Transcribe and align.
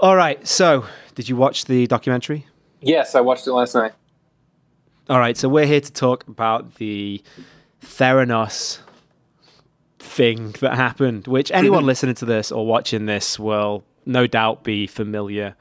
All 0.00 0.16
right. 0.16 0.46
So, 0.48 0.86
did 1.14 1.28
you 1.28 1.36
watch 1.36 1.66
the 1.66 1.86
documentary? 1.86 2.46
Yes, 2.80 3.14
I 3.14 3.20
watched 3.20 3.46
it 3.46 3.52
last 3.52 3.74
night. 3.74 3.92
All 5.10 5.18
right. 5.18 5.36
So, 5.36 5.46
we're 5.46 5.66
here 5.66 5.82
to 5.82 5.92
talk 5.92 6.26
about 6.26 6.76
the 6.76 7.22
Theranos 7.82 8.78
thing 9.98 10.52
that 10.60 10.74
happened, 10.74 11.26
which 11.26 11.52
anyone 11.52 11.84
listening 11.92 12.14
to 12.16 12.24
this 12.24 12.50
or 12.50 12.66
watching 12.66 13.04
this 13.04 13.38
will 13.38 13.84
no 14.06 14.26
doubt 14.26 14.64
be 14.64 14.86
familiar 14.86 15.54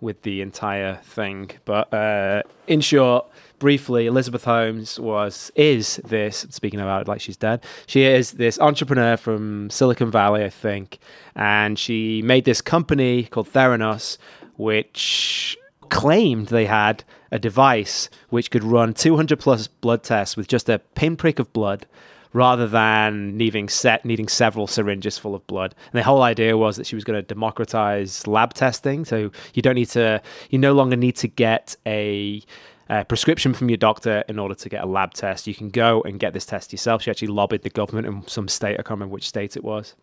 with 0.00 0.22
the 0.22 0.40
entire 0.40 0.96
thing. 1.04 1.50
But 1.66 1.92
uh, 1.92 2.42
in 2.66 2.80
short, 2.80 3.26
briefly, 3.64 4.04
Elizabeth 4.04 4.44
Holmes 4.44 5.00
was 5.00 5.50
is 5.54 5.96
this 6.04 6.44
speaking 6.50 6.80
about 6.80 7.00
it 7.00 7.08
like 7.08 7.22
she's 7.22 7.38
dead. 7.38 7.64
She 7.86 8.02
is 8.02 8.32
this 8.32 8.60
entrepreneur 8.60 9.16
from 9.16 9.70
Silicon 9.70 10.10
Valley, 10.10 10.44
I 10.44 10.50
think, 10.50 10.98
and 11.34 11.78
she 11.78 12.20
made 12.20 12.44
this 12.44 12.60
company 12.60 13.22
called 13.22 13.50
Theranos, 13.50 14.18
which 14.58 15.56
claimed 15.88 16.48
they 16.48 16.66
had 16.66 17.04
a 17.32 17.38
device 17.38 18.10
which 18.28 18.50
could 18.50 18.64
run 18.64 18.92
200 18.92 19.40
plus 19.40 19.66
blood 19.66 20.02
tests 20.02 20.36
with 20.36 20.46
just 20.46 20.68
a 20.68 20.78
pinprick 20.94 21.38
of 21.38 21.50
blood 21.54 21.86
rather 22.34 22.66
than 22.66 23.34
needing 23.34 23.70
set 23.70 24.04
needing 24.04 24.28
several 24.28 24.66
syringes 24.66 25.16
full 25.16 25.34
of 25.34 25.46
blood. 25.46 25.74
And 25.90 25.98
the 25.98 26.02
whole 26.02 26.20
idea 26.20 26.58
was 26.58 26.76
that 26.76 26.86
she 26.86 26.96
was 26.96 27.04
going 27.04 27.16
to 27.16 27.22
democratize 27.22 28.26
lab 28.26 28.52
testing, 28.52 29.06
so 29.06 29.30
you 29.54 29.62
don't 29.62 29.76
need 29.76 29.88
to 29.90 30.20
you 30.50 30.58
no 30.58 30.74
longer 30.74 30.96
need 30.96 31.16
to 31.16 31.28
get 31.28 31.76
a 31.86 32.42
uh, 32.90 33.04
prescription 33.04 33.54
from 33.54 33.68
your 33.68 33.76
doctor 33.76 34.24
in 34.28 34.38
order 34.38 34.54
to 34.54 34.68
get 34.68 34.82
a 34.82 34.86
lab 34.86 35.14
test. 35.14 35.46
You 35.46 35.54
can 35.54 35.70
go 35.70 36.02
and 36.02 36.18
get 36.18 36.32
this 36.32 36.46
test 36.46 36.72
yourself. 36.72 37.02
She 37.02 37.10
actually 37.10 37.28
lobbied 37.28 37.62
the 37.62 37.70
government 37.70 38.06
in 38.06 38.26
some 38.26 38.48
state, 38.48 38.74
I 38.74 38.82
can't 38.82 38.90
remember 38.90 39.14
which 39.14 39.28
state 39.28 39.56
it 39.56 39.64
was. 39.64 39.94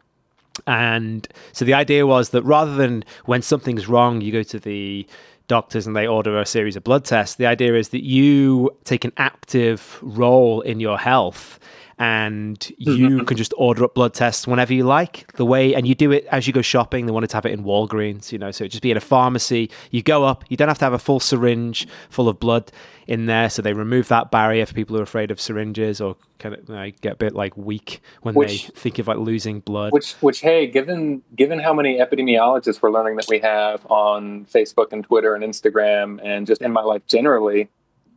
And 0.67 1.27
so 1.53 1.63
the 1.65 1.73
idea 1.73 2.05
was 2.05 2.29
that 2.29 2.43
rather 2.43 2.75
than 2.75 3.03
when 3.25 3.41
something's 3.41 3.87
wrong, 3.87 4.21
you 4.21 4.31
go 4.31 4.43
to 4.43 4.59
the 4.59 5.07
doctors 5.47 5.87
and 5.87 5.95
they 5.95 6.07
order 6.07 6.39
a 6.39 6.45
series 6.45 6.75
of 6.75 6.83
blood 6.83 7.05
tests, 7.05 7.35
the 7.35 7.45
idea 7.45 7.75
is 7.75 7.89
that 7.89 8.03
you 8.03 8.69
take 8.83 9.05
an 9.05 9.13
active 9.17 9.99
role 10.01 10.61
in 10.61 10.79
your 10.79 10.97
health 10.97 11.59
and 11.97 12.71
you 12.77 13.07
mm-hmm. 13.09 13.25
can 13.25 13.37
just 13.37 13.53
order 13.57 13.83
up 13.83 13.93
blood 13.93 14.13
tests 14.13 14.47
whenever 14.47 14.73
you 14.73 14.83
like. 14.83 15.31
The 15.33 15.45
way 15.45 15.75
and 15.75 15.87
you 15.87 15.95
do 15.95 16.11
it 16.11 16.25
as 16.31 16.47
you 16.47 16.53
go 16.53 16.61
shopping. 16.61 17.05
They 17.05 17.11
wanted 17.11 17.29
to 17.31 17.37
have 17.37 17.45
it 17.45 17.51
in 17.51 17.63
Walgreens, 17.63 18.31
you 18.31 18.39
know, 18.39 18.51
so 18.51 18.63
it 18.63 18.69
just 18.69 18.83
be 18.83 18.91
in 18.91 18.97
a 18.97 19.01
pharmacy. 19.01 19.69
You 19.91 20.01
go 20.01 20.23
up, 20.23 20.43
you 20.49 20.57
don't 20.57 20.67
have 20.67 20.79
to 20.79 20.85
have 20.85 20.93
a 20.93 20.99
full 20.99 21.19
syringe 21.19 21.87
full 22.09 22.27
of 22.27 22.39
blood 22.39 22.71
in 23.07 23.25
there. 23.25 23.49
So 23.49 23.61
they 23.61 23.73
remove 23.73 24.07
that 24.07 24.31
barrier 24.31 24.65
for 24.65 24.73
people 24.73 24.95
who 24.95 25.01
are 25.01 25.03
afraid 25.03 25.31
of 25.31 25.39
syringes 25.39 26.01
or 26.01 26.15
kind 26.39 26.55
of 26.55 26.69
know, 26.69 26.91
get 27.01 27.13
a 27.13 27.17
bit 27.17 27.33
like 27.33 27.55
weak 27.57 28.01
when 28.21 28.35
which, 28.35 28.67
they 28.67 28.73
think 28.73 28.99
of 28.99 29.07
like 29.07 29.17
losing 29.17 29.59
blood. 29.59 29.91
Which, 29.91 30.13
which, 30.13 30.41
hey, 30.41 30.67
given 30.67 31.21
given 31.35 31.59
how 31.59 31.73
many 31.73 31.99
epidemiologists 31.99 32.81
we're 32.81 32.91
learning 32.91 33.17
that 33.17 33.27
we 33.27 33.39
have 33.39 33.85
on 33.87 34.45
Facebook 34.45 34.91
and 34.91 35.03
Twitter 35.03 35.35
and 35.35 35.43
Instagram 35.43 36.19
and 36.23 36.47
just 36.47 36.61
in 36.61 36.71
my 36.71 36.81
life 36.81 37.05
generally, 37.05 37.69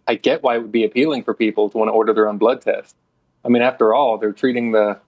I 0.06 0.14
get 0.14 0.42
why 0.42 0.56
it 0.56 0.62
would 0.62 0.72
be 0.72 0.84
appealing 0.84 1.24
for 1.24 1.34
people 1.34 1.68
to 1.70 1.78
want 1.78 1.88
to 1.88 1.92
order 1.92 2.12
their 2.12 2.28
own 2.28 2.38
blood 2.38 2.60
test. 2.60 2.96
I 3.44 3.48
mean, 3.48 3.62
after 3.62 3.94
all, 3.94 4.18
they're 4.18 4.32
treating 4.32 4.72
the 4.72 4.98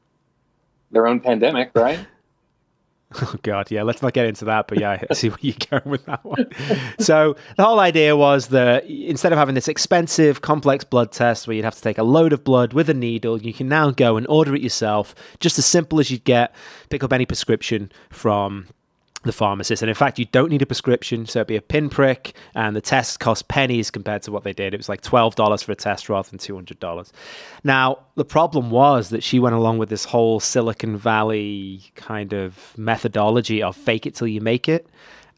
their 0.90 1.06
own 1.06 1.20
pandemic, 1.20 1.70
right? 1.74 2.00
Oh 3.22 3.36
God, 3.42 3.70
yeah. 3.70 3.84
Let's 3.84 4.02
not 4.02 4.14
get 4.14 4.26
into 4.26 4.46
that, 4.46 4.66
but 4.66 4.80
yeah, 4.80 5.00
I 5.08 5.14
see 5.14 5.28
where 5.28 5.38
you're 5.40 5.54
going 5.70 5.84
with 5.84 6.04
that 6.06 6.24
one. 6.24 6.48
so 6.98 7.36
the 7.56 7.64
whole 7.64 7.78
idea 7.78 8.16
was 8.16 8.48
that 8.48 8.84
instead 8.84 9.32
of 9.32 9.38
having 9.38 9.54
this 9.54 9.68
expensive, 9.68 10.40
complex 10.40 10.82
blood 10.82 11.12
test 11.12 11.46
where 11.46 11.54
you'd 11.54 11.64
have 11.64 11.76
to 11.76 11.80
take 11.80 11.98
a 11.98 12.02
load 12.02 12.32
of 12.32 12.42
blood 12.42 12.72
with 12.72 12.90
a 12.90 12.94
needle, 12.94 13.40
you 13.40 13.54
can 13.54 13.68
now 13.68 13.92
go 13.92 14.16
and 14.16 14.26
order 14.26 14.56
it 14.56 14.60
yourself, 14.60 15.14
just 15.38 15.56
as 15.56 15.64
simple 15.64 16.00
as 16.00 16.10
you'd 16.10 16.24
get 16.24 16.52
pick 16.90 17.04
up 17.04 17.12
any 17.12 17.24
prescription 17.24 17.92
from 18.10 18.66
the 19.26 19.32
pharmacist. 19.32 19.82
And 19.82 19.88
in 19.88 19.94
fact, 19.94 20.18
you 20.18 20.24
don't 20.26 20.50
need 20.50 20.62
a 20.62 20.66
prescription. 20.66 21.26
So 21.26 21.40
it'd 21.40 21.48
be 21.48 21.56
a 21.56 21.62
pinprick, 21.62 22.34
and 22.54 22.74
the 22.74 22.80
test 22.80 23.20
cost 23.20 23.48
pennies 23.48 23.90
compared 23.90 24.22
to 24.22 24.32
what 24.32 24.44
they 24.44 24.52
did. 24.52 24.74
It 24.74 24.78
was 24.78 24.88
like 24.88 25.02
$12 25.02 25.64
for 25.64 25.72
a 25.72 25.74
test 25.74 26.08
rather 26.08 26.28
than 26.28 26.38
$200. 26.38 27.12
Now, 27.64 27.98
the 28.14 28.24
problem 28.24 28.70
was 28.70 29.10
that 29.10 29.22
she 29.22 29.38
went 29.38 29.54
along 29.54 29.78
with 29.78 29.88
this 29.88 30.04
whole 30.04 30.40
Silicon 30.40 30.96
Valley 30.96 31.82
kind 31.94 32.32
of 32.32 32.72
methodology 32.76 33.62
of 33.62 33.76
fake 33.76 34.06
it 34.06 34.14
till 34.14 34.28
you 34.28 34.40
make 34.40 34.68
it. 34.68 34.86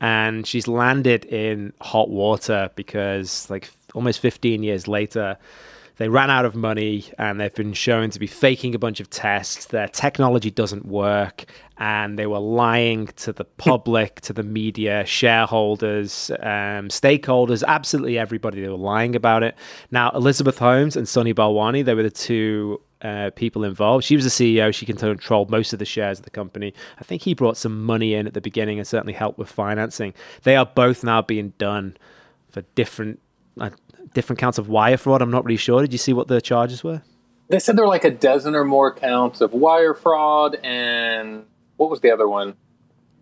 And 0.01 0.47
she's 0.47 0.69
landed 0.69 1.25
in 1.25 1.73
hot 1.81 2.09
water 2.09 2.71
because, 2.77 3.51
like, 3.51 3.69
almost 3.95 4.21
15 4.21 4.63
years 4.63 4.87
later, 4.87 5.37
they 5.99 6.09
ran 6.09 6.31
out 6.31 6.45
of 6.45 6.55
money 6.55 7.05
and 7.19 7.41
they've 7.41 7.55
been 7.55 7.73
shown 7.73 8.11
to 8.11 8.19
be 8.19 8.27
faking 8.27 8.75
a 8.75 8.79
bunch 8.79 9.01
of 9.01 9.11
tests. 9.11 9.67
Their 9.67 9.89
technology 9.89 10.51
doesn't 10.51 10.87
work 10.87 11.45
and 11.77 12.19
they 12.19 12.27
were 12.27 12.39
lying 12.39 13.09
to 13.17 13.33
the 13.33 13.45
public, 13.45 14.21
to 14.23 14.33
the 14.33 14.45
media, 14.45 15.05
shareholders, 15.05 16.31
um, 16.41 16.89
stakeholders, 16.89 17.65
absolutely 17.67 18.17
everybody. 18.17 18.61
They 18.61 18.69
were 18.69 18.77
lying 18.77 19.17
about 19.17 19.43
it. 19.43 19.57
Now, 19.91 20.11
Elizabeth 20.11 20.59
Holmes 20.59 20.97
and 20.97 21.09
Sunny 21.09 21.35
Balwani, 21.35 21.85
they 21.85 21.95
were 21.95 22.05
the 22.05 22.11
two 22.11 22.81
uh, 23.03 23.31
people 23.35 23.65
involved. 23.65 24.05
She 24.05 24.17
was 24.17 24.25
the 24.25 24.57
CEO. 24.59 24.73
She 24.73 24.87
controlled 24.87 25.51
most 25.51 25.73
of 25.73 25.81
the 25.81 25.85
shares 25.85 26.19
of 26.19 26.25
the 26.25 26.31
company. 26.31 26.75
I 26.99 27.05
think 27.05 27.23
he 27.23 27.35
brought 27.35 27.57
some 27.57 27.85
money 27.85 28.15
in 28.15 28.27
at 28.27 28.35
the 28.35 28.41
beginning 28.41 28.79
and 28.79 28.87
certainly 28.87 29.13
helped 29.13 29.39
with 29.39 29.51
financing. 29.51 30.15
They 30.43 30.57
are 30.57 30.67
both 30.67 31.03
now 31.03 31.23
being 31.23 31.51
done 31.59 31.97
for 32.51 32.63
different 32.75 33.21
uh, 33.61 33.71
different 34.15 34.39
counts 34.39 34.59
of 34.59 34.69
wire 34.69 34.97
fraud. 34.97 35.23
I'm 35.23 35.31
not 35.31 35.45
really 35.45 35.57
sure. 35.57 35.81
Did 35.81 35.93
you 35.93 35.99
see 35.99 36.13
what 36.13 36.29
the 36.29 36.41
charges 36.41 36.83
were? 36.83 37.03
They 37.49 37.59
said 37.59 37.77
there 37.77 37.85
were 37.85 37.91
like 37.91 38.05
a 38.05 38.11
dozen 38.11 38.55
or 38.55 38.65
more 38.65 38.93
counts 38.95 39.41
of 39.41 39.53
wire 39.53 39.95
fraud, 39.95 40.57
and 40.63 41.45
what 41.77 41.91
was 41.91 42.01
the 42.01 42.11
other 42.11 42.29
one? 42.29 42.55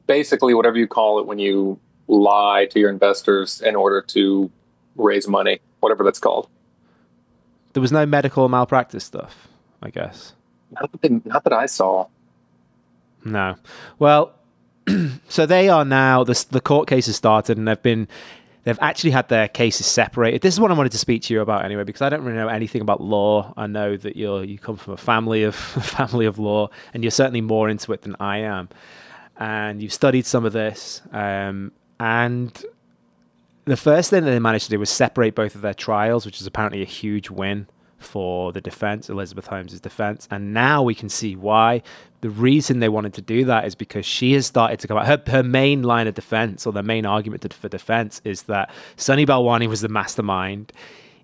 Basically, 0.07 0.55
whatever 0.55 0.79
you 0.79 0.89
call 0.89 1.21
it 1.21 1.27
when 1.27 1.39
you 1.39 1.79
lie 2.09 2.67
to 2.71 2.81
your 2.81 2.91
investors 2.91 3.61
in 3.61 3.77
order 3.77 4.01
to 4.01 4.51
raise 4.97 5.29
money, 5.29 5.61
whatever 5.81 6.05
that's 6.05 6.19
called. 6.19 6.49
There 7.73 7.81
was 7.81 7.93
no 7.93 8.07
medical 8.07 8.49
malpractice 8.49 9.05
stuff, 9.05 9.49
I 9.83 9.91
guess. 9.91 10.33
Not 10.71 11.03
that, 11.03 11.27
not 11.27 11.45
that 11.45 11.53
I 11.53 11.67
saw. 11.67 12.07
No. 13.25 13.57
Well, 13.99 14.35
so 15.29 15.47
they 15.47 15.69
are 15.69 15.85
now 15.85 16.25
the 16.25 16.47
the 16.51 16.61
court 16.61 16.89
case 16.89 17.07
has 17.07 17.17
started, 17.17 17.59
and 17.59 17.69
they've 17.69 17.83
been 17.83 18.09
they've 18.67 18.79
actually 18.81 19.13
had 19.13 19.29
their 19.29 19.47
cases 19.47 19.87
separated. 19.87 20.43
This 20.43 20.53
is 20.53 20.59
what 20.59 20.73
I 20.73 20.75
wanted 20.75 20.91
to 20.91 20.99
speak 20.99 21.23
to 21.23 21.35
you 21.35 21.41
about 21.41 21.65
anyway, 21.65 21.85
because 21.85 22.03
I 22.03 22.09
don't 22.09 22.25
really 22.25 22.37
know 22.37 22.49
anything 22.49 22.83
about 22.83 23.01
law. 23.01 23.55
I 23.57 23.69
know 23.69 23.97
that 23.97 24.17
you're 24.17 24.43
you 24.43 24.59
come 24.59 24.77
from 24.77 24.93
a 24.95 24.97
family 24.97 25.45
of 25.45 25.55
family 25.55 26.27
of 26.27 26.41
law, 26.41 26.69
and 26.93 27.05
you're 27.05 27.13
certainly 27.13 27.41
more 27.41 27.69
into 27.69 27.93
it 27.93 28.03
than 28.03 28.17
I 28.19 28.39
am. 28.39 28.69
And 29.39 29.81
you've 29.81 29.93
studied 29.93 30.27
some 30.27 30.45
of 30.45 30.53
this, 30.53 31.01
um, 31.13 31.71
and 32.01 32.65
the 33.67 33.77
first 33.77 34.11
thing 34.11 34.25
that 34.25 34.31
they 34.31 34.41
managed 34.41 34.65
to 34.65 34.71
do 34.71 34.81
was 34.81 34.91
separate 34.91 35.37
both 35.37 35.55
of 35.55 35.61
their 35.61 35.75
trials, 35.75 36.27
which 36.27 36.41
is 36.41 36.47
apparently 36.47 36.83
a 36.83 36.87
huge 36.87 37.31
win 37.31 37.69
for 37.99 38.53
the 38.53 38.61
defense, 38.61 39.09
Elizabeth 39.09 39.47
Holmes' 39.47 39.81
defense. 39.81 40.29
And 40.31 40.53
now 40.53 40.83
we 40.83 40.95
can 40.95 41.09
see 41.09 41.37
why. 41.37 41.83
The 42.21 42.31
reason 42.31 42.81
they 42.81 42.89
wanted 42.89 43.15
to 43.15 43.23
do 43.23 43.45
that 43.45 43.67
is 43.67 43.75
because 43.75 44.07
she 44.07 44.33
has 44.33 44.47
started 44.47 44.79
to 44.81 44.89
come 44.89 44.97
out. 44.99 45.07
Her, 45.07 45.23
her 45.29 45.43
main 45.43 45.83
line 45.83 46.07
of 46.07 46.15
defense, 46.15 46.67
or 46.67 46.73
the 46.73 46.83
main 46.83 47.07
argument 47.07 47.43
to, 47.43 47.49
for 47.51 47.69
defense, 47.69 48.21
is 48.25 48.45
that 48.45 48.71
Sunny 48.97 49.27
Balwani 49.27 49.69
was 49.69 49.81
the 49.81 49.89
mastermind 49.89 50.73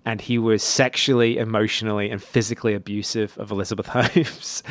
and 0.05 0.19
he 0.19 0.37
was 0.37 0.61
sexually, 0.61 1.37
emotionally, 1.37 2.09
and 2.09 2.21
physically 2.21 2.73
abusive 2.73 3.37
of 3.37 3.51
Elizabeth 3.51 3.87
Holmes. 3.89 4.63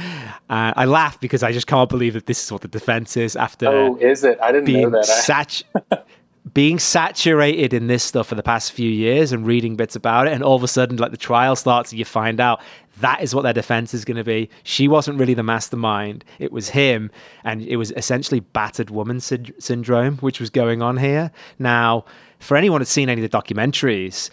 Uh, 0.50 0.72
I 0.76 0.84
laugh 0.84 1.18
because 1.20 1.42
I 1.42 1.52
just 1.52 1.66
can't 1.66 1.88
believe 1.88 2.14
that 2.14 2.26
this 2.26 2.44
is 2.44 2.52
what 2.52 2.60
the 2.60 2.68
defense 2.68 3.16
is 3.16 3.34
after. 3.36 3.68
Oh, 3.68 3.96
is 3.96 4.24
it? 4.24 4.38
I 4.42 4.52
didn't 4.52 4.72
know 4.72 4.90
that. 4.90 5.06
Sat- 5.06 5.62
being 6.54 6.78
saturated 6.78 7.72
in 7.72 7.86
this 7.86 8.02
stuff 8.02 8.26
for 8.26 8.34
the 8.34 8.42
past 8.42 8.72
few 8.72 8.90
years 8.90 9.32
and 9.32 9.46
reading 9.46 9.76
bits 9.76 9.94
about 9.94 10.26
it, 10.26 10.32
and 10.32 10.42
all 10.42 10.56
of 10.56 10.62
a 10.62 10.68
sudden, 10.68 10.96
like 10.96 11.12
the 11.12 11.16
trial 11.16 11.54
starts, 11.54 11.92
and 11.92 11.98
you 11.98 12.04
find 12.04 12.40
out 12.40 12.60
that 13.00 13.22
is 13.22 13.34
what 13.34 13.42
their 13.42 13.52
defense 13.52 13.94
is 13.94 14.04
going 14.04 14.16
to 14.16 14.24
be. 14.24 14.50
She 14.64 14.88
wasn't 14.88 15.18
really 15.18 15.34
the 15.34 15.44
mastermind; 15.44 16.24
it 16.40 16.50
was 16.50 16.70
him, 16.70 17.10
and 17.44 17.62
it 17.62 17.76
was 17.76 17.92
essentially 17.92 18.40
battered 18.40 18.90
woman 18.90 19.20
sy- 19.20 19.52
syndrome, 19.58 20.18
which 20.18 20.40
was 20.40 20.50
going 20.50 20.82
on 20.82 20.96
here. 20.96 21.30
Now, 21.58 22.04
for 22.40 22.56
anyone 22.56 22.80
who's 22.80 22.88
seen 22.88 23.08
any 23.08 23.24
of 23.24 23.30
the 23.30 23.36
documentaries, 23.36 24.30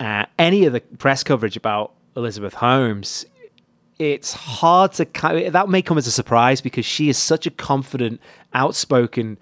uh, 0.00 0.26
any 0.38 0.66
of 0.66 0.72
the 0.72 0.80
press 0.80 1.22
coverage 1.22 1.56
about 1.56 1.92
Elizabeth 2.16 2.54
Holmes, 2.54 3.24
it's 4.00 4.32
hard 4.32 4.92
to 4.94 5.06
that 5.50 5.68
may 5.68 5.80
come 5.80 5.96
as 5.96 6.08
a 6.08 6.12
surprise 6.12 6.60
because 6.60 6.84
she 6.84 7.08
is 7.08 7.16
such 7.16 7.46
a 7.46 7.50
confident, 7.50 8.20
outspoken 8.52 9.38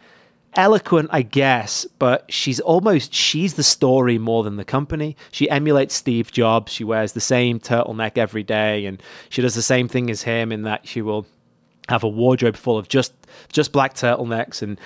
eloquent, 0.57 1.11
I 1.13 1.23
guess, 1.23 1.87
but 1.99 2.31
she's 2.31 2.61
almost 2.61 3.13
she's 3.13 3.55
the 3.55 3.63
story 3.63 4.19
more 4.19 4.43
than 4.43 4.57
the 4.57 4.65
company. 4.65 5.17
She 5.31 5.49
emulates 5.51 5.95
Steve 5.95 6.33
Jobs. 6.33 6.73
She 6.73 6.85
wears 6.85 7.13
the 7.13 7.21
same 7.21 7.61
turtleneck 7.61 8.19
every 8.19 8.43
day, 8.43 8.87
and 8.87 9.03
she 9.29 9.43
does 9.43 9.55
the 9.55 9.63
same 9.63 9.89
thing 9.89 10.11
as 10.11 10.23
him 10.23 10.53
in 10.53 10.63
that 10.63 10.87
she 10.87 11.03
will 11.03 11.27
have 11.89 12.03
a 12.03 12.09
wardrobe 12.09 12.57
full 12.57 12.79
of 12.79 12.89
just 12.89 13.13
just 13.53 13.73
black 13.73 13.95
turtlenecks 13.95 14.63
and 14.63 14.79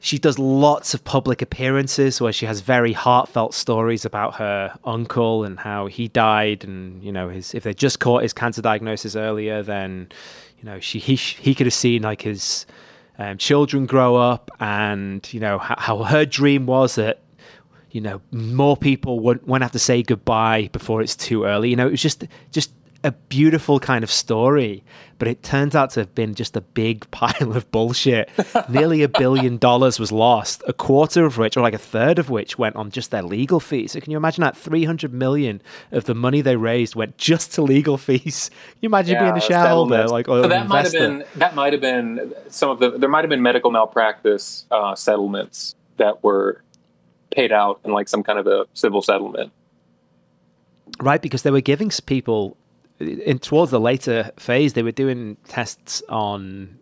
she 0.00 0.18
does 0.18 0.36
lots 0.36 0.94
of 0.94 1.04
public 1.04 1.40
appearances 1.42 2.20
where 2.20 2.32
she 2.32 2.44
has 2.44 2.60
very 2.60 2.92
heartfelt 2.92 3.54
stories 3.54 4.04
about 4.04 4.34
her 4.34 4.76
uncle 4.84 5.44
and 5.44 5.60
how 5.60 5.86
he 5.86 6.08
died 6.08 6.64
and 6.64 7.02
you 7.04 7.12
know 7.12 7.28
his 7.28 7.54
if 7.54 7.62
they 7.62 7.72
just 7.72 8.00
caught 8.00 8.22
his 8.22 8.32
cancer 8.32 8.60
diagnosis 8.60 9.14
earlier 9.14 9.62
then 9.62 10.08
you 10.58 10.64
know 10.64 10.80
she 10.80 10.98
he 10.98 11.14
he 11.14 11.54
could 11.54 11.66
have 11.66 11.74
seen 11.74 12.02
like 12.02 12.22
his 12.22 12.66
um, 13.22 13.38
children 13.38 13.86
grow 13.86 14.16
up, 14.16 14.50
and 14.58 15.26
you 15.32 15.40
know 15.40 15.58
how, 15.58 15.76
how 15.78 16.02
her 16.02 16.24
dream 16.24 16.66
was 16.66 16.96
that 16.96 17.20
you 17.90 18.00
know 18.00 18.20
more 18.32 18.76
people 18.76 19.20
won't, 19.20 19.46
won't 19.46 19.62
have 19.62 19.72
to 19.72 19.78
say 19.78 20.02
goodbye 20.02 20.68
before 20.72 21.00
it's 21.00 21.14
too 21.14 21.44
early. 21.44 21.70
You 21.70 21.76
know, 21.76 21.86
it 21.86 21.92
was 21.92 22.02
just 22.02 22.24
just 22.50 22.72
a 23.04 23.12
beautiful 23.12 23.80
kind 23.80 24.04
of 24.04 24.10
story, 24.10 24.84
but 25.18 25.26
it 25.26 25.42
turns 25.42 25.74
out 25.74 25.90
to 25.90 26.00
have 26.00 26.14
been 26.14 26.34
just 26.34 26.56
a 26.56 26.60
big 26.60 27.10
pile 27.10 27.56
of 27.56 27.70
bullshit. 27.70 28.30
Nearly 28.68 29.02
a 29.02 29.08
billion 29.08 29.58
dollars 29.58 29.98
was 29.98 30.12
lost, 30.12 30.62
a 30.66 30.72
quarter 30.72 31.24
of 31.24 31.38
which, 31.38 31.56
or 31.56 31.60
like 31.60 31.74
a 31.74 31.78
third 31.78 32.18
of 32.18 32.30
which, 32.30 32.58
went 32.58 32.76
on 32.76 32.90
just 32.90 33.10
their 33.10 33.22
legal 33.22 33.60
fees. 33.60 33.92
So 33.92 34.00
can 34.00 34.10
you 34.10 34.16
imagine 34.16 34.42
that? 34.42 34.56
300 34.56 35.12
million 35.12 35.62
of 35.90 36.04
the 36.04 36.14
money 36.14 36.40
they 36.40 36.56
raised 36.56 36.94
went 36.94 37.18
just 37.18 37.52
to 37.54 37.62
legal 37.62 37.98
fees. 37.98 38.50
Can 38.50 38.78
you 38.82 38.88
imagine 38.88 39.14
yeah, 39.14 39.24
being 39.24 39.36
a 39.36 39.40
shareholder? 39.40 40.06
Like, 40.06 40.28
or 40.28 40.42
so 40.42 40.48
that 40.48 40.68
might 40.68 40.84
have 40.84 40.92
been, 40.92 41.24
that 41.36 41.54
might 41.54 41.72
have 41.72 41.82
been 41.82 42.34
some 42.48 42.70
of 42.70 42.78
the, 42.78 42.90
there 42.90 43.08
might 43.08 43.24
have 43.24 43.30
been 43.30 43.42
medical 43.42 43.70
malpractice 43.70 44.66
uh, 44.70 44.94
settlements 44.94 45.74
that 45.96 46.22
were 46.22 46.62
paid 47.30 47.52
out 47.52 47.80
in 47.84 47.92
like 47.92 48.08
some 48.08 48.22
kind 48.22 48.38
of 48.38 48.46
a 48.46 48.66
civil 48.74 49.02
settlement. 49.02 49.52
Right, 51.00 51.22
because 51.22 51.42
they 51.42 51.50
were 51.50 51.62
giving 51.62 51.90
people 52.06 52.56
in 53.08 53.38
towards 53.38 53.70
the 53.70 53.80
later 53.80 54.30
phase, 54.36 54.72
they 54.72 54.82
were 54.82 54.92
doing 54.92 55.36
tests 55.48 56.02
on 56.08 56.78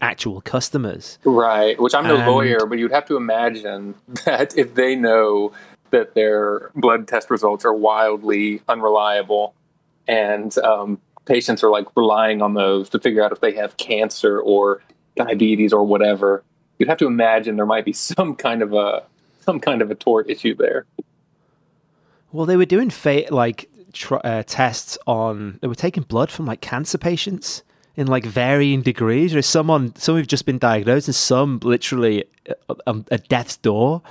actual 0.00 0.40
customers. 0.40 1.18
Right, 1.24 1.80
which 1.80 1.94
I'm 1.94 2.06
no 2.06 2.16
and, 2.16 2.26
lawyer, 2.26 2.66
but 2.66 2.78
you'd 2.78 2.92
have 2.92 3.06
to 3.06 3.16
imagine 3.16 3.94
that 4.26 4.56
if 4.56 4.74
they 4.74 4.96
know 4.96 5.52
that 5.90 6.14
their 6.14 6.70
blood 6.74 7.06
test 7.06 7.30
results 7.30 7.64
are 7.64 7.74
wildly 7.74 8.62
unreliable 8.68 9.54
and 10.08 10.56
um, 10.58 11.00
patients 11.24 11.62
are 11.62 11.70
like 11.70 11.86
relying 11.96 12.42
on 12.42 12.54
those 12.54 12.88
to 12.90 12.98
figure 12.98 13.22
out 13.22 13.32
if 13.32 13.40
they 13.40 13.52
have 13.52 13.76
cancer 13.76 14.40
or 14.40 14.82
diabetes 15.16 15.72
or 15.72 15.84
whatever, 15.84 16.42
you'd 16.78 16.88
have 16.88 16.98
to 16.98 17.06
imagine 17.06 17.56
there 17.56 17.66
might 17.66 17.84
be 17.84 17.92
some 17.94 18.34
kind 18.34 18.62
of 18.62 18.72
a 18.72 19.04
some 19.40 19.58
kind 19.58 19.82
of 19.82 19.90
a 19.90 19.94
tort 19.94 20.30
issue 20.30 20.54
there. 20.54 20.86
Well, 22.30 22.46
they 22.46 22.56
were 22.56 22.64
doing 22.64 22.90
fa- 22.90 23.26
like 23.30 23.68
tr- 23.92 24.16
uh, 24.24 24.42
tests 24.46 24.98
on 25.06 25.58
they 25.60 25.68
were 25.68 25.74
taking 25.74 26.02
blood 26.02 26.30
from 26.30 26.46
like 26.46 26.60
cancer 26.60 26.98
patients 26.98 27.62
in 27.96 28.06
like 28.06 28.24
varying 28.24 28.82
degrees. 28.82 29.34
Or 29.34 29.42
some 29.42 29.70
on 29.70 29.94
some 29.96 30.16
have 30.16 30.26
just 30.26 30.46
been 30.46 30.58
diagnosed, 30.58 31.08
and 31.08 31.14
some 31.14 31.60
literally 31.62 32.24
a, 32.86 32.96
a 33.10 33.18
death's 33.18 33.56
door. 33.56 34.02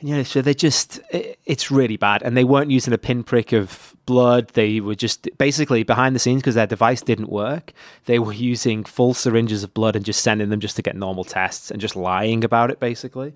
And, 0.00 0.08
you 0.08 0.16
know, 0.16 0.22
so 0.22 0.40
they 0.40 0.54
just 0.54 1.00
it, 1.10 1.38
it's 1.44 1.70
really 1.70 1.96
bad, 1.96 2.22
and 2.22 2.36
they 2.36 2.44
weren't 2.44 2.70
using 2.70 2.92
a 2.92 2.98
pinprick 2.98 3.52
of 3.52 3.96
blood. 4.06 4.48
They 4.54 4.80
were 4.80 4.94
just 4.94 5.28
basically 5.36 5.82
behind 5.82 6.14
the 6.14 6.20
scenes 6.20 6.40
because 6.40 6.54
their 6.54 6.66
device 6.66 7.02
didn't 7.02 7.28
work. 7.28 7.72
They 8.06 8.18
were 8.18 8.32
using 8.32 8.84
full 8.84 9.12
syringes 9.12 9.64
of 9.64 9.74
blood 9.74 9.96
and 9.96 10.04
just 10.04 10.22
sending 10.22 10.48
them 10.48 10.60
just 10.60 10.76
to 10.76 10.82
get 10.82 10.96
normal 10.96 11.24
tests 11.24 11.70
and 11.70 11.80
just 11.80 11.96
lying 11.96 12.44
about 12.44 12.70
it, 12.70 12.80
basically. 12.80 13.34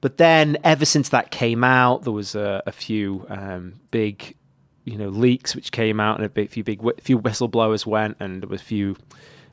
But 0.00 0.16
then, 0.16 0.58
ever 0.64 0.84
since 0.84 1.10
that 1.10 1.30
came 1.30 1.62
out, 1.62 2.02
there 2.02 2.12
was 2.12 2.34
a, 2.34 2.62
a 2.66 2.72
few 2.72 3.26
um, 3.28 3.74
big 3.90 4.34
you 4.90 4.98
know 4.98 5.08
leaks 5.08 5.54
which 5.54 5.72
came 5.72 6.00
out 6.00 6.16
and 6.16 6.26
a 6.26 6.28
big, 6.28 6.50
few 6.50 6.64
big 6.64 6.80
few 7.00 7.18
whistleblowers 7.18 7.86
went 7.86 8.16
and 8.20 8.42
there 8.42 8.48
was 8.48 8.60
a 8.60 8.64
few 8.64 8.96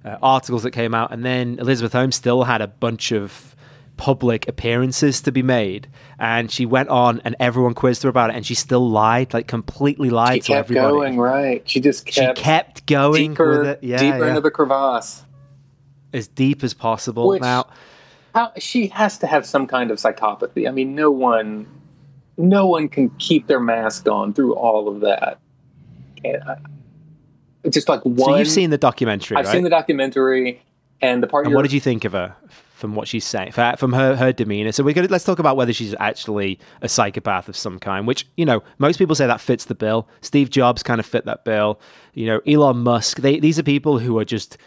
uh, 0.04 0.18
articles 0.22 0.64
that 0.64 0.72
came 0.72 0.94
out. 0.94 1.12
And 1.12 1.24
then 1.24 1.60
Elizabeth 1.60 1.94
Holmes 1.94 2.16
still 2.16 2.44
had 2.44 2.62
a 2.62 2.68
bunch 2.68 3.12
of 3.12 3.56
public 3.98 4.48
appearances 4.48 5.22
to 5.22 5.32
be 5.32 5.42
made. 5.42 5.88
And 6.20 6.52
she 6.52 6.66
went 6.66 6.90
on 6.90 7.22
and 7.26 7.36
everyone 7.40 7.74
quizzed 7.74 8.04
her 8.04 8.10
about 8.10 8.30
it 8.30 8.36
and 8.36 8.46
she 8.46 8.56
still 8.56 8.88
lied 8.88 9.34
like 9.34 9.48
completely 9.48 10.10
lied 10.10 10.36
she 10.36 10.40
to 10.42 10.48
kept 10.48 10.66
everybody. 10.72 10.94
going 10.94 11.18
right. 11.18 11.70
She 11.70 11.80
just 11.80 12.06
kept 12.06 12.38
she 12.38 12.44
kept 12.44 12.86
going 12.86 13.32
deeper, 13.32 13.78
yeah, 13.82 13.98
deeper 13.98 14.20
yeah. 14.20 14.30
into 14.30 14.42
the 14.42 14.52
crevasse. 14.52 15.24
As 16.14 16.28
deep 16.28 16.64
as 16.64 16.74
possible. 16.74 17.28
Which, 17.28 17.42
now 17.42 17.68
how, 18.34 18.54
she 18.58 18.88
has 18.88 19.18
to 19.20 19.28
have 19.28 19.46
some 19.46 19.68
kind 19.68 19.92
of 19.92 19.98
psychopathy. 19.98 20.68
I 20.68 20.72
mean 20.72 20.96
no 20.96 21.12
one 21.12 21.68
no 22.38 22.68
one 22.68 22.88
can 22.88 23.10
keep 23.18 23.48
their 23.48 23.60
mask 23.60 24.08
on 24.08 24.34
through 24.34 24.56
all 24.56 24.88
of 24.88 25.02
that. 25.02 25.40
And 26.24 26.44
I, 26.44 26.58
just 27.70 27.90
like 27.90 28.04
one. 28.04 28.18
So 28.18 28.36
you've 28.38 28.48
seen 28.48 28.70
the 28.70 28.78
documentary. 28.78 29.38
I've 29.38 29.46
right? 29.46 29.52
seen 29.52 29.64
the 29.64 29.70
documentary, 29.70 30.62
and 31.02 31.22
the 31.22 31.28
part. 31.28 31.46
And 31.46 31.56
what 31.56 31.64
did 31.64 31.74
you 31.74 31.80
think 31.82 32.06
of 32.06 32.14
her? 32.14 32.36
From 32.74 32.94
what 32.94 33.08
she's 33.08 33.26
saying, 33.26 33.54
from 33.54 33.94
her 33.94 34.16
her 34.16 34.32
demeanor. 34.32 34.72
So 34.72 34.84
we're 34.84 34.94
gonna 34.94 35.08
let's 35.08 35.24
talk 35.24 35.40
about 35.40 35.58
whether 35.58 35.74
she's 35.74 35.96
actually 36.00 36.60
a 36.84 36.88
psychopath 36.88 37.50
of 37.50 37.58
some 37.58 37.80
kind. 37.80 38.06
Which 38.06 38.28
you 38.38 38.46
know, 38.46 38.62
most 38.78 38.98
people 38.98 39.16
say 39.16 39.26
that 39.26 39.42
fits 39.42 39.66
the 39.66 39.74
bill. 39.74 40.08
Steve 40.22 40.52
Jobs 40.52 40.84
kind 40.84 41.00
of 41.00 41.06
fit 41.08 41.26
that 41.26 41.44
bill. 41.44 41.80
You 42.14 42.28
know, 42.28 42.40
Elon 42.46 42.84
Musk. 42.84 43.18
They 43.18 43.40
these 43.40 43.58
are 43.58 43.64
people 43.64 43.98
who 43.98 44.20
are 44.20 44.26
just 44.26 44.60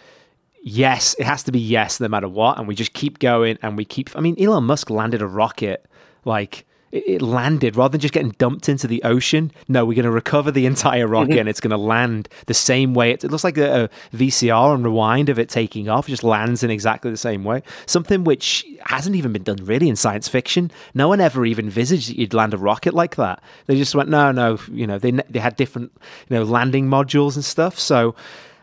yes, 0.60 1.14
it 1.20 1.24
has 1.24 1.44
to 1.44 1.52
be 1.52 1.60
yes 1.60 2.00
no 2.00 2.08
matter 2.08 2.28
what, 2.28 2.58
and 2.58 2.66
we 2.66 2.74
just 2.74 2.94
keep 2.94 3.20
going 3.20 3.58
and 3.62 3.76
we 3.76 3.84
keep. 3.84 4.10
I 4.16 4.20
mean, 4.20 4.34
Elon 4.42 4.64
Musk 4.64 4.90
landed 4.90 5.22
a 5.22 5.26
rocket 5.28 5.86
like 6.24 6.66
it 6.92 7.22
landed 7.22 7.76
rather 7.76 7.92
than 7.92 8.00
just 8.00 8.12
getting 8.12 8.30
dumped 8.32 8.68
into 8.68 8.88
the 8.88 9.02
ocean. 9.04 9.52
No, 9.68 9.84
we're 9.84 9.94
going 9.94 10.04
to 10.04 10.10
recover 10.10 10.50
the 10.50 10.66
entire 10.66 11.06
rocket 11.06 11.30
mm-hmm. 11.30 11.40
and 11.40 11.48
it's 11.48 11.60
going 11.60 11.70
to 11.70 11.76
land 11.76 12.28
the 12.46 12.54
same 12.54 12.94
way. 12.94 13.12
It, 13.12 13.22
looks 13.24 13.44
like 13.44 13.58
a, 13.58 13.84
a, 13.84 14.16
VCR 14.16 14.74
and 14.74 14.84
rewind 14.84 15.28
of 15.28 15.38
it 15.38 15.48
taking 15.48 15.88
off. 15.88 16.08
It 16.08 16.12
just 16.12 16.24
lands 16.24 16.64
in 16.64 16.70
exactly 16.70 17.10
the 17.10 17.16
same 17.16 17.44
way. 17.44 17.62
Something 17.86 18.24
which 18.24 18.66
hasn't 18.86 19.14
even 19.14 19.32
been 19.32 19.44
done 19.44 19.64
really 19.64 19.88
in 19.88 19.96
science 19.96 20.28
fiction. 20.28 20.70
No 20.94 21.06
one 21.06 21.20
ever 21.20 21.46
even 21.46 21.66
envisaged 21.66 22.10
that 22.10 22.18
you'd 22.18 22.34
land 22.34 22.54
a 22.54 22.58
rocket 22.58 22.94
like 22.94 23.16
that. 23.16 23.42
They 23.66 23.76
just 23.76 23.94
went, 23.94 24.08
no, 24.08 24.32
no. 24.32 24.58
You 24.70 24.86
know, 24.86 24.98
they 24.98 25.12
they 25.12 25.38
had 25.38 25.56
different 25.56 25.92
you 26.28 26.36
know 26.36 26.42
landing 26.42 26.88
modules 26.88 27.36
and 27.36 27.44
stuff. 27.44 27.78
So. 27.78 28.14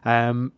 Um, 0.05 0.53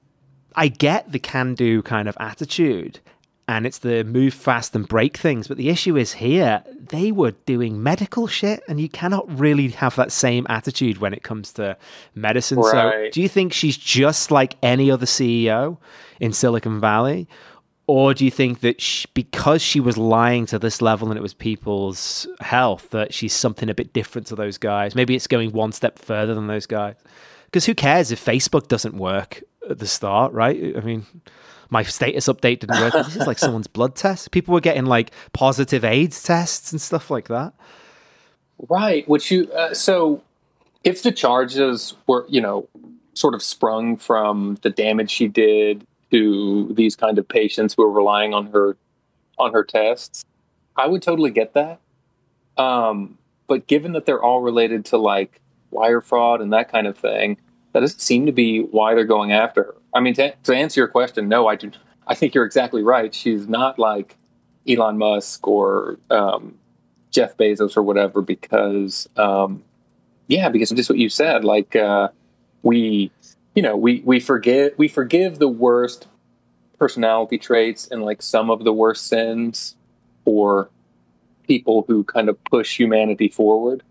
I 0.55 0.67
get 0.67 1.11
the 1.11 1.19
can 1.19 1.55
do 1.55 1.81
kind 1.81 2.09
of 2.09 2.17
attitude 2.19 2.99
and 3.49 3.65
it's 3.65 3.79
the 3.79 4.03
move 4.03 4.35
fast 4.35 4.75
and 4.75 4.87
break 4.87 5.17
things. 5.17 5.47
But 5.47 5.57
the 5.57 5.69
issue 5.69 5.97
is 5.97 6.13
here, 6.13 6.63
they 6.79 7.11
were 7.11 7.31
doing 7.31 7.81
medical 7.81 8.27
shit, 8.27 8.61
and 8.67 8.79
you 8.79 8.87
cannot 8.87 9.27
really 9.39 9.69
have 9.69 9.95
that 9.95 10.11
same 10.11 10.45
attitude 10.49 10.99
when 10.99 11.15
it 11.15 11.23
comes 11.23 11.51
to 11.53 11.75
medicine. 12.13 12.59
Right. 12.59 12.71
So, 12.71 13.09
do 13.11 13.21
you 13.21 13.27
think 13.27 13.51
she's 13.51 13.75
just 13.75 14.29
like 14.29 14.55
any 14.61 14.91
other 14.91 15.07
CEO 15.07 15.77
in 16.19 16.31
Silicon 16.31 16.79
Valley? 16.79 17.27
Or 17.87 18.13
do 18.13 18.23
you 18.23 18.29
think 18.29 18.59
that 18.59 18.79
she, 18.81 19.07
because 19.15 19.63
she 19.63 19.79
was 19.79 19.97
lying 19.97 20.45
to 20.45 20.59
this 20.59 20.79
level 20.79 21.09
and 21.09 21.17
it 21.17 21.23
was 21.23 21.33
people's 21.33 22.27
health, 22.41 22.91
that 22.91 23.15
she's 23.15 23.33
something 23.33 23.67
a 23.67 23.73
bit 23.73 23.93
different 23.93 24.27
to 24.27 24.35
those 24.35 24.59
guys? 24.59 24.93
Maybe 24.93 25.15
it's 25.15 25.25
going 25.25 25.53
one 25.53 25.71
step 25.71 25.97
further 25.97 26.35
than 26.35 26.45
those 26.45 26.67
guys. 26.67 26.97
Because 27.45 27.65
who 27.65 27.73
cares 27.73 28.11
if 28.11 28.23
Facebook 28.23 28.67
doesn't 28.67 28.93
work 28.93 29.41
at 29.67 29.79
the 29.79 29.87
start, 29.87 30.33
right? 30.33 30.77
I 30.77 30.81
mean, 30.81 31.07
my 31.69 31.83
status 31.83 32.27
update 32.27 32.59
didn't 32.59 32.79
work. 32.79 32.93
this 32.93 33.15
is 33.15 33.27
like 33.27 33.39
someone's 33.39 33.67
blood 33.77 33.95
test. 33.95 34.31
People 34.31 34.53
were 34.53 34.61
getting 34.61 34.85
like 34.85 35.11
positive 35.33 35.83
AIDS 35.85 36.21
tests 36.23 36.71
and 36.71 36.81
stuff 36.81 37.11
like 37.11 37.27
that. 37.27 37.53
Right. 38.67 39.07
Which 39.07 39.31
you 39.31 39.51
uh, 39.51 39.73
so 39.73 40.21
if 40.83 41.03
the 41.03 41.11
charges 41.11 41.95
were 42.07 42.25
you 42.29 42.41
know 42.41 42.67
sort 43.13 43.33
of 43.33 43.43
sprung 43.43 43.97
from 43.97 44.57
the 44.61 44.69
damage 44.69 45.11
she 45.11 45.27
did 45.27 45.85
to 46.11 46.73
these 46.73 46.95
kind 46.95 47.19
of 47.19 47.27
patients 47.27 47.75
who 47.75 47.83
are 47.83 47.91
relying 47.91 48.33
on 48.33 48.47
her 48.47 48.77
on 49.37 49.53
her 49.53 49.63
tests, 49.63 50.25
I 50.75 50.87
would 50.87 51.01
totally 51.01 51.31
get 51.31 51.53
that. 51.53 51.79
Um, 52.57 53.17
but 53.47 53.67
given 53.67 53.93
that 53.93 54.05
they're 54.05 54.21
all 54.21 54.41
related 54.41 54.85
to 54.85 54.97
like 54.97 55.39
wire 55.71 56.01
fraud 56.01 56.41
and 56.41 56.51
that 56.51 56.71
kind 56.71 56.87
of 56.87 56.97
thing, 56.97 57.37
that 57.73 57.81
doesn't 57.81 58.01
seem 58.01 58.25
to 58.25 58.31
be 58.31 58.61
why 58.61 58.95
they're 58.95 59.05
going 59.05 59.31
after 59.31 59.63
her. 59.63 59.75
I 59.93 59.99
mean, 59.99 60.13
to, 60.15 60.33
to 60.43 60.55
answer 60.55 60.79
your 60.79 60.87
question, 60.87 61.27
no, 61.27 61.47
I 61.47 61.55
do. 61.55 61.71
I 62.07 62.15
think 62.15 62.33
you're 62.33 62.45
exactly 62.45 62.83
right. 62.83 63.13
She's 63.13 63.47
not 63.47 63.79
like 63.79 64.17
Elon 64.67 64.97
Musk 64.97 65.47
or 65.47 65.97
um, 66.09 66.57
Jeff 67.11 67.37
Bezos 67.37 67.77
or 67.77 67.83
whatever, 67.83 68.21
because 68.21 69.07
um, 69.17 69.63
yeah, 70.27 70.49
because 70.49 70.69
just 70.71 70.89
what 70.89 70.99
you 70.99 71.09
said. 71.09 71.43
Like 71.43 71.75
uh, 71.75 72.09
we, 72.61 73.11
you 73.55 73.61
know, 73.61 73.75
we 73.75 74.01
we 74.05 74.19
forgive 74.19 74.73
we 74.77 74.87
forgive 74.87 75.39
the 75.39 75.47
worst 75.47 76.07
personality 76.77 77.37
traits 77.37 77.87
and 77.89 78.03
like 78.03 78.21
some 78.21 78.49
of 78.49 78.63
the 78.63 78.73
worst 78.73 79.07
sins 79.07 79.75
for 80.23 80.69
people 81.47 81.83
who 81.87 82.03
kind 82.03 82.29
of 82.29 82.43
push 82.45 82.77
humanity 82.77 83.27
forward 83.27 83.83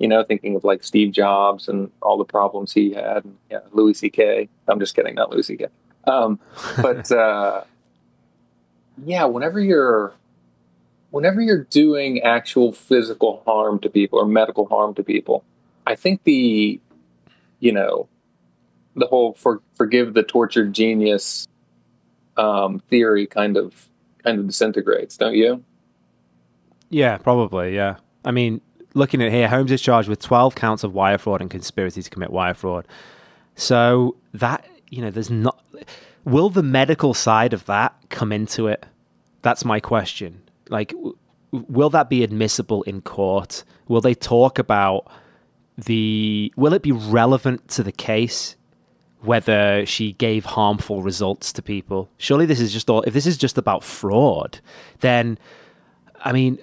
you 0.00 0.08
know, 0.08 0.24
thinking 0.24 0.56
of 0.56 0.64
like 0.64 0.82
Steve 0.82 1.12
Jobs 1.12 1.68
and 1.68 1.90
all 2.00 2.16
the 2.16 2.24
problems 2.24 2.72
he 2.72 2.94
had. 2.94 3.22
And, 3.24 3.36
yeah, 3.50 3.60
Louis 3.72 3.94
C.K. 3.94 4.48
I'm 4.66 4.80
just 4.80 4.96
kidding, 4.96 5.14
not 5.14 5.30
Louis 5.30 5.46
C.K. 5.46 5.66
Um, 6.06 6.40
but 6.80 7.12
uh, 7.12 7.62
yeah, 9.04 9.24
whenever 9.26 9.60
you're 9.60 10.14
whenever 11.10 11.40
you're 11.42 11.64
doing 11.64 12.22
actual 12.22 12.72
physical 12.72 13.42
harm 13.44 13.78
to 13.80 13.90
people 13.90 14.18
or 14.18 14.26
medical 14.26 14.66
harm 14.66 14.94
to 14.94 15.02
people, 15.02 15.44
I 15.86 15.94
think 15.96 16.24
the 16.24 16.80
you 17.60 17.72
know 17.72 18.08
the 18.96 19.06
whole 19.06 19.34
for, 19.34 19.60
forgive 19.74 20.14
the 20.14 20.22
tortured 20.22 20.72
genius 20.72 21.46
um, 22.38 22.80
theory 22.88 23.26
kind 23.26 23.58
of 23.58 23.86
kind 24.24 24.38
of 24.38 24.46
disintegrates, 24.46 25.18
don't 25.18 25.34
you? 25.34 25.62
Yeah, 26.88 27.18
probably. 27.18 27.74
Yeah, 27.74 27.96
I 28.24 28.30
mean, 28.30 28.62
looking 28.94 29.22
at 29.22 29.32
here, 29.32 29.48
Holmes 29.48 29.70
is 29.72 29.80
charged 29.80 30.08
with 30.08 30.20
12 30.20 30.54
counts 30.54 30.84
of 30.84 30.94
wire 30.94 31.18
fraud 31.18 31.40
and 31.40 31.50
conspiracy 31.50 32.02
to 32.02 32.10
commit 32.10 32.30
wire 32.30 32.54
fraud. 32.54 32.86
So 33.54 34.16
that, 34.34 34.66
you 34.88 35.02
know, 35.02 35.10
there's 35.10 35.30
not. 35.30 35.62
Will 36.24 36.50
the 36.50 36.62
medical 36.62 37.14
side 37.14 37.52
of 37.52 37.66
that 37.66 37.94
come 38.08 38.32
into 38.32 38.66
it? 38.66 38.84
That's 39.42 39.64
my 39.64 39.80
question. 39.80 40.42
Like, 40.68 40.90
w- 40.90 41.16
will 41.50 41.90
that 41.90 42.10
be 42.10 42.22
admissible 42.22 42.82
in 42.84 43.00
court? 43.00 43.64
Will 43.88 44.00
they 44.00 44.14
talk 44.14 44.58
about 44.58 45.10
the? 45.76 46.52
Will 46.56 46.74
it 46.74 46.82
be 46.82 46.92
relevant 46.92 47.68
to 47.68 47.82
the 47.82 47.92
case? 47.92 48.56
Whether 49.22 49.84
she 49.84 50.14
gave 50.14 50.46
harmful 50.46 51.02
results 51.02 51.52
to 51.52 51.60
people. 51.60 52.08
Surely 52.16 52.46
this 52.46 52.58
is 52.58 52.72
just 52.72 52.88
all. 52.88 53.02
If 53.02 53.12
this 53.12 53.26
is 53.26 53.36
just 53.36 53.58
about 53.58 53.84
fraud, 53.84 54.60
then, 55.00 55.38
I 56.24 56.32
mean, 56.32 56.58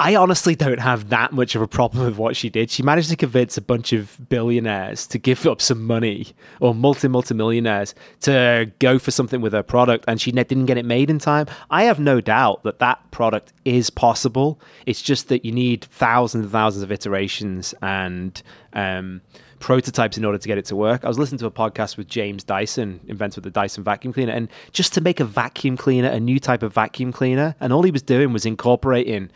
I 0.00 0.14
honestly 0.14 0.54
don't 0.54 0.78
have 0.78 1.08
that 1.08 1.32
much 1.32 1.56
of 1.56 1.62
a 1.62 1.66
problem 1.66 2.04
with 2.04 2.16
what 2.16 2.36
she 2.36 2.48
did. 2.48 2.70
She 2.70 2.84
managed 2.84 3.10
to 3.10 3.16
convince 3.16 3.56
a 3.56 3.60
bunch 3.60 3.92
of 3.92 4.16
billionaires 4.28 5.08
to 5.08 5.18
give 5.18 5.44
up 5.44 5.60
some 5.60 5.84
money 5.84 6.28
or 6.60 6.72
multi 6.72 7.08
multi 7.08 7.34
millionaires 7.34 7.96
to 8.20 8.70
go 8.78 9.00
for 9.00 9.10
something 9.10 9.40
with 9.40 9.52
her 9.52 9.64
product, 9.64 10.04
and 10.06 10.20
she 10.20 10.30
didn't 10.30 10.66
get 10.66 10.78
it 10.78 10.84
made 10.84 11.10
in 11.10 11.18
time. 11.18 11.46
I 11.70 11.84
have 11.84 11.98
no 11.98 12.20
doubt 12.20 12.62
that 12.62 12.78
that 12.78 13.10
product 13.10 13.52
is 13.64 13.90
possible. 13.90 14.60
It's 14.86 15.02
just 15.02 15.28
that 15.28 15.44
you 15.44 15.50
need 15.50 15.84
thousands 15.86 16.44
and 16.44 16.52
thousands 16.52 16.84
of 16.84 16.92
iterations 16.92 17.74
and 17.82 18.40
um, 18.74 19.20
prototypes 19.58 20.16
in 20.16 20.24
order 20.24 20.38
to 20.38 20.46
get 20.46 20.58
it 20.58 20.64
to 20.66 20.76
work. 20.76 21.04
I 21.04 21.08
was 21.08 21.18
listening 21.18 21.40
to 21.40 21.46
a 21.46 21.50
podcast 21.50 21.96
with 21.96 22.06
James 22.06 22.44
Dyson, 22.44 23.00
inventor 23.08 23.40
of 23.40 23.44
the 23.44 23.50
Dyson 23.50 23.82
vacuum 23.82 24.12
cleaner, 24.12 24.32
and 24.32 24.48
just 24.70 24.92
to 24.94 25.00
make 25.00 25.18
a 25.18 25.24
vacuum 25.24 25.76
cleaner, 25.76 26.08
a 26.08 26.20
new 26.20 26.38
type 26.38 26.62
of 26.62 26.72
vacuum 26.72 27.10
cleaner, 27.10 27.56
and 27.58 27.72
all 27.72 27.82
he 27.82 27.90
was 27.90 28.02
doing 28.02 28.32
was 28.32 28.46
incorporating 28.46 29.30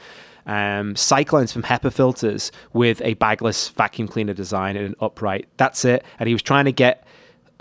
um, 0.46 0.96
cyclones 0.96 1.52
from 1.52 1.62
HEPA 1.62 1.92
filters 1.92 2.52
with 2.72 3.00
a 3.02 3.14
bagless 3.14 3.68
vacuum 3.70 4.08
cleaner 4.08 4.34
design 4.34 4.76
and 4.76 4.86
an 4.86 4.94
upright. 5.00 5.48
That's 5.56 5.84
it. 5.84 6.04
And 6.18 6.28
he 6.28 6.34
was 6.34 6.42
trying 6.42 6.64
to 6.64 6.72
get 6.72 7.06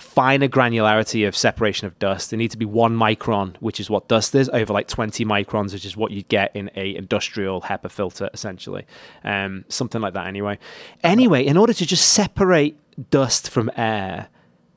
finer 0.02 0.48
granularity 0.48 1.28
of 1.28 1.38
separation 1.38 1.86
of 1.88 1.98
dust. 2.00 2.34
It 2.34 2.38
needs 2.38 2.54
to 2.54 2.58
be 2.58 2.66
one 2.66 2.98
micron, 2.98 3.56
which 3.60 3.80
is 3.80 3.90
what 3.90 4.08
dust 4.08 4.34
is, 4.34 4.50
over 4.50 4.74
like 4.74 4.88
20 4.88 5.24
microns, 5.26 5.74
which 5.74 5.86
is 5.86 5.96
what 5.96 6.12
you 6.12 6.24
get 6.24 6.56
in 6.56 6.72
a 6.76 6.96
industrial 6.96 7.62
HEPA 7.62 7.92
filter, 7.92 8.30
essentially. 8.34 8.86
Um, 9.24 9.64
something 9.70 10.02
like 10.02 10.16
that 10.16 10.28
anyway. 10.28 10.58
Anyway, 11.04 11.46
in 11.46 11.56
order 11.56 11.74
to 11.74 11.86
just 11.86 12.10
separate 12.10 12.78
dust 13.12 13.50
from 13.50 13.72
air, 13.78 14.28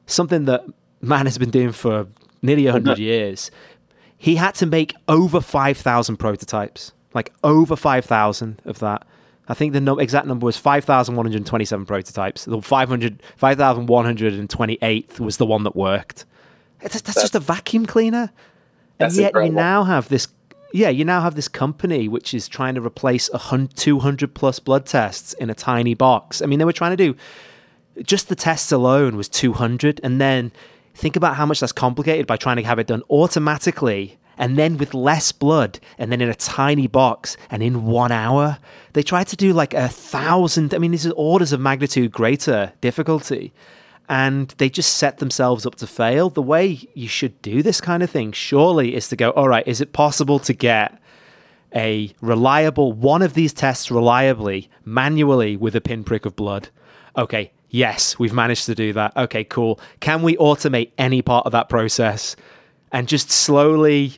something 0.07 0.45
that 0.45 0.65
man 1.01 1.27
has 1.27 1.39
been 1.39 1.51
doing 1.51 1.73
for 1.73 2.07
nearly 2.43 2.65
100 2.65 2.99
years, 2.99 3.51
he 4.17 4.37
had 4.37 4.55
to 4.57 4.67
make 4.67 4.95
over 5.09 5.41
5,000 5.41 6.17
prototypes 6.19 6.93
like 7.15 7.33
over 7.43 7.77
5,000 7.77 8.61
of 8.65 8.81
that. 8.81 9.07
I 9.47 9.55
think 9.55 9.73
the 9.73 9.81
no- 9.81 9.99
exact 9.99 10.27
number 10.27 10.45
was 10.45 10.57
5,127 10.57 11.87
prototypes. 11.87 12.45
The 12.45 12.61
500, 12.61 13.23
5,128th 13.41 15.21
was 15.21 15.37
the 15.37 15.47
one 15.47 15.65
that 15.65 15.77
worked. 15.77 16.25
That's, 16.81 17.01
that's, 17.01 17.21
just 17.21 17.35
a 17.35 17.41
vacuum 17.41 17.87
cleaner. 17.87 18.31
And 18.99 19.13
yet 19.13 19.29
incredible. 19.29 19.51
you 19.51 19.55
now 19.55 19.85
have 19.85 20.09
this, 20.09 20.29
yeah, 20.73 20.89
you 20.89 21.05
now 21.05 21.21
have 21.21 21.35
this 21.35 21.49
company 21.49 22.09
which 22.09 22.35
is 22.35 22.49
trying 22.49 22.75
to 22.75 22.81
replace 22.81 23.31
a 23.33 23.69
200 23.75 24.35
plus 24.35 24.59
blood 24.59 24.87
tests 24.87 25.35
in 25.35 25.51
a 25.51 25.55
tiny 25.55 25.95
box. 25.95 26.43
I 26.43 26.47
mean, 26.47 26.59
they 26.59 26.65
were 26.65 26.73
trying 26.73 26.97
to 26.97 26.97
do, 26.97 27.17
just 28.03 28.29
the 28.29 28.35
tests 28.35 28.73
alone 28.73 29.17
was 29.17 29.29
200. 29.29 30.01
And 30.03 30.21
then 30.21 30.53
think 30.95 31.17
about 31.17 31.37
how 31.37 31.47
much 31.47 31.61
that's 31.61 31.73
complicated 31.73 32.27
by 32.27 32.37
trying 32.37 32.57
to 32.57 32.63
have 32.63 32.79
it 32.79 32.87
done 32.87 33.03
automatically 33.11 34.19
and 34.39 34.59
then 34.59 34.77
with 34.77 34.95
less 34.95 35.33
blood, 35.33 35.79
and 35.99 36.11
then 36.11 36.21
in 36.21 36.29
a 36.29 36.35
tiny 36.35 36.87
box, 36.87 37.37
and 37.51 37.63
in 37.63 37.85
one 37.85 38.13
hour. 38.13 38.59
They 38.93 39.03
tried 39.03 39.29
to 39.29 39.37
do 39.37 39.53
like 39.53 39.75
a 39.75 39.89
thousand, 39.89 40.75
I 40.75 40.79
mean, 40.79 40.91
these 40.91 41.07
are 41.07 41.13
orders 41.13 41.53
of 41.53 41.61
magnitude 41.61 42.13
greater 42.13 42.73
difficulty. 42.81 43.53
And 44.09 44.49
they 44.59 44.69
just 44.69 44.99
set 44.99 45.19
themselves 45.19 45.65
up 45.65 45.77
to 45.77 45.87
fail. 45.87 46.29
The 46.29 46.43
way 46.43 46.87
you 46.93 47.09
should 47.09 47.41
do 47.41 47.63
this 47.63 47.81
kind 47.81 48.03
of 48.03 48.11
thing, 48.11 48.33
surely, 48.33 48.95
is 48.95 49.09
to 49.09 49.17
go, 49.17 49.31
all 49.31 49.49
right, 49.49 49.67
is 49.67 49.81
it 49.81 49.95
possible 49.95 50.39
to 50.41 50.53
get 50.53 51.01
a 51.75 52.15
reliable 52.21 52.93
one 52.93 53.23
of 53.23 53.33
these 53.33 53.55
tests 53.55 53.91
reliably, 53.91 54.69
manually 54.85 55.57
with 55.57 55.75
a 55.75 55.81
pinprick 55.81 56.27
of 56.27 56.37
blood? 56.37 56.69
Okay, 57.17 57.53
yes, 57.71 58.19
we've 58.19 58.35
managed 58.35 58.67
to 58.67 58.75
do 58.75 58.93
that. 58.93 59.17
Okay, 59.17 59.43
cool. 59.43 59.81
Can 60.01 60.23
we 60.23 60.37
automate 60.37 60.91
any 60.99 61.23
part 61.23 61.47
of 61.47 61.53
that 61.53 61.71
process? 61.71 62.37
and 62.95 63.09
just 63.09 63.29
slowly, 63.29 64.13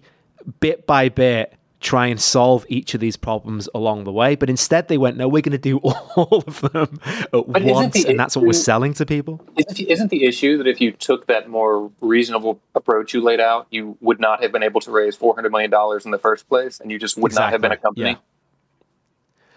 bit 0.60 0.86
by 0.86 1.08
bit, 1.08 1.54
try 1.80 2.06
and 2.06 2.20
solve 2.20 2.64
each 2.68 2.94
of 2.94 3.00
these 3.00 3.16
problems 3.16 3.68
along 3.74 4.04
the 4.04 4.12
way. 4.12 4.34
But 4.34 4.50
instead, 4.50 4.88
they 4.88 4.98
went, 4.98 5.16
no, 5.16 5.28
we're 5.28 5.42
going 5.42 5.52
to 5.52 5.58
do 5.58 5.78
all 6.16 6.42
of 6.46 6.60
them 6.72 7.00
at 7.04 7.30
but 7.30 7.62
once, 7.62 7.94
the 7.94 8.08
and 8.08 8.18
that's 8.18 8.36
what 8.36 8.44
we're 8.44 8.52
selling 8.52 8.94
to 8.94 9.06
people. 9.06 9.40
Isn't 9.56 10.10
the, 10.10 10.24
issue 10.24 10.58
that 10.58 10.66
if 10.66 10.80
you 10.80 10.92
took 10.92 11.26
that 11.26 11.48
more 11.48 11.90
reasonable 12.00 12.60
approach 12.74 13.14
you 13.14 13.20
laid 13.20 13.40
out, 13.40 13.66
you 13.70 13.96
would 14.00 14.18
not 14.18 14.42
have 14.42 14.50
been 14.50 14.62
able 14.62 14.80
to 14.80 14.90
raise 14.90 15.14
four 15.14 15.34
hundred 15.34 15.52
million 15.52 15.70
dollars 15.70 16.04
in 16.04 16.10
the 16.10 16.18
first 16.18 16.48
place, 16.48 16.80
and 16.80 16.90
you 16.90 16.98
just 16.98 17.16
would 17.16 17.30
exactly. 17.30 17.44
not 17.44 17.52
have 17.52 17.60
been 17.60 17.72
a 17.72 17.76
company? 17.76 18.18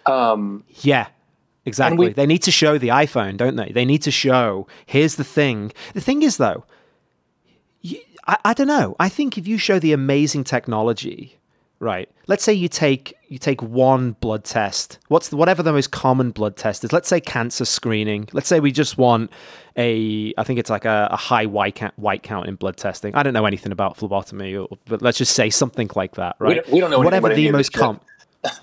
Yeah. 0.07 0.31
Um, 0.31 0.63
yeah. 0.81 1.07
Exactly. 1.65 2.07
We, 2.07 2.13
they 2.13 2.25
need 2.25 2.43
to 2.43 2.51
show 2.51 2.77
the 2.77 2.87
iPhone, 2.87 3.37
don't 3.37 3.55
they? 3.55 3.71
They 3.71 3.85
need 3.85 4.01
to 4.03 4.11
show. 4.11 4.67
Here's 4.85 5.15
the 5.15 5.23
thing. 5.23 5.71
The 5.93 6.01
thing 6.01 6.23
is, 6.23 6.37
though, 6.37 6.65
I, 8.29 8.37
I 8.45 8.53
don't 8.53 8.67
know. 8.67 8.95
I 8.99 9.09
think 9.09 9.39
if 9.39 9.47
you 9.47 9.57
show 9.57 9.79
the 9.79 9.91
amazing 9.91 10.43
technology, 10.43 11.39
right? 11.79 12.07
Let's 12.27 12.43
say 12.43 12.53
you 12.53 12.67
take 12.67 13.15
you 13.27 13.39
take 13.39 13.63
one 13.63 14.11
blood 14.11 14.43
test. 14.43 14.99
What's 15.07 15.29
the, 15.29 15.37
whatever 15.37 15.63
the 15.63 15.73
most 15.73 15.89
common 15.89 16.29
blood 16.29 16.55
test 16.55 16.83
is? 16.83 16.93
Let's 16.93 17.09
say 17.09 17.19
cancer 17.19 17.65
screening. 17.65 18.29
Let's 18.31 18.47
say 18.47 18.59
we 18.59 18.71
just 18.71 18.99
want 18.99 19.31
a 19.75 20.31
I 20.37 20.43
think 20.43 20.59
it's 20.59 20.69
like 20.69 20.85
a, 20.85 21.09
a 21.11 21.15
high 21.15 21.47
white 21.47 21.73
count, 21.73 21.97
white 21.97 22.21
count 22.21 22.47
in 22.47 22.53
blood 22.53 22.77
testing. 22.77 23.15
I 23.15 23.23
don't 23.23 23.33
know 23.33 23.45
anything 23.45 23.71
about 23.71 23.97
phlebotomy, 23.97 24.55
or, 24.55 24.67
but 24.85 25.01
let's 25.01 25.17
just 25.17 25.33
say 25.33 25.49
something 25.49 25.89
like 25.95 26.15
that, 26.15 26.35
right? 26.37 26.49
We 26.49 26.55
don't, 26.55 26.69
we 26.69 26.79
don't 26.81 26.91
know 26.91 26.99
whatever 26.99 27.33
the 27.33 27.51
most 27.51 27.73
common. 27.73 28.01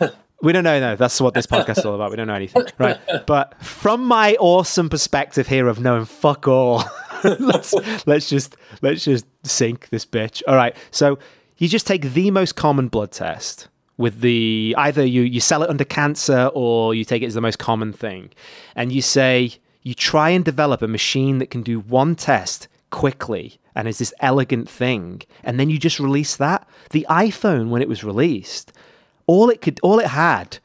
We 0.43 0.53
don't 0.53 0.65
know, 0.65 0.79
no. 0.79 0.97
That's 0.97 1.19
what 1.21 1.33
this 1.35 1.47
podcast 1.47 1.79
is 1.79 1.87
all 1.87 1.95
about. 1.95 2.11
We 2.11 2.17
don't 2.17 2.27
know 2.27 2.35
anything, 2.35 2.65
right? 2.79 2.99
But 3.27 3.61
from 3.63 4.05
my 4.05 4.35
awesome 4.35 4.89
perspective 4.91 5.49
here 5.49 5.67
of 5.67 5.81
knowing 5.81 6.05
fuck 6.05 6.47
all, 6.47 6.85
let's 7.39 7.75
let's 8.07 8.29
just 8.29 8.57
let's 8.83 9.05
just 9.05 9.27
sink 9.45 9.89
this 9.89 10.05
bitch. 10.05 10.43
All 10.47 10.57
right. 10.57 10.77
So 10.91 11.19
you 11.59 11.69
just 11.69 11.87
take 11.87 12.03
the 12.13 12.31
most 12.31 12.57
common 12.57 12.89
blood 12.89 13.13
test 13.13 13.69
with 13.97 14.21
the 14.21 14.75
either 14.77 15.05
you 15.05 15.23
you 15.23 15.41
sell 15.41 15.63
it 15.63 15.71
under 15.71 15.85
cancer 15.85 16.51
or 16.55 16.95
you 16.95 17.05
take 17.05 17.23
it 17.23 17.27
as 17.27 17.35
the 17.35 17.41
most 17.41 17.59
common 17.59 17.93
thing, 17.93 18.31
and 18.75 18.93
you 18.93 19.03
say 19.03 19.53
you 19.83 19.95
try 19.95 20.31
and 20.31 20.45
develop 20.45 20.83
a 20.83 20.89
machine 20.89 21.39
that 21.39 21.51
can 21.51 21.63
do 21.63 21.81
one 21.81 22.15
test 22.15 22.69
quickly 22.91 23.59
and 23.75 23.89
is 23.89 23.99
this 23.99 24.15
elegant 24.21 24.69
thing, 24.69 25.23
and 25.45 25.61
then 25.61 25.71
you 25.71 25.79
just 25.79 26.01
release 26.01 26.37
that. 26.37 26.67
The 26.91 27.07
iPhone 27.11 27.69
when 27.69 27.83
it 27.83 27.89
was 27.89 28.03
released, 28.03 28.73
all 29.27 29.51
it 29.51 29.61
could 29.61 29.79
all 29.83 29.99
it 29.99 30.09
had 30.09 30.59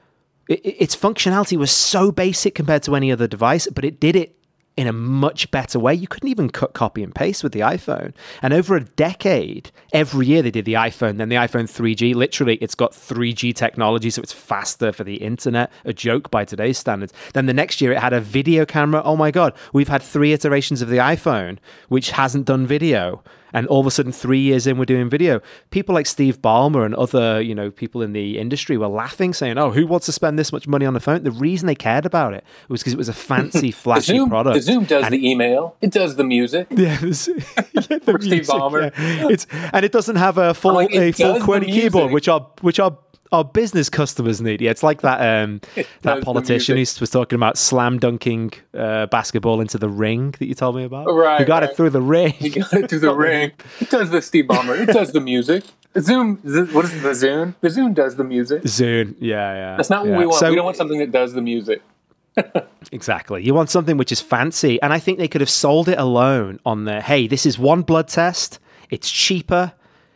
its 0.48 0.96
functionality 0.96 1.58
was 1.58 1.72
so 1.72 2.12
basic 2.12 2.55
compared 2.55 2.84
to 2.84 2.96
any 2.96 3.12
other 3.12 3.27
device, 3.27 3.67
but 3.67 3.86
it 3.86 4.00
did 4.00 4.15
it 4.15 4.36
in 4.77 4.87
a 4.87 4.93
much 4.93 5.51
better 5.51 5.79
way. 5.79 5.93
You 5.93 6.07
couldn't 6.07 6.29
even 6.29 6.49
cut 6.49 6.73
copy 6.73 7.03
and 7.03 7.13
paste 7.13 7.43
with 7.43 7.51
the 7.51 7.59
iPhone. 7.59 8.13
And 8.41 8.53
over 8.53 8.75
a 8.75 8.83
decade, 8.83 9.71
every 9.93 10.27
year 10.27 10.41
they 10.41 10.51
did 10.51 10.65
the 10.65 10.73
iPhone, 10.73 11.17
then 11.17 11.29
the 11.29 11.35
iPhone 11.35 11.63
3G. 11.63 12.15
Literally, 12.15 12.55
it's 12.55 12.75
got 12.75 12.91
3G 12.91 13.53
technology, 13.53 14.09
so 14.09 14.21
it's 14.21 14.33
faster 14.33 14.91
for 14.91 15.03
the 15.03 15.15
internet. 15.15 15.71
A 15.85 15.93
joke 15.93 16.31
by 16.31 16.45
today's 16.45 16.77
standards. 16.77 17.13
Then 17.33 17.45
the 17.45 17.53
next 17.53 17.81
year, 17.81 17.91
it 17.91 17.99
had 17.99 18.13
a 18.13 18.21
video 18.21 18.65
camera. 18.65 19.01
Oh 19.03 19.17
my 19.17 19.31
God, 19.31 19.53
we've 19.73 19.89
had 19.89 20.01
three 20.01 20.33
iterations 20.33 20.81
of 20.81 20.89
the 20.89 20.97
iPhone, 20.97 21.57
which 21.89 22.11
hasn't 22.11 22.45
done 22.45 22.65
video 22.65 23.23
and 23.53 23.67
all 23.67 23.79
of 23.79 23.88
a 23.88 23.91
sudden 23.91 24.12
three 24.12 24.39
years 24.39 24.67
in 24.67 24.77
we're 24.77 24.86
doing 24.86 25.10
video. 25.10 25.41
People 25.70 25.96
like 25.96 26.05
steve 26.05 26.41
ballmer 26.41 26.86
and 26.86 26.96
other 26.96 27.41
you 27.41 27.55
know 27.55 27.72
people 27.72 28.01
in 28.01 28.13
the 28.13 28.39
industry 28.39 28.77
were 28.77 28.88
laughing 28.88 29.34
saying 29.34 29.58
oh 29.58 29.72
who 29.72 29.86
wants 29.88 30.05
to 30.05 30.12
spend 30.12 30.38
this 30.38 30.51
much 30.51 30.67
money 30.67 30.86
on 30.86 30.96
a 30.96 31.00
phone? 31.00 31.24
The 31.24 31.31
reason 31.31 31.67
they 31.67 31.75
cared 31.75 32.05
about 32.05 32.34
it 32.34 32.43
was 32.67 32.81
because 32.81 32.93
it 32.93 32.98
was 32.98 33.10
a 33.10 33.13
fancy 33.13 33.72
flashy 33.72 34.13
the 34.13 34.17
zoom, 34.20 34.29
product. 34.29 34.55
The 34.55 34.62
zoom 34.62 34.86
does 34.86 35.05
and 35.05 35.13
the 35.13 35.29
email. 35.29 35.75
It 35.81 35.91
does 35.91 36.15
the 36.15 36.24
music. 36.24 36.67
Yeah, 36.70 36.77
yeah 36.77 36.98
the 37.00 38.17
music, 38.20 38.22
steve 38.22 38.48
ballmer. 38.48 38.91
yeah. 38.98 39.29
it's 39.29 39.48
and 39.74 39.86
it 39.86 39.91
doesn't 39.91 40.17
have 40.17 40.38
a 40.38 40.53
full 40.53 40.74
like, 40.74 40.91
a 40.91 41.12
full 41.12 41.39
QWERTY 41.39 41.65
keyboard 41.65 42.12
which 42.12 42.27
are 42.27 42.48
which 42.62 42.79
are 42.79 42.98
our 43.31 43.45
business 43.45 43.89
customers 43.89 44.41
need. 44.41 44.61
Yeah, 44.61 44.71
it's 44.71 44.83
like 44.83 45.01
that 45.01 45.43
um, 45.43 45.61
that 46.01 46.23
politician 46.23 46.75
who 46.75 46.81
was 46.81 47.09
talking 47.09 47.35
about 47.35 47.57
slam 47.57 47.97
dunking 47.97 48.53
uh, 48.73 49.05
basketball 49.07 49.61
into 49.61 49.77
the 49.77 49.89
ring 49.89 50.31
that 50.39 50.45
you 50.45 50.53
told 50.53 50.75
me 50.75 50.83
about. 50.83 51.07
Right, 51.07 51.39
who 51.39 51.45
got 51.45 51.61
right. 51.61 51.69
it 51.69 51.77
through 51.77 51.91
the 51.91 52.01
ring. 52.01 52.33
He 52.33 52.50
got 52.50 52.73
it 52.73 52.89
through 52.89 53.00
the 53.00 53.15
ring. 53.15 53.51
It 53.79 53.89
does 53.89 54.09
the 54.09 54.21
Steve 54.21 54.45
Ballmer. 54.45 54.79
It 54.79 54.93
does 54.93 55.11
the 55.11 55.21
music. 55.21 55.63
Zoom. 56.00 56.38
What 56.38 56.85
is 56.85 56.93
it, 56.93 57.03
the 57.03 57.09
Zune? 57.09 57.55
The 57.59 57.67
Zune 57.67 57.93
does 57.93 58.15
the 58.15 58.23
music. 58.23 58.63
Zune. 58.63 59.15
Yeah, 59.19 59.53
yeah. 59.53 59.77
That's 59.77 59.89
not 59.89 60.03
what 60.03 60.11
yeah. 60.11 60.19
we 60.19 60.25
want. 60.25 60.39
So, 60.39 60.50
we 60.50 60.55
don't 60.55 60.65
want 60.65 60.77
something 60.77 61.00
that 61.00 61.11
does 61.11 61.33
the 61.33 61.41
music. 61.41 61.81
exactly. 62.93 63.43
You 63.43 63.53
want 63.53 63.69
something 63.69 63.97
which 63.97 64.11
is 64.11 64.21
fancy, 64.21 64.81
and 64.81 64.93
I 64.93 65.00
think 65.00 65.17
they 65.17 65.27
could 65.27 65.41
have 65.41 65.50
sold 65.50 65.89
it 65.89 66.00
alone 66.00 66.59
on 66.65 66.85
the 66.85 67.01
hey, 67.01 67.27
this 67.27 67.45
is 67.45 67.59
one 67.59 67.81
blood 67.81 68.07
test. 68.07 68.59
It's 68.89 69.09
cheaper 69.09 69.73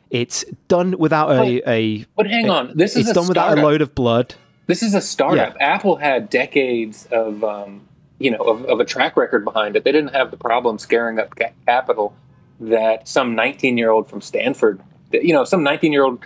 it's 0.09 0.45
done 0.67 0.97
without 0.97 1.31
a. 1.31 1.69
a 1.69 2.05
but 2.15 2.27
hang 2.27 2.49
on, 2.49 2.71
this 2.75 2.95
is 2.95 3.07
it's 3.07 3.13
done 3.13 3.25
startup. 3.25 3.49
without 3.49 3.63
a 3.63 3.67
load 3.67 3.81
of 3.81 3.95
blood. 3.95 4.35
This 4.67 4.81
is 4.81 4.93
a 4.93 5.01
startup. 5.01 5.55
Yeah. 5.59 5.75
Apple 5.75 5.97
had 5.97 6.29
decades 6.29 7.07
of 7.11 7.43
um, 7.43 7.87
you 8.19 8.31
know 8.31 8.37
of, 8.37 8.65
of, 8.65 8.79
a 8.79 8.85
track 8.85 9.17
record 9.17 9.43
behind 9.43 9.75
it. 9.75 9.83
They 9.83 9.91
didn't 9.91 10.13
have 10.13 10.31
the 10.31 10.37
problem 10.37 10.79
scaring 10.79 11.19
up 11.19 11.35
capital 11.65 12.15
that 12.59 13.07
some 13.07 13.35
19 13.35 13.77
year 13.77 13.91
old 13.91 14.09
from 14.09 14.21
Stanford, 14.21 14.81
you 15.11 15.33
know, 15.33 15.43
some 15.43 15.63
19 15.63 15.91
year 15.91 16.03
old 16.03 16.25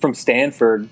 from 0.00 0.14
Stanford 0.14 0.88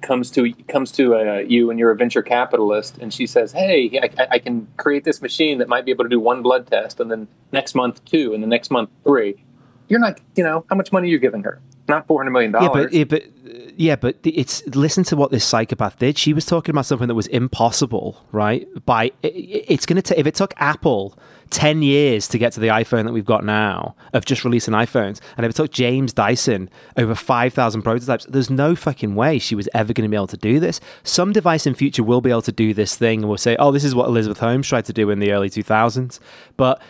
comes 0.00 0.30
to 0.30 0.52
comes 0.68 0.90
to 0.92 1.14
uh, 1.14 1.38
you 1.38 1.70
and 1.70 1.78
you're 1.78 1.90
a 1.90 1.96
venture 1.96 2.22
capitalist 2.22 2.96
and 2.98 3.12
she 3.12 3.26
says 3.26 3.52
hey 3.52 4.00
I, 4.02 4.26
I, 4.30 4.38
can 4.38 4.66
create 4.78 5.04
this 5.04 5.20
machine 5.20 5.58
that 5.58 5.68
might 5.68 5.84
be 5.84 5.90
able 5.90 6.04
to 6.04 6.08
do 6.08 6.18
one 6.18 6.40
blood 6.40 6.66
test 6.66 6.98
and 6.98 7.10
then 7.10 7.28
next 7.52 7.74
month 7.74 8.02
two 8.06 8.32
and 8.32 8.42
the 8.42 8.46
next 8.46 8.70
month 8.70 8.88
three 9.04 9.44
you're 9.92 10.00
not 10.00 10.18
you 10.36 10.42
know 10.42 10.64
how 10.70 10.76
much 10.76 10.90
money 10.90 11.10
you're 11.10 11.18
giving 11.18 11.42
her 11.42 11.60
not 11.86 12.06
400 12.06 12.30
million 12.30 12.50
dollars 12.50 12.88
yeah, 12.90 13.04
but, 13.04 13.20
yeah, 13.20 13.36
but 13.66 13.78
yeah 13.78 13.96
but 13.96 14.16
it's 14.24 14.66
listen 14.68 15.04
to 15.04 15.16
what 15.16 15.30
this 15.30 15.44
psychopath 15.44 15.98
did 15.98 16.16
she 16.16 16.32
was 16.32 16.46
talking 16.46 16.72
about 16.72 16.86
something 16.86 17.08
that 17.08 17.14
was 17.14 17.26
impossible 17.26 18.24
right 18.32 18.66
by 18.86 19.12
it, 19.22 19.28
it's 19.68 19.84
going 19.84 19.96
to 19.96 20.02
take 20.02 20.18
if 20.18 20.26
it 20.26 20.34
took 20.34 20.54
apple 20.56 21.18
10 21.50 21.82
years 21.82 22.28
to 22.28 22.38
get 22.38 22.54
to 22.54 22.60
the 22.60 22.68
iPhone 22.68 23.04
that 23.04 23.12
we've 23.12 23.26
got 23.26 23.44
now 23.44 23.94
of 24.14 24.24
just 24.24 24.42
releasing 24.42 24.72
iPhones. 24.72 25.20
And 25.36 25.44
if 25.44 25.50
it 25.50 25.56
took 25.56 25.70
James 25.70 26.14
Dyson 26.14 26.70
over 26.96 27.14
5,000 27.14 27.82
prototypes, 27.82 28.24
there's 28.24 28.48
no 28.48 28.74
fucking 28.74 29.14
way 29.14 29.38
she 29.38 29.54
was 29.54 29.68
ever 29.74 29.92
going 29.92 30.06
to 30.06 30.08
be 30.08 30.16
able 30.16 30.28
to 30.28 30.38
do 30.38 30.58
this. 30.60 30.80
Some 31.02 31.30
device 31.30 31.66
in 31.66 31.74
future 31.74 32.02
will 32.02 32.22
be 32.22 32.30
able 32.30 32.40
to 32.42 32.52
do 32.52 32.72
this 32.72 32.96
thing 32.96 33.20
and 33.20 33.28
we'll 33.28 33.36
say, 33.36 33.54
oh, 33.58 33.70
this 33.70 33.84
is 33.84 33.94
what 33.94 34.08
Elizabeth 34.08 34.38
Holmes 34.38 34.66
tried 34.66 34.86
to 34.86 34.94
do 34.94 35.10
in 35.10 35.18
the 35.18 35.32
early 35.32 35.50
2000s. 35.50 36.20
But 36.56 36.80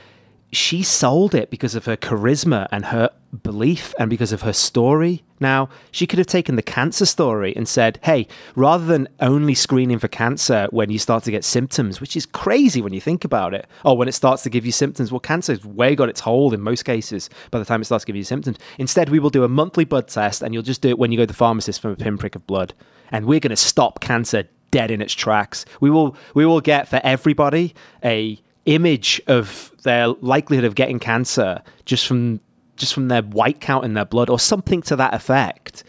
she 0.53 0.83
sold 0.83 1.35
it 1.35 1.51
because 1.51 1.75
of 1.75 1.87
her 1.87 1.97
charisma 1.97 2.69
and 2.71 2.87
her 2.87 3.11
belief 3.43 3.95
and 3.99 4.11
because 4.11 4.33
of 4.33 4.43
her 4.43 4.53
story. 4.53 5.25
Now, 5.41 5.71
she 5.91 6.07
could 6.07 6.19
have 6.19 6.27
taken 6.27 6.57
the 6.57 6.63
cancer 6.63 7.07
story 7.07 7.57
and 7.57 7.67
said, 7.67 7.99
hey, 8.03 8.29
rather 8.55 8.85
than 8.85 9.09
only 9.21 9.55
screening 9.55 9.99
for 9.99 10.09
cancer 10.09 10.69
when 10.71 10.91
you 10.91 10.99
start 10.99 11.25
to 11.25 11.31
get 11.31 11.43
symptoms, 11.43 12.03
which 12.03 12.17
is 12.17 12.27
crazy 12.27 12.83
when 12.83 12.93
you 12.93 13.01
think 13.01 13.25
about 13.25 13.55
it, 13.55 13.67
or 13.83 13.97
when 13.97 14.09
it 14.09 14.13
starts 14.13 14.43
to 14.43 14.51
give 14.51 14.67
you 14.67 14.73
symptoms, 14.73 15.11
well, 15.11 15.21
cancer's 15.21 15.65
way 15.65 15.97
got 15.97 16.11
its 16.11 16.21
hold 16.21 16.53
in 16.53 16.61
most 16.61 16.85
cases 16.85 17.31
by 17.51 17.59
the 17.59 17.65
time 17.65 17.81
it 17.81 17.87
starts 17.87 18.05
to 18.05 18.07
give 18.07 18.17
you 18.17 18.23
symptoms. 18.23 18.59
Instead, 18.79 19.09
we 19.09 19.19
will 19.19 19.31
do 19.31 19.45
a 19.45 19.49
monthly 19.49 19.87
blood 19.87 20.07
test 20.07 20.43
and 20.43 20.53
you'll 20.53 20.63
just 20.63 20.83
do 20.83 20.91
it 20.91 20.99
when 20.99 21.11
you 21.11 21.17
go 21.17 21.23
to 21.23 21.29
the 21.29 21.33
pharmacist 21.33 21.81
from 21.81 21.93
a 21.93 21.97
pinprick 21.97 22.37
of 22.37 22.47
blood. 22.47 22.75
And 23.11 23.25
we're 23.25 23.41
going 23.41 23.51
to 23.51 23.57
stop 23.57 24.01
cancer 24.01 24.45
dead 24.71 24.91
in 24.91 25.01
its 25.01 25.15
tracks. 25.15 25.65
We 25.81 25.91
will 25.91 26.17
we 26.35 26.45
will 26.45 26.61
get 26.61 26.89
for 26.89 27.01
everybody 27.05 27.75
a 28.05 28.41
image 28.67 29.21
of 29.27 29.73
their 29.83 30.09
likelihood 30.09 30.65
of 30.65 30.75
getting 30.75 30.99
cancer 30.99 31.63
just 31.85 32.07
from 32.07 32.41
just 32.77 32.95
from 32.95 33.09
their 33.09 33.23
white 33.23 33.61
count 33.61 33.85
in 33.85 33.95
their 33.95 34.05
blood 34.05 34.31
or 34.31 34.39
something 34.39 34.83
to 34.83 34.97
that 34.97 35.15
effect 35.15 35.85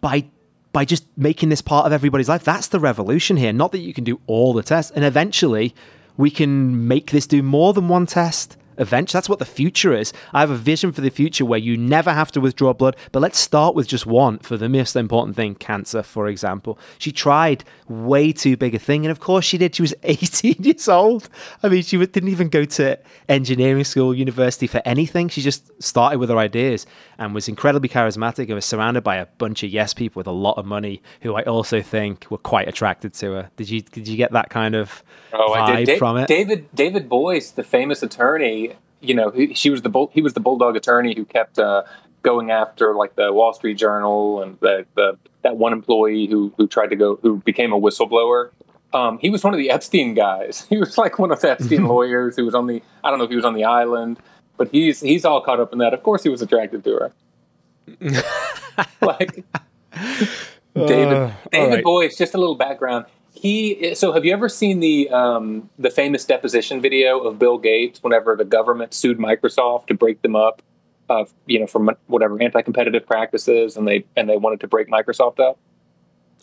by 0.00 0.24
by 0.72 0.84
just 0.84 1.04
making 1.16 1.48
this 1.48 1.62
part 1.62 1.86
of 1.86 1.92
everybody's 1.92 2.28
life. 2.28 2.44
That's 2.44 2.68
the 2.68 2.80
revolution 2.80 3.36
here. 3.36 3.52
Not 3.52 3.72
that 3.72 3.80
you 3.80 3.92
can 3.92 4.04
do 4.04 4.20
all 4.26 4.52
the 4.52 4.62
tests. 4.62 4.92
And 4.94 5.04
eventually 5.04 5.74
we 6.16 6.30
can 6.30 6.86
make 6.86 7.10
this 7.10 7.26
do 7.26 7.42
more 7.42 7.72
than 7.72 7.88
one 7.88 8.06
test 8.06 8.56
eventually. 8.80 9.18
That's 9.18 9.28
what 9.28 9.38
the 9.38 9.44
future 9.44 9.92
is. 9.92 10.12
I 10.32 10.40
have 10.40 10.50
a 10.50 10.56
vision 10.56 10.92
for 10.92 11.00
the 11.00 11.10
future 11.10 11.44
where 11.44 11.58
you 11.58 11.76
never 11.76 12.12
have 12.12 12.32
to 12.32 12.40
withdraw 12.40 12.72
blood, 12.72 12.96
but 13.12 13.20
let's 13.20 13.38
start 13.38 13.74
with 13.74 13.86
just 13.86 14.06
one 14.06 14.38
for 14.38 14.56
the 14.56 14.68
most 14.68 14.96
important 14.96 15.36
thing 15.36 15.54
cancer, 15.54 16.02
for 16.02 16.26
example. 16.26 16.78
She 16.98 17.12
tried 17.12 17.64
way 17.88 18.32
too 18.32 18.56
big 18.56 18.74
a 18.74 18.78
thing, 18.78 19.04
and 19.04 19.10
of 19.10 19.20
course 19.20 19.44
she 19.44 19.58
did. 19.58 19.74
She 19.74 19.82
was 19.82 19.94
18 20.02 20.56
years 20.60 20.88
old. 20.88 21.28
I 21.62 21.68
mean, 21.68 21.82
she 21.82 21.98
didn't 21.98 22.28
even 22.28 22.48
go 22.48 22.64
to 22.64 22.98
engineering 23.28 23.84
school, 23.84 24.14
university 24.14 24.66
for 24.66 24.82
anything. 24.84 25.28
She 25.28 25.42
just 25.42 25.70
started 25.82 26.18
with 26.18 26.30
her 26.30 26.38
ideas 26.38 26.86
and 27.18 27.34
was 27.34 27.48
incredibly 27.48 27.88
charismatic 27.88 28.44
and 28.44 28.54
was 28.54 28.64
surrounded 28.64 29.04
by 29.04 29.16
a 29.16 29.26
bunch 29.26 29.62
of 29.62 29.70
yes 29.70 29.94
people 29.94 30.20
with 30.20 30.26
a 30.26 30.32
lot 30.32 30.56
of 30.56 30.64
money 30.64 31.02
who 31.20 31.34
I 31.34 31.42
also 31.42 31.82
think 31.82 32.26
were 32.30 32.38
quite 32.38 32.68
attracted 32.68 33.14
to 33.14 33.32
her. 33.32 33.50
Did 33.56 33.68
you 33.70 33.82
did 33.82 34.08
you 34.08 34.16
get 34.16 34.32
that 34.32 34.50
kind 34.50 34.74
of 34.74 35.02
oh, 35.32 35.54
vibe 35.54 35.86
da- 35.86 35.98
from 35.98 36.16
it? 36.16 36.28
David 36.28 36.68
David 36.74 37.08
Boies, 37.08 37.52
the 37.52 37.62
famous 37.62 38.02
attorney, 38.02 38.69
you 39.00 39.14
know, 39.14 39.30
he, 39.30 39.54
she 39.54 39.70
was 39.70 39.82
the 39.82 39.88
bull, 39.88 40.10
he 40.12 40.22
was 40.22 40.34
the 40.34 40.40
bulldog 40.40 40.76
attorney 40.76 41.14
who 41.14 41.24
kept 41.24 41.58
uh, 41.58 41.82
going 42.22 42.50
after 42.50 42.94
like 42.94 43.16
the 43.16 43.32
Wall 43.32 43.52
Street 43.52 43.74
Journal 43.74 44.42
and 44.42 44.58
the, 44.60 44.86
the 44.94 45.18
that 45.42 45.56
one 45.56 45.72
employee 45.72 46.26
who 46.26 46.52
who 46.56 46.66
tried 46.66 46.88
to 46.88 46.96
go 46.96 47.16
who 47.16 47.36
became 47.38 47.72
a 47.72 47.80
whistleblower. 47.80 48.50
Um, 48.92 49.18
he 49.18 49.30
was 49.30 49.44
one 49.44 49.54
of 49.54 49.58
the 49.58 49.70
Epstein 49.70 50.14
guys. 50.14 50.66
He 50.68 50.76
was 50.76 50.98
like 50.98 51.18
one 51.18 51.30
of 51.30 51.40
the 51.40 51.50
Epstein 51.50 51.84
lawyers 51.88 52.36
who 52.36 52.44
was 52.44 52.54
on 52.54 52.66
the 52.66 52.82
I 53.02 53.10
don't 53.10 53.18
know 53.18 53.24
if 53.24 53.30
he 53.30 53.36
was 53.36 53.44
on 53.44 53.54
the 53.54 53.64
island, 53.64 54.18
but 54.56 54.68
he's 54.70 55.00
he's 55.00 55.24
all 55.24 55.40
caught 55.40 55.60
up 55.60 55.72
in 55.72 55.78
that. 55.78 55.94
Of 55.94 56.02
course, 56.02 56.22
he 56.22 56.28
was 56.28 56.42
attracted 56.42 56.84
to 56.84 56.90
her. 56.94 57.12
like 59.00 59.44
David 60.74 61.12
uh, 61.12 61.30
David 61.50 61.74
right. 61.74 61.84
Boies. 61.84 62.16
Just 62.16 62.34
a 62.34 62.38
little 62.38 62.54
background 62.54 63.06
he 63.40 63.94
so 63.94 64.12
have 64.12 64.26
you 64.26 64.34
ever 64.34 64.50
seen 64.50 64.80
the 64.80 65.08
um, 65.08 65.70
the 65.78 65.88
famous 65.88 66.26
deposition 66.26 66.82
video 66.82 67.20
of 67.20 67.38
Bill 67.38 67.56
Gates 67.56 68.02
whenever 68.02 68.36
the 68.36 68.44
government 68.44 68.92
sued 68.92 69.16
Microsoft 69.16 69.86
to 69.86 69.94
break 69.94 70.20
them 70.20 70.36
up, 70.36 70.60
uh, 71.08 71.24
you 71.46 71.58
know, 71.58 71.66
from 71.66 71.90
whatever 72.06 72.40
anti-competitive 72.42 73.06
practices, 73.06 73.78
and 73.78 73.88
they 73.88 74.04
and 74.14 74.28
they 74.28 74.36
wanted 74.36 74.60
to 74.60 74.68
break 74.68 74.88
Microsoft 74.88 75.40
up. 75.40 75.58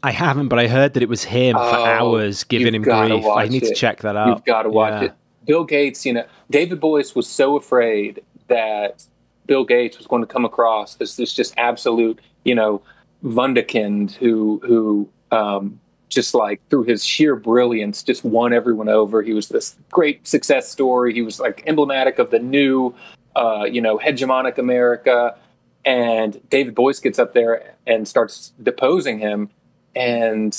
I 0.02 0.10
haven't, 0.10 0.48
but 0.48 0.58
I 0.58 0.68
heard 0.68 0.96
that 0.96 1.04
it 1.04 1.10
was 1.10 1.24
him 1.24 1.56
oh, 1.56 1.70
for 1.70 1.88
hours 1.88 2.44
giving 2.44 2.74
him 2.74 2.82
grief. 2.82 3.26
I 3.26 3.48
need 3.48 3.62
it. 3.62 3.70
to 3.70 3.76
check 3.76 4.02
that 4.02 4.16
out. 4.16 4.30
You've 4.30 4.46
got 4.46 4.64
to 4.64 4.70
watch 4.70 5.02
yeah. 5.02 5.10
it. 5.10 5.14
Bill 5.46 5.66
Gates, 5.66 6.04
you 6.04 6.14
know, 6.14 6.26
David 6.50 6.80
Boies 6.80 7.16
was 7.16 7.28
so 7.28 7.58
afraid 7.58 8.24
that 8.48 9.06
Bill 9.46 9.64
Gates 9.64 10.00
was 10.00 10.08
going 10.08 10.24
to 10.24 10.28
come 10.28 10.46
across 10.46 11.00
as 11.00 11.16
this 11.16 11.32
just 11.32 11.54
absolute, 11.58 12.20
you 12.44 12.56
know, 12.56 12.82
wunderkind 13.24 14.14
who 14.14 14.60
who 14.66 15.10
um, 15.32 15.80
just 16.10 16.34
like 16.34 16.62
through 16.70 16.84
his 16.84 17.04
sheer 17.04 17.36
brilliance, 17.36 18.04
just 18.04 18.24
won 18.24 18.54
everyone 18.54 18.90
over. 18.90 19.22
He 19.22 19.34
was 19.34 19.50
this 19.50 19.76
great 19.92 20.26
success 20.28 20.70
story. 20.70 21.14
He 21.14 21.22
was 21.22 21.40
like 21.40 21.64
emblematic 21.68 22.20
of 22.20 22.32
the 22.32 22.40
new, 22.40 22.96
uh, 23.36 23.66
you 23.70 23.82
know, 23.82 23.98
hegemonic 23.98 24.58
America. 24.58 25.36
And 25.84 26.42
David 26.50 26.76
Boies 26.76 27.00
gets 27.00 27.20
up 27.20 27.34
there 27.34 27.76
and 27.86 28.08
starts 28.08 28.54
deposing 28.62 29.20
him 29.20 29.50
and 29.96 30.58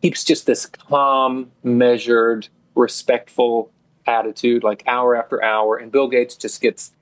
keeps 0.00 0.24
just 0.24 0.46
this 0.46 0.66
calm, 0.66 1.50
measured, 1.62 2.48
respectful 2.74 3.70
attitude, 4.06 4.64
like 4.64 4.82
hour 4.86 5.14
after 5.14 5.42
hour. 5.42 5.76
And 5.76 5.92
Bill 5.92 6.08
Gates 6.08 6.34
just 6.34 6.60
gets, 6.60 6.92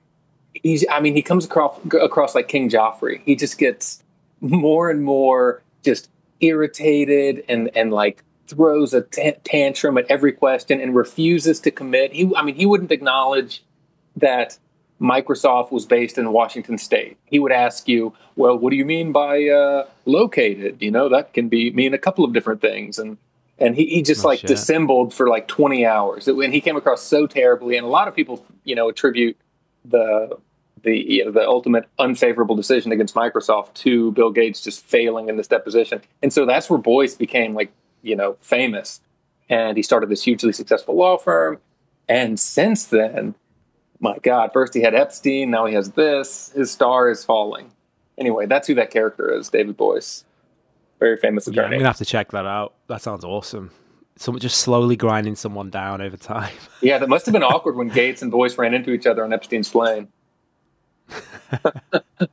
he's, 0.53 0.85
I 0.89 0.99
mean, 0.99 1.15
he 1.15 1.21
comes 1.21 1.45
across, 1.45 1.79
across 2.01 2.35
like 2.35 2.47
King 2.47 2.69
Joffrey. 2.69 3.21
He 3.25 3.35
just 3.35 3.57
gets 3.57 4.03
more 4.39 4.89
and 4.89 5.03
more 5.03 5.61
just 5.83 6.09
irritated 6.41 7.43
and 7.47 7.69
and 7.75 7.91
like 7.91 8.23
throws 8.47 8.93
a 8.93 9.01
t- 9.01 9.33
tantrum 9.43 9.97
at 9.97 10.05
every 10.09 10.33
question 10.33 10.81
and 10.81 10.93
refuses 10.95 11.59
to 11.61 11.71
commit. 11.71 12.11
He, 12.11 12.31
I 12.35 12.43
mean, 12.43 12.55
he 12.55 12.65
wouldn't 12.65 12.91
acknowledge 12.91 13.63
that 14.17 14.57
Microsoft 14.99 15.71
was 15.71 15.85
based 15.85 16.17
in 16.17 16.31
Washington 16.31 16.77
State. 16.77 17.17
He 17.25 17.39
would 17.39 17.51
ask 17.51 17.87
you, 17.87 18.13
"Well, 18.35 18.57
what 18.57 18.69
do 18.71 18.75
you 18.75 18.85
mean 18.85 19.11
by 19.11 19.47
uh, 19.47 19.87
located?" 20.05 20.81
You 20.81 20.91
know, 20.91 21.09
that 21.09 21.33
can 21.33 21.49
be 21.49 21.71
mean 21.71 21.93
a 21.93 21.97
couple 21.97 22.23
of 22.23 22.33
different 22.33 22.61
things, 22.61 22.99
and 22.99 23.17
and 23.57 23.75
he, 23.75 23.85
he 23.87 24.01
just 24.01 24.25
oh, 24.25 24.27
like 24.27 24.39
shit. 24.39 24.47
dissembled 24.47 25.13
for 25.13 25.27
like 25.27 25.47
twenty 25.47 25.85
hours, 25.85 26.27
and 26.27 26.53
he 26.53 26.61
came 26.61 26.75
across 26.75 27.01
so 27.01 27.25
terribly. 27.25 27.77
And 27.77 27.85
a 27.85 27.89
lot 27.89 28.07
of 28.07 28.15
people, 28.15 28.45
you 28.63 28.75
know, 28.75 28.89
attribute 28.89 29.37
the 29.85 30.37
the 30.83 30.97
you 30.97 31.25
know, 31.25 31.31
the 31.31 31.47
ultimate 31.47 31.87
unfavorable 31.99 32.55
decision 32.55 32.91
against 32.91 33.15
Microsoft 33.15 33.73
to 33.75 34.11
Bill 34.11 34.31
Gates 34.31 34.61
just 34.61 34.83
failing 34.85 35.29
in 35.29 35.37
this 35.37 35.47
deposition. 35.47 36.01
And 36.21 36.31
so 36.33 36.45
that's 36.45 36.69
where 36.69 36.79
Boies 36.79 37.15
became 37.15 37.53
like, 37.53 37.71
you 38.01 38.15
know, 38.15 38.37
famous. 38.41 39.01
And 39.49 39.77
he 39.77 39.83
started 39.83 40.09
this 40.09 40.23
hugely 40.23 40.53
successful 40.53 40.95
law 40.95 41.17
firm. 41.17 41.59
And 42.07 42.39
since 42.39 42.85
then, 42.85 43.35
my 43.99 44.17
God, 44.19 44.51
first 44.53 44.73
he 44.73 44.81
had 44.81 44.95
Epstein, 44.95 45.51
now 45.51 45.65
he 45.65 45.73
has 45.75 45.91
this. 45.91 46.51
His 46.55 46.71
star 46.71 47.09
is 47.09 47.23
falling. 47.23 47.71
Anyway, 48.17 48.45
that's 48.45 48.67
who 48.67 48.75
that 48.75 48.91
character 48.91 49.31
is, 49.33 49.49
David 49.49 49.77
Boies. 49.77 50.25
Very 50.99 51.17
famous 51.17 51.47
attorney. 51.47 51.69
Yeah, 51.69 51.73
I'm 51.73 51.79
gonna 51.79 51.89
have 51.89 51.97
to 51.97 52.05
check 52.05 52.31
that 52.31 52.45
out. 52.45 52.73
That 52.87 53.01
sounds 53.01 53.23
awesome. 53.23 53.71
Someone 54.17 54.39
just 54.39 54.57
slowly 54.57 54.95
grinding 54.95 55.35
someone 55.35 55.69
down 55.69 56.01
over 56.01 56.17
time. 56.17 56.53
yeah, 56.81 56.97
that 56.99 57.09
must 57.09 57.25
have 57.25 57.33
been 57.33 57.43
awkward 57.43 57.75
when 57.75 57.87
Gates 57.87 58.21
and 58.21 58.31
Boies 58.31 58.57
ran 58.57 58.73
into 58.73 58.91
each 58.91 59.07
other 59.07 59.23
on 59.23 59.33
Epstein's 59.33 59.69
plane. 59.69 60.09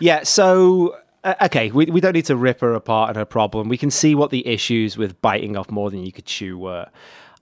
yeah, 0.00 0.22
so 0.22 0.96
uh, 1.24 1.34
okay, 1.42 1.70
we, 1.70 1.86
we 1.86 2.00
don't 2.00 2.14
need 2.14 2.26
to 2.26 2.36
rip 2.36 2.60
her 2.60 2.74
apart 2.74 3.10
and 3.10 3.16
her 3.16 3.24
problem. 3.24 3.68
We 3.68 3.76
can 3.76 3.90
see 3.90 4.14
what 4.14 4.30
the 4.30 4.46
issues 4.46 4.96
with 4.96 5.20
biting 5.20 5.56
off 5.56 5.70
more 5.70 5.90
than 5.90 6.04
you 6.04 6.12
could 6.12 6.26
chew 6.26 6.58
were. 6.58 6.88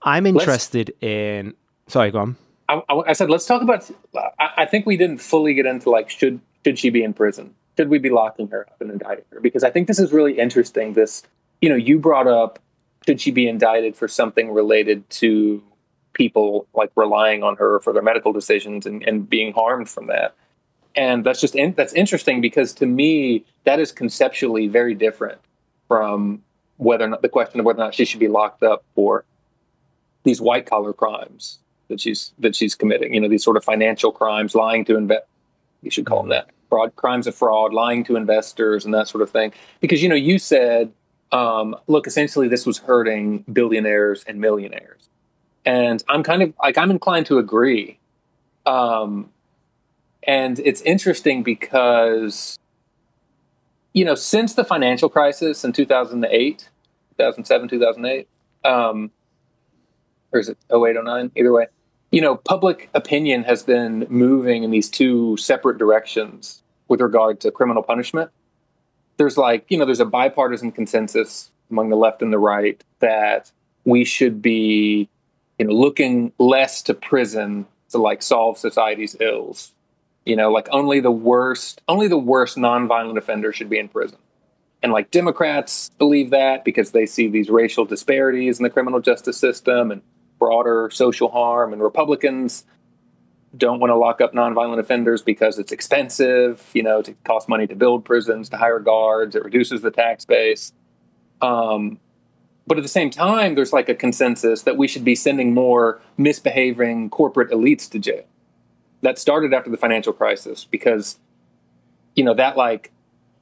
I'm 0.03 0.25
interested 0.25 0.89
let's, 0.89 1.03
in. 1.03 1.53
Sorry, 1.87 2.11
go 2.11 2.19
on. 2.19 2.37
I, 2.67 2.81
I, 3.07 3.13
said 3.13 3.29
let's 3.29 3.45
talk 3.45 3.61
about. 3.61 3.89
I, 4.15 4.49
I, 4.57 4.65
think 4.65 4.85
we 4.85 4.95
didn't 4.95 5.17
fully 5.19 5.53
get 5.53 5.65
into 5.65 5.89
like 5.89 6.09
should 6.09 6.39
should 6.63 6.77
she 6.77 6.89
be 6.89 7.03
in 7.03 7.13
prison? 7.13 7.55
Should 7.77 7.89
we 7.89 7.99
be 7.99 8.09
locking 8.09 8.47
her 8.49 8.67
up 8.69 8.79
and 8.81 8.91
indicting 8.91 9.25
her? 9.31 9.39
Because 9.39 9.63
I 9.63 9.71
think 9.71 9.87
this 9.87 9.99
is 9.99 10.11
really 10.11 10.37
interesting. 10.37 10.93
This, 10.93 11.23
you 11.61 11.69
know, 11.69 11.75
you 11.75 11.99
brought 11.99 12.27
up 12.27 12.59
should 13.05 13.21
she 13.21 13.31
be 13.31 13.47
indicted 13.47 13.95
for 13.95 14.07
something 14.07 14.51
related 14.51 15.09
to 15.09 15.63
people 16.13 16.67
like 16.73 16.91
relying 16.95 17.43
on 17.43 17.55
her 17.57 17.79
for 17.79 17.93
their 17.93 18.01
medical 18.01 18.33
decisions 18.33 18.85
and, 18.85 19.03
and 19.03 19.29
being 19.29 19.53
harmed 19.53 19.89
from 19.89 20.07
that. 20.07 20.35
And 20.95 21.23
that's 21.23 21.39
just 21.39 21.55
in, 21.55 21.73
that's 21.73 21.93
interesting 21.93 22.41
because 22.41 22.73
to 22.73 22.85
me 22.85 23.45
that 23.63 23.79
is 23.79 23.91
conceptually 23.91 24.67
very 24.67 24.95
different 24.95 25.39
from 25.87 26.43
whether 26.77 27.05
or 27.05 27.09
not 27.09 27.21
the 27.21 27.29
question 27.29 27.59
of 27.59 27.65
whether 27.65 27.79
or 27.79 27.85
not 27.85 27.93
she 27.93 28.05
should 28.05 28.19
be 28.19 28.27
locked 28.27 28.63
up 28.63 28.83
for 28.95 29.25
these 30.23 30.41
white 30.41 30.65
collar 30.65 30.93
crimes 30.93 31.59
that 31.89 31.99
she's 31.99 32.33
that 32.39 32.55
she's 32.55 32.75
committing. 32.75 33.13
You 33.13 33.21
know, 33.21 33.27
these 33.27 33.43
sort 33.43 33.57
of 33.57 33.63
financial 33.63 34.11
crimes, 34.11 34.55
lying 34.55 34.85
to 34.85 34.95
invest. 34.95 35.25
You 35.81 35.91
should 35.91 36.05
call 36.05 36.19
them 36.19 36.29
that. 36.29 36.49
fraud, 36.69 36.95
crimes 36.95 37.27
of 37.27 37.35
fraud, 37.35 37.73
lying 37.73 38.03
to 38.05 38.15
investors, 38.15 38.85
and 38.85 38.93
that 38.93 39.07
sort 39.07 39.21
of 39.21 39.29
thing. 39.29 39.53
Because 39.81 40.01
you 40.01 40.09
know, 40.09 40.15
you 40.15 40.39
said, 40.39 40.91
um, 41.31 41.75
look, 41.87 42.07
essentially, 42.07 42.47
this 42.47 42.65
was 42.65 42.77
hurting 42.79 43.43
billionaires 43.51 44.23
and 44.25 44.39
millionaires, 44.39 45.08
and 45.69 46.03
I'm 46.09 46.23
kind 46.23 46.41
of 46.41 46.53
like 46.63 46.79
I'm 46.79 46.89
inclined 46.89 47.27
to 47.27 47.37
agree. 47.37 47.99
Um, 48.65 49.29
and 50.23 50.57
it's 50.59 50.81
interesting 50.81 51.43
because 51.43 52.57
you 53.93 54.03
know, 54.03 54.15
since 54.15 54.55
the 54.55 54.63
financial 54.63 55.09
crisis 55.09 55.63
in 55.63 55.73
2008, 55.73 56.69
2007, 57.17 57.67
2008, 57.67 58.27
um, 58.63 59.11
or 60.31 60.39
is 60.39 60.49
it 60.49 60.57
08, 60.71 60.95
09? 61.03 61.31
Either 61.35 61.51
way, 61.51 61.67
you 62.11 62.21
know, 62.21 62.35
public 62.35 62.89
opinion 62.95 63.43
has 63.43 63.61
been 63.61 64.07
moving 64.09 64.63
in 64.63 64.71
these 64.71 64.89
two 64.89 65.37
separate 65.37 65.77
directions 65.77 66.63
with 66.87 66.99
regard 66.99 67.39
to 67.41 67.51
criminal 67.51 67.83
punishment. 67.83 68.31
There's 69.17 69.37
like, 69.37 69.65
you 69.69 69.77
know, 69.77 69.85
there's 69.85 69.99
a 69.99 70.05
bipartisan 70.05 70.71
consensus 70.71 71.51
among 71.69 71.89
the 71.89 71.95
left 71.95 72.23
and 72.23 72.33
the 72.33 72.39
right 72.39 72.83
that 72.99 73.51
we 73.85 74.03
should 74.03 74.41
be, 74.41 75.09
you 75.59 75.65
know, 75.65 75.73
looking 75.73 76.31
less 76.39 76.81
to 76.83 76.93
prison 76.93 77.67
to 77.89 77.97
like 77.97 78.23
solve 78.23 78.57
society's 78.57 79.15
ills. 79.19 79.73
You 80.25 80.35
know, 80.35 80.51
like 80.51 80.67
only 80.71 80.99
the 80.99 81.11
worst, 81.11 81.81
only 81.87 82.07
the 82.07 82.17
worst 82.17 82.57
nonviolent 82.57 83.17
offender 83.17 83.51
should 83.51 83.69
be 83.69 83.77
in 83.77 83.89
prison. 83.89 84.17
And 84.81 84.91
like 84.93 85.11
Democrats 85.11 85.89
believe 85.97 86.29
that 86.29 86.63
because 86.63 86.91
they 86.91 87.05
see 87.05 87.27
these 87.27 87.49
racial 87.49 87.85
disparities 87.85 88.59
in 88.59 88.63
the 88.63 88.69
criminal 88.69 89.01
justice 89.01 89.37
system 89.37 89.91
and 89.91 90.01
broader 90.39 90.89
social 90.91 91.29
harm, 91.29 91.73
and 91.73 91.81
Republicans 91.81 92.63
don't 93.57 93.79
want 93.79 93.91
to 93.91 93.95
lock 93.95 94.21
up 94.21 94.33
nonviolent 94.33 94.79
offenders 94.79 95.21
because 95.21 95.59
it's 95.59 95.71
expensive, 95.71 96.69
you 96.73 96.83
know, 96.83 97.01
to 97.01 97.13
cost 97.25 97.49
money 97.49 97.67
to 97.67 97.75
build 97.75 98.05
prisons, 98.05 98.47
to 98.49 98.57
hire 98.57 98.79
guards, 98.79 99.35
it 99.35 99.43
reduces 99.43 99.81
the 99.81 99.91
tax 99.91 100.23
base. 100.23 100.71
Um, 101.41 101.99
but 102.69 102.77
at 102.77 102.83
the 102.83 102.87
same 102.87 103.09
time, 103.09 103.55
there's 103.55 103.73
like 103.73 103.89
a 103.89 103.95
consensus 103.95 104.61
that 104.61 104.77
we 104.77 104.87
should 104.87 105.03
be 105.03 105.15
sending 105.15 105.55
more 105.55 105.99
misbehaving 106.17 107.09
corporate 107.09 107.49
elites 107.49 107.89
to 107.89 107.97
jail. 107.97 108.25
That 109.01 109.17
started 109.17 109.55
after 109.55 109.71
the 109.71 109.77
financial 109.77 110.13
crisis 110.13 110.65
because, 110.65 111.17
you 112.15 112.23
know, 112.23 112.35
that 112.35 112.55
like 112.55 112.91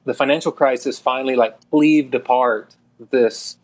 the 0.06 0.14
financial 0.14 0.50
crisis 0.50 0.98
finally 0.98 1.36
like 1.36 1.58
cleaved 1.70 2.14
apart 2.14 2.74
this 3.10 3.58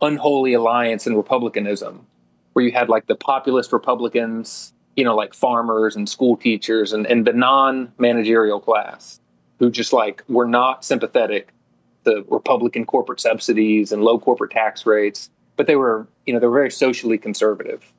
unholy 0.00 0.52
alliance 0.52 1.04
in 1.04 1.16
republicanism 1.16 2.06
where 2.52 2.64
you 2.64 2.70
had 2.70 2.88
like 2.88 3.06
the 3.06 3.16
populist 3.16 3.72
Republicans, 3.72 4.72
you 4.96 5.04
know, 5.04 5.16
like 5.16 5.34
farmers 5.34 5.96
and 5.96 6.08
school 6.08 6.36
teachers 6.36 6.92
and, 6.92 7.06
and 7.06 7.26
the 7.26 7.32
non 7.32 7.92
managerial 7.98 8.60
class 8.60 9.20
who 9.58 9.68
just 9.68 9.92
like 9.92 10.22
were 10.28 10.46
not 10.46 10.84
sympathetic 10.84 11.52
to 12.08 12.24
Republican 12.28 12.84
corporate 12.84 13.20
subsidies 13.20 13.92
and 13.92 14.02
low 14.02 14.18
corporate 14.18 14.50
tax 14.50 14.86
rates, 14.86 15.30
but 15.56 15.66
they 15.66 15.76
were, 15.76 16.06
you 16.26 16.32
know, 16.32 16.40
they 16.40 16.46
were 16.46 16.58
very 16.58 16.70
socially 16.70 17.18
conservative. 17.18 17.92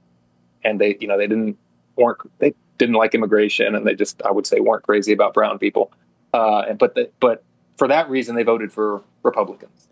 And 0.64 0.80
they, 0.80 0.98
you 1.00 1.08
know, 1.08 1.18
they 1.18 1.28
didn't 1.28 1.58
weren't 1.96 2.20
they 2.40 2.54
didn't 2.78 2.96
like 2.96 3.14
immigration 3.14 3.76
and 3.76 3.86
they 3.86 3.96
just 3.96 4.22
I 4.24 4.32
would 4.32 4.48
say 4.48 4.60
weren't 4.60 4.84
crazy 4.84 5.14
about 5.14 5.34
brown 5.34 5.60
people. 5.60 5.92
Uh, 6.34 6.62
and 6.62 6.78
but 6.78 6.96
the, 6.96 7.10
but 7.20 7.44
for 7.78 7.88
that 7.88 8.10
reason 8.10 8.36
they 8.36 8.44
voted 8.44 8.72
for 8.72 9.02
Republicans. 9.24 9.88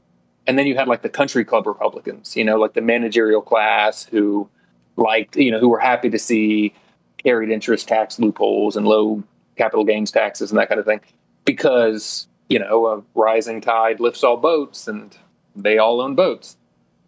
And 0.45 0.57
then 0.57 0.65
you 0.65 0.75
had 0.75 0.87
like 0.87 1.01
the 1.01 1.09
country 1.09 1.43
club 1.43 1.67
Republicans, 1.67 2.35
you 2.35 2.43
know, 2.43 2.57
like 2.57 2.73
the 2.73 2.81
managerial 2.81 3.41
class 3.41 4.05
who 4.05 4.49
liked, 4.95 5.35
you 5.35 5.51
know, 5.51 5.59
who 5.59 5.69
were 5.69 5.79
happy 5.79 6.09
to 6.09 6.19
see 6.19 6.73
carried 7.17 7.49
interest 7.49 7.87
tax 7.87 8.19
loopholes 8.19 8.75
and 8.77 8.87
low 8.87 9.23
capital 9.57 9.83
gains 9.83 10.11
taxes 10.11 10.51
and 10.51 10.59
that 10.59 10.69
kind 10.69 10.79
of 10.79 10.85
thing, 10.85 11.01
because 11.43 12.27
you 12.49 12.59
know 12.59 12.87
a 12.87 13.03
rising 13.15 13.61
tide 13.61 13.99
lifts 13.99 14.23
all 14.23 14.37
boats, 14.37 14.87
and 14.87 15.17
they 15.55 15.77
all 15.77 16.01
own 16.01 16.15
boats. 16.15 16.57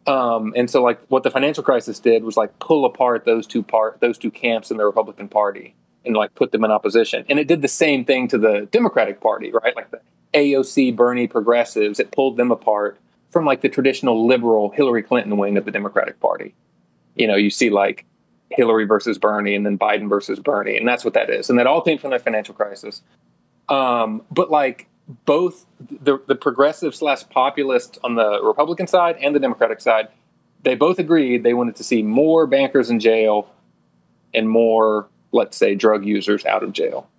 Um, 0.08 0.54
and 0.56 0.70
so, 0.70 0.82
like, 0.82 1.00
what 1.10 1.24
the 1.24 1.30
financial 1.30 1.64
crisis 1.64 2.00
did 2.00 2.24
was 2.24 2.38
like 2.38 2.58
pull 2.60 2.86
apart 2.86 3.26
those 3.26 3.46
two 3.46 3.64
part 3.64 4.00
those 4.00 4.18
two 4.18 4.32
camps 4.32 4.72
in 4.72 4.78
the 4.78 4.86
Republican 4.86 5.28
Party 5.28 5.76
and 6.06 6.16
like 6.16 6.34
put 6.36 6.52
them 6.52 6.64
in 6.64 6.72
opposition. 6.72 7.26
And 7.30 7.40
it 7.40 7.48
did 7.48 7.62
the 7.62 7.68
same 7.68 8.06
thing 8.06 8.28
to 8.30 8.38
the 8.38 8.68
Democratic 8.72 9.20
Party, 9.22 9.52
right? 9.52 9.76
Like 9.76 9.92
the 9.92 10.00
AOC, 10.34 10.96
Bernie 10.96 11.28
progressives, 11.28 12.00
it 12.00 12.12
pulled 12.12 12.38
them 12.38 12.52
apart 12.52 12.98
from 13.30 13.46
like 13.46 13.62
the 13.62 13.70
traditional 13.70 14.26
liberal 14.26 14.72
Hillary 14.72 15.04
Clinton 15.04 15.38
wing 15.38 15.58
of 15.58 15.66
the 15.66 15.72
Democratic 15.72 16.20
Party 16.20 16.56
you 17.20 17.28
know, 17.28 17.36
you 17.36 17.52
see 17.52 17.70
like 17.70 18.06
Hillary 18.50 18.86
versus 18.86 19.20
Bernie 19.20 19.54
and 19.54 19.66
then 19.66 19.78
Biden 19.78 20.10
versus 20.10 20.40
Bernie, 20.40 20.78
and 20.78 20.88
that's 20.88 21.06
what 21.06 21.14
that 21.14 21.30
is. 21.30 21.50
And 21.50 21.60
that 21.60 21.68
all 21.68 21.82
came 21.82 22.00
from 22.00 22.12
the 22.12 22.18
financial 22.18 22.56
crisis. 22.56 23.04
Um, 23.68 24.24
but 24.32 24.50
like 24.50 24.88
both 25.26 25.66
the, 25.80 26.20
the 26.28 26.36
progressive 26.36 26.94
slash 26.94 27.28
populist 27.30 27.98
on 28.04 28.16
the 28.16 28.42
Republican 28.44 28.86
side 28.86 29.18
and 29.20 29.36
the 29.36 29.40
Democratic 29.40 29.82
side, 29.82 30.10
they 30.62 30.76
both 30.76 31.00
agreed 31.00 31.44
they 31.44 31.54
wanted 31.54 31.76
to 31.78 31.84
see 31.84 32.04
more 32.04 32.46
bankers 32.46 32.90
in 32.90 33.00
jail 33.00 33.50
and 34.34 34.48
more, 34.48 35.08
let's 35.32 35.58
say, 35.58 35.74
drug 35.74 36.06
users 36.06 36.46
out 36.46 36.62
of 36.62 36.74
jail. 36.74 37.10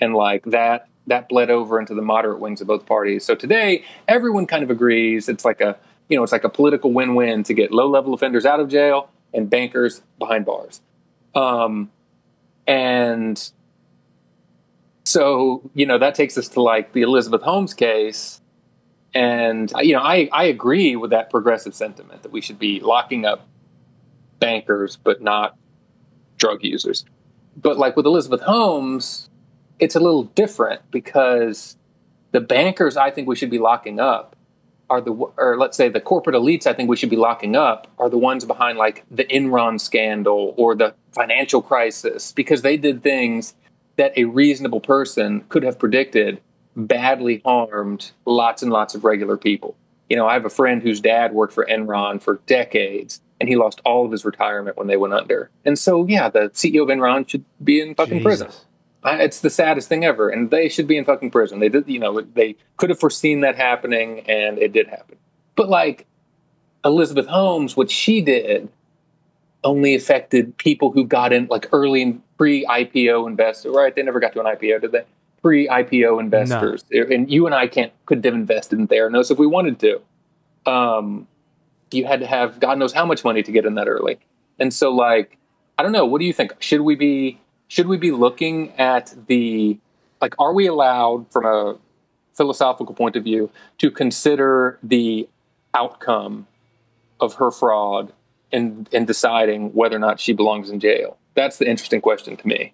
And 0.00 0.14
like 0.14 0.44
that 0.44 0.88
that 1.06 1.28
bled 1.28 1.50
over 1.50 1.80
into 1.80 1.94
the 1.94 2.02
moderate 2.02 2.38
wings 2.38 2.60
of 2.60 2.66
both 2.66 2.84
parties. 2.84 3.24
So 3.24 3.34
today 3.34 3.84
everyone 4.06 4.46
kind 4.46 4.62
of 4.62 4.70
agrees 4.70 5.28
it's 5.28 5.44
like 5.44 5.60
a 5.60 5.78
you 6.08 6.16
know, 6.16 6.22
it's 6.22 6.32
like 6.32 6.44
a 6.44 6.48
political 6.48 6.92
win-win 6.92 7.42
to 7.44 7.54
get 7.54 7.70
low-level 7.70 8.14
offenders 8.14 8.46
out 8.46 8.60
of 8.60 8.68
jail 8.68 9.10
and 9.34 9.48
bankers 9.48 10.00
behind 10.18 10.46
bars. 10.46 10.80
Um, 11.34 11.90
and 12.66 13.50
so, 15.08 15.62
you 15.72 15.86
know, 15.86 15.96
that 15.96 16.14
takes 16.14 16.36
us 16.36 16.48
to 16.48 16.60
like 16.60 16.92
the 16.92 17.00
Elizabeth 17.00 17.40
Holmes 17.40 17.72
case. 17.72 18.42
And, 19.14 19.74
uh, 19.74 19.78
you 19.78 19.94
know, 19.94 20.02
I, 20.02 20.28
I 20.30 20.44
agree 20.44 20.96
with 20.96 21.12
that 21.12 21.30
progressive 21.30 21.74
sentiment 21.74 22.24
that 22.24 22.30
we 22.30 22.42
should 22.42 22.58
be 22.58 22.78
locking 22.80 23.24
up 23.24 23.48
bankers, 24.38 24.96
but 24.96 25.22
not 25.22 25.56
drug 26.36 26.62
users. 26.62 27.06
But 27.56 27.78
like 27.78 27.96
with 27.96 28.04
Elizabeth 28.04 28.42
Holmes, 28.42 29.30
it's 29.78 29.96
a 29.96 30.00
little 30.00 30.24
different 30.24 30.82
because 30.90 31.78
the 32.32 32.42
bankers 32.42 32.98
I 32.98 33.10
think 33.10 33.28
we 33.28 33.34
should 33.34 33.50
be 33.50 33.58
locking 33.58 33.98
up 33.98 34.36
are 34.90 35.00
the 35.00 35.12
or 35.12 35.56
let's 35.58 35.78
say 35.78 35.88
the 35.88 36.00
corporate 36.00 36.36
elites 36.36 36.66
I 36.66 36.74
think 36.74 36.90
we 36.90 36.96
should 36.96 37.10
be 37.10 37.16
locking 37.16 37.56
up 37.56 37.88
are 37.98 38.10
the 38.10 38.18
ones 38.18 38.44
behind 38.44 38.76
like 38.76 39.04
the 39.10 39.24
Enron 39.24 39.80
scandal 39.80 40.54
or 40.58 40.74
the 40.74 40.94
financial 41.12 41.62
crisis 41.62 42.32
because 42.32 42.60
they 42.60 42.76
did 42.76 43.02
things 43.02 43.54
that 43.98 44.16
a 44.16 44.24
reasonable 44.24 44.80
person 44.80 45.44
could 45.48 45.62
have 45.62 45.78
predicted 45.78 46.40
badly 46.74 47.42
harmed 47.44 48.12
lots 48.24 48.62
and 48.62 48.72
lots 48.72 48.94
of 48.94 49.04
regular 49.04 49.36
people. 49.36 49.76
You 50.08 50.16
know, 50.16 50.26
I 50.26 50.32
have 50.32 50.46
a 50.46 50.50
friend 50.50 50.82
whose 50.82 51.00
dad 51.00 51.34
worked 51.34 51.52
for 51.52 51.66
Enron 51.66 52.22
for 52.22 52.40
decades 52.46 53.20
and 53.40 53.48
he 53.48 53.56
lost 53.56 53.80
all 53.84 54.06
of 54.06 54.10
his 54.10 54.24
retirement 54.24 54.76
when 54.76 54.86
they 54.86 54.96
went 54.96 55.12
under. 55.14 55.50
And 55.64 55.78
so 55.78 56.06
yeah, 56.06 56.30
the 56.30 56.48
CEO 56.50 56.82
of 56.82 56.88
Enron 56.88 57.28
should 57.28 57.44
be 57.62 57.80
in 57.80 57.94
fucking 57.94 58.18
Jesus. 58.18 58.24
prison 58.24 58.64
it's 59.04 59.40
the 59.40 59.50
saddest 59.50 59.88
thing 59.88 60.04
ever, 60.04 60.28
and 60.28 60.50
they 60.50 60.68
should 60.68 60.86
be 60.86 60.96
in 60.96 61.04
fucking 61.04 61.30
prison. 61.30 61.60
They 61.60 61.68
did, 61.68 61.88
you 61.88 61.98
know, 61.98 62.20
they 62.20 62.56
could 62.76 62.90
have 62.90 62.98
foreseen 62.98 63.40
that 63.40 63.56
happening, 63.56 64.20
and 64.28 64.58
it 64.58 64.72
did 64.72 64.88
happen. 64.88 65.16
But 65.56 65.68
like 65.68 66.06
Elizabeth 66.84 67.26
Holmes, 67.26 67.76
what 67.76 67.90
she 67.90 68.20
did 68.20 68.68
only 69.64 69.94
affected 69.94 70.56
people 70.58 70.92
who 70.92 71.04
got 71.04 71.32
in 71.32 71.46
like 71.46 71.68
early 71.72 72.20
pre-IPO 72.36 73.26
investors. 73.26 73.74
Right? 73.74 73.94
They 73.94 74.02
never 74.02 74.20
got 74.20 74.32
to 74.34 74.40
an 74.40 74.46
IPO, 74.46 74.80
did 74.82 74.92
they? 74.92 75.04
Pre-IPO 75.42 76.20
investors, 76.20 76.84
no. 76.90 77.02
and 77.02 77.30
you 77.30 77.46
and 77.46 77.54
I 77.54 77.68
can't 77.68 77.92
could 78.06 78.24
have 78.24 78.34
invested 78.34 78.78
in 78.78 78.88
Theranos 78.88 79.30
if 79.30 79.38
we 79.38 79.46
wanted 79.46 79.78
to. 79.80 80.00
Um, 80.70 81.28
you 81.92 82.06
had 82.06 82.20
to 82.20 82.26
have 82.26 82.58
God 82.58 82.76
knows 82.78 82.92
how 82.92 83.06
much 83.06 83.24
money 83.24 83.42
to 83.44 83.52
get 83.52 83.64
in 83.64 83.76
that 83.76 83.86
early, 83.86 84.18
and 84.58 84.74
so 84.74 84.92
like 84.92 85.38
I 85.78 85.84
don't 85.84 85.92
know. 85.92 86.04
What 86.04 86.18
do 86.18 86.24
you 86.26 86.32
think? 86.32 86.54
Should 86.58 86.80
we 86.80 86.96
be 86.96 87.38
should 87.68 87.86
we 87.86 87.98
be 87.98 88.10
looking 88.10 88.72
at 88.78 89.14
the 89.28 89.78
like 90.20 90.34
are 90.40 90.52
we 90.52 90.66
allowed 90.66 91.30
from 91.30 91.46
a 91.46 91.76
philosophical 92.34 92.94
point 92.94 93.14
of 93.14 93.22
view 93.22 93.50
to 93.78 93.90
consider 93.90 94.78
the 94.82 95.28
outcome 95.74 96.46
of 97.20 97.34
her 97.34 97.50
fraud 97.50 98.12
in 98.52 98.86
in 98.92 99.04
deciding 99.04 99.72
whether 99.74 99.96
or 99.96 100.00
not 100.00 100.20
she 100.20 100.32
belongs 100.32 100.70
in 100.70 100.80
jail 100.80 101.16
that's 101.34 101.58
the 101.58 101.68
interesting 101.68 102.00
question 102.00 102.36
to 102.36 102.46
me 102.46 102.72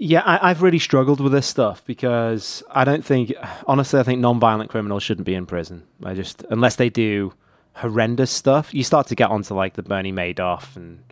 yeah, 0.00 0.22
I, 0.24 0.48
have 0.48 0.62
really 0.62 0.78
struggled 0.78 1.20
with 1.20 1.32
this 1.32 1.46
stuff 1.46 1.84
because 1.84 2.62
I 2.70 2.84
don't 2.84 3.04
think, 3.04 3.32
honestly, 3.66 3.98
I 3.98 4.04
think 4.04 4.20
non-violent 4.20 4.70
criminals 4.70 5.02
shouldn't 5.02 5.26
be 5.26 5.34
in 5.34 5.44
prison. 5.44 5.82
I 6.04 6.14
just, 6.14 6.44
unless 6.50 6.76
they 6.76 6.88
do 6.88 7.32
horrendous 7.74 8.30
stuff, 8.30 8.72
you 8.72 8.84
start 8.84 9.08
to 9.08 9.16
get 9.16 9.30
onto 9.30 9.54
like 9.54 9.74
the 9.74 9.82
Bernie 9.82 10.12
Madoff 10.12 10.76
and 10.76 11.02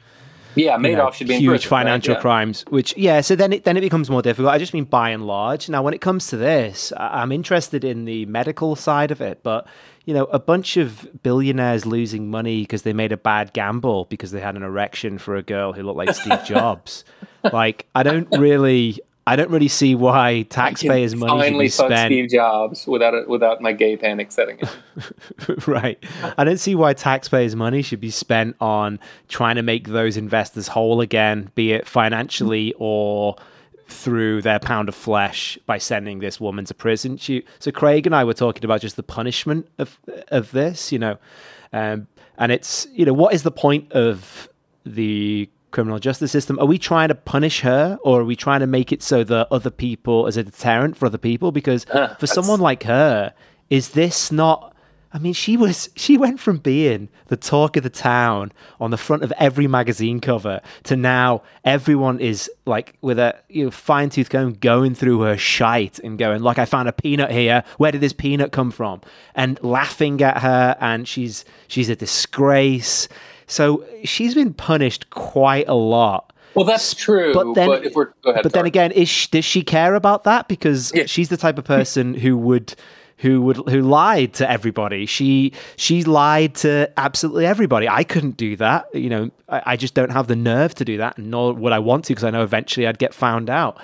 yeah, 0.54 0.76
Madoff 0.76 0.88
you 0.88 0.96
know, 0.96 1.10
should 1.10 1.28
be 1.28 1.38
huge 1.38 1.50
prison, 1.62 1.68
financial 1.68 2.14
right? 2.14 2.18
yeah. 2.18 2.22
crimes. 2.22 2.64
Which 2.68 2.96
yeah, 2.96 3.20
so 3.20 3.36
then 3.36 3.52
it 3.52 3.64
then 3.64 3.76
it 3.76 3.82
becomes 3.82 4.08
more 4.08 4.22
difficult. 4.22 4.54
I 4.54 4.58
just 4.58 4.72
mean 4.72 4.84
by 4.84 5.10
and 5.10 5.26
large. 5.26 5.68
Now, 5.68 5.82
when 5.82 5.92
it 5.92 6.00
comes 6.00 6.28
to 6.28 6.36
this, 6.36 6.92
I'm 6.96 7.30
interested 7.30 7.84
in 7.84 8.04
the 8.04 8.24
medical 8.26 8.74
side 8.74 9.10
of 9.10 9.20
it, 9.20 9.42
but 9.42 9.66
you 10.06 10.14
know, 10.14 10.24
a 10.26 10.38
bunch 10.38 10.76
of 10.76 11.22
billionaires 11.22 11.84
losing 11.84 12.30
money 12.30 12.62
because 12.62 12.82
they 12.82 12.92
made 12.92 13.12
a 13.12 13.16
bad 13.16 13.52
gamble 13.52 14.06
because 14.06 14.30
they 14.30 14.40
had 14.40 14.54
an 14.54 14.62
erection 14.62 15.18
for 15.18 15.36
a 15.36 15.42
girl 15.42 15.72
who 15.72 15.82
looked 15.82 15.98
like 15.98 16.14
Steve 16.14 16.42
Jobs. 16.46 17.04
like, 17.52 17.86
I 17.94 18.02
don't 18.04 18.28
really 18.38 19.00
I 19.28 19.34
don't 19.34 19.50
really 19.50 19.66
see 19.66 19.96
why 19.96 20.42
taxpayers' 20.50 21.16
money 21.16 21.50
should 21.50 21.58
be 21.58 21.68
spent. 21.68 22.08
Steve 22.08 22.30
Jobs 22.30 22.86
without 22.86 23.12
it, 23.12 23.28
without 23.28 23.60
my 23.60 23.72
gay 23.72 23.96
panic 23.96 24.30
setting 24.30 24.60
in. 24.60 25.56
right. 25.66 25.98
I 26.38 26.44
don't 26.44 26.58
see 26.58 26.76
why 26.76 26.92
taxpayers' 26.92 27.56
money 27.56 27.82
should 27.82 28.00
be 28.00 28.12
spent 28.12 28.54
on 28.60 29.00
trying 29.28 29.56
to 29.56 29.62
make 29.62 29.88
those 29.88 30.16
investors 30.16 30.68
whole 30.68 31.00
again, 31.00 31.50
be 31.56 31.72
it 31.72 31.88
financially 31.88 32.72
or 32.78 33.34
through 33.88 34.42
their 34.42 34.58
pound 34.58 34.88
of 34.88 34.94
flesh 34.94 35.58
by 35.66 35.78
sending 35.78 36.18
this 36.18 36.40
woman 36.40 36.64
to 36.64 36.74
prison. 36.74 37.16
She, 37.16 37.44
so 37.58 37.70
Craig 37.70 38.06
and 38.06 38.14
I 38.14 38.24
were 38.24 38.34
talking 38.34 38.64
about 38.64 38.80
just 38.80 38.96
the 38.96 39.02
punishment 39.02 39.68
of 39.78 39.98
of 40.28 40.50
this, 40.52 40.92
you 40.92 40.98
know, 40.98 41.18
um, 41.72 42.06
and 42.38 42.52
it's 42.52 42.86
you 42.92 43.04
know 43.04 43.12
what 43.12 43.34
is 43.34 43.42
the 43.42 43.50
point 43.50 43.92
of 43.92 44.48
the 44.84 45.48
criminal 45.70 45.98
justice 45.98 46.32
system? 46.32 46.58
Are 46.58 46.66
we 46.66 46.78
trying 46.78 47.08
to 47.08 47.14
punish 47.14 47.60
her, 47.60 47.98
or 48.02 48.20
are 48.20 48.24
we 48.24 48.36
trying 48.36 48.60
to 48.60 48.66
make 48.66 48.92
it 48.92 49.02
so 49.02 49.24
that 49.24 49.48
other 49.50 49.70
people 49.70 50.26
as 50.26 50.36
a 50.36 50.42
deterrent 50.42 50.96
for 50.96 51.06
other 51.06 51.18
people? 51.18 51.52
Because 51.52 51.84
for 52.18 52.26
someone 52.26 52.60
like 52.60 52.84
her, 52.84 53.34
is 53.70 53.90
this 53.90 54.32
not? 54.32 54.74
I 55.16 55.18
mean, 55.18 55.32
she 55.32 55.56
was 55.56 55.88
she 55.96 56.18
went 56.18 56.38
from 56.40 56.58
being 56.58 57.08
the 57.28 57.38
talk 57.38 57.78
of 57.78 57.82
the 57.82 57.90
town 57.90 58.52
on 58.78 58.90
the 58.90 58.98
front 58.98 59.22
of 59.22 59.32
every 59.38 59.66
magazine 59.66 60.20
cover 60.20 60.60
to 60.84 60.94
now 60.94 61.42
everyone 61.64 62.20
is 62.20 62.50
like 62.66 62.98
with 63.00 63.18
a 63.18 63.34
you 63.48 63.64
know, 63.64 63.70
fine 63.70 64.10
tooth 64.10 64.28
comb 64.28 64.52
going 64.52 64.94
through 64.94 65.20
her 65.20 65.38
shite 65.38 65.98
and 66.00 66.18
going 66.18 66.42
like, 66.42 66.58
I 66.58 66.66
found 66.66 66.86
a 66.88 66.92
peanut 66.92 67.30
here. 67.30 67.64
Where 67.78 67.90
did 67.90 68.02
this 68.02 68.12
peanut 68.12 68.52
come 68.52 68.70
from? 68.70 69.00
And 69.34 69.58
laughing 69.64 70.20
at 70.20 70.42
her, 70.42 70.76
and 70.80 71.08
she's 71.08 71.46
she's 71.66 71.88
a 71.88 71.96
disgrace. 71.96 73.08
So 73.46 73.86
she's 74.04 74.34
been 74.34 74.52
punished 74.52 75.08
quite 75.08 75.66
a 75.66 75.74
lot. 75.74 76.34
Well, 76.54 76.66
that's 76.66 76.92
true. 76.94 77.32
But 77.32 77.54
then, 77.54 77.68
but 77.68 77.84
if 77.86 77.94
we're, 77.94 78.12
go 78.22 78.30
ahead, 78.30 78.42
but 78.42 78.52
then 78.52 78.66
again, 78.66 78.90
is 78.92 79.08
she, 79.08 79.28
does 79.30 79.44
she 79.44 79.62
care 79.62 79.94
about 79.94 80.24
that? 80.24 80.48
Because 80.48 80.90
Yeah. 80.94 81.04
she's 81.06 81.28
the 81.30 81.36
type 81.36 81.58
of 81.58 81.64
person 81.64 82.14
who 82.14 82.36
would 82.38 82.74
who 83.18 83.40
would 83.42 83.56
who 83.56 83.82
lied 83.82 84.34
to 84.34 84.50
everybody. 84.50 85.06
She 85.06 85.52
she 85.76 86.04
lied 86.04 86.54
to 86.56 86.90
absolutely 86.96 87.46
everybody. 87.46 87.88
I 87.88 88.04
couldn't 88.04 88.36
do 88.36 88.56
that. 88.56 88.94
You 88.94 89.08
know, 89.08 89.30
I, 89.48 89.62
I 89.66 89.76
just 89.76 89.94
don't 89.94 90.10
have 90.10 90.26
the 90.26 90.36
nerve 90.36 90.74
to 90.76 90.84
do 90.84 90.98
that, 90.98 91.18
nor 91.18 91.52
would 91.54 91.72
I 91.72 91.78
want 91.78 92.04
to 92.06 92.12
because 92.12 92.24
I 92.24 92.30
know 92.30 92.42
eventually 92.42 92.86
I'd 92.86 92.98
get 92.98 93.14
found 93.14 93.48
out. 93.48 93.78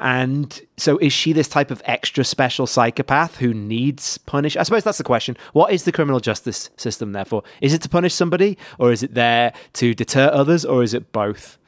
And 0.00 0.60
so, 0.76 0.98
is 0.98 1.12
she 1.12 1.32
this 1.32 1.48
type 1.48 1.70
of 1.70 1.80
extra 1.84 2.24
special 2.24 2.66
psychopath 2.66 3.36
who 3.36 3.54
needs 3.54 4.18
punish? 4.18 4.56
I 4.56 4.64
suppose 4.64 4.82
that's 4.82 4.98
the 4.98 5.04
question. 5.04 5.36
What 5.52 5.72
is 5.72 5.84
the 5.84 5.92
criminal 5.92 6.18
justice 6.18 6.68
system 6.76 7.12
there 7.12 7.24
for? 7.24 7.44
Is 7.60 7.72
it 7.72 7.82
to 7.82 7.88
punish 7.88 8.12
somebody, 8.12 8.58
or 8.78 8.90
is 8.90 9.04
it 9.04 9.14
there 9.14 9.52
to 9.74 9.94
deter 9.94 10.30
others, 10.32 10.64
or 10.64 10.82
is 10.82 10.94
it 10.94 11.12
both? 11.12 11.58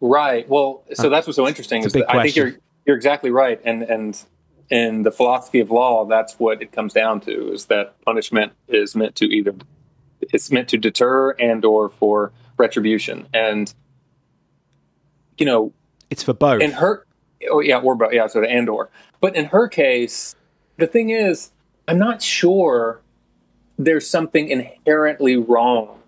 Right. 0.00 0.48
Well, 0.48 0.82
so 0.94 1.06
uh, 1.06 1.10
that's 1.10 1.26
what's 1.28 1.36
so 1.36 1.46
interesting 1.46 1.84
is 1.84 1.92
that 1.92 2.12
I 2.12 2.24
think 2.24 2.34
you're 2.34 2.54
you're 2.86 2.96
exactly 2.96 3.30
right, 3.30 3.60
and 3.64 3.84
and 3.84 4.20
in 4.70 5.02
the 5.02 5.10
philosophy 5.10 5.60
of 5.60 5.70
law, 5.70 6.04
that's 6.04 6.34
what 6.34 6.62
it 6.62 6.72
comes 6.72 6.92
down 6.92 7.20
to: 7.22 7.52
is 7.52 7.66
that 7.66 8.00
punishment 8.02 8.52
is 8.68 8.94
meant 8.94 9.14
to 9.16 9.26
either 9.26 9.54
it's 10.20 10.50
meant 10.50 10.68
to 10.68 10.78
deter 10.78 11.32
and 11.32 11.64
or 11.64 11.90
for 11.90 12.32
retribution, 12.56 13.26
and 13.34 13.74
you 15.38 15.46
know, 15.46 15.72
It's 16.10 16.22
for 16.22 16.32
both. 16.32 16.62
in 16.62 16.72
her, 16.72 17.04
oh 17.50 17.60
yeah, 17.60 17.78
or 17.78 17.94
but 17.94 18.12
yeah, 18.12 18.26
so 18.26 18.40
the 18.40 18.48
and 18.48 18.68
or, 18.68 18.90
but 19.20 19.34
in 19.36 19.46
her 19.46 19.68
case, 19.68 20.34
the 20.78 20.86
thing 20.86 21.10
is, 21.10 21.50
I'm 21.88 21.98
not 21.98 22.22
sure 22.22 23.00
there's 23.78 24.08
something 24.08 24.48
inherently 24.48 25.36
wrong 25.36 26.00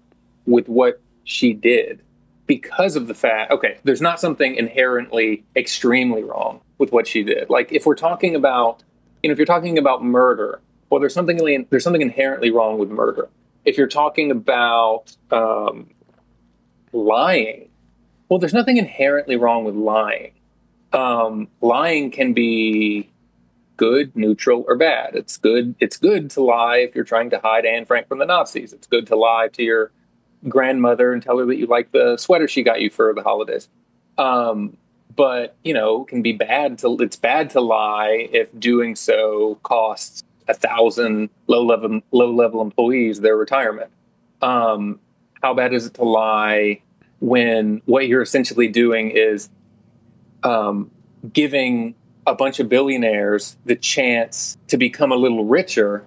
with 0.47 0.69
what 0.69 1.01
she 1.25 1.53
did 1.53 2.03
because 2.46 2.96
of 2.96 3.06
the 3.06 3.14
fact 3.14 3.50
okay 3.50 3.78
there's 3.85 4.00
not 4.00 4.20
something 4.20 4.54
inherently 4.54 5.44
extremely 5.54 6.22
wrong 6.22 6.61
with 6.78 6.92
what 6.92 7.06
she 7.06 7.22
did 7.22 7.48
like 7.50 7.72
if 7.72 7.87
we're 7.87 7.94
talking 7.94 8.35
about 8.35 8.82
you 9.22 9.28
know 9.28 9.32
if 9.32 9.38
you're 9.38 9.46
talking 9.46 9.78
about 9.78 10.04
murder 10.04 10.61
well 10.90 11.00
there's 11.00 11.14
something 11.14 11.66
there's 11.70 11.85
something 11.85 12.02
inherently 12.02 12.50
wrong 12.50 12.78
with 12.78 12.90
murder 12.90 13.28
if 13.64 13.76
you're 13.76 13.88
talking 13.88 14.30
about 14.30 15.16
um, 15.30 15.90
lying 16.92 17.68
well 18.28 18.38
there's 18.38 18.54
nothing 18.54 18.76
inherently 18.76 19.37
wrong 19.37 19.64
with 19.64 19.74
lying 19.74 20.32
um, 20.92 21.48
lying 21.61 22.11
can 22.11 22.32
be 22.32 23.11
good, 23.76 24.16
neutral, 24.16 24.64
or 24.66 24.76
bad. 24.76 25.14
It's 25.14 25.37
good. 25.37 25.74
It's 25.80 25.96
good 25.96 26.30
to 26.30 26.42
lie 26.42 26.78
if 26.78 26.94
you're 26.94 27.04
trying 27.04 27.30
to 27.30 27.38
hide 27.38 27.66
Anne 27.66 27.85
Frank 27.85 28.09
from 28.09 28.18
the 28.18 28.24
Nazis. 28.24 28.72
It's 28.72 28.87
good 28.87 29.06
to 29.09 29.16
lie 29.16 29.48
to 29.52 29.62
your 29.62 29.92
grandmother 30.48 31.12
and 31.12 31.22
tell 31.22 31.38
her 31.38 31.46
that 31.46 31.56
you 31.56 31.66
like 31.66 31.92
the 31.92 32.16
sweater 32.16 32.48
she 32.48 32.62
got 32.62 32.80
you 32.80 32.90
for 32.90 33.12
the 33.14 33.22
holidays. 33.22 33.68
Um, 34.18 34.76
but 35.14 35.56
you 35.64 35.74
know, 35.74 36.02
it 36.02 36.09
can 36.09 36.22
be 36.22 36.32
bad 36.32 36.78
to. 36.78 36.96
It's 37.00 37.16
bad 37.16 37.50
to 37.50 37.61
lie 37.61 38.28
if 38.32 38.48
doing 38.59 38.94
so 38.96 39.59
costs 39.62 40.22
a 40.48 40.54
thousand 40.54 41.30
low 41.46 41.64
level 41.64 42.00
low 42.12 42.32
level 42.32 42.61
employees 42.61 43.20
their 43.20 43.37
retirement. 43.37 43.90
Um, 44.42 45.00
how 45.42 45.54
bad 45.54 45.72
is 45.72 45.87
it 45.87 45.94
to 45.94 46.04
lie 46.04 46.82
when 47.20 47.82
what 47.87 48.09
you're 48.09 48.22
essentially 48.22 48.68
doing 48.68 49.11
is 49.11 49.48
um, 50.42 50.90
giving 51.32 51.94
a 52.26 52.35
bunch 52.35 52.61
of 52.61 52.68
billionaires 52.68 53.56
the 53.64 53.76
chance 53.76 54.59
to 54.68 54.76
become 54.76 55.12
a 55.12 55.16
little 55.16 55.44
richer, 55.44 56.04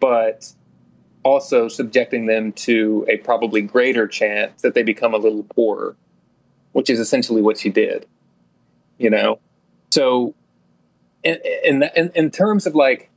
but 0.00 0.52
also 1.22 1.68
subjecting 1.68 2.26
them 2.26 2.52
to 2.52 3.04
a 3.08 3.18
probably 3.18 3.60
greater 3.60 4.06
chance 4.06 4.62
that 4.62 4.74
they 4.74 4.82
become 4.82 5.14
a 5.14 5.18
little 5.18 5.42
poorer, 5.42 5.96
which 6.72 6.90
is 6.90 6.98
essentially 6.98 7.42
what 7.42 7.58
she 7.58 7.70
did. 7.70 8.06
You 8.98 9.10
know, 9.10 9.38
so 9.90 10.34
in 11.22 11.82
in, 11.94 12.10
in, 12.14 12.30
terms 12.30 12.66
of 12.66 12.74
like 12.74 13.10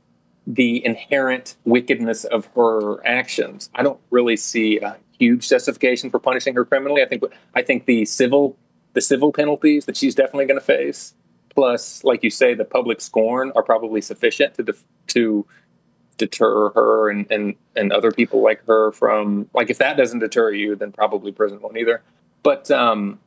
the 0.46 0.84
inherent 0.84 1.56
wickedness 1.64 2.24
of 2.24 2.46
her 2.54 3.04
actions, 3.06 3.70
I 3.74 3.82
don't 3.82 4.00
really 4.10 4.36
see 4.36 4.78
a 4.78 4.96
huge 5.18 5.48
justification 5.48 6.10
for 6.10 6.18
punishing 6.18 6.54
her 6.54 6.64
criminally. 6.64 7.02
I 7.02 7.06
think 7.06 7.22
I 7.54 7.62
think 7.62 7.86
the 7.86 8.04
civil 8.04 8.56
the 8.92 9.00
civil 9.00 9.32
penalties 9.32 9.86
that 9.86 9.96
she's 9.96 10.14
definitely 10.14 10.46
going 10.46 10.60
to 10.60 10.64
face, 10.64 11.14
plus, 11.54 12.04
like 12.04 12.22
you 12.22 12.30
say, 12.30 12.54
the 12.54 12.64
public 12.64 13.00
scorn 13.00 13.52
are 13.54 13.62
probably 13.62 14.00
sufficient 14.00 14.54
to 14.54 14.62
def- 14.62 14.84
to 15.08 15.46
deter 16.26 16.70
her 16.70 17.10
and, 17.10 17.26
and 17.30 17.54
and 17.74 17.92
other 17.92 18.12
people 18.12 18.42
like 18.42 18.64
her 18.66 18.92
from 18.92 19.48
like 19.54 19.70
if 19.70 19.78
that 19.78 19.96
doesn't 19.96 20.20
deter 20.20 20.52
you, 20.52 20.76
then 20.76 20.92
probably 20.92 21.32
prison 21.32 21.60
won't 21.60 21.76
either. 21.76 22.02
But 22.42 22.70
um, 22.70 23.18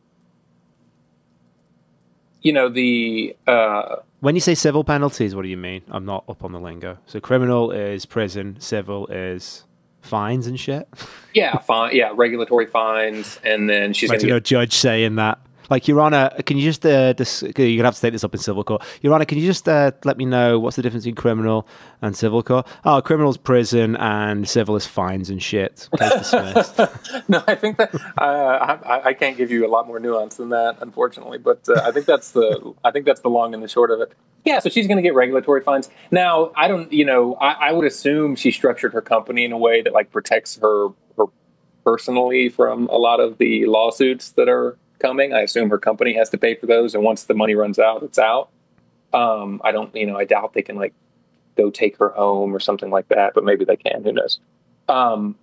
you 2.42 2.54
know 2.54 2.70
the 2.70 3.36
uh, 3.48 3.98
When 4.22 4.36
you 4.36 4.42
say 4.42 4.56
civil 4.56 4.84
penalties, 4.84 5.36
what 5.36 5.44
do 5.44 5.50
you 5.50 5.58
mean? 5.58 5.82
I'm 5.90 6.06
not 6.06 6.24
up 6.30 6.44
on 6.44 6.52
the 6.52 6.60
lingo. 6.60 6.98
So 7.06 7.20
criminal 7.20 7.72
is 7.72 8.06
prison, 8.06 8.58
civil 8.60 9.08
is 9.08 9.66
fines 10.02 10.46
and 10.48 10.60
shit. 10.60 10.88
yeah 11.34 11.58
fine 11.60 11.96
yeah 11.96 12.12
regulatory 12.16 12.68
fines, 12.68 13.40
and 13.44 13.70
then 13.70 13.94
she's 13.94 14.10
Like 14.10 14.20
going 14.20 14.28
to 14.28 14.28
to 14.28 14.34
know 14.36 14.40
judge 14.40 14.74
saying 14.74 15.16
that. 15.16 15.40
Like 15.70 15.88
Your 15.88 16.02
Honor, 16.02 16.30
can 16.46 16.58
you 16.58 16.64
just 16.64 16.86
uh, 16.86 17.14
dis- 17.14 17.42
you're 17.42 17.54
gonna 17.54 17.84
have 17.84 17.96
to 17.96 18.02
take 18.02 18.14
this 18.14 18.24
up 18.24 18.34
in 18.34 18.40
civil 18.40 18.64
court. 18.64 18.84
Your 19.02 19.14
Honor, 19.14 19.26
can 19.26 19.38
you 19.38 19.46
just 19.46 19.68
uh, 19.68 19.92
let 20.04 20.18
me 20.18 20.26
know 20.26 20.60
what's 20.60 20.76
the 20.76 20.82
difference 20.82 21.06
between 21.06 21.16
criminal 21.16 21.68
and 22.02 22.16
civil 22.16 22.44
court? 22.44 22.68
Oh, 22.84 23.02
criminal's 23.02 23.38
prison 23.38 23.96
and 23.96 24.48
civil 24.48 24.76
is 24.76 24.86
fines 24.86 25.30
and 25.30 25.42
shit. 25.42 25.90
No, 27.28 27.44
I 27.48 27.56
think 27.56 27.78
that 27.78 27.94
uh, 28.18 28.78
I, 28.86 29.10
I 29.10 29.14
can't 29.14 29.38
give 29.38 29.50
you 29.50 29.66
a 29.66 29.70
lot 29.70 29.88
more 29.88 30.00
nuance 30.00 30.36
than 30.36 30.50
that, 30.50 30.78
unfortunately. 30.82 31.38
But 31.38 31.68
uh, 31.68 31.82
I 31.84 31.92
think 31.92 32.06
that's 32.06 32.32
the 32.32 32.74
I 32.84 32.92
think 32.92 33.06
that's 33.06 33.22
the 33.22 33.30
long 33.30 33.54
and 33.54 33.64
the 33.64 33.68
short 33.68 33.90
of 33.92 34.02
it. 34.02 34.14
Yeah, 34.44 34.60
so 34.60 34.70
she's 34.70 34.86
going 34.86 34.98
to 34.98 35.04
get 35.04 35.16
regulatory 35.16 35.62
fines. 35.62 35.90
Now, 36.12 36.52
I 36.56 36.68
don't, 36.68 36.94
you 36.94 37.04
know, 37.04 37.34
I, 37.36 37.70
I 37.70 37.72
would 37.72 37.86
assume 37.86 38.36
she 38.36 38.52
structured 38.52 38.94
her 38.94 39.02
company 39.02 39.44
in 39.44 39.52
a 39.52 39.58
way 39.58 39.82
that 39.82 39.92
like 39.92 40.12
protects 40.12 40.58
her 40.58 40.90
her 41.18 41.26
personally 41.84 42.50
from 42.50 42.88
a 42.88 42.98
lot 42.98 43.20
of 43.20 43.38
the 43.40 43.66
lawsuits 43.66 44.32
that 44.32 44.48
are 44.48 44.78
coming. 45.00 45.34
I 45.34 45.42
assume 45.42 45.70
her 45.70 45.78
company 45.78 46.14
has 46.14 46.30
to 46.32 46.38
pay 46.38 46.56
for 46.56 46.66
those, 46.66 46.96
and 46.96 47.04
once 47.04 47.24
the 47.24 47.34
money 47.34 47.56
runs 47.56 47.80
out, 47.80 48.04
it's 48.04 48.20
out. 48.20 48.50
Um, 49.14 49.62
I 49.64 49.72
don't, 49.72 49.96
you 49.96 50.06
know, 50.06 50.18
I 50.18 50.26
doubt 50.26 50.54
they 50.54 50.62
can 50.62 50.76
like 50.76 50.94
go 51.56 51.70
take 51.70 51.98
her 51.98 52.10
home 52.10 52.54
or 52.54 52.60
something 52.60 52.90
like 52.90 53.08
that, 53.10 53.34
but 53.34 53.44
maybe 53.44 53.66
they 53.66 53.78
can. 53.78 54.04
Who 54.04 54.12
knows? 54.12 54.40
Um, 54.90 55.36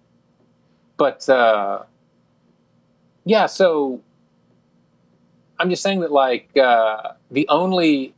but 0.97 1.29
uh, 1.29 1.83
yeah, 3.25 3.47
so 3.47 4.01
I'm 5.59 5.71
just 5.71 5.83
saying 5.83 6.01
that 6.01 6.12
like 6.12 6.57
uh, 6.57 7.12
the 7.31 7.49
only, 7.49 8.15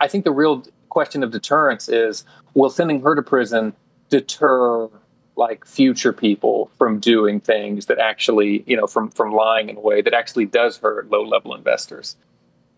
I 0.00 0.08
think 0.08 0.24
the 0.24 0.32
real 0.32 0.64
question 0.88 1.22
of 1.22 1.30
deterrence 1.30 1.88
is 1.88 2.24
will 2.54 2.70
sending 2.70 3.00
her 3.02 3.14
to 3.14 3.22
prison 3.22 3.74
deter 4.10 4.88
like 5.36 5.64
future 5.64 6.12
people 6.12 6.70
from 6.76 6.98
doing 6.98 7.40
things 7.40 7.86
that 7.86 7.98
actually 7.98 8.62
you 8.66 8.76
know 8.76 8.86
from 8.86 9.10
from 9.10 9.32
lying 9.32 9.68
in 9.68 9.76
a 9.76 9.80
way 9.80 10.02
that 10.02 10.12
actually 10.14 10.44
does 10.44 10.76
hurt 10.78 11.10
low 11.10 11.22
level 11.22 11.54
investors. 11.54 12.16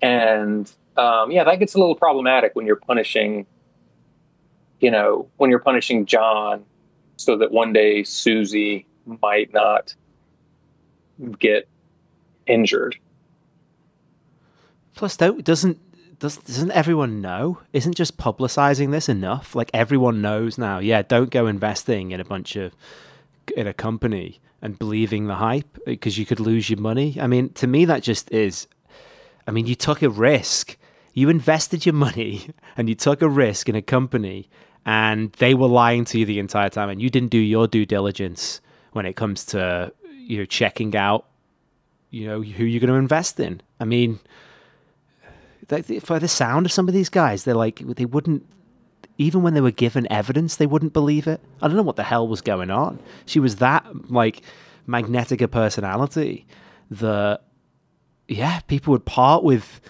And 0.03 0.71
um, 0.97 1.31
yeah 1.31 1.45
that 1.45 1.59
gets 1.59 1.75
a 1.75 1.79
little 1.79 1.97
problematic 1.97 2.55
when 2.55 2.67
you're 2.67 2.77
punishing 2.77 3.47
you 4.81 4.91
know 4.91 5.29
when 5.39 5.51
you're 5.51 5.59
punishing 5.59 6.05
john 6.07 6.65
so 7.17 7.37
that 7.39 7.51
one 7.51 7.73
day 7.73 8.05
susie 8.05 8.87
might 9.07 9.53
not 9.53 9.95
get 11.39 11.69
injured. 12.47 12.97
Plus, 14.95 15.17
don't, 15.17 15.45
doesn't 15.45 15.79
does, 16.19 16.37
doesn't 16.39 16.71
everyone 16.73 17.21
know? 17.21 17.61
Isn't 17.73 17.95
just 17.95 18.17
publicizing 18.17 18.91
this 18.91 19.09
enough? 19.09 19.55
Like 19.55 19.71
everyone 19.75 20.23
knows 20.23 20.59
now. 20.59 20.79
Yeah, 20.79 21.03
don't 21.03 21.31
go 21.31 21.47
investing 21.47 22.13
in 22.13 22.21
a 22.21 22.25
bunch 22.25 22.57
of 22.57 22.73
in 23.57 23.67
a 23.67 23.75
company 23.75 24.41
and 24.63 24.79
believing 24.79 25.27
the 25.27 25.35
hype 25.35 25.77
uh, 25.81 25.91
because 25.91 26.19
you 26.19 26.27
could 26.27 26.41
lose 26.41 26.71
your 26.71 26.81
money. 26.81 27.17
I 27.21 27.27
mean, 27.27 27.51
to 27.55 27.67
me, 27.67 27.85
that 27.85 28.03
just 28.03 28.33
is. 28.33 28.67
I 29.47 29.51
mean, 29.51 29.67
you 29.67 29.75
took 29.75 30.03
a 30.03 30.09
risk. 30.09 30.77
You 31.13 31.29
invested 31.29 31.85
your 31.85 31.95
money 31.95 32.49
and 32.77 32.89
you 32.89 32.95
took 32.95 33.23
a 33.23 33.29
risk 33.29 33.69
in 33.69 33.77
a 33.77 33.83
company, 33.83 34.49
and 34.87 35.33
they 35.35 35.55
were 35.55 35.69
lying 35.69 36.05
to 36.07 36.19
you 36.19 36.27
the 36.27 36.39
entire 36.39 36.71
time, 36.71 36.89
and 36.89 37.01
you 37.01 37.11
didn't 37.11 37.31
do 37.31 37.39
your 37.39 37.67
due 37.67 37.87
diligence 37.87 38.61
when 38.93 39.07
it 39.07 39.17
comes 39.17 39.45
to 39.47 39.93
you 40.17 40.39
know 40.39 40.45
checking 40.47 40.97
out 40.97 41.27
you 42.11 42.27
know 42.27 42.41
who 42.41 42.65
you're 42.65 42.81
going 42.81 42.89
to 42.89 42.95
invest 42.95 43.39
in. 43.41 43.61
I 43.81 43.85
mean, 43.85 44.21
for 46.01 46.19
the 46.19 46.29
sound 46.29 46.67
of 46.67 46.73
some 46.73 46.89
of 46.89 46.95
these 46.95 47.09
guys, 47.09 47.45
they're 47.45 47.55
like 47.55 47.79
they 47.81 48.05
wouldn't 48.05 48.47
even 49.19 49.43
when 49.43 49.55
they 49.55 49.61
were 49.61 49.71
given 49.71 50.11
evidence, 50.11 50.57
they 50.57 50.67
wouldn't 50.67 50.93
believe 50.93 51.27
it. 51.27 51.41
I 51.63 51.69
don't 51.69 51.77
know 51.77 51.83
what 51.83 51.97
the 51.97 52.03
hell 52.03 52.27
was 52.27 52.41
going 52.41 52.71
on. 52.71 52.99
She 53.27 53.41
was 53.41 53.57
that 53.57 54.11
like 54.11 54.43
magnetic 54.87 55.41
a 55.41 55.49
personality 55.49 56.47
that 56.91 57.41
yeah, 58.29 58.61
people 58.61 58.93
would 58.93 59.05
part 59.05 59.45
with 59.45 59.81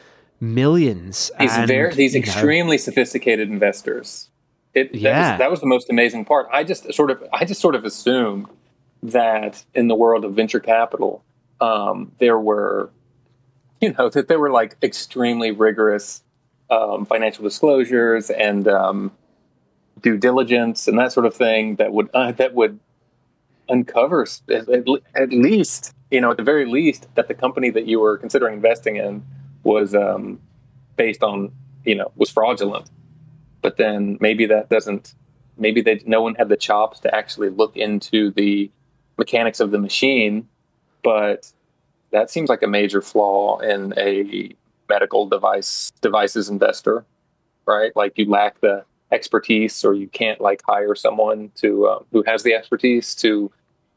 millions. 0.41 1.31
These 1.39 1.53
and, 1.53 1.69
very, 1.69 1.95
these 1.95 2.15
extremely 2.15 2.77
know, 2.77 2.83
sophisticated 2.83 3.49
investors. 3.49 4.31
It, 4.75 4.93
that 4.93 4.99
yeah, 4.99 5.31
was, 5.31 5.39
that 5.39 5.51
was 5.51 5.61
the 5.61 5.67
most 5.67 5.89
amazing 5.89 6.25
part. 6.25 6.49
I 6.53 6.65
just 6.65 6.93
sort 6.93 7.11
of 7.11 7.23
I 7.33 7.45
just 7.45 7.61
sort 7.61 7.75
of 7.75 7.85
assumed 7.85 8.49
that 9.03 9.65
in 9.75 9.89
the 9.89 9.95
world 9.95 10.25
of 10.25 10.35
venture 10.35 10.61
capital, 10.61 11.23
um, 11.61 12.13
there 12.19 12.39
were, 12.39 12.91
you 13.85 13.93
know, 13.93 14.09
that 14.09 14.29
there 14.29 14.39
were 14.39 14.51
like 14.51 14.77
extremely 14.83 15.51
rigorous 15.51 16.23
um, 16.71 17.05
financial 17.05 17.45
disclosures 17.45 18.31
and 18.31 18.67
um, 18.67 19.13
due 20.01 20.17
diligence 20.17 20.89
and 20.89 20.99
that 20.99 21.13
sort 21.13 21.27
of 21.27 21.35
thing 21.35 21.77
that 21.77 21.93
would 21.93 22.09
uh, 22.15 22.33
that 22.33 22.55
would 22.55 22.81
uncover 23.69 24.27
at, 24.49 24.69
at, 25.15 25.31
least, 25.31 25.95
you 26.11 26.21
know, 26.21 26.31
at 26.31 26.39
the 26.39 26.43
very 26.43 26.65
least, 26.65 27.09
that 27.15 27.29
the 27.29 27.35
company 27.35 27.69
that 27.71 27.87
you 27.87 28.01
were 28.01 28.17
considering 28.17 28.55
investing 28.55 28.97
in 28.97 29.25
was 29.63 29.95
um, 29.95 30.41
based 30.97 31.23
on, 31.23 31.53
you 31.85 31.95
know, 31.95 32.11
was 32.17 32.31
fraudulent. 32.31 32.91
But 33.61 33.77
then 33.77 34.17
maybe 34.21 34.47
that 34.47 34.71
doesn't. 34.71 35.15
Maybe 35.57 35.83
they 35.83 36.03
no 36.07 36.23
one 36.23 36.35
had 36.35 36.49
the 36.49 36.57
chops 36.57 37.01
to 37.01 37.15
actually 37.15 37.51
look 37.51 37.77
into 37.77 38.31
the 38.31 38.71
mechanics 39.19 39.61
of 39.61 39.71
the 39.71 39.79
machine, 39.79 40.49
but 41.03 41.53
that 42.15 42.31
seems 42.31 42.49
like 42.49 42.63
a 42.63 42.69
major 42.69 43.03
flaw 43.03 43.59
in 43.59 43.93
a 43.99 44.55
medical 44.89 45.27
device 45.27 45.91
devices 46.01 46.49
investor, 46.49 47.05
right? 47.67 47.95
Like 47.97 48.17
you 48.17 48.31
lack 48.31 48.61
the 48.61 48.85
expertise, 49.11 49.85
or 49.85 49.95
you 49.95 50.07
can't 50.07 50.41
like 50.41 50.63
hire 50.65 50.95
someone 50.95 51.51
to 51.57 51.89
um, 51.89 52.05
who 52.13 52.23
has 52.23 52.45
the 52.45 52.55
expertise 52.55 53.17
to 53.17 53.51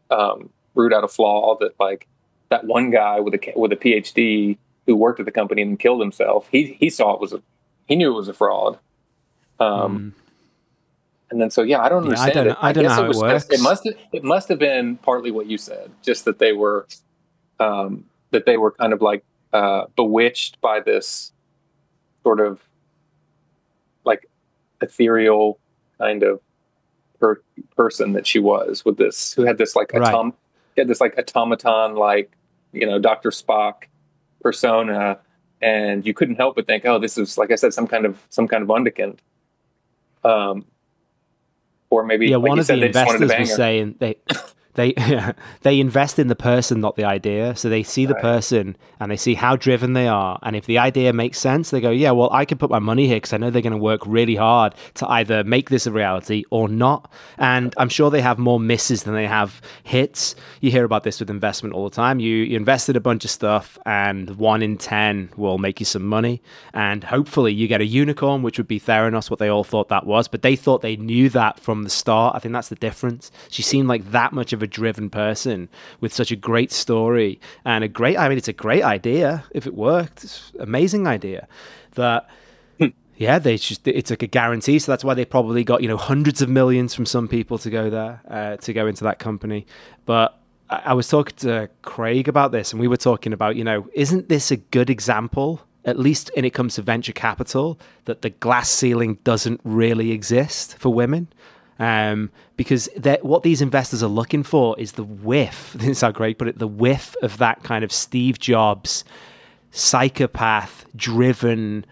um, 0.10 0.49
root 0.73 0.93
out 0.93 1.03
a 1.03 1.08
flaw 1.08 1.58
that 1.60 1.73
like 1.80 2.08
that 2.49 2.65
one 2.65 2.89
guy 2.89 3.19
with 3.19 3.36
a 3.36 3.53
with 3.56 3.71
a 3.71 3.75
PhD 3.75 4.58
who 4.88 4.95
worked 4.95 5.19
at 5.19 5.27
the 5.27 5.32
company 5.32 5.62
and 5.62 5.80
killed 5.80 6.01
himself. 6.01 6.47
He 6.51 6.75
he 6.80 6.89
saw 6.89 7.13
it 7.13 7.21
was 7.21 7.34
a 7.34 7.41
he 7.88 7.95
knew 7.95 8.12
it 8.12 8.17
was 8.17 8.30
a 8.30 8.34
fraud. 8.34 8.80
Um, 9.60 9.99
mm. 9.99 10.12
And 11.30 11.41
then 11.41 11.51
so 11.51 11.62
yeah, 11.62 11.82
I 11.82 11.89
don't 11.89 12.03
yeah, 12.03 12.10
understand 12.10 12.32
I 12.32 12.43
don't, 12.43 12.51
it. 12.51 12.58
I, 12.62 12.69
I 12.69 12.73
don't 12.73 12.84
know 12.86 12.89
how 12.89 13.03
it, 13.03 13.08
was, 13.10 13.17
it 13.17 13.21
works. 13.21 13.49
It 13.51 13.62
must 13.62 13.86
have, 13.86 13.93
it 14.12 14.23
must 14.23 14.49
have 14.49 14.60
been 14.60 14.97
partly 14.97 15.30
what 15.30 15.45
you 15.45 15.60
said, 15.60 15.91
just 16.01 16.25
that 16.25 16.39
they 16.39 16.53
were 16.53 16.88
um, 17.59 18.05
that 18.31 18.45
they 18.45 18.57
were 18.57 18.71
kind 18.71 18.93
of 18.93 19.01
like 19.01 19.23
uh, 19.53 19.85
bewitched 19.95 20.59
by 20.61 20.79
this 20.79 21.31
sort 22.23 22.39
of 22.39 22.61
like 24.03 24.29
ethereal 24.81 25.59
kind 25.97 26.23
of 26.23 26.41
per- 27.19 27.41
person 27.75 28.13
that 28.13 28.27
she 28.27 28.39
was 28.39 28.83
with 28.85 28.97
this 28.97 29.33
who 29.33 29.43
had 29.43 29.57
this 29.57 29.75
like 29.75 29.93
atom- 29.93 30.27
right. 30.27 30.33
had 30.77 30.87
this 30.87 31.01
like 31.01 31.17
automaton 31.17 31.95
like 31.95 32.31
you 32.73 32.85
know 32.85 32.99
Dr. 32.99 33.29
Spock 33.29 33.83
persona 34.41 35.19
and 35.61 36.05
you 36.05 36.13
couldn't 36.13 36.35
help 36.35 36.55
but 36.55 36.67
think 36.67 36.85
oh 36.85 36.99
this 36.99 37.17
is 37.17 37.37
like 37.37 37.51
I 37.51 37.55
said 37.55 37.73
some 37.73 37.87
kind 37.87 38.05
of 38.05 38.21
some 38.29 38.47
kind 38.47 38.61
of 38.61 38.69
undecant 38.69 39.19
um 40.23 40.65
or 41.89 42.03
maybe 42.03 42.27
yeah 42.27 42.37
like 42.37 42.49
one 42.49 42.59
of 42.59 42.65
said, 42.65 42.79
the 42.79 42.85
investors 42.87 43.31
was 43.39 43.55
saying 43.55 43.95
they 43.99 44.17
they 44.77 44.93
they 45.63 45.79
invest 45.81 46.17
in 46.19 46.27
the 46.27 46.35
person, 46.35 46.79
not 46.79 46.95
the 46.95 47.03
idea. 47.03 47.55
So 47.57 47.67
they 47.67 47.83
see 47.83 48.05
the 48.05 48.15
person 48.15 48.77
and 48.99 49.11
they 49.11 49.17
see 49.17 49.33
how 49.33 49.57
driven 49.57 49.93
they 49.93 50.07
are, 50.07 50.39
and 50.43 50.55
if 50.55 50.65
the 50.65 50.77
idea 50.77 51.11
makes 51.11 51.39
sense, 51.39 51.71
they 51.71 51.81
go, 51.81 51.89
"Yeah, 51.89 52.11
well, 52.11 52.29
I 52.31 52.45
can 52.45 52.57
put 52.57 52.69
my 52.69 52.79
money 52.79 53.07
here 53.07 53.17
because 53.17 53.33
I 53.33 53.37
know 53.37 53.49
they're 53.49 53.61
going 53.61 53.71
to 53.71 53.77
work 53.77 54.01
really 54.05 54.35
hard 54.35 54.73
to 54.95 55.07
either 55.09 55.43
make 55.43 55.69
this 55.69 55.85
a 55.85 55.91
reality 55.91 56.45
or 56.51 56.69
not." 56.69 57.11
And 57.37 57.73
I'm 57.77 57.89
sure 57.89 58.09
they 58.09 58.21
have 58.21 58.37
more 58.37 58.59
misses 58.59 59.03
than 59.03 59.13
they 59.13 59.27
have 59.27 59.61
hits. 59.83 60.35
You 60.61 60.71
hear 60.71 60.85
about 60.85 61.03
this 61.03 61.19
with 61.19 61.29
investment 61.29 61.75
all 61.75 61.89
the 61.89 61.95
time. 61.95 62.19
You, 62.19 62.35
you 62.35 62.55
invested 62.55 62.95
a 62.95 63.01
bunch 63.01 63.25
of 63.25 63.31
stuff, 63.31 63.77
and 63.85 64.29
one 64.37 64.61
in 64.61 64.77
ten 64.77 65.29
will 65.35 65.57
make 65.57 65.79
you 65.79 65.85
some 65.85 66.05
money, 66.05 66.41
and 66.73 67.03
hopefully 67.03 67.51
you 67.51 67.67
get 67.67 67.81
a 67.81 67.85
unicorn, 67.85 68.43
which 68.43 68.57
would 68.57 68.67
be 68.67 68.79
Theranos, 68.79 69.29
what 69.29 69.39
they 69.39 69.49
all 69.49 69.63
thought 69.63 69.89
that 69.89 70.05
was. 70.05 70.27
But 70.27 70.43
they 70.43 70.55
thought 70.55 70.81
they 70.81 70.95
knew 70.95 71.29
that 71.29 71.59
from 71.59 71.83
the 71.83 71.89
start. 71.89 72.35
I 72.35 72.39
think 72.39 72.53
that's 72.53 72.69
the 72.69 72.75
difference. 72.75 73.31
She 73.49 73.63
seemed 73.63 73.87
like 73.87 74.11
that 74.11 74.33
much 74.33 74.53
of 74.53 74.61
a 74.61 74.66
driven 74.67 75.10
person 75.10 75.69
with 75.99 76.13
such 76.13 76.32
a 76.32 76.36
great 76.36 76.71
story 76.71 77.39
and 77.65 77.84
a 77.84 77.88
great 77.88 78.17
I 78.17 78.30
mean 78.30 78.38
it's 78.38 78.47
a 78.47 78.53
great 78.53 78.84
idea 78.84 79.43
if 79.51 79.67
it 79.67 79.73
worked. 79.73 80.23
It's 80.23 80.51
amazing 80.60 81.08
idea 81.08 81.47
that 81.95 82.30
hmm. 82.80 82.88
yeah, 83.15 83.39
they 83.39 83.58
just 83.58 83.88
it's 83.88 84.10
like 84.10 84.23
a 84.23 84.27
guarantee. 84.27 84.80
So 84.80 84.91
that's 84.91 85.03
why 85.03 85.13
they 85.13 85.25
probably 85.25 85.63
got 85.63 85.82
you 85.82 85.88
know 85.88 85.97
hundreds 85.97 86.41
of 86.41 86.49
millions 86.49 86.93
from 86.93 87.06
some 87.06 87.27
people 87.27 87.58
to 87.60 87.69
go 87.69 87.89
there 87.89 88.21
uh, 88.30 88.58
to 88.58 88.73
go 88.73 88.88
into 88.88 89.03
that 89.03 89.19
company. 89.19 89.65
But 90.06 90.39
I, 90.69 90.82
I 90.86 90.93
was 90.93 91.08
talking 91.08 91.36
to 91.38 91.69
Craig 91.82 92.27
about 92.27 92.51
this, 92.51 92.71
and 92.71 92.80
we 92.80 92.88
were 92.88 92.97
talking 92.97 93.34
about 93.34 93.56
you 93.56 93.63
know 93.63 93.88
isn't 93.93 94.30
this 94.30 94.51
a 94.51 94.58
good 94.58 94.89
example 94.89 95.62
at 95.88 95.97
least 95.97 96.30
when 96.36 96.43
it 96.43 96.53
comes 96.53 96.75
to 96.75 96.82
venture 96.82 97.13
capital, 97.13 97.80
that 98.06 98.21
the 98.21 98.30
glass 98.30 98.69
ceiling 98.69 99.17
doesn't 99.23 99.62
really 99.63 100.12
exist 100.12 100.77
for 100.77 100.93
women 100.93 101.30
um, 101.79 102.31
because 102.55 102.87
what 103.21 103.43
these 103.43 103.61
investors 103.61 104.01
are 104.03 104.07
looking 104.07 104.43
for 104.43 104.79
is 104.79 104.93
the 104.93 105.03
whiff. 105.03 105.75
This 105.87 105.89
is 105.89 105.99
how 106.01 106.11
Greg 106.11 106.37
put 106.37 106.47
it: 106.47 106.59
the 106.59 106.67
whiff 106.67 107.15
of 107.21 107.37
that 107.37 107.63
kind 107.63 107.83
of 107.83 107.91
Steve 107.91 108.39
Jobs, 108.39 109.03
psychopath-driven 109.71 111.85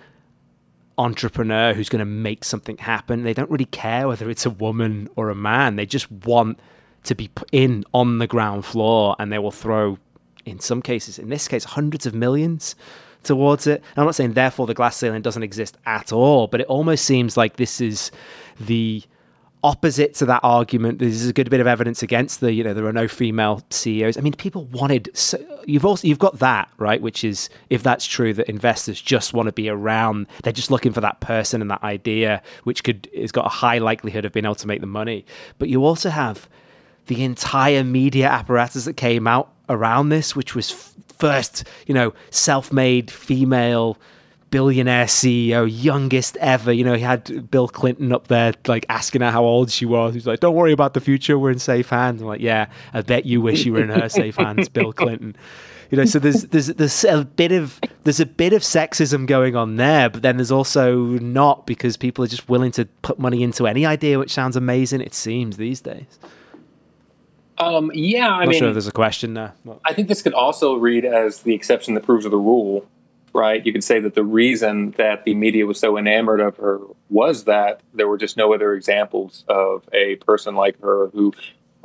entrepreneur 0.98 1.74
who's 1.74 1.90
going 1.90 2.00
to 2.00 2.06
make 2.06 2.46
something 2.46 2.78
happen. 2.78 3.24
They 3.24 3.34
don't 3.34 3.52
really 3.52 3.66
care 3.66 4.08
whether 4.08 4.30
it's 4.30 4.46
a 4.46 4.50
woman 4.50 5.10
or 5.16 5.30
a 5.30 5.36
man. 5.36 5.76
They 5.76 5.86
just 5.86 6.10
want 6.12 6.60
to 7.04 7.16
be 7.16 7.30
in 7.52 7.84
on 7.94 8.20
the 8.20 8.28
ground 8.28 8.66
floor, 8.66 9.16
and 9.20 9.32
they 9.32 9.40
will 9.40 9.52
throw, 9.52 9.98
in 10.46 10.60
some 10.60 10.82
cases, 10.82 11.20
in 11.20 11.30
this 11.30 11.48
case, 11.48 11.64
hundreds 11.64 12.06
of 12.06 12.14
millions 12.14 12.76
towards 13.24 13.68
it. 13.68 13.84
I'm 13.98 14.06
not 14.06 14.16
saying 14.16 14.34
therefore 14.34 14.68
the 14.68 14.74
glass 14.74 14.98
ceiling 14.98 15.22
doesn't 15.22 15.44
exist 15.44 15.78
at 15.86 16.12
all, 16.12 16.48
but 16.48 16.62
it 16.62 16.68
almost 16.68 17.06
seems 17.06 17.38
like 17.38 17.58
this 17.58 17.82
is 17.82 18.12
the 18.60 19.04
opposite 19.66 20.14
to 20.14 20.26
that 20.28 20.42
argument. 20.44 21.00
There's 21.00 21.26
a 21.26 21.34
good 21.34 21.50
bit 21.50 21.60
of 21.60 21.66
evidence 21.66 22.04
against 22.04 22.40
the, 22.40 22.54
you 22.54 22.64
know, 22.64 22.76
there 22.76 22.86
are 22.86 22.94
no 22.94 23.08
female 23.08 23.64
CEOs. 23.72 24.16
I 24.16 24.22
mean, 24.22 24.34
people 24.34 24.66
wanted. 24.66 25.10
So, 25.16 25.40
you've 25.66 25.86
also 25.86 26.08
you've 26.08 26.20
got 26.20 26.38
that 26.38 26.70
right, 26.78 27.02
which 27.02 27.24
is 27.24 27.50
if 27.72 27.82
that's 27.82 28.06
true, 28.06 28.32
that 28.36 28.48
investors 28.48 29.02
just 29.02 29.34
want 29.34 29.48
to 29.48 29.52
be 29.52 29.68
around. 29.68 30.28
They're 30.44 30.54
just 30.54 30.70
looking 30.70 30.94
for 30.94 31.02
that 31.02 31.20
person 31.20 31.62
and 31.62 31.72
that 31.72 31.84
idea, 31.84 32.44
which 32.64 32.84
could 32.84 33.10
has 33.18 33.32
got 33.32 33.48
a 33.48 33.50
high 33.50 33.80
likelihood 33.80 34.24
of 34.24 34.34
being 34.34 34.46
able 34.46 34.54
to 34.56 34.68
make 34.68 34.82
the 34.82 34.88
money. 34.88 35.26
But 35.58 35.70
you 35.70 35.84
also 35.84 36.12
have 36.12 36.48
the 37.08 37.24
entire 37.24 37.84
media 37.84 38.28
apparatus 38.28 38.86
that 38.86 38.98
came 38.98 39.26
out 39.26 39.52
around 39.68 40.10
this, 40.10 40.36
which 40.36 40.54
was 40.54 40.94
first, 41.18 41.64
you 41.88 41.94
know, 41.96 42.14
self-made 42.30 43.10
female 43.10 43.98
billionaire 44.56 45.04
CEO, 45.04 45.68
youngest 45.70 46.38
ever. 46.38 46.72
You 46.72 46.86
know, 46.86 46.94
he 46.94 47.02
had 47.02 47.52
Bill 47.52 47.68
Clinton 47.68 48.14
up 48.14 48.28
there, 48.28 48.54
like 48.68 48.86
asking 48.88 49.20
her 49.20 49.30
how 49.30 49.44
old 49.44 49.70
she 49.70 49.86
was. 49.86 50.14
He's 50.14 50.26
like, 50.26 50.40
"Don't 50.40 50.56
worry 50.56 50.72
about 50.72 50.94
the 50.94 51.02
future. 51.02 51.38
We're 51.38 51.52
in 51.52 51.60
safe 51.60 51.90
hands." 51.90 52.22
I'm 52.22 52.28
like, 52.28 52.40
"Yeah, 52.40 52.68
I 52.94 53.02
bet 53.02 53.26
you 53.26 53.42
wish 53.42 53.66
you 53.66 53.74
were 53.74 53.84
in 53.84 53.90
her 53.90 54.08
safe 54.08 54.38
hands, 54.38 54.70
Bill 54.70 54.94
Clinton." 55.02 55.36
You 55.92 55.98
know, 55.98 56.06
so 56.06 56.20
there's 56.20 56.44
there's 56.44 56.68
there's 56.68 57.04
a 57.04 57.26
bit 57.26 57.52
of 57.52 57.82
there's 58.06 58.22
a 58.22 58.26
bit 58.26 58.54
of 58.54 58.62
sexism 58.62 59.28
going 59.28 59.58
on 59.58 59.76
there, 59.76 60.10
but 60.10 60.22
then 60.22 60.38
there's 60.38 60.54
also 60.54 60.96
not 61.04 61.68
because 61.68 61.98
people 61.98 62.24
are 62.24 62.30
just 62.30 62.48
willing 62.48 62.72
to 62.72 62.86
put 63.02 63.20
money 63.20 63.44
into 63.44 63.68
any 63.68 63.86
idea 63.86 64.18
which 64.18 64.32
sounds 64.32 64.56
amazing. 64.56 65.02
It 65.02 65.14
seems 65.14 65.58
these 65.58 65.82
days. 65.82 66.18
Um, 67.58 67.92
yeah, 67.94 68.30
I 68.30 68.44
am 68.44 68.50
mean, 68.50 68.60
sure 68.60 68.72
there's 68.72 68.88
a 68.88 68.94
question 68.94 69.34
there. 69.34 69.54
I 69.84 69.92
think 69.92 70.08
this 70.08 70.22
could 70.22 70.34
also 70.34 70.76
read 70.76 71.04
as 71.04 71.42
the 71.42 71.54
exception 71.54 71.94
that 71.96 72.04
proves 72.04 72.24
the 72.24 72.38
rule 72.38 72.88
right? 73.36 73.66
You 73.66 73.74
could 73.74 73.84
say 73.84 74.00
that 74.00 74.16
the 74.16 74.24
reason 74.24 74.92
that 74.98 75.26
the 75.26 75.36
media 75.36 75.66
was 75.66 75.80
so 75.80 75.98
enamored 75.98 76.40
of 76.40 76.58
her 76.58 76.80
was 77.10 77.44
that 77.44 77.82
there 77.94 78.08
were 78.08 78.18
just 78.18 78.38
no 78.38 78.54
other 78.54 78.74
examples 78.74 79.44
of 79.50 79.84
a 79.94 80.16
person 80.18 80.56
like 80.56 80.80
her 80.82 81.10
who 81.14 81.34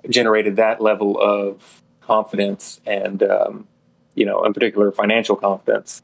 generated 0.08 0.56
that 0.56 0.80
level 0.80 1.20
of 1.20 1.82
confidence 2.00 2.80
and, 2.86 3.22
um, 3.24 3.68
you 4.14 4.24
know, 4.24 4.44
in 4.44 4.52
particular, 4.54 4.92
financial 4.92 5.36
confidence. 5.36 6.02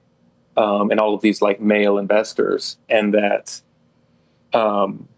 um, 0.57 0.91
and 0.91 1.01
all 1.01 1.15
of 1.15 1.21
these 1.21 1.43
like 1.43 1.61
male 1.61 1.99
investors, 1.99 2.79
and 2.89 3.15
that, 3.15 3.61
um, 4.53 5.09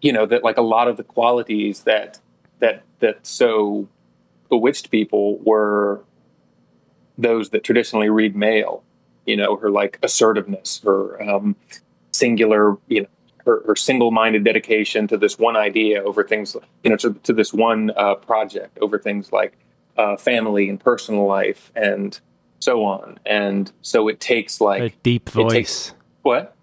you 0.00 0.12
know, 0.12 0.26
that 0.26 0.42
like 0.44 0.56
a 0.56 0.62
lot 0.62 0.88
of 0.88 0.96
the 0.96 1.04
qualities 1.04 1.82
that 1.84 2.18
that 2.58 2.82
that 3.00 3.26
so 3.26 3.88
bewitched 4.50 4.90
people 4.90 5.38
were 5.40 6.02
those 7.18 7.50
that 7.50 7.64
traditionally 7.64 8.08
read 8.08 8.36
male. 8.36 8.82
You 9.26 9.36
know, 9.36 9.56
her 9.56 9.70
like 9.70 9.98
assertiveness, 10.02 10.80
her 10.84 11.20
um, 11.22 11.56
singular, 12.10 12.76
you 12.88 13.02
know, 13.02 13.08
her, 13.46 13.62
her, 13.66 13.76
single-minded 13.76 14.44
dedication 14.44 15.06
to 15.08 15.16
this 15.16 15.38
one 15.38 15.56
idea 15.56 16.02
over 16.02 16.24
things, 16.24 16.56
you 16.82 16.90
know, 16.90 16.96
to, 16.96 17.14
to 17.24 17.32
this 17.32 17.52
one 17.52 17.90
uh, 17.96 18.14
project 18.14 18.78
over 18.80 18.98
things 18.98 19.32
like 19.32 19.56
uh, 19.96 20.16
family 20.16 20.68
and 20.68 20.80
personal 20.80 21.26
life 21.26 21.70
and 21.74 22.20
so 22.60 22.84
on. 22.84 23.18
And 23.26 23.70
so 23.82 24.08
it 24.08 24.20
takes 24.20 24.60
like 24.60 24.82
a 24.82 24.96
deep 25.02 25.28
voice. 25.28 25.52
Takes, 25.52 25.94
what? 26.22 26.54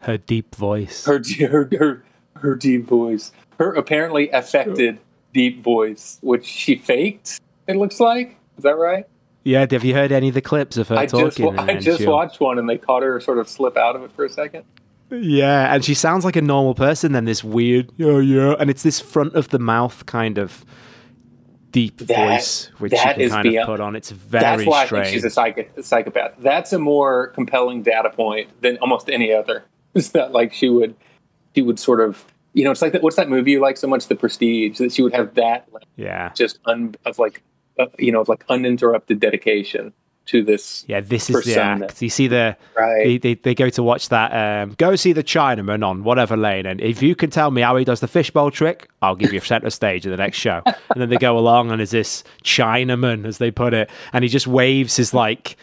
Her 0.00 0.18
deep 0.18 0.54
voice. 0.54 1.04
Her 1.04 1.22
her 1.40 1.68
her 1.78 2.04
her 2.36 2.54
deep 2.54 2.86
voice. 2.86 3.32
Her 3.58 3.72
apparently 3.72 4.30
affected 4.30 4.98
deep 5.32 5.60
voice, 5.60 6.18
which 6.20 6.44
she 6.46 6.76
faked. 6.76 7.40
It 7.66 7.76
looks 7.76 8.00
like. 8.00 8.36
Is 8.56 8.64
that 8.64 8.76
right? 8.76 9.06
Yeah. 9.48 9.66
Have 9.70 9.84
you 9.84 9.94
heard 9.94 10.12
any 10.12 10.28
of 10.28 10.34
the 10.34 10.42
clips 10.42 10.76
of 10.76 10.88
her 10.88 10.96
I 10.96 11.06
talking? 11.06 11.54
Just, 11.54 11.58
I 11.58 11.76
just 11.78 12.06
watched 12.06 12.40
one, 12.40 12.58
and 12.58 12.68
they 12.68 12.78
caught 12.78 13.02
her 13.02 13.20
sort 13.20 13.38
of 13.38 13.48
slip 13.48 13.76
out 13.76 13.96
of 13.96 14.02
it 14.02 14.12
for 14.12 14.24
a 14.24 14.30
second. 14.30 14.64
Yeah, 15.10 15.74
and 15.74 15.84
she 15.84 15.94
sounds 15.94 16.24
like 16.24 16.36
a 16.36 16.42
normal 16.42 16.74
person. 16.74 17.12
Then 17.12 17.24
this 17.24 17.42
weird, 17.42 17.90
yeah, 17.96 18.18
yeah, 18.18 18.54
and 18.58 18.68
it's 18.68 18.82
this 18.82 19.00
front 19.00 19.34
of 19.34 19.48
the 19.48 19.58
mouth 19.58 20.04
kind 20.06 20.38
of 20.38 20.64
deep 21.70 21.98
that, 21.98 22.28
voice, 22.28 22.70
which 22.78 22.92
you 22.92 22.98
can 22.98 23.28
kind 23.30 23.42
beyond, 23.42 23.56
of 23.56 23.66
put 23.66 23.80
on. 23.80 23.96
It's 23.96 24.10
very 24.10 24.42
That's 24.42 24.66
why 24.66 24.86
strange. 24.86 25.00
I 25.00 25.04
think 25.04 25.14
she's 25.14 25.24
a, 25.24 25.30
psych- 25.30 25.72
a, 25.76 25.82
psychopath. 25.82 26.32
That's 26.38 26.72
a 26.72 26.78
more 26.78 27.28
compelling 27.28 27.82
data 27.82 28.10
point 28.10 28.48
than 28.62 28.78
almost 28.78 29.08
any 29.08 29.32
other. 29.32 29.64
It's 29.94 30.10
that 30.10 30.32
like 30.32 30.52
she 30.52 30.68
would, 30.68 30.94
she 31.54 31.62
would 31.62 31.78
sort 31.78 32.00
of, 32.00 32.24
you 32.52 32.62
know, 32.62 32.70
it's 32.70 32.82
like 32.82 32.92
that. 32.92 33.02
What's 33.02 33.16
that 33.16 33.30
movie 33.30 33.52
you 33.52 33.60
like 33.60 33.78
so 33.78 33.88
much, 33.88 34.06
The 34.06 34.14
Prestige? 34.14 34.78
That 34.78 34.92
she 34.92 35.02
would 35.02 35.14
have 35.14 35.34
that, 35.34 35.66
like, 35.72 35.84
yeah, 35.96 36.30
just 36.34 36.58
un, 36.66 36.94
of 37.06 37.18
like, 37.18 37.42
uh, 37.78 37.86
you 37.98 38.12
know, 38.12 38.20
of 38.20 38.28
like 38.28 38.44
uninterrupted 38.48 39.20
dedication 39.20 39.92
to 40.28 40.42
this. 40.42 40.84
Yeah, 40.86 41.00
this 41.00 41.30
is 41.30 41.36
persona. 41.36 41.78
the 41.78 41.84
act. 41.86 42.02
You 42.02 42.10
see 42.10 42.28
the 42.28 42.56
right. 42.76 43.04
They, 43.04 43.18
they, 43.18 43.34
they 43.34 43.54
go 43.54 43.70
to 43.70 43.82
watch 43.82 44.10
that. 44.10 44.62
Um, 44.62 44.74
go 44.78 44.94
see 44.94 45.12
the 45.12 45.24
Chinaman 45.24 45.84
on 45.84 46.04
whatever 46.04 46.36
lane, 46.36 46.66
and 46.66 46.80
if 46.80 47.02
you 47.02 47.14
can 47.14 47.30
tell 47.30 47.50
me 47.50 47.62
how 47.62 47.76
he 47.76 47.84
does 47.84 48.00
the 48.00 48.08
fishbowl 48.08 48.50
trick, 48.50 48.88
I'll 49.02 49.16
give 49.16 49.32
you 49.32 49.40
center 49.40 49.70
stage 49.70 50.04
in 50.04 50.10
the 50.10 50.18
next 50.18 50.36
show. 50.36 50.62
and 50.66 50.76
then 50.96 51.08
they 51.08 51.16
go 51.16 51.38
along, 51.38 51.70
and 51.70 51.80
there's 51.80 51.90
this 51.90 52.24
Chinaman, 52.44 53.26
as 53.26 53.38
they 53.38 53.50
put 53.50 53.74
it, 53.74 53.90
and 54.12 54.22
he 54.22 54.28
just 54.28 54.46
waves 54.46 54.96
his 54.96 55.14
like, 55.14 55.56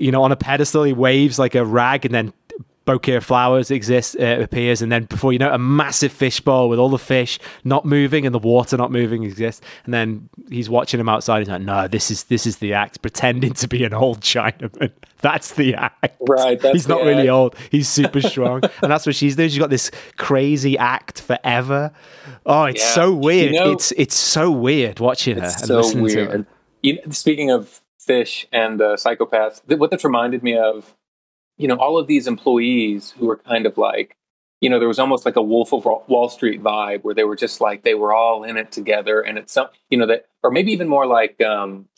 you 0.00 0.10
know, 0.10 0.24
on 0.24 0.32
a 0.32 0.36
pedestal. 0.36 0.82
He 0.82 0.92
waves 0.92 1.38
like 1.38 1.54
a 1.54 1.64
rag, 1.64 2.04
and 2.04 2.14
then 2.14 2.32
bouquet 2.84 3.14
of 3.14 3.24
flowers 3.24 3.70
exists 3.70 4.16
uh, 4.18 4.38
appears 4.40 4.82
and 4.82 4.90
then 4.90 5.04
before 5.04 5.32
you 5.32 5.38
know 5.38 5.52
a 5.52 5.58
massive 5.58 6.12
fishbowl 6.12 6.68
with 6.68 6.78
all 6.78 6.88
the 6.88 6.98
fish 6.98 7.38
not 7.64 7.84
moving 7.84 8.26
and 8.26 8.34
the 8.34 8.38
water 8.38 8.76
not 8.76 8.90
moving 8.90 9.24
exists. 9.24 9.64
And 9.84 9.94
then 9.94 10.28
he's 10.50 10.68
watching 10.68 11.00
him 11.00 11.08
outside. 11.08 11.40
He's 11.40 11.48
like 11.48 11.62
no 11.62 11.88
this 11.88 12.10
is 12.10 12.24
this 12.24 12.46
is 12.46 12.58
the 12.58 12.74
act 12.74 13.02
pretending 13.02 13.52
to 13.54 13.68
be 13.68 13.84
an 13.84 13.94
old 13.94 14.20
chinaman. 14.20 14.92
That's 15.20 15.54
the 15.54 15.74
act. 15.74 16.20
Right 16.28 16.60
he's 16.60 16.88
not 16.88 17.02
really 17.02 17.28
old. 17.28 17.54
He's 17.70 17.88
super 17.88 18.20
strong. 18.20 18.62
And 18.82 18.90
that's 18.90 19.06
what 19.06 19.14
she's 19.14 19.36
doing. 19.36 19.48
She's 19.48 19.58
got 19.58 19.70
this 19.70 19.92
crazy 20.16 20.76
act 20.76 21.20
forever. 21.20 21.92
Oh 22.44 22.64
it's 22.64 22.80
yeah. 22.80 22.94
so 22.94 23.14
weird. 23.14 23.52
you 23.52 23.60
know, 23.60 23.70
it's 23.70 23.92
it's 23.92 24.16
so 24.16 24.50
weird 24.50 24.98
watching 24.98 25.36
her 25.36 25.44
and 25.44 25.52
so 25.52 25.76
listening 25.76 26.02
weird. 26.02 26.30
to 26.30 26.38
her 26.38 26.46
you 26.82 26.94
know, 26.94 27.12
speaking 27.12 27.50
of 27.50 27.80
fish 27.98 28.46
and 28.52 28.82
uh, 28.82 28.96
psychopaths 28.96 29.60
what 29.78 29.90
that's 29.90 30.04
reminded 30.04 30.42
me 30.42 30.56
of 30.56 30.94
you 31.58 31.68
know, 31.68 31.76
all 31.76 31.98
of 31.98 32.06
these 32.06 32.26
employees 32.26 33.14
who 33.18 33.26
were 33.26 33.36
kind 33.36 33.66
of 33.66 33.78
like, 33.78 34.16
you 34.60 34.70
know, 34.70 34.78
there 34.78 34.88
was 34.88 34.98
almost 34.98 35.26
like 35.26 35.36
a 35.36 35.42
Wolf 35.42 35.72
of 35.72 35.84
Wall 35.84 36.28
Street 36.28 36.62
vibe 36.62 37.02
where 37.02 37.14
they 37.14 37.24
were 37.24 37.36
just 37.36 37.60
like 37.60 37.82
they 37.82 37.94
were 37.94 38.12
all 38.12 38.44
in 38.44 38.56
it 38.56 38.70
together, 38.70 39.20
and 39.20 39.38
it's 39.38 39.52
some, 39.52 39.68
you 39.90 39.98
know, 39.98 40.06
that 40.06 40.26
or 40.42 40.50
maybe 40.50 40.72
even 40.72 40.88
more 40.88 41.06
like, 41.06 41.40
um, 41.42 41.88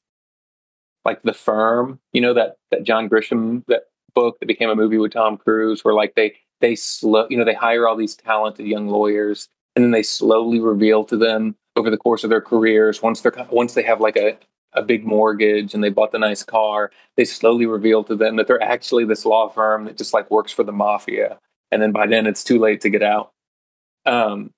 like 1.04 1.22
the 1.22 1.34
Firm, 1.34 2.00
you 2.12 2.20
know, 2.20 2.34
that 2.34 2.56
that 2.70 2.84
John 2.84 3.08
Grisham 3.08 3.64
that 3.68 3.84
book 4.14 4.38
that 4.40 4.46
became 4.46 4.70
a 4.70 4.76
movie 4.76 4.98
with 4.98 5.12
Tom 5.12 5.36
Cruise, 5.36 5.84
where 5.84 5.94
like 5.94 6.14
they 6.14 6.36
they 6.60 6.74
slow, 6.74 7.26
you 7.28 7.36
know, 7.36 7.44
they 7.44 7.54
hire 7.54 7.86
all 7.86 7.96
these 7.96 8.16
talented 8.16 8.66
young 8.66 8.88
lawyers, 8.88 9.48
and 9.76 9.84
then 9.84 9.90
they 9.90 10.02
slowly 10.02 10.60
reveal 10.60 11.04
to 11.04 11.16
them 11.16 11.56
over 11.76 11.90
the 11.90 11.98
course 11.98 12.24
of 12.24 12.30
their 12.30 12.40
careers 12.40 13.02
once 13.02 13.20
they're 13.20 13.46
once 13.50 13.74
they 13.74 13.82
have 13.82 14.00
like 14.00 14.16
a 14.16 14.38
a 14.74 14.82
big 14.82 15.04
mortgage 15.04 15.74
and 15.74 15.82
they 15.82 15.90
bought 15.90 16.12
the 16.12 16.18
nice 16.18 16.42
car, 16.42 16.90
they 17.16 17.24
slowly 17.24 17.66
reveal 17.66 18.04
to 18.04 18.16
them 18.16 18.36
that 18.36 18.46
they're 18.46 18.62
actually 18.62 19.04
this 19.04 19.24
law 19.24 19.48
firm 19.48 19.84
that 19.84 19.96
just 19.96 20.12
like 20.12 20.30
works 20.30 20.52
for 20.52 20.64
the 20.64 20.72
mafia. 20.72 21.38
And 21.70 21.80
then 21.80 21.92
by 21.92 22.06
then 22.06 22.26
it's 22.26 22.44
too 22.44 22.58
late 22.58 22.80
to 22.82 22.90
get 22.90 23.02
out. 23.02 23.32
Um, 24.06 24.50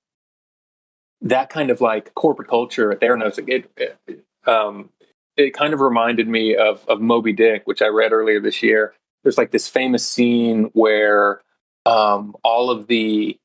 that 1.21 1.49
kind 1.49 1.69
of 1.69 1.81
like 1.81 2.13
corporate 2.15 2.47
culture 2.47 2.91
at 2.91 2.99
Theranos, 2.99 3.39
it, 3.47 3.71
it, 3.77 4.25
um, 4.47 4.89
it 5.35 5.53
kind 5.53 5.73
of 5.73 5.79
reminded 5.79 6.27
me 6.27 6.55
of, 6.55 6.85
of 6.87 7.01
Moby 7.01 7.33
Dick, 7.33 7.63
which 7.65 7.81
I 7.81 7.87
read 7.87 8.11
earlier 8.11 8.39
this 8.39 8.61
year. 8.61 8.93
There's 9.23 9.37
like 9.37 9.51
this 9.51 9.67
famous 9.67 10.07
scene 10.07 10.69
where 10.73 11.41
um, 11.85 12.35
all 12.43 12.69
of 12.69 12.87
the 12.87 13.37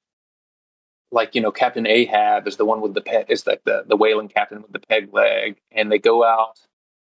like 1.12 1.34
you 1.34 1.40
know 1.40 1.52
Captain 1.52 1.86
Ahab 1.86 2.48
is 2.48 2.56
the 2.56 2.64
one 2.64 2.80
with 2.80 2.94
the 2.94 3.00
pet 3.00 3.26
is 3.30 3.46
like 3.46 3.62
the 3.64 3.84
the 3.86 3.96
whaling 3.96 4.28
captain 4.28 4.62
with 4.62 4.72
the 4.72 4.80
peg 4.80 5.12
leg, 5.12 5.58
and 5.70 5.92
they 5.92 5.98
go 5.98 6.24
out. 6.24 6.58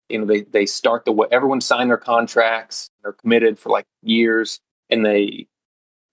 You 0.09 0.21
know, 0.21 0.25
they 0.25 0.41
they 0.41 0.67
start 0.67 1.05
the 1.05 1.29
everyone 1.31 1.61
signed 1.61 1.91
their 1.91 1.99
contracts. 1.99 2.91
They're 3.03 3.13
committed 3.13 3.59
for 3.59 3.69
like 3.69 3.87
years, 4.03 4.61
and 4.89 5.05
they 5.05 5.47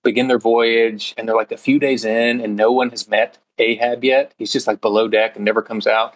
begin 0.04 0.28
their 0.28 0.38
voyage. 0.38 1.14
And 1.18 1.28
they're 1.28 1.36
like 1.36 1.54
a 1.54 1.58
few 1.58 1.80
days 1.80 2.04
in, 2.04 2.42
and 2.42 2.56
no 2.56 2.72
one 2.72 2.90
has 2.90 3.08
met 3.08 3.38
Ahab 3.58 4.04
yet. 4.04 4.34
He's 4.38 4.52
just 4.52 4.68
like 4.68 4.82
below 4.82 5.08
deck 5.08 5.36
and 5.36 5.46
never 5.46 5.62
comes 5.62 5.88
out. 5.88 6.16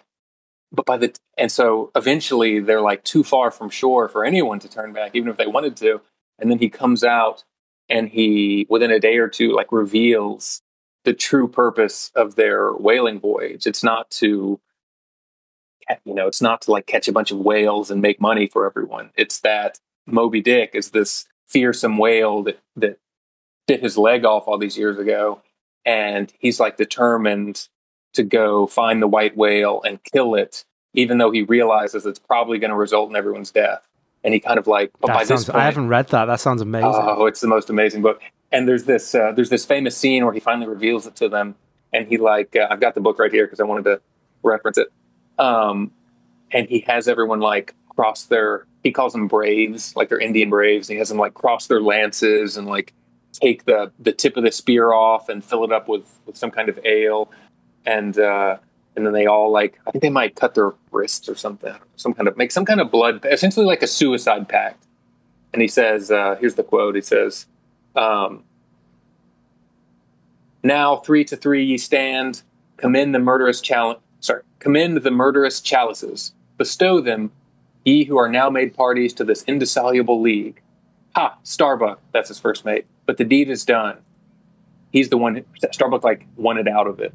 But 0.70 0.86
by 0.86 0.98
the 0.98 1.16
and 1.38 1.50
so 1.50 1.90
eventually 1.96 2.60
they're 2.60 2.82
like 2.82 3.02
too 3.02 3.24
far 3.24 3.50
from 3.50 3.70
shore 3.70 4.08
for 4.08 4.24
anyone 4.24 4.60
to 4.60 4.68
turn 4.68 4.92
back, 4.92 5.12
even 5.14 5.30
if 5.30 5.38
they 5.38 5.46
wanted 5.46 5.76
to. 5.78 6.02
And 6.38 6.50
then 6.50 6.58
he 6.58 6.68
comes 6.68 7.02
out, 7.02 7.44
and 7.88 8.10
he 8.10 8.66
within 8.68 8.90
a 8.90 9.00
day 9.00 9.16
or 9.16 9.28
two 9.28 9.52
like 9.52 9.72
reveals 9.72 10.60
the 11.04 11.14
true 11.14 11.48
purpose 11.48 12.10
of 12.14 12.34
their 12.34 12.72
whaling 12.72 13.20
voyage. 13.20 13.66
It's 13.66 13.82
not 13.82 14.10
to, 14.12 14.60
you 16.04 16.14
know, 16.14 16.26
it's 16.26 16.42
not 16.42 16.62
to 16.62 16.72
like 16.72 16.86
catch 16.86 17.08
a 17.08 17.12
bunch 17.12 17.30
of 17.30 17.38
whales 17.38 17.90
and 17.90 18.02
make 18.02 18.20
money 18.20 18.46
for 18.46 18.66
everyone. 18.66 19.10
It's 19.16 19.40
that 19.40 19.80
Moby 20.06 20.40
Dick 20.40 20.70
is 20.74 20.90
this 20.90 21.26
fearsome 21.46 21.98
whale 21.98 22.42
that, 22.42 22.60
that 22.76 22.98
bit 23.66 23.82
his 23.82 23.96
leg 23.96 24.24
off 24.24 24.46
all 24.46 24.58
these 24.58 24.76
years 24.76 24.98
ago. 24.98 25.42
And 25.84 26.32
he's 26.38 26.60
like 26.60 26.76
determined 26.76 27.68
to 28.12 28.22
go 28.22 28.66
find 28.66 29.00
the 29.00 29.08
white 29.08 29.36
whale 29.36 29.80
and 29.82 30.02
kill 30.04 30.34
it, 30.34 30.64
even 30.92 31.18
though 31.18 31.30
he 31.30 31.42
realizes 31.42 32.04
it's 32.04 32.18
probably 32.18 32.58
going 32.58 32.70
to 32.70 32.76
result 32.76 33.08
in 33.08 33.16
everyone's 33.16 33.50
death. 33.50 33.86
And 34.22 34.34
he 34.34 34.40
kind 34.40 34.58
of 34.58 34.66
like, 34.66 34.92
but 35.00 35.08
by 35.08 35.24
sounds, 35.24 35.28
this 35.28 35.44
point, 35.46 35.62
I 35.62 35.64
haven't 35.64 35.88
read 35.88 36.08
that. 36.08 36.26
That 36.26 36.40
sounds 36.40 36.60
amazing. 36.60 36.90
Oh, 36.92 37.24
it's 37.24 37.40
the 37.40 37.48
most 37.48 37.70
amazing 37.70 38.02
book 38.02 38.20
and 38.52 38.68
there's 38.68 38.84
this 38.84 39.14
uh, 39.14 39.32
there's 39.32 39.50
this 39.50 39.64
famous 39.64 39.96
scene 39.96 40.24
where 40.24 40.34
he 40.34 40.40
finally 40.40 40.66
reveals 40.66 41.06
it 41.06 41.16
to 41.16 41.28
them, 41.28 41.54
and 41.92 42.06
he 42.08 42.16
like 42.18 42.56
uh, 42.56 42.68
I've 42.70 42.80
got 42.80 42.94
the 42.94 43.00
book 43.00 43.18
right 43.18 43.32
here 43.32 43.46
because 43.46 43.60
I 43.60 43.64
wanted 43.64 43.84
to 43.84 44.00
reference 44.42 44.78
it. 44.78 44.92
Um, 45.38 45.92
and 46.52 46.68
he 46.68 46.80
has 46.80 47.08
everyone 47.08 47.40
like 47.40 47.74
cross 47.88 48.24
their 48.24 48.66
he 48.82 48.92
calls 48.92 49.12
them 49.12 49.28
braves 49.28 49.94
like 49.94 50.08
they're 50.08 50.18
Indian 50.18 50.50
braves. 50.50 50.88
And 50.88 50.94
he 50.94 50.98
has 50.98 51.08
them 51.08 51.18
like 51.18 51.34
cross 51.34 51.66
their 51.66 51.80
lances 51.80 52.56
and 52.56 52.66
like 52.66 52.92
take 53.32 53.64
the 53.64 53.92
the 53.98 54.12
tip 54.12 54.36
of 54.36 54.44
the 54.44 54.52
spear 54.52 54.92
off 54.92 55.28
and 55.28 55.44
fill 55.44 55.64
it 55.64 55.72
up 55.72 55.88
with 55.88 56.18
with 56.26 56.36
some 56.36 56.50
kind 56.50 56.68
of 56.68 56.78
ale, 56.84 57.30
and 57.86 58.18
uh, 58.18 58.58
and 58.96 59.06
then 59.06 59.12
they 59.12 59.26
all 59.26 59.50
like 59.50 59.78
I 59.86 59.90
think 59.90 60.02
they 60.02 60.10
might 60.10 60.36
cut 60.36 60.54
their 60.54 60.72
wrists 60.90 61.28
or 61.28 61.34
something, 61.34 61.74
some 61.96 62.14
kind 62.14 62.28
of 62.28 62.36
make 62.36 62.52
some 62.52 62.64
kind 62.64 62.80
of 62.80 62.90
blood, 62.90 63.24
essentially 63.24 63.66
like 63.66 63.82
a 63.82 63.86
suicide 63.86 64.48
pact. 64.48 64.84
And 65.52 65.60
he 65.60 65.68
says, 65.68 66.12
uh, 66.12 66.36
here's 66.38 66.54
the 66.54 66.62
quote. 66.62 66.94
He 66.94 67.00
says, 67.00 67.46
um, 67.96 68.44
now 70.62 70.96
three 70.96 71.24
to 71.24 71.36
three 71.36 71.64
ye 71.64 71.78
stand. 71.78 72.42
Commend 72.76 73.14
the 73.14 73.18
murderous 73.18 73.60
chalice. 73.60 73.98
Sorry, 74.20 74.42
commend 74.58 74.98
the 74.98 75.10
murderous 75.10 75.60
chalices. 75.60 76.32
Bestow 76.56 77.00
them, 77.00 77.30
ye 77.84 78.04
who 78.04 78.18
are 78.18 78.28
now 78.28 78.50
made 78.50 78.74
parties 78.74 79.12
to 79.14 79.24
this 79.24 79.42
indissoluble 79.44 80.20
league. 80.20 80.60
Ha! 81.16 81.36
Starbuck, 81.42 82.00
that's 82.12 82.28
his 82.28 82.38
first 82.38 82.64
mate. 82.64 82.86
But 83.06 83.16
the 83.16 83.24
deed 83.24 83.50
is 83.50 83.64
done. 83.64 83.98
He's 84.92 85.08
the 85.08 85.16
one. 85.16 85.44
Starbuck 85.72 86.04
like 86.04 86.26
wanted 86.36 86.68
out 86.68 86.86
of 86.86 87.00
it, 87.00 87.14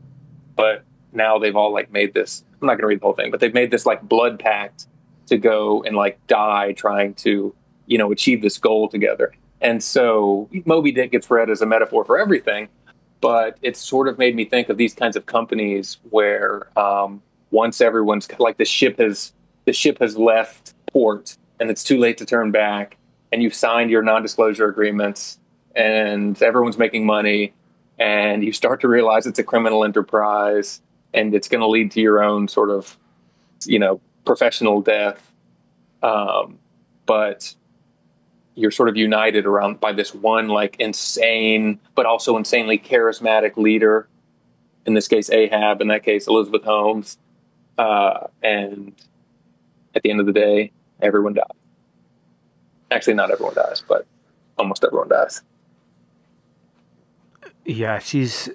but 0.56 0.84
now 1.12 1.38
they've 1.38 1.56
all 1.56 1.74
like 1.74 1.92
made 1.92 2.14
this. 2.14 2.44
I'm 2.62 2.68
not 2.68 2.74
going 2.74 2.82
to 2.82 2.88
read 2.88 3.00
the 3.00 3.06
whole 3.06 3.14
thing, 3.14 3.32
but 3.32 3.40
they've 3.40 3.54
made 3.54 3.72
this 3.72 3.86
like 3.86 4.02
blood 4.02 4.40
pact 4.40 4.88
to 5.28 5.38
go 5.38 5.84
and 5.84 5.96
like 5.96 6.20
die 6.28 6.74
trying 6.74 7.14
to 7.16 7.54
you 7.86 7.98
know 7.98 8.12
achieve 8.12 8.42
this 8.42 8.58
goal 8.58 8.88
together. 8.88 9.34
And 9.62 9.82
so 9.82 10.50
Moby 10.66 10.92
Dick 10.92 11.12
gets 11.12 11.30
read 11.30 11.50
as 11.50 11.62
a 11.62 11.66
metaphor 11.66 12.06
for 12.06 12.18
everything, 12.18 12.70
but 13.22 13.58
it 13.62 13.78
sort 13.78 14.08
of 14.08 14.18
made 14.18 14.36
me 14.36 14.46
think 14.46 14.70
of 14.70 14.78
these 14.78 14.94
kinds 14.94 15.16
of 15.16 15.26
companies 15.26 15.98
where 16.10 16.68
um, 16.78 17.22
once 17.52 17.82
everyone's 17.82 18.28
like 18.40 18.58
the 18.58 18.66
ship 18.66 19.00
has 19.00 19.34
the 19.66 19.74
ship 19.74 20.00
has 20.00 20.18
left 20.18 20.74
port 20.92 21.38
and 21.60 21.70
it's 21.70 21.84
too 21.84 21.98
late 21.98 22.18
to 22.18 22.26
turn 22.26 22.52
back, 22.52 22.98
and 23.32 23.42
you've 23.42 23.54
signed 23.54 23.90
your 23.90 24.02
non-disclosure 24.02 24.68
agreements 24.68 25.40
and 25.76 26.42
everyone's 26.42 26.78
making 26.78 27.06
money 27.06 27.54
and 28.00 28.44
you 28.44 28.52
start 28.52 28.82
to 28.82 28.88
realize 28.88 29.26
it's 29.26 29.40
a 29.40 29.44
criminal 29.44 29.84
enterprise 29.84 30.82
and 31.14 31.34
it's 31.34 31.48
going 31.48 31.62
to 31.62 31.68
lead 31.68 31.92
to 31.92 32.02
your 32.02 32.24
own 32.24 32.48
sort 32.48 32.70
of 32.70 32.98
you 33.66 33.80
know 33.80 34.00
professional 34.26 34.82
death 34.82 35.32
um, 36.04 36.60
but 37.06 37.56
you're 38.56 38.72
sort 38.72 38.90
of 38.90 38.96
united 38.98 39.46
around 39.46 39.80
by 39.80 39.92
this 39.92 40.14
one 40.14 40.48
like 40.48 40.76
insane 40.80 41.80
but 41.94 42.06
also 42.06 42.38
insanely 42.38 42.78
charismatic 42.78 43.58
leader 43.58 44.08
in 44.86 44.94
this 44.94 45.08
case 45.08 45.30
ahab 45.30 45.82
in 45.82 45.88
that 45.88 46.04
case 46.04 46.28
elizabeth 46.28 46.64
holmes 46.64 47.18
uh, 47.78 48.28
and 48.42 48.94
at 49.96 50.04
the 50.04 50.10
end 50.10 50.20
of 50.20 50.26
the 50.26 50.34
day 50.34 50.72
everyone 51.02 51.34
dies. 51.34 51.46
Actually 52.92 53.16
not 53.16 53.32
everyone 53.32 53.56
dies 53.56 53.84
but 53.88 54.06
almost 54.58 54.84
everyone 54.84 55.10
dies. 55.10 55.42
Yeah 57.66 58.00
she's 58.00 58.50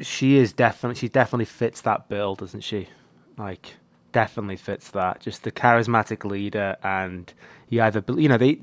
she 0.00 0.36
is 0.36 0.52
definitely 0.52 0.98
she 0.98 1.08
definitely 1.08 1.44
fits 1.44 1.82
that 1.82 2.08
bill 2.08 2.34
doesn't 2.34 2.62
she? 2.62 2.88
Like 3.36 3.74
definitely 4.12 4.56
fits 4.56 4.90
that. 4.92 5.20
Just 5.20 5.42
the 5.42 5.52
charismatic 5.52 6.24
leader 6.24 6.76
and 6.82 7.32
you 7.68 7.82
either 7.82 8.02
you 8.16 8.28
know 8.28 8.38
they 8.38 8.60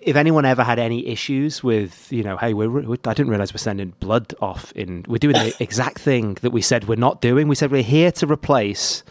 if 0.00 0.16
anyone 0.16 0.44
ever 0.44 0.62
had 0.62 0.78
any 0.78 1.06
issues 1.06 1.62
with, 1.62 2.10
you 2.12 2.22
know, 2.22 2.36
hey, 2.36 2.54
we're, 2.54 2.68
we're, 2.68 2.96
I 3.04 3.14
didn't 3.14 3.30
realize 3.30 3.52
we're 3.52 3.58
sending 3.58 3.94
blood 4.00 4.34
off 4.40 4.72
in, 4.72 5.04
we're 5.08 5.18
doing 5.18 5.34
the 5.34 5.54
exact 5.60 5.98
thing 5.98 6.34
that 6.42 6.50
we 6.50 6.62
said 6.62 6.88
we're 6.88 6.96
not 6.96 7.20
doing. 7.20 7.48
We 7.48 7.54
said 7.54 7.70
we're 7.70 7.82
here 7.82 8.12
to 8.12 8.26
replace 8.26 9.02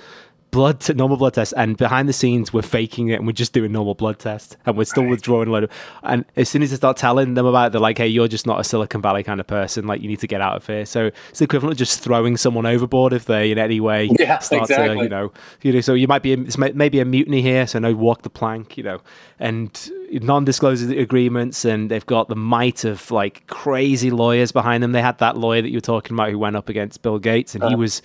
blood 0.52 0.80
to 0.80 0.94
normal 0.94 1.18
blood 1.18 1.34
tests 1.34 1.54
and 1.54 1.78
behind 1.78 2.08
the 2.08 2.14
scenes 2.14 2.54
we're 2.54 2.62
faking 2.62 3.10
it 3.10 3.16
and 3.16 3.28
we're 3.28 3.34
just 3.34 3.54
doing 3.54 3.72
normal 3.72 3.94
blood 3.94 4.18
tests 4.18 4.56
and 4.66 4.78
we're 4.78 4.86
still 4.86 5.04
right. 5.04 5.12
withdrawing 5.12 5.48
a 5.48 5.52
load 5.52 5.64
of 5.66 5.72
and 6.04 6.26
as 6.36 6.50
soon 6.50 6.64
as 6.64 6.72
I 6.72 6.78
start 6.78 6.98
telling 6.98 7.34
them 7.34 7.46
about 7.46 7.68
it 7.68 7.72
they're 7.74 7.82
like 7.82 7.98
hey 7.98 8.08
you're 8.08 8.28
just 8.28 8.48
not 8.48 8.60
a 8.60 8.64
Silicon 8.64 9.02
Valley 9.02 9.24
kind 9.24 9.40
of 9.40 9.48
person 9.48 9.88
like 9.88 10.02
you 10.02 10.08
need 10.08 10.20
to 10.20 10.28
get 10.28 10.42
out 10.42 10.56
of 10.56 10.66
here 10.66 10.86
so 10.86 11.12
it's 11.30 11.40
the 11.40 11.46
equivalent 11.46 11.74
of 11.74 11.78
just 11.78 12.00
throwing 12.00 12.38
someone 12.38 12.66
overboard 12.66 13.14
if 13.14 13.26
they 13.26 13.52
in 13.52 13.58
any 13.58 13.80
way 13.80 14.10
yeah, 14.20 14.40
start 14.40 14.64
exactly. 14.64 14.98
to 14.98 15.04
you 15.04 15.10
know 15.10 15.32
you 15.62 15.74
know 15.74 15.82
so 15.82 15.94
you 15.94 16.08
might 16.08 16.24
be 16.24 16.34
it's 16.34 16.58
maybe 16.58 17.00
a 17.00 17.06
mutiny 17.06 17.42
here 17.42 17.68
so 17.68 17.80
no 17.80 17.94
walk 17.94 18.22
the 18.22 18.30
plank 18.30 18.78
you 18.78 18.84
know 18.84 19.02
and 19.40 19.92
non-disclosure 20.12 20.98
agreements 20.98 21.66
and 21.66 21.92
they've 21.92 22.06
got 22.06 22.30
the 22.30 22.36
might 22.36 22.84
of 22.84 23.12
like 23.12 23.46
crazy 23.48 24.10
lawyers 24.10 24.52
behind 24.52 24.82
them 24.82 24.94
they 24.94 25.02
had 25.02 25.18
that 25.20 25.38
lawyer 25.38 25.62
that 25.62 25.70
you 25.70 25.78
were 25.78 25.82
talking 25.82 26.16
about 26.16 26.32
who 26.32 26.40
went 26.40 26.56
up 26.56 26.70
against 26.70 27.02
Bill 27.02 27.20
Gates 27.20 27.54
and 27.54 27.64
uh, 27.64 27.70
he 27.70 27.76
was 27.76 28.02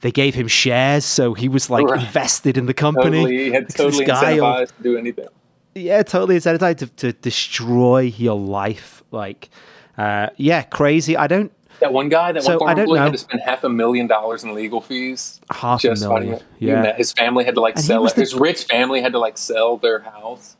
they 0.00 0.10
gave 0.10 0.34
him 0.34 0.48
shares, 0.48 1.04
so 1.04 1.34
he 1.34 1.48
was 1.48 1.68
like 1.68 1.86
right. 1.86 2.00
invested 2.00 2.56
in 2.56 2.66
the 2.66 2.74
company. 2.74 3.22
Totally, 3.22 3.44
he 3.44 3.50
had 3.50 3.68
totally 3.68 4.06
incentivized 4.06 4.76
to 4.76 4.82
do 4.82 4.96
anything. 4.96 5.26
Yeah, 5.74 6.02
totally 6.02 6.36
incentivized 6.36 6.78
to, 6.78 6.86
to 6.86 7.12
destroy 7.12 8.00
your 8.00 8.38
life. 8.38 9.02
Like, 9.10 9.50
uh, 9.98 10.28
yeah, 10.36 10.62
crazy. 10.62 11.16
I 11.16 11.26
don't. 11.26 11.52
That 11.80 11.92
one 11.92 12.08
guy, 12.08 12.32
that 12.32 12.42
so, 12.42 12.58
one 12.58 12.58
former 12.58 12.80
employee, 12.82 12.98
had 12.98 13.12
to 13.12 13.18
spend 13.18 13.42
half 13.42 13.64
a 13.64 13.68
million 13.68 14.06
dollars 14.06 14.44
in 14.44 14.54
legal 14.54 14.80
fees. 14.80 15.40
Half 15.50 15.82
just 15.82 16.04
a 16.04 16.08
million. 16.08 16.40
Yeah, 16.58 16.96
his 16.96 17.12
family 17.12 17.44
had 17.44 17.54
to 17.54 17.60
like 17.60 17.76
and 17.76 17.84
sell 17.84 18.06
it. 18.06 18.14
The... 18.14 18.20
His 18.22 18.34
rich 18.34 18.64
family 18.64 19.02
had 19.02 19.12
to 19.12 19.18
like 19.18 19.38
sell 19.38 19.76
their 19.76 20.00
house 20.00 20.56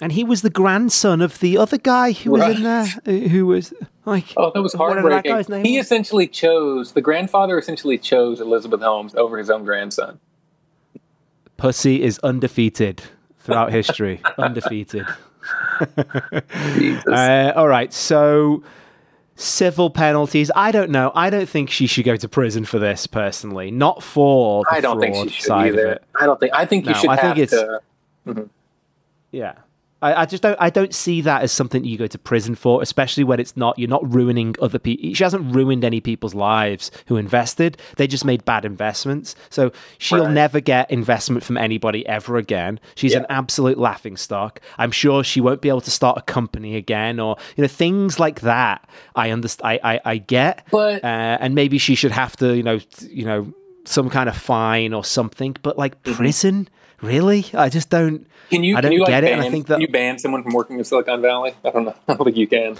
and 0.00 0.12
he 0.12 0.24
was 0.24 0.42
the 0.42 0.50
grandson 0.50 1.20
of 1.20 1.38
the 1.40 1.58
other 1.58 1.78
guy 1.78 2.12
who 2.12 2.36
right. 2.36 2.48
was 2.48 2.56
in 2.56 2.62
there, 2.62 2.86
uh, 3.06 3.28
who 3.28 3.46
was 3.46 3.74
like, 4.06 4.32
oh, 4.36 4.50
that 4.54 4.62
was 4.62 4.72
heartbreaking. 4.72 5.32
That 5.48 5.64
he 5.64 5.76
was? 5.76 5.86
essentially 5.86 6.26
chose 6.26 6.92
the 6.92 7.00
grandfather. 7.00 7.58
Essentially 7.58 7.98
chose 7.98 8.40
Elizabeth 8.40 8.80
Holmes 8.80 9.14
over 9.14 9.38
his 9.38 9.50
own 9.50 9.64
grandson. 9.64 10.18
Pussy 11.56 12.02
is 12.02 12.18
undefeated 12.20 13.02
throughout 13.38 13.70
history, 13.70 14.20
undefeated. 14.38 15.06
uh, 17.06 17.52
all 17.54 17.68
right, 17.68 17.92
so 17.92 18.62
civil 19.36 19.90
penalties. 19.90 20.50
I 20.54 20.70
don't 20.70 20.90
know. 20.90 21.12
I 21.14 21.30
don't 21.30 21.48
think 21.48 21.70
she 21.70 21.86
should 21.86 22.04
go 22.04 22.16
to 22.16 22.28
prison 22.28 22.64
for 22.64 22.78
this 22.78 23.06
personally. 23.06 23.70
Not 23.70 24.02
for 24.02 24.64
I 24.70 24.80
don't 24.80 25.00
think 25.00 25.30
she 25.30 25.42
should 25.42 25.52
either. 25.52 26.00
I 26.18 26.26
don't 26.26 26.40
think. 26.40 26.54
I 26.54 26.64
think 26.66 26.86
you 26.86 26.92
no, 26.92 26.98
should 26.98 27.10
I 27.10 27.16
think 27.16 27.38
it's, 27.38 27.52
to. 27.52 27.80
Mm-hmm. 28.26 28.44
Yeah. 29.32 29.54
I, 30.02 30.22
I, 30.22 30.26
just 30.26 30.42
don't. 30.42 30.56
I 30.60 30.70
don't 30.70 30.94
see 30.94 31.20
that 31.22 31.42
as 31.42 31.52
something 31.52 31.84
you 31.84 31.98
go 31.98 32.06
to 32.06 32.18
prison 32.18 32.54
for, 32.54 32.82
especially 32.82 33.24
when 33.24 33.38
it's 33.38 33.56
not. 33.56 33.78
You're 33.78 33.88
not 33.88 34.12
ruining 34.12 34.54
other 34.60 34.78
people. 34.78 35.14
She 35.14 35.22
hasn't 35.22 35.54
ruined 35.54 35.84
any 35.84 36.00
people's 36.00 36.34
lives 36.34 36.90
who 37.06 37.16
invested. 37.16 37.76
They 37.96 38.06
just 38.06 38.24
made 38.24 38.44
bad 38.44 38.64
investments. 38.64 39.34
So 39.50 39.72
she'll 39.98 40.24
right. 40.24 40.32
never 40.32 40.60
get 40.60 40.90
investment 40.90 41.44
from 41.44 41.56
anybody 41.56 42.06
ever 42.06 42.36
again. 42.36 42.80
She's 42.94 43.12
yeah. 43.12 43.20
an 43.20 43.26
absolute 43.28 43.78
laughing 43.78 44.16
stock. 44.16 44.60
I'm 44.78 44.90
sure 44.90 45.22
she 45.22 45.40
won't 45.40 45.60
be 45.60 45.68
able 45.68 45.82
to 45.82 45.90
start 45.90 46.18
a 46.18 46.22
company 46.22 46.76
again, 46.76 47.20
or 47.20 47.36
you 47.56 47.62
know 47.62 47.68
things 47.68 48.18
like 48.18 48.40
that. 48.40 48.88
I 49.14 49.30
understand. 49.30 49.80
I, 49.84 49.94
I, 49.94 50.00
I 50.04 50.16
get, 50.18 50.66
but 50.70 51.04
uh, 51.04 51.38
and 51.40 51.54
maybe 51.54 51.78
she 51.78 51.94
should 51.94 52.12
have 52.12 52.36
to, 52.36 52.56
you 52.56 52.62
know, 52.62 52.80
you 53.08 53.24
know, 53.24 53.52
some 53.84 54.08
kind 54.08 54.28
of 54.28 54.36
fine 54.36 54.94
or 54.94 55.04
something. 55.04 55.56
But 55.62 55.76
like 55.76 56.02
mm-hmm. 56.02 56.22
Really? 57.02 57.46
I 57.54 57.68
just 57.68 57.90
don't. 57.90 58.26
Can 58.50 58.64
you? 58.64 58.76
I 58.76 58.80
don't 58.80 58.92
you, 58.92 59.06
get 59.06 59.22
like, 59.22 59.32
it. 59.32 59.36
Ban, 59.36 59.40
I 59.40 59.50
think 59.50 59.66
that 59.68 59.74
can 59.74 59.80
you 59.82 59.88
ban 59.88 60.18
someone 60.18 60.42
from 60.42 60.52
working 60.52 60.78
in 60.78 60.84
Silicon 60.84 61.22
Valley. 61.22 61.54
I 61.64 61.70
don't 61.70 61.84
know. 61.84 61.94
I 62.08 62.14
don't 62.14 62.24
think 62.24 62.36
you 62.36 62.46
can. 62.46 62.78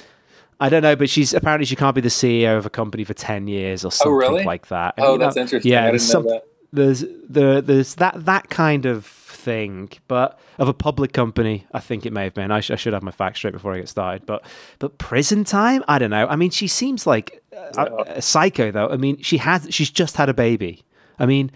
I 0.63 0.69
don't 0.69 0.83
know, 0.83 0.95
but 0.95 1.09
she's 1.09 1.33
apparently 1.33 1.65
she 1.65 1.77
can't 1.77 1.95
be 1.95 2.03
the 2.03 2.11
CEO 2.11 2.59
of 2.59 2.67
a 2.67 2.71
company 2.71 3.05
for 3.05 3.15
ten 3.15 3.49
years 3.49 3.85
or 3.85 3.89
oh, 3.89 3.91
something 3.91 4.13
oh, 4.13 4.17
really? 4.17 4.45
like 4.45 4.69
that. 4.69 4.95
And, 4.99 5.07
oh, 5.07 5.19
that's 5.19 5.37
know, 5.37 5.43
interesting. 5.43 5.73
Yeah, 5.73 5.87
there's 5.87 6.07
some, 6.07 6.25
that. 6.25 6.45
there's 6.73 7.01
the 7.01 7.63
there's 7.65 7.95
that 7.97 8.27
that 8.27 8.51
kind 8.51 8.85
of 8.85 9.07
thing, 9.41 9.91
but 10.07 10.39
of 10.59 10.69
a 10.69 10.75
public 10.75 11.13
company, 11.13 11.67
I 11.73 11.81
think 11.81 12.05
it 12.05 12.13
may 12.13 12.25
have 12.25 12.35
been. 12.35 12.51
I, 12.51 12.61
sh- 12.61 12.73
I, 12.73 12.77
should 12.77 12.93
have 12.93 13.03
my 13.03 13.11
facts 13.11 13.39
straight 13.39 13.55
before 13.55 13.73
I 13.73 13.79
get 13.79 13.89
started. 13.89 14.27
But 14.27 14.45
but 14.79 14.99
prison 14.99 15.45
time, 15.45 15.83
I 15.89 15.99
don't 15.99 16.11
know. 16.11 16.27
I 16.27 16.37
mean, 16.37 16.51
she 16.51 16.69
seems 16.69 17.07
like 17.07 17.43
a, 17.53 17.87
a 18.07 18.23
psycho, 18.23 18.71
though. 18.71 18.89
I 18.89 18.97
mean, 18.97 19.21
she 19.23 19.39
has 19.39 19.67
she's 19.71 19.91
just 19.91 20.17
had 20.17 20.29
a 20.29 20.35
baby. 20.35 20.85
I 21.19 21.27
mean, 21.27 21.51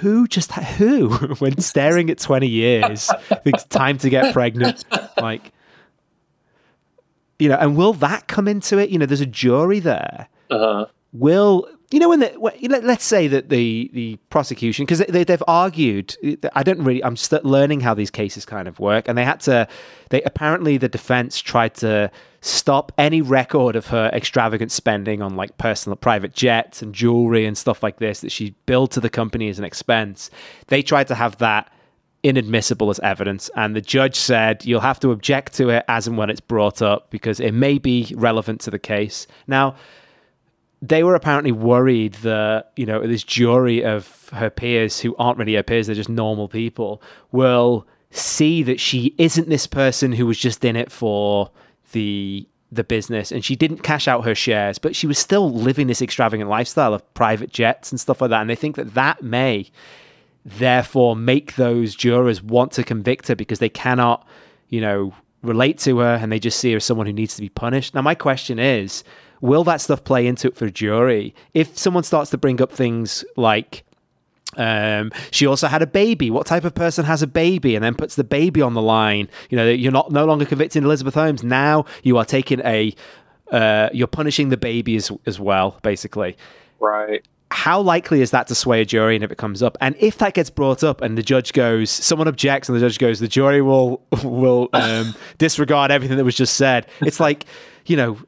who 0.00 0.26
just 0.26 0.52
who 0.52 1.10
when 1.38 1.58
staring 1.60 2.10
at 2.10 2.18
20 2.18 2.46
years 2.46 3.10
thinks 3.44 3.64
time 3.64 3.98
to 3.98 4.08
get 4.08 4.32
pregnant 4.32 4.84
like 5.20 5.52
you 7.38 7.48
know 7.48 7.56
and 7.56 7.76
will 7.76 7.92
that 7.92 8.28
come 8.28 8.46
into 8.46 8.78
it 8.78 8.90
you 8.90 8.98
know 8.98 9.06
there's 9.06 9.20
a 9.20 9.26
jury 9.26 9.80
there 9.80 10.28
uh-huh. 10.50 10.86
will 11.12 11.68
you 11.90 11.98
know 11.98 12.08
when, 12.08 12.20
the, 12.20 12.28
when 12.38 12.54
let's 12.82 13.04
say 13.04 13.26
that 13.26 13.48
the 13.48 13.90
the 13.92 14.16
prosecution 14.30 14.84
because 14.84 15.00
they, 15.00 15.24
they've 15.24 15.42
argued 15.48 16.16
i 16.54 16.62
don't 16.62 16.82
really 16.82 17.02
i'm 17.04 17.16
just 17.16 17.32
learning 17.44 17.80
how 17.80 17.94
these 17.94 18.10
cases 18.10 18.44
kind 18.44 18.68
of 18.68 18.78
work 18.78 19.08
and 19.08 19.18
they 19.18 19.24
had 19.24 19.40
to 19.40 19.66
they 20.10 20.22
apparently 20.22 20.76
the 20.76 20.88
defense 20.88 21.40
tried 21.40 21.74
to 21.74 22.10
stop 22.42 22.90
any 22.98 23.22
record 23.22 23.76
of 23.76 23.86
her 23.86 24.10
extravagant 24.12 24.72
spending 24.72 25.22
on 25.22 25.36
like 25.36 25.56
personal 25.58 25.96
private 25.96 26.34
jets 26.34 26.82
and 26.82 26.92
jewelry 26.92 27.46
and 27.46 27.56
stuff 27.56 27.84
like 27.84 27.98
this 27.98 28.20
that 28.20 28.32
she 28.32 28.54
billed 28.66 28.90
to 28.90 29.00
the 29.00 29.08
company 29.08 29.48
as 29.48 29.60
an 29.60 29.64
expense. 29.64 30.28
They 30.66 30.82
tried 30.82 31.06
to 31.06 31.14
have 31.14 31.38
that 31.38 31.72
inadmissible 32.24 32.90
as 32.90 32.98
evidence 33.00 33.48
and 33.56 33.74
the 33.74 33.80
judge 33.80 34.16
said 34.16 34.64
you'll 34.64 34.80
have 34.80 34.98
to 35.00 35.12
object 35.12 35.54
to 35.54 35.70
it 35.70 35.84
as 35.86 36.08
and 36.08 36.18
when 36.18 36.30
it's 36.30 36.40
brought 36.40 36.82
up 36.82 37.10
because 37.10 37.38
it 37.38 37.52
may 37.52 37.78
be 37.78 38.12
relevant 38.16 38.60
to 38.62 38.70
the 38.70 38.78
case. 38.78 39.28
Now, 39.46 39.76
they 40.80 41.04
were 41.04 41.14
apparently 41.14 41.52
worried 41.52 42.14
that, 42.14 42.72
you 42.74 42.86
know, 42.86 43.06
this 43.06 43.22
jury 43.22 43.84
of 43.84 44.28
her 44.30 44.50
peers 44.50 44.98
who 44.98 45.14
aren't 45.16 45.38
really 45.38 45.54
her 45.54 45.62
peers, 45.62 45.86
they're 45.86 45.94
just 45.94 46.08
normal 46.08 46.48
people, 46.48 47.00
will 47.30 47.86
see 48.10 48.64
that 48.64 48.80
she 48.80 49.14
isn't 49.16 49.48
this 49.48 49.68
person 49.68 50.10
who 50.10 50.26
was 50.26 50.38
just 50.38 50.64
in 50.64 50.74
it 50.74 50.90
for 50.90 51.52
the 51.92 52.46
the 52.70 52.84
business 52.84 53.30
and 53.30 53.44
she 53.44 53.54
didn't 53.54 53.82
cash 53.82 54.08
out 54.08 54.24
her 54.24 54.34
shares 54.34 54.78
but 54.78 54.96
she 54.96 55.06
was 55.06 55.18
still 55.18 55.52
living 55.52 55.88
this 55.88 56.00
extravagant 56.00 56.48
lifestyle 56.48 56.94
of 56.94 57.14
private 57.14 57.52
jets 57.52 57.92
and 57.92 58.00
stuff 58.00 58.22
like 58.22 58.30
that. 58.30 58.40
And 58.40 58.48
they 58.48 58.56
think 58.56 58.76
that 58.76 58.94
that 58.94 59.22
may 59.22 59.70
therefore 60.44 61.14
make 61.14 61.56
those 61.56 61.94
jurors 61.94 62.42
want 62.42 62.72
to 62.72 62.82
convict 62.82 63.28
her 63.28 63.36
because 63.36 63.58
they 63.58 63.68
cannot 63.68 64.26
you 64.70 64.80
know 64.80 65.14
relate 65.42 65.78
to 65.80 65.98
her 65.98 66.14
and 66.14 66.32
they 66.32 66.38
just 66.38 66.58
see 66.58 66.70
her 66.70 66.78
as 66.78 66.84
someone 66.84 67.06
who 67.06 67.12
needs 67.12 67.34
to 67.36 67.42
be 67.42 67.50
punished. 67.50 67.94
Now 67.94 68.02
my 68.02 68.14
question 68.14 68.58
is 68.58 69.04
will 69.42 69.64
that 69.64 69.80
stuff 69.80 70.04
play 70.04 70.26
into 70.26 70.48
it 70.48 70.56
for 70.56 70.64
a 70.64 70.70
jury? 70.70 71.34
If 71.52 71.76
someone 71.76 72.04
starts 72.04 72.30
to 72.30 72.38
bring 72.38 72.62
up 72.62 72.72
things 72.72 73.24
like 73.36 73.84
um, 74.56 75.12
she 75.30 75.46
also 75.46 75.66
had 75.66 75.82
a 75.82 75.86
baby. 75.86 76.30
What 76.30 76.46
type 76.46 76.64
of 76.64 76.74
person 76.74 77.04
has 77.04 77.22
a 77.22 77.26
baby 77.26 77.74
and 77.74 77.84
then 77.84 77.94
puts 77.94 78.16
the 78.16 78.24
baby 78.24 78.60
on 78.60 78.74
the 78.74 78.82
line? 78.82 79.28
You 79.50 79.56
know, 79.56 79.68
you're 79.68 79.92
not 79.92 80.10
no 80.10 80.24
longer 80.24 80.44
convicting 80.44 80.84
Elizabeth 80.84 81.14
Holmes. 81.14 81.42
Now 81.42 81.86
you 82.02 82.18
are 82.18 82.24
taking 82.24 82.60
a, 82.60 82.94
uh, 83.50 83.88
you're 83.92 84.06
punishing 84.06 84.50
the 84.50 84.56
baby 84.56 84.96
as, 84.96 85.10
as 85.26 85.40
well, 85.40 85.78
basically. 85.82 86.36
Right. 86.80 87.24
How 87.50 87.80
likely 87.80 88.22
is 88.22 88.30
that 88.30 88.46
to 88.46 88.54
sway 88.54 88.80
a 88.80 88.84
jury 88.84 89.14
and 89.14 89.22
if 89.22 89.30
it 89.30 89.36
comes 89.36 89.62
up? 89.62 89.76
And 89.80 89.94
if 89.98 90.18
that 90.18 90.32
gets 90.34 90.48
brought 90.48 90.82
up 90.82 91.02
and 91.02 91.18
the 91.18 91.22
judge 91.22 91.52
goes, 91.52 91.90
someone 91.90 92.26
objects 92.26 92.68
and 92.68 92.76
the 92.76 92.80
judge 92.80 92.98
goes, 92.98 93.20
the 93.20 93.28
jury 93.28 93.60
will 93.60 94.02
will 94.24 94.68
um, 94.72 95.14
disregard 95.38 95.90
everything 95.90 96.16
that 96.16 96.24
was 96.24 96.34
just 96.34 96.56
said. 96.56 96.86
It's 97.02 97.20
like, 97.20 97.44
you 97.86 97.96
know, 97.96 98.18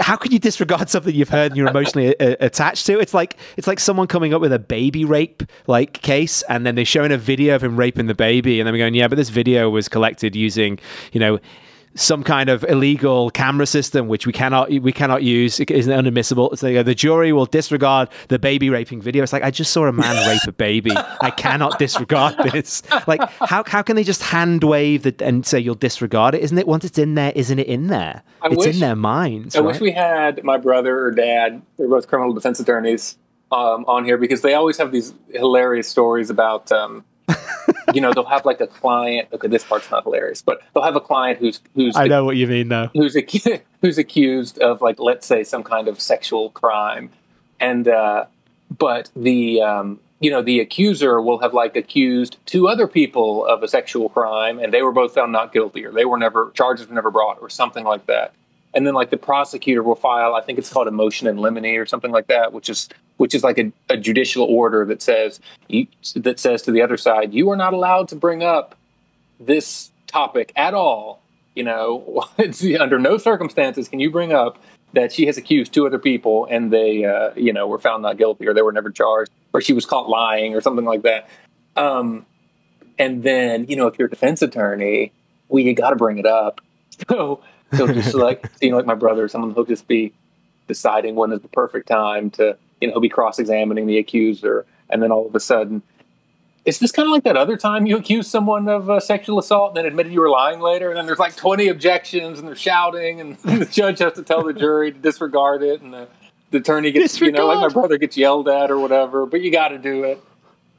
how 0.00 0.16
can 0.16 0.32
you 0.32 0.38
disregard 0.38 0.88
something 0.90 1.14
you've 1.14 1.28
heard 1.28 1.52
and 1.52 1.56
you're 1.56 1.68
emotionally 1.68 2.14
a- 2.20 2.36
attached 2.40 2.86
to? 2.86 2.98
It's 2.98 3.14
like 3.14 3.36
it's 3.56 3.66
like 3.66 3.80
someone 3.80 4.06
coming 4.06 4.34
up 4.34 4.40
with 4.40 4.52
a 4.52 4.58
baby 4.58 5.04
rape 5.04 5.42
like 5.66 5.94
case, 6.02 6.42
and 6.42 6.66
then 6.66 6.74
they're 6.74 6.84
showing 6.84 7.12
a 7.12 7.18
video 7.18 7.54
of 7.54 7.64
him 7.64 7.76
raping 7.76 8.06
the 8.06 8.14
baby, 8.14 8.60
and 8.60 8.66
then 8.66 8.74
we're 8.74 8.78
going, 8.78 8.94
yeah, 8.94 9.08
but 9.08 9.16
this 9.16 9.30
video 9.30 9.70
was 9.70 9.88
collected 9.88 10.36
using, 10.36 10.78
you 11.12 11.20
know 11.20 11.38
some 11.98 12.22
kind 12.22 12.48
of 12.48 12.64
illegal 12.64 13.30
camera 13.30 13.66
system 13.66 14.06
which 14.06 14.26
we 14.26 14.32
cannot 14.32 14.70
we 14.70 14.92
cannot 14.92 15.22
use. 15.22 15.58
It 15.60 15.70
is 15.70 15.88
unadmissible. 15.88 16.56
So 16.56 16.74
uh, 16.74 16.82
the 16.82 16.94
jury 16.94 17.32
will 17.32 17.46
disregard 17.46 18.08
the 18.28 18.38
baby 18.38 18.70
raping 18.70 19.02
video. 19.02 19.22
It's 19.22 19.32
like 19.32 19.42
i 19.42 19.50
just 19.50 19.72
saw 19.72 19.86
a 19.86 19.92
man 19.92 20.28
rape 20.28 20.40
a 20.46 20.52
baby. 20.52 20.92
I 21.20 21.30
cannot 21.30 21.78
disregard 21.78 22.36
this. 22.52 22.82
Like 23.06 23.20
how, 23.40 23.64
how 23.66 23.82
can 23.82 23.96
they 23.96 24.04
just 24.04 24.22
hand 24.22 24.62
wave 24.62 25.02
the, 25.02 25.14
and 25.20 25.44
say 25.44 25.58
you'll 25.58 25.74
disregard 25.74 26.34
it? 26.34 26.42
Isn't 26.42 26.58
it 26.58 26.66
once 26.66 26.84
it's 26.84 26.98
in 26.98 27.14
there 27.14 27.32
isn't 27.34 27.58
it 27.58 27.66
in 27.66 27.88
there? 27.88 28.22
I 28.40 28.46
it's 28.46 28.56
wish, 28.56 28.74
in 28.74 28.80
their 28.80 28.96
minds 28.96 29.56
i 29.56 29.58
right? 29.58 29.66
wish 29.66 29.80
we 29.80 29.90
had 29.90 30.44
my 30.44 30.56
brother 30.56 31.06
or 31.06 31.10
dad. 31.10 31.62
They're 31.76 31.88
both 31.88 32.06
criminal 32.06 32.32
defense 32.32 32.60
attorneys 32.60 33.16
um, 33.50 33.84
on 33.86 34.04
here 34.04 34.18
because 34.18 34.42
they 34.42 34.54
always 34.54 34.76
have 34.78 34.92
these 34.92 35.14
hilarious 35.32 35.88
stories 35.88 36.30
about 36.30 36.70
um, 36.70 37.04
you 37.94 38.00
know, 38.00 38.12
they'll 38.12 38.24
have 38.24 38.44
like 38.44 38.60
a 38.60 38.66
client. 38.66 39.28
Okay, 39.32 39.48
this 39.48 39.64
part's 39.64 39.90
not 39.90 40.04
hilarious, 40.04 40.42
but 40.42 40.60
they'll 40.72 40.82
have 40.82 40.96
a 40.96 41.00
client 41.00 41.38
who's 41.38 41.60
who's. 41.74 41.96
I 41.96 42.06
know 42.06 42.24
what 42.24 42.36
you 42.36 42.46
mean, 42.46 42.68
though. 42.68 42.90
Who's 42.94 43.16
ac- 43.16 43.60
who's 43.82 43.98
accused 43.98 44.58
of 44.58 44.80
like, 44.80 44.98
let's 44.98 45.26
say, 45.26 45.44
some 45.44 45.62
kind 45.62 45.88
of 45.88 46.00
sexual 46.00 46.50
crime, 46.50 47.10
and 47.60 47.88
uh, 47.88 48.26
but 48.76 49.10
the 49.14 49.62
um, 49.62 50.00
you 50.20 50.30
know 50.30 50.42
the 50.42 50.60
accuser 50.60 51.20
will 51.20 51.38
have 51.38 51.54
like 51.54 51.76
accused 51.76 52.36
two 52.46 52.68
other 52.68 52.86
people 52.86 53.44
of 53.46 53.62
a 53.62 53.68
sexual 53.68 54.08
crime, 54.08 54.58
and 54.58 54.72
they 54.72 54.82
were 54.82 54.92
both 54.92 55.14
found 55.14 55.32
not 55.32 55.52
guilty, 55.52 55.84
or 55.84 55.92
they 55.92 56.04
were 56.04 56.18
never 56.18 56.50
charges 56.52 56.88
were 56.88 56.94
never 56.94 57.10
brought, 57.10 57.40
or 57.40 57.50
something 57.50 57.84
like 57.84 58.06
that 58.06 58.32
and 58.74 58.86
then 58.86 58.94
like 58.94 59.10
the 59.10 59.16
prosecutor 59.16 59.82
will 59.82 59.96
file 59.96 60.34
i 60.34 60.40
think 60.40 60.58
it's 60.58 60.72
called 60.72 60.88
a 60.88 60.92
motion 60.92 61.26
in 61.26 61.36
limine 61.36 61.76
or 61.76 61.86
something 61.86 62.10
like 62.10 62.26
that 62.26 62.52
which 62.52 62.68
is 62.68 62.88
which 63.16 63.34
is 63.34 63.42
like 63.42 63.58
a, 63.58 63.72
a 63.88 63.96
judicial 63.96 64.44
order 64.44 64.84
that 64.84 65.02
says 65.02 65.40
you, 65.68 65.86
that 66.14 66.38
says 66.38 66.62
to 66.62 66.70
the 66.70 66.82
other 66.82 66.96
side 66.96 67.32
you 67.32 67.50
are 67.50 67.56
not 67.56 67.72
allowed 67.72 68.08
to 68.08 68.16
bring 68.16 68.42
up 68.42 68.76
this 69.40 69.90
topic 70.06 70.52
at 70.56 70.74
all 70.74 71.20
you 71.54 71.62
know 71.62 72.24
under 72.80 72.98
no 72.98 73.18
circumstances 73.18 73.88
can 73.88 74.00
you 74.00 74.10
bring 74.10 74.32
up 74.32 74.58
that 74.92 75.12
she 75.12 75.26
has 75.26 75.36
accused 75.36 75.72
two 75.72 75.86
other 75.86 75.98
people 75.98 76.46
and 76.50 76.72
they 76.72 77.04
uh, 77.04 77.30
you 77.36 77.52
know 77.52 77.66
were 77.66 77.78
found 77.78 78.02
not 78.02 78.16
guilty 78.16 78.46
or 78.46 78.54
they 78.54 78.62
were 78.62 78.72
never 78.72 78.90
charged 78.90 79.30
or 79.52 79.60
she 79.60 79.72
was 79.72 79.84
caught 79.84 80.08
lying 80.08 80.54
or 80.54 80.60
something 80.60 80.84
like 80.84 81.02
that. 81.02 81.28
Um, 81.76 82.26
and 82.98 83.22
then 83.22 83.66
you 83.68 83.76
know 83.76 83.86
if 83.86 83.98
you're 83.98 84.08
a 84.08 84.10
defense 84.10 84.42
attorney 84.42 85.12
well 85.48 85.62
you 85.62 85.74
got 85.74 85.90
to 85.90 85.96
bring 85.96 86.18
it 86.18 86.26
up. 86.26 86.60
So 87.08 87.40
he'll 87.72 87.86
just 87.86 88.14
like 88.14 88.44
you 88.60 88.70
know 88.70 88.76
like 88.76 88.86
my 88.86 88.94
brother 88.94 89.24
or 89.24 89.28
someone 89.28 89.52
he'll 89.54 89.64
just 89.64 89.86
be 89.88 90.12
deciding 90.66 91.14
when 91.14 91.32
is 91.32 91.40
the 91.40 91.48
perfect 91.48 91.88
time 91.88 92.30
to 92.30 92.56
you 92.80 92.88
know 92.88 92.94
he'll 92.94 93.00
be 93.00 93.08
cross-examining 93.08 93.86
the 93.86 93.98
accuser 93.98 94.66
and 94.90 95.02
then 95.02 95.12
all 95.12 95.26
of 95.26 95.34
a 95.34 95.40
sudden 95.40 95.82
is 96.64 96.78
this 96.80 96.92
kind 96.92 97.06
of 97.06 97.12
like 97.12 97.24
that 97.24 97.36
other 97.36 97.56
time 97.56 97.86
you 97.86 97.96
accused 97.96 98.30
someone 98.30 98.68
of 98.68 98.90
uh, 98.90 99.00
sexual 99.00 99.38
assault 99.38 99.70
and 99.70 99.78
then 99.78 99.86
admitted 99.86 100.12
you 100.12 100.20
were 100.20 100.28
lying 100.28 100.60
later 100.60 100.88
and 100.88 100.96
then 100.96 101.06
there's 101.06 101.18
like 101.18 101.34
20 101.34 101.68
objections 101.68 102.38
and 102.38 102.46
they're 102.46 102.56
shouting 102.56 103.20
and 103.20 103.36
the 103.38 103.64
judge 103.64 103.98
has 103.98 104.12
to 104.12 104.22
tell 104.22 104.44
the 104.44 104.52
jury 104.52 104.92
to 104.92 104.98
disregard 104.98 105.62
it 105.62 105.80
and 105.80 105.92
the, 105.92 106.08
the 106.50 106.58
attorney 106.58 106.90
gets 106.90 107.12
disregard. 107.14 107.34
you 107.34 107.40
know 107.40 107.46
like 107.46 107.60
my 107.60 107.72
brother 107.72 107.96
gets 107.98 108.16
yelled 108.16 108.48
at 108.48 108.70
or 108.70 108.78
whatever 108.78 109.26
but 109.26 109.40
you 109.40 109.50
got 109.50 109.68
to 109.68 109.78
do 109.78 110.04
it 110.04 110.22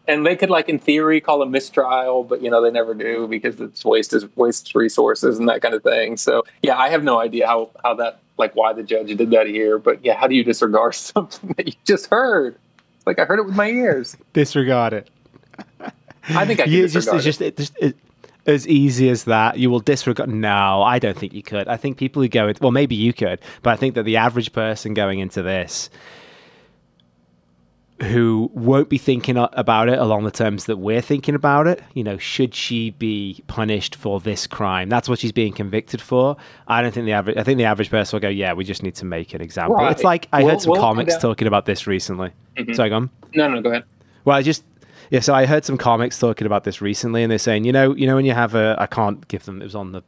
and 0.10 0.26
they 0.26 0.36
could 0.36 0.50
like 0.50 0.68
in 0.68 0.80
theory 0.80 1.22
call 1.22 1.42
a 1.42 1.46
mistrial, 1.46 2.24
but 2.24 2.42
you 2.42 2.50
know 2.50 2.62
they 2.62 2.72
never 2.72 2.94
do 2.94 3.28
because 3.28 3.60
it's 3.62 3.86
wastes 3.86 4.26
wastes 4.36 4.74
resources 4.76 5.40
and 5.40 5.48
that 5.48 5.62
kind 5.62 5.74
of 5.74 5.84
thing. 5.84 6.18
So 6.18 6.44
yeah, 6.62 6.78
I 6.78 6.90
have 6.90 7.04
no 7.04 7.20
idea 7.20 7.48
how 7.48 7.70
how 7.84 7.94
that 7.96 8.20
like 8.38 8.56
why 8.56 8.74
the 8.74 8.84
judge 8.84 9.16
did 9.16 9.30
that 9.32 9.48
here, 9.48 9.78
but 9.78 10.04
yeah, 10.04 10.16
how 10.16 10.28
do 10.28 10.36
you 10.36 10.44
disregard 10.44 10.96
something 10.96 11.54
that 11.58 11.68
you 11.68 11.74
just 11.86 12.08
heard? 12.08 12.58
Like 13.06 13.20
I 13.20 13.26
heard 13.26 13.40
it 13.40 13.46
with 13.46 13.56
my 13.56 13.70
ears. 13.70 14.18
Disregard 14.34 14.94
it. 14.94 15.10
I 16.30 16.46
think 16.46 16.60
I 16.60 16.64
can 16.64 16.72
just, 16.72 16.96
it's 16.96 17.24
just, 17.24 17.42
it, 17.42 17.58
just 17.58 17.78
it, 17.80 17.98
as 18.46 18.68
easy 18.68 19.10
as 19.10 19.24
that. 19.26 19.58
You 19.58 19.70
will 19.70 19.80
disregard. 19.80 20.30
No, 20.30 20.82
I 20.84 21.00
don't 21.00 21.18
think 21.18 21.34
you 21.34 21.44
could. 21.44 21.68
I 21.68 21.78
think 21.78 21.98
people 21.98 22.22
who 22.22 22.28
go, 22.28 22.48
into, 22.48 22.62
well, 22.62 22.72
maybe 22.72 22.96
you 22.96 23.14
could, 23.14 23.40
but 23.64 23.72
I 23.72 23.76
think 23.76 23.96
that 23.96 24.04
the 24.04 24.18
average 24.18 24.54
person 24.54 24.94
going 24.94 25.20
into 25.20 25.42
this 25.42 25.90
who 28.04 28.50
won't 28.54 28.90
be 28.90 28.98
thinking 28.98 29.36
about 29.38 29.90
it 29.90 30.00
along 30.00 30.24
the 30.24 30.32
terms 30.32 30.66
that 30.66 30.78
we're 30.78 31.02
thinking 31.02 31.36
about 31.36 31.68
it. 31.68 31.82
You 31.94 32.04
know, 32.04 32.18
should 32.18 32.56
she 32.56 32.92
be 32.92 33.44
punished 33.48 33.96
for 33.96 34.20
this 34.20 34.48
crime? 34.48 34.90
That's 34.90 35.10
what 35.10 35.20
she's 35.20 35.32
being 35.32 35.54
convicted 35.54 36.02
for. 36.02 36.38
I 36.68 36.82
don't 36.82 36.94
think 36.94 37.06
the 37.06 37.12
average. 37.12 37.38
I 37.38 37.44
think 37.44 37.58
the 37.58 37.66
average 37.66 37.90
person 37.90 38.18
will 38.18 38.22
go, 38.22 38.30
"Yeah, 38.30 38.54
we 38.54 38.64
just 38.64 38.84
need 38.84 38.96
to 38.96 39.06
make 39.06 39.34
an 39.34 39.42
example." 39.42 39.76
Right. 39.76 39.92
It's 39.92 40.04
like 40.04 40.28
I 40.32 40.44
heard 40.44 40.62
some 40.62 40.76
comics 40.76 41.18
talking 41.18 41.48
about 41.48 41.66
this 41.66 41.88
recently. 41.88 42.32
Mm-hmm. 42.58 42.74
Sorry, 42.74 42.90
go 42.90 42.96
on. 42.96 43.10
No, 43.36 43.50
no, 43.50 43.62
go 43.62 43.70
ahead. 43.70 43.84
Well, 44.24 44.38
I 44.38 44.42
just 44.42 44.64
yeah. 45.10 45.20
So 45.20 45.34
I 45.34 45.46
heard 45.46 45.66
some 45.66 45.78
comics 45.78 46.18
talking 46.20 46.48
about 46.48 46.64
this 46.64 46.82
recently, 46.82 47.24
and 47.24 47.32
they're 47.32 47.38
saying, 47.38 47.66
you 47.66 47.72
know, 47.72 47.96
you 47.96 48.08
know, 48.08 48.16
when 48.16 48.26
you 48.26 48.34
have 48.34 48.56
a, 48.56 48.76
I 48.80 48.88
can't 48.88 49.28
give 49.28 49.46
them. 49.46 49.62
It 49.62 49.66
was 49.66 49.76
on 49.76 49.92
the 49.92 50.04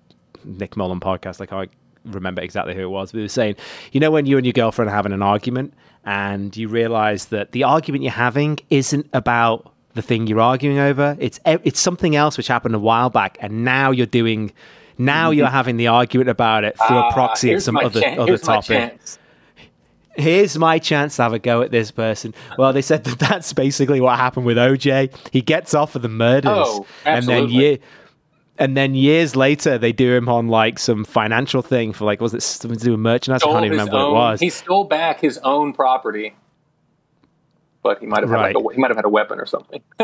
Nick 0.46 0.78
Mullen 0.78 1.00
podcast. 1.02 1.42
I 1.42 1.46
can't 1.46 1.72
remember 2.06 2.42
exactly 2.42 2.74
who 2.74 2.84
it 2.84 2.90
was, 2.90 3.12
but 3.12 3.18
he 3.18 3.24
was 3.24 3.34
saying, 3.34 3.56
you 3.92 4.00
know, 4.00 4.12
when 4.12 4.26
you 4.26 4.38
and 4.38 4.46
your 4.46 4.54
girlfriend 4.54 4.90
are 4.90 4.96
having 4.96 5.12
an 5.12 5.22
argument 5.22 5.74
and 6.06 6.56
you 6.56 6.68
realize 6.68 7.26
that 7.26 7.52
the 7.52 7.64
argument 7.64 8.04
you're 8.04 8.12
having 8.12 8.60
isn't 8.70 9.08
about 9.14 9.72
the 9.94 10.02
thing 10.02 10.28
you're 10.28 10.42
arguing 10.42 10.80
over. 10.80 11.16
It's 11.20 11.40
it's 11.46 11.80
something 11.80 12.16
else 12.16 12.38
which 12.38 12.48
happened 12.48 12.76
a 12.76 12.80
while 12.80 13.10
back, 13.10 13.38
and 13.42 13.64
now 13.64 13.92
you're 13.92 14.06
doing. 14.06 14.52
Now 14.98 15.30
mm-hmm. 15.30 15.40
you're 15.40 15.48
having 15.48 15.78
the 15.78 15.88
argument 15.88 16.30
about 16.30 16.64
it 16.64 16.78
through 16.88 16.98
uh, 16.98 17.10
a 17.10 17.14
proxy 17.14 17.54
at 17.54 17.64
some 17.64 17.78
other 17.78 18.02
chan- 18.02 18.20
other 18.20 18.38
topic. 18.38 19.00
Here's 20.16 20.58
my 20.58 20.78
chance 20.78 21.16
to 21.16 21.24
have 21.24 21.34
a 21.34 21.40
go 21.40 21.62
at 21.62 21.72
this 21.72 21.90
person. 21.90 22.36
Well, 22.58 22.74
they 22.74 22.82
said 22.82 23.06
that 23.06 23.18
that's 23.18 23.54
basically 23.54 24.02
what 24.02 24.18
happened 24.18 24.46
with 24.46 24.58
OJ. 24.58 25.16
He 25.32 25.42
gets 25.42 25.74
off 25.74 25.96
of 25.96 26.02
the 26.02 26.10
murders, 26.10 26.52
oh, 26.54 26.86
and 27.06 27.26
then 27.26 27.50
yeah, 27.50 27.78
and 28.62 28.78
then 28.78 28.94
years 28.94 29.36
later 29.36 29.80
they 29.80 29.92
do 29.92 30.14
him 30.14 30.30
on 30.30 30.48
like 30.48 30.78
some 30.78 31.04
financial 31.04 31.64
thing 31.64 31.94
for 31.94 32.06
like 32.06 32.22
was 32.22 32.34
it 32.36 32.44
something 32.44 32.78
to 32.78 32.86
do 32.86 32.92
with 32.92 33.00
merchandise? 33.00 33.42
I 33.44 33.48
can't 33.48 33.66
even 33.66 33.72
remember 33.72 33.98
own, 33.98 34.14
what 34.14 34.20
it 34.20 34.32
was. 34.32 34.40
He 34.40 34.50
stole 34.52 34.84
back 34.84 35.20
his 35.20 35.40
own 35.40 35.74
property, 35.74 36.36
but 37.82 38.00
he 38.00 38.06
might 38.06 38.22
have 38.22 38.30
right. 38.30 38.48
had 38.48 38.56
like 38.56 38.66
a, 38.72 38.74
he 38.76 38.80
might 38.80 38.92
have 38.92 38.98
had 38.98 39.06
a 39.06 39.10
weapon 39.10 39.40
or 39.40 39.48
something. 39.48 39.82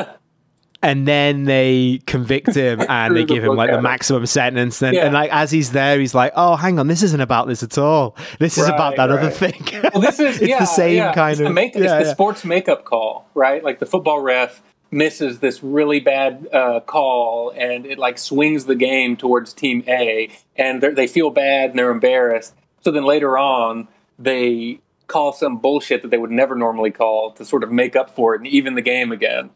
and 0.81 1.07
then 1.07 1.43
they 1.43 2.01
convict 2.07 2.55
him 2.55 2.81
and 2.89 3.15
they 3.15 3.25
give 3.25 3.43
him 3.43 3.55
like 3.55 3.69
the 3.69 3.79
maximum 3.79 4.25
sentence. 4.25 4.81
And, 4.81 4.95
yeah. 4.95 5.05
and, 5.05 5.13
like 5.13 5.31
as 5.31 5.51
he's 5.51 5.71
there, 5.71 5.99
he's 5.99 6.15
like, 6.15 6.33
"Oh, 6.35 6.55
hang 6.55 6.79
on, 6.79 6.87
this 6.87 7.03
isn't 7.03 7.21
about 7.21 7.47
this 7.47 7.61
at 7.61 7.77
all. 7.77 8.15
This 8.39 8.57
is 8.57 8.63
right, 8.63 8.73
about 8.73 8.95
that 8.95 9.11
right. 9.11 9.19
other 9.19 9.29
thing." 9.29 9.67
well, 9.93 10.01
this 10.01 10.19
is 10.19 10.37
it's 10.41 10.49
yeah, 10.49 10.59
the 10.59 10.65
same 10.65 10.95
yeah. 10.95 11.13
kind 11.13 11.33
it's 11.33 11.41
of 11.41 11.47
the 11.47 11.53
make, 11.53 11.75
it's 11.75 11.85
the 11.85 12.11
sports 12.11 12.43
makeup 12.43 12.85
call, 12.85 13.29
right? 13.35 13.63
Like 13.63 13.77
the 13.77 13.85
football 13.85 14.19
ref 14.19 14.63
misses 14.91 15.39
this 15.39 15.61
really 15.63 15.99
bad 15.99 16.47
uh, 16.53 16.79
call 16.81 17.51
and 17.55 17.85
it 17.85 17.97
like 17.97 18.17
swings 18.17 18.65
the 18.65 18.75
game 18.75 19.17
towards 19.17 19.53
team 19.53 19.83
A 19.87 20.29
and 20.55 20.81
they 20.81 21.07
feel 21.07 21.29
bad 21.29 21.71
and 21.71 21.79
they're 21.79 21.91
embarrassed. 21.91 22.53
So 22.81 22.91
then 22.91 23.03
later 23.03 23.37
on, 23.37 23.87
they 24.17 24.79
call 25.07 25.33
some 25.33 25.57
bullshit 25.57 26.01
that 26.01 26.11
they 26.11 26.17
would 26.17 26.31
never 26.31 26.55
normally 26.55 26.91
call 26.91 27.31
to 27.31 27.45
sort 27.45 27.63
of 27.63 27.71
make 27.71 27.95
up 27.95 28.09
for 28.09 28.35
it 28.35 28.41
and 28.41 28.47
even 28.47 28.75
the 28.75 28.81
game 28.81 29.11
again. 29.11 29.49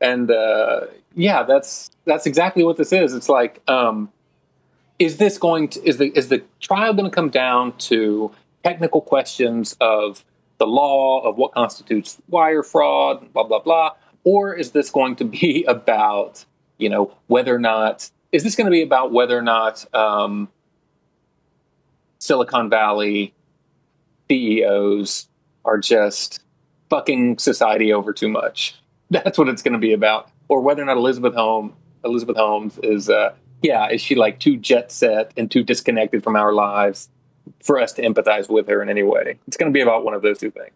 And 0.00 0.30
uh, 0.30 0.82
yeah, 1.14 1.42
that's 1.44 1.90
that's 2.04 2.26
exactly 2.26 2.64
what 2.64 2.76
this 2.76 2.92
is. 2.92 3.14
It's 3.14 3.28
like, 3.28 3.62
um, 3.68 4.10
is 4.98 5.16
this 5.16 5.38
going 5.38 5.68
to 5.68 5.88
is 5.88 5.96
the 5.96 6.16
is 6.16 6.28
the 6.28 6.42
trial 6.60 6.92
going 6.92 7.10
to 7.10 7.14
come 7.14 7.30
down 7.30 7.76
to 7.78 8.30
technical 8.62 9.00
questions 9.00 9.76
of 9.80 10.24
the 10.58 10.66
law 10.66 11.20
of 11.20 11.36
what 11.36 11.52
constitutes 11.52 12.18
wire 12.28 12.62
fraud, 12.62 13.32
blah 13.32 13.44
blah 13.44 13.60
blah, 13.60 13.90
or 14.26 14.52
is 14.52 14.72
this 14.72 14.90
going 14.90 15.16
to 15.16 15.24
be 15.24 15.64
about 15.68 16.44
you 16.76 16.90
know 16.90 17.16
whether 17.28 17.54
or 17.54 17.58
not 17.58 18.10
is 18.32 18.42
this 18.44 18.54
going 18.54 18.66
to 18.66 18.70
be 18.70 18.82
about 18.82 19.12
whether 19.12 19.38
or 19.38 19.42
not 19.42 19.86
um, 19.94 20.50
Silicon 22.18 22.68
Valley 22.68 23.32
CEOs 24.28 25.28
are 25.64 25.78
just 25.78 26.42
fucking 26.90 27.38
society 27.38 27.92
over 27.92 28.12
too 28.12 28.28
much? 28.28 28.74
That's 29.10 29.38
what 29.38 29.48
it's 29.48 29.62
going 29.62 29.72
to 29.72 29.78
be 29.78 29.92
about, 29.92 30.28
or 30.48 30.60
whether 30.60 30.82
or 30.82 30.84
not 30.84 30.98
Elizabeth 30.98 31.34
Holmes 31.34 31.72
Elizabeth 32.04 32.36
Holmes 32.36 32.78
is 32.82 33.08
uh, 33.08 33.34
yeah 33.62 33.88
is 33.88 34.00
she 34.02 34.14
like 34.16 34.38
too 34.38 34.56
jet 34.56 34.92
set 34.92 35.32
and 35.36 35.50
too 35.50 35.62
disconnected 35.62 36.22
from 36.22 36.36
our 36.36 36.52
lives 36.52 37.08
for 37.62 37.80
us 37.80 37.92
to 37.92 38.02
empathize 38.02 38.50
with 38.50 38.68
her 38.68 38.82
in 38.82 38.88
any 38.88 39.04
way? 39.04 39.38
It's 39.46 39.56
going 39.56 39.72
to 39.72 39.74
be 39.74 39.80
about 39.80 40.04
one 40.04 40.14
of 40.14 40.22
those 40.22 40.38
two 40.38 40.50
things. 40.50 40.72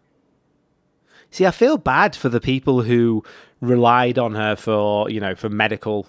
See, 1.31 1.45
I 1.45 1.51
feel 1.51 1.77
bad 1.77 2.15
for 2.15 2.29
the 2.29 2.39
people 2.39 2.83
who 2.83 3.23
relied 3.61 4.19
on 4.19 4.35
her 4.35 4.55
for, 4.55 5.09
you 5.09 5.19
know, 5.19 5.33
for 5.33 5.49
medical. 5.49 6.05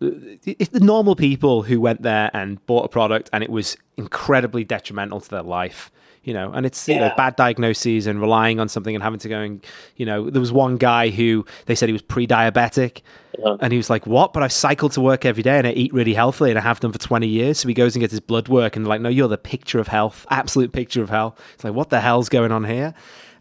It's 0.00 0.70
the 0.70 0.80
normal 0.80 1.16
people 1.16 1.62
who 1.62 1.80
went 1.80 2.02
there 2.02 2.30
and 2.32 2.64
bought 2.66 2.84
a 2.84 2.88
product 2.88 3.30
and 3.32 3.42
it 3.42 3.50
was 3.50 3.76
incredibly 3.96 4.62
detrimental 4.62 5.20
to 5.20 5.28
their 5.28 5.42
life. 5.42 5.90
you 6.28 6.34
know, 6.34 6.52
and 6.52 6.66
it's 6.66 6.86
yeah. 6.86 6.94
you 6.94 7.00
know 7.00 7.12
bad 7.16 7.36
diagnoses 7.36 8.06
and 8.06 8.20
relying 8.20 8.60
on 8.60 8.68
something 8.68 8.94
and 8.94 9.02
having 9.02 9.18
to 9.18 9.30
go 9.30 9.40
and 9.40 9.64
you 9.96 10.04
know, 10.04 10.28
there 10.28 10.40
was 10.40 10.52
one 10.52 10.76
guy 10.76 11.08
who 11.08 11.46
they 11.64 11.74
said 11.74 11.88
he 11.88 11.92
was 11.94 12.02
pre-diabetic, 12.02 13.00
uh-huh. 13.42 13.56
and 13.60 13.72
he 13.72 13.78
was 13.78 13.88
like, 13.88 14.06
"What?" 14.06 14.34
But 14.34 14.42
I 14.42 14.48
cycle 14.48 14.90
to 14.90 15.00
work 15.00 15.24
every 15.24 15.42
day 15.42 15.56
and 15.56 15.66
I 15.66 15.72
eat 15.72 15.92
really 15.94 16.12
healthily 16.12 16.50
and 16.50 16.58
I 16.58 16.62
have 16.62 16.80
done 16.80 16.92
for 16.92 16.98
twenty 16.98 17.28
years. 17.28 17.58
So 17.60 17.68
he 17.68 17.72
goes 17.72 17.96
and 17.96 18.02
gets 18.02 18.10
his 18.10 18.20
blood 18.20 18.48
work 18.48 18.76
and 18.76 18.84
they're 18.84 18.90
like, 18.90 19.00
no, 19.00 19.08
you're 19.08 19.28
the 19.28 19.38
picture 19.38 19.78
of 19.78 19.88
health, 19.88 20.26
absolute 20.28 20.72
picture 20.72 21.02
of 21.02 21.08
health. 21.08 21.40
It's 21.54 21.64
like, 21.64 21.72
what 21.72 21.88
the 21.88 22.00
hell's 22.00 22.28
going 22.28 22.52
on 22.52 22.64
here? 22.64 22.92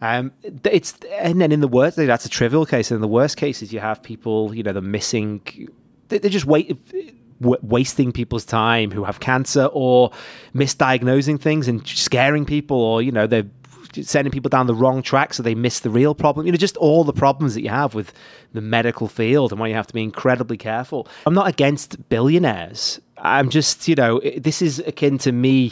Um, 0.01 0.31
it's 0.63 0.93
and 1.11 1.41
then 1.41 1.51
in 1.51 1.61
the 1.61 1.67
worst, 1.67 1.97
that's 1.97 2.25
a 2.25 2.29
trivial 2.29 2.65
case. 2.65 2.91
And 2.91 2.97
in 2.97 3.01
the 3.01 3.07
worst 3.07 3.37
cases, 3.37 3.73
you 3.73 3.79
have 3.79 4.01
people, 4.03 4.53
you 4.53 4.63
know, 4.63 4.73
the 4.73 4.81
missing. 4.81 5.41
they're 6.09 6.19
just 6.19 6.45
wait 6.45 6.77
wasting 7.39 8.11
people's 8.11 8.45
time 8.45 8.91
who 8.91 9.03
have 9.03 9.19
cancer 9.19 9.65
or 9.71 10.11
misdiagnosing 10.55 11.39
things 11.39 11.67
and 11.67 11.87
scaring 11.87 12.45
people 12.45 12.77
or 12.77 13.01
you 13.01 13.11
know 13.11 13.27
they're 13.27 13.45
sending 14.01 14.31
people 14.31 14.49
down 14.49 14.67
the 14.67 14.75
wrong 14.75 15.01
track 15.01 15.33
so 15.33 15.43
they 15.43 15.55
miss 15.55 15.81
the 15.81 15.89
real 15.89 16.15
problem 16.15 16.45
you 16.45 16.51
know 16.51 16.57
just 16.57 16.77
all 16.77 17.03
the 17.03 17.13
problems 17.13 17.53
that 17.53 17.61
you 17.61 17.69
have 17.69 17.93
with 17.93 18.11
the 18.53 18.61
medical 18.61 19.07
field 19.07 19.51
and 19.51 19.59
why 19.59 19.67
you 19.67 19.75
have 19.75 19.87
to 19.87 19.93
be 19.93 20.01
incredibly 20.01 20.57
careful 20.57 21.07
i'm 21.25 21.33
not 21.33 21.47
against 21.47 22.09
billionaires 22.09 22.99
i'm 23.19 23.49
just 23.49 23.87
you 23.87 23.95
know 23.95 24.19
this 24.37 24.61
is 24.61 24.79
akin 24.79 25.17
to 25.17 25.31
me 25.31 25.71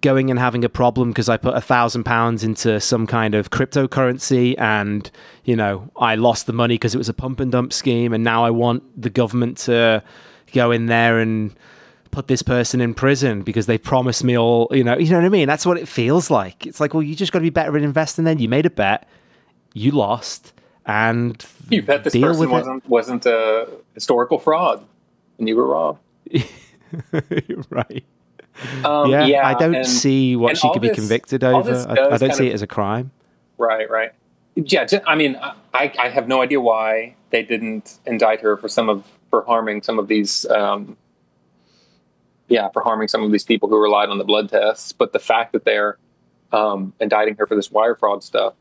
going 0.00 0.30
and 0.30 0.38
having 0.38 0.64
a 0.64 0.68
problem 0.68 1.10
because 1.10 1.28
I 1.28 1.36
put 1.36 1.54
a 1.54 1.60
thousand 1.60 2.04
pounds 2.04 2.44
into 2.44 2.80
some 2.80 3.06
kind 3.06 3.34
of 3.34 3.50
cryptocurrency 3.50 4.54
and 4.58 5.10
you 5.44 5.56
know 5.56 5.90
I 5.96 6.16
lost 6.16 6.46
the 6.46 6.52
money 6.52 6.74
because 6.74 6.94
it 6.94 6.98
was 6.98 7.08
a 7.08 7.14
pump 7.14 7.40
and 7.40 7.52
dump 7.52 7.72
scheme 7.72 8.12
and 8.12 8.24
now 8.24 8.44
I 8.44 8.50
want 8.50 8.82
the 9.00 9.10
government 9.10 9.58
to 9.58 10.02
go 10.52 10.70
in 10.70 10.86
there 10.86 11.18
and 11.18 11.54
put 12.14 12.28
this 12.28 12.42
person 12.42 12.80
in 12.80 12.94
prison 12.94 13.42
because 13.42 13.66
they 13.66 13.76
promised 13.76 14.22
me 14.22 14.38
all, 14.38 14.68
you 14.70 14.84
know, 14.84 14.96
you 14.96 15.10
know 15.10 15.16
what 15.16 15.24
I 15.24 15.28
mean? 15.28 15.48
That's 15.48 15.66
what 15.66 15.76
it 15.76 15.88
feels 15.88 16.30
like. 16.30 16.64
It's 16.64 16.80
like, 16.80 16.94
well, 16.94 17.02
you 17.02 17.16
just 17.16 17.32
got 17.32 17.40
to 17.40 17.42
be 17.42 17.50
better 17.50 17.76
at 17.76 17.82
investing 17.82 18.24
then. 18.24 18.38
You 18.38 18.48
made 18.48 18.64
a 18.64 18.70
bet, 18.70 19.08
you 19.74 19.90
lost, 19.90 20.52
and 20.86 21.44
you 21.68 21.82
bet 21.82 22.04
this 22.04 22.14
person 22.14 22.48
wasn't, 22.48 22.88
wasn't 22.88 23.26
a 23.26 23.68
historical 23.94 24.38
fraud, 24.38 24.84
and 25.38 25.48
you 25.48 25.56
were 25.56 25.66
wrong. 25.66 25.98
right. 27.68 28.04
Um, 28.84 29.10
yeah, 29.10 29.26
yeah, 29.26 29.48
I 29.48 29.54
don't 29.54 29.74
and, 29.74 29.86
see 29.86 30.36
what 30.36 30.56
she 30.56 30.70
could 30.72 30.82
this, 30.82 30.90
be 30.90 30.94
convicted 30.94 31.42
over. 31.42 31.74
I, 31.88 32.14
I, 32.14 32.16
don't 32.18 32.32
see 32.34 32.46
of, 32.46 32.50
it 32.50 32.54
as 32.54 32.62
a 32.62 32.66
crime. 32.66 33.10
Right, 33.58 33.90
right. 33.90 34.12
Yeah, 34.54 34.86
I 35.06 35.16
mean, 35.16 35.36
I, 35.74 35.92
I 35.98 36.08
have 36.08 36.28
no 36.28 36.40
idea 36.40 36.60
why 36.60 37.16
they 37.30 37.42
didn't 37.42 37.98
indict 38.06 38.40
her 38.42 38.56
for 38.56 38.68
some 38.68 38.88
of 38.88 39.04
for 39.28 39.44
harming 39.44 39.82
some 39.82 39.98
of 39.98 40.06
these 40.06 40.46
um, 40.46 40.96
yeah 42.46 42.68
for 42.68 42.80
harming 42.80 43.08
some 43.08 43.24
of 43.24 43.32
these 43.32 43.42
people 43.42 43.68
who 43.68 43.76
relied 43.76 44.08
on 44.08 44.18
the 44.18 44.24
blood 44.24 44.48
tests 44.48 44.92
but 44.92 45.12
the 45.12 45.18
fact 45.18 45.52
that 45.52 45.64
they're 45.64 45.98
um, 46.52 46.92
indicting 47.00 47.34
her 47.34 47.44
for 47.44 47.56
this 47.56 47.72
wire 47.72 47.96
fraud 47.96 48.22
stuff 48.22 48.54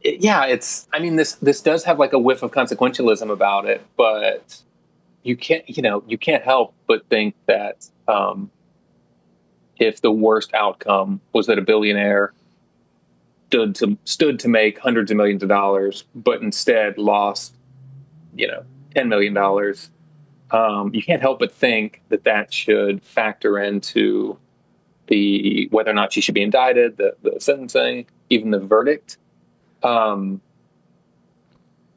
it, 0.00 0.20
yeah 0.20 0.44
it's 0.46 0.88
i 0.92 0.98
mean 0.98 1.14
this 1.14 1.34
this 1.34 1.60
does 1.60 1.84
have 1.84 2.00
like 2.00 2.12
a 2.12 2.18
whiff 2.18 2.42
of 2.42 2.50
consequentialism 2.50 3.30
about 3.30 3.66
it 3.66 3.80
but 3.96 4.60
you 5.22 5.36
can't 5.36 5.62
you 5.68 5.80
know 5.80 6.02
you 6.08 6.18
can't 6.18 6.42
help 6.42 6.74
but 6.88 7.06
think 7.08 7.36
that 7.46 7.86
um, 8.08 8.50
if 9.78 10.00
the 10.00 10.10
worst 10.10 10.52
outcome 10.54 11.20
was 11.32 11.46
that 11.46 11.58
a 11.58 11.62
billionaire 11.62 12.32
stood 13.48 13.74
to 13.74 13.98
stood 14.04 14.38
to 14.38 14.48
make 14.48 14.78
hundreds 14.78 15.10
of 15.10 15.16
millions 15.16 15.42
of 15.42 15.48
dollars 15.48 16.04
but 16.14 16.42
instead 16.42 16.98
lost 16.98 17.54
you 18.34 18.46
know 18.46 18.64
$10 18.94 19.08
million, 19.08 19.36
um, 20.50 20.94
you 20.94 21.02
can't 21.02 21.20
help 21.20 21.38
but 21.38 21.52
think 21.52 22.02
that 22.08 22.24
that 22.24 22.52
should 22.52 23.02
factor 23.02 23.58
into 23.58 24.38
the 25.06 25.68
whether 25.70 25.90
or 25.90 25.94
not 25.94 26.12
she 26.12 26.20
should 26.20 26.34
be 26.34 26.42
indicted, 26.42 26.96
the, 26.96 27.16
the 27.22 27.40
sentencing, 27.40 28.06
even 28.28 28.50
the 28.50 28.58
verdict. 28.58 29.16
Um, 29.82 30.40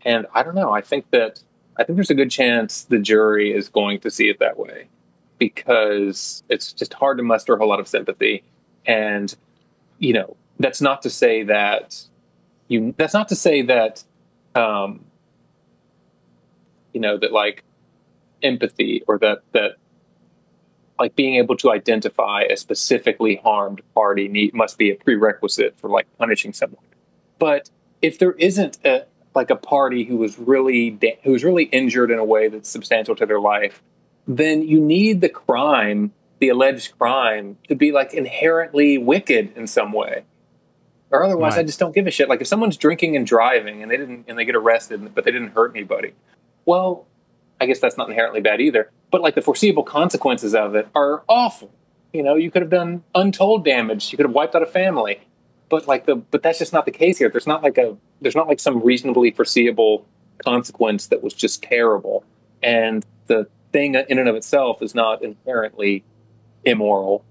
and 0.03 0.27
I 0.33 0.43
don't 0.43 0.55
know. 0.55 0.71
I 0.71 0.81
think 0.81 1.09
that 1.11 1.41
I 1.77 1.83
think 1.83 1.97
there's 1.97 2.09
a 2.09 2.15
good 2.15 2.31
chance 2.31 2.83
the 2.83 2.99
jury 2.99 3.53
is 3.53 3.69
going 3.69 3.99
to 4.01 4.11
see 4.11 4.29
it 4.29 4.39
that 4.39 4.57
way 4.57 4.87
because 5.41 6.43
it's 6.49 6.71
just 6.71 6.93
hard 6.93 7.17
to 7.17 7.23
muster 7.23 7.55
a 7.55 7.57
whole 7.57 7.67
lot 7.67 7.79
of 7.79 7.87
sympathy. 7.87 8.43
And 8.85 9.35
you 9.97 10.13
know, 10.13 10.37
that's 10.59 10.81
not 10.81 11.01
to 11.01 11.09
say 11.09 11.41
that 11.41 11.99
you. 12.67 12.93
That's 12.95 13.15
not 13.15 13.27
to 13.29 13.35
say 13.35 13.63
that 13.63 14.03
um, 14.53 15.03
you 16.93 17.01
know 17.01 17.17
that 17.17 17.31
like 17.31 17.63
empathy 18.43 19.01
or 19.07 19.17
that 19.17 19.41
that 19.53 19.77
like 20.99 21.15
being 21.15 21.37
able 21.37 21.57
to 21.57 21.71
identify 21.71 22.43
a 22.43 22.55
specifically 22.55 23.37
harmed 23.37 23.81
party 23.95 24.27
need, 24.27 24.53
must 24.53 24.77
be 24.77 24.91
a 24.91 24.95
prerequisite 24.95 25.75
for 25.79 25.89
like 25.89 26.05
punishing 26.19 26.53
someone. 26.53 26.85
But 27.39 27.71
if 28.03 28.19
there 28.19 28.33
isn't 28.33 28.77
a 28.85 29.05
like 29.33 29.49
a 29.49 29.55
party 29.55 30.03
who 30.03 30.17
was 30.17 30.37
really 30.37 30.91
da- 30.91 31.17
who 31.23 31.31
was 31.31 31.43
really 31.43 31.63
injured 31.63 32.11
in 32.11 32.19
a 32.19 32.25
way 32.25 32.47
that's 32.47 32.69
substantial 32.69 33.15
to 33.15 33.25
their 33.25 33.39
life, 33.39 33.81
then 34.27 34.61
you 34.61 34.79
need 34.79 35.21
the 35.21 35.29
crime, 35.29 36.11
the 36.39 36.49
alleged 36.49 36.97
crime, 36.97 37.57
to 37.67 37.75
be 37.75 37.91
like 37.91 38.13
inherently 38.13 38.97
wicked 38.97 39.55
in 39.55 39.67
some 39.67 39.91
way. 39.91 40.23
Or 41.11 41.23
otherwise, 41.23 41.53
right. 41.53 41.59
I 41.59 41.63
just 41.63 41.79
don't 41.79 41.93
give 41.93 42.07
a 42.07 42.11
shit. 42.11 42.29
Like 42.29 42.41
if 42.41 42.47
someone's 42.47 42.77
drinking 42.77 43.17
and 43.17 43.27
driving 43.27 43.81
and 43.81 43.91
they 43.91 43.97
didn't 43.97 44.25
and 44.27 44.37
they 44.37 44.45
get 44.45 44.55
arrested, 44.55 45.13
but 45.13 45.25
they 45.25 45.31
didn't 45.31 45.49
hurt 45.49 45.75
anybody, 45.75 46.13
well, 46.65 47.05
I 47.59 47.65
guess 47.65 47.79
that's 47.79 47.97
not 47.97 48.09
inherently 48.09 48.41
bad 48.41 48.61
either. 48.61 48.91
But 49.11 49.21
like 49.21 49.35
the 49.35 49.41
foreseeable 49.41 49.83
consequences 49.83 50.55
of 50.55 50.73
it 50.75 50.87
are 50.95 51.23
awful. 51.27 51.71
You 52.13 52.23
know, 52.23 52.35
you 52.35 52.49
could 52.49 52.61
have 52.61 52.71
done 52.71 53.03
untold 53.13 53.65
damage. 53.65 54.11
You 54.11 54.17
could 54.17 54.25
have 54.25 54.33
wiped 54.33 54.55
out 54.55 54.63
a 54.63 54.65
family. 54.65 55.19
But 55.69 55.87
like 55.87 56.05
the 56.05 56.15
but 56.15 56.43
that's 56.43 56.59
just 56.59 56.73
not 56.73 56.85
the 56.85 56.91
case 56.91 57.17
here. 57.17 57.29
There's 57.29 57.47
not 57.47 57.61
like 57.61 57.77
a 57.77 57.97
there's 58.21 58.35
not 58.35 58.47
like 58.47 58.59
some 58.59 58.81
reasonably 58.81 59.31
foreseeable 59.31 60.05
consequence 60.43 61.07
that 61.07 61.21
was 61.21 61.33
just 61.33 61.61
terrible. 61.61 62.23
And 62.63 63.05
the 63.27 63.47
thing 63.71 63.95
in 63.95 64.19
and 64.19 64.27
of 64.27 64.35
itself 64.35 64.81
is 64.81 64.93
not 64.93 65.23
inherently 65.23 66.03
immoral. 66.63 67.23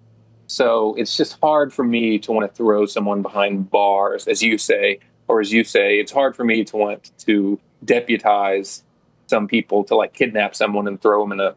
So 0.47 0.95
it's 0.97 1.17
just 1.17 1.39
hard 1.41 1.73
for 1.73 1.85
me 1.85 2.19
to 2.21 2.33
want 2.33 2.51
to 2.51 2.57
throw 2.57 2.87
someone 2.87 3.23
behind 3.23 3.71
bars, 3.71 4.27
as 4.27 4.43
you 4.43 4.59
say, 4.59 4.99
or 5.29 5.41
as 5.41 5.53
you 5.53 5.63
say, 5.63 6.01
it's 6.01 6.11
hard 6.11 6.35
for 6.35 6.45
me 6.45 6.65
to 6.65 6.77
want 6.77 7.13
to 7.19 7.61
deputize 7.85 8.83
some 9.27 9.47
people 9.47 9.85
to 9.85 9.95
like 9.95 10.13
kidnap 10.13 10.57
someone 10.57 10.89
and 10.89 11.01
throw 11.01 11.23
them 11.23 11.33
in 11.33 11.41
a 11.41 11.55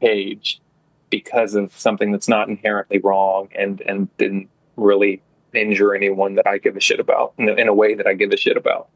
cage 0.00 0.60
because 1.08 1.54
of 1.54 1.72
something 1.78 2.10
that's 2.10 2.28
not 2.28 2.48
inherently 2.48 2.98
wrong 2.98 3.48
and 3.54 3.80
and 3.82 4.14
didn't 4.16 4.48
really 4.76 5.22
injure 5.54 5.94
anyone 5.94 6.34
that 6.34 6.46
I 6.46 6.58
give 6.58 6.76
a 6.76 6.80
shit 6.80 6.98
about 6.98 7.34
in 7.38 7.48
a, 7.48 7.52
in 7.52 7.68
a 7.68 7.74
way 7.74 7.94
that 7.94 8.06
I 8.06 8.14
give 8.14 8.32
a 8.32 8.36
shit 8.36 8.56
about. 8.56 8.88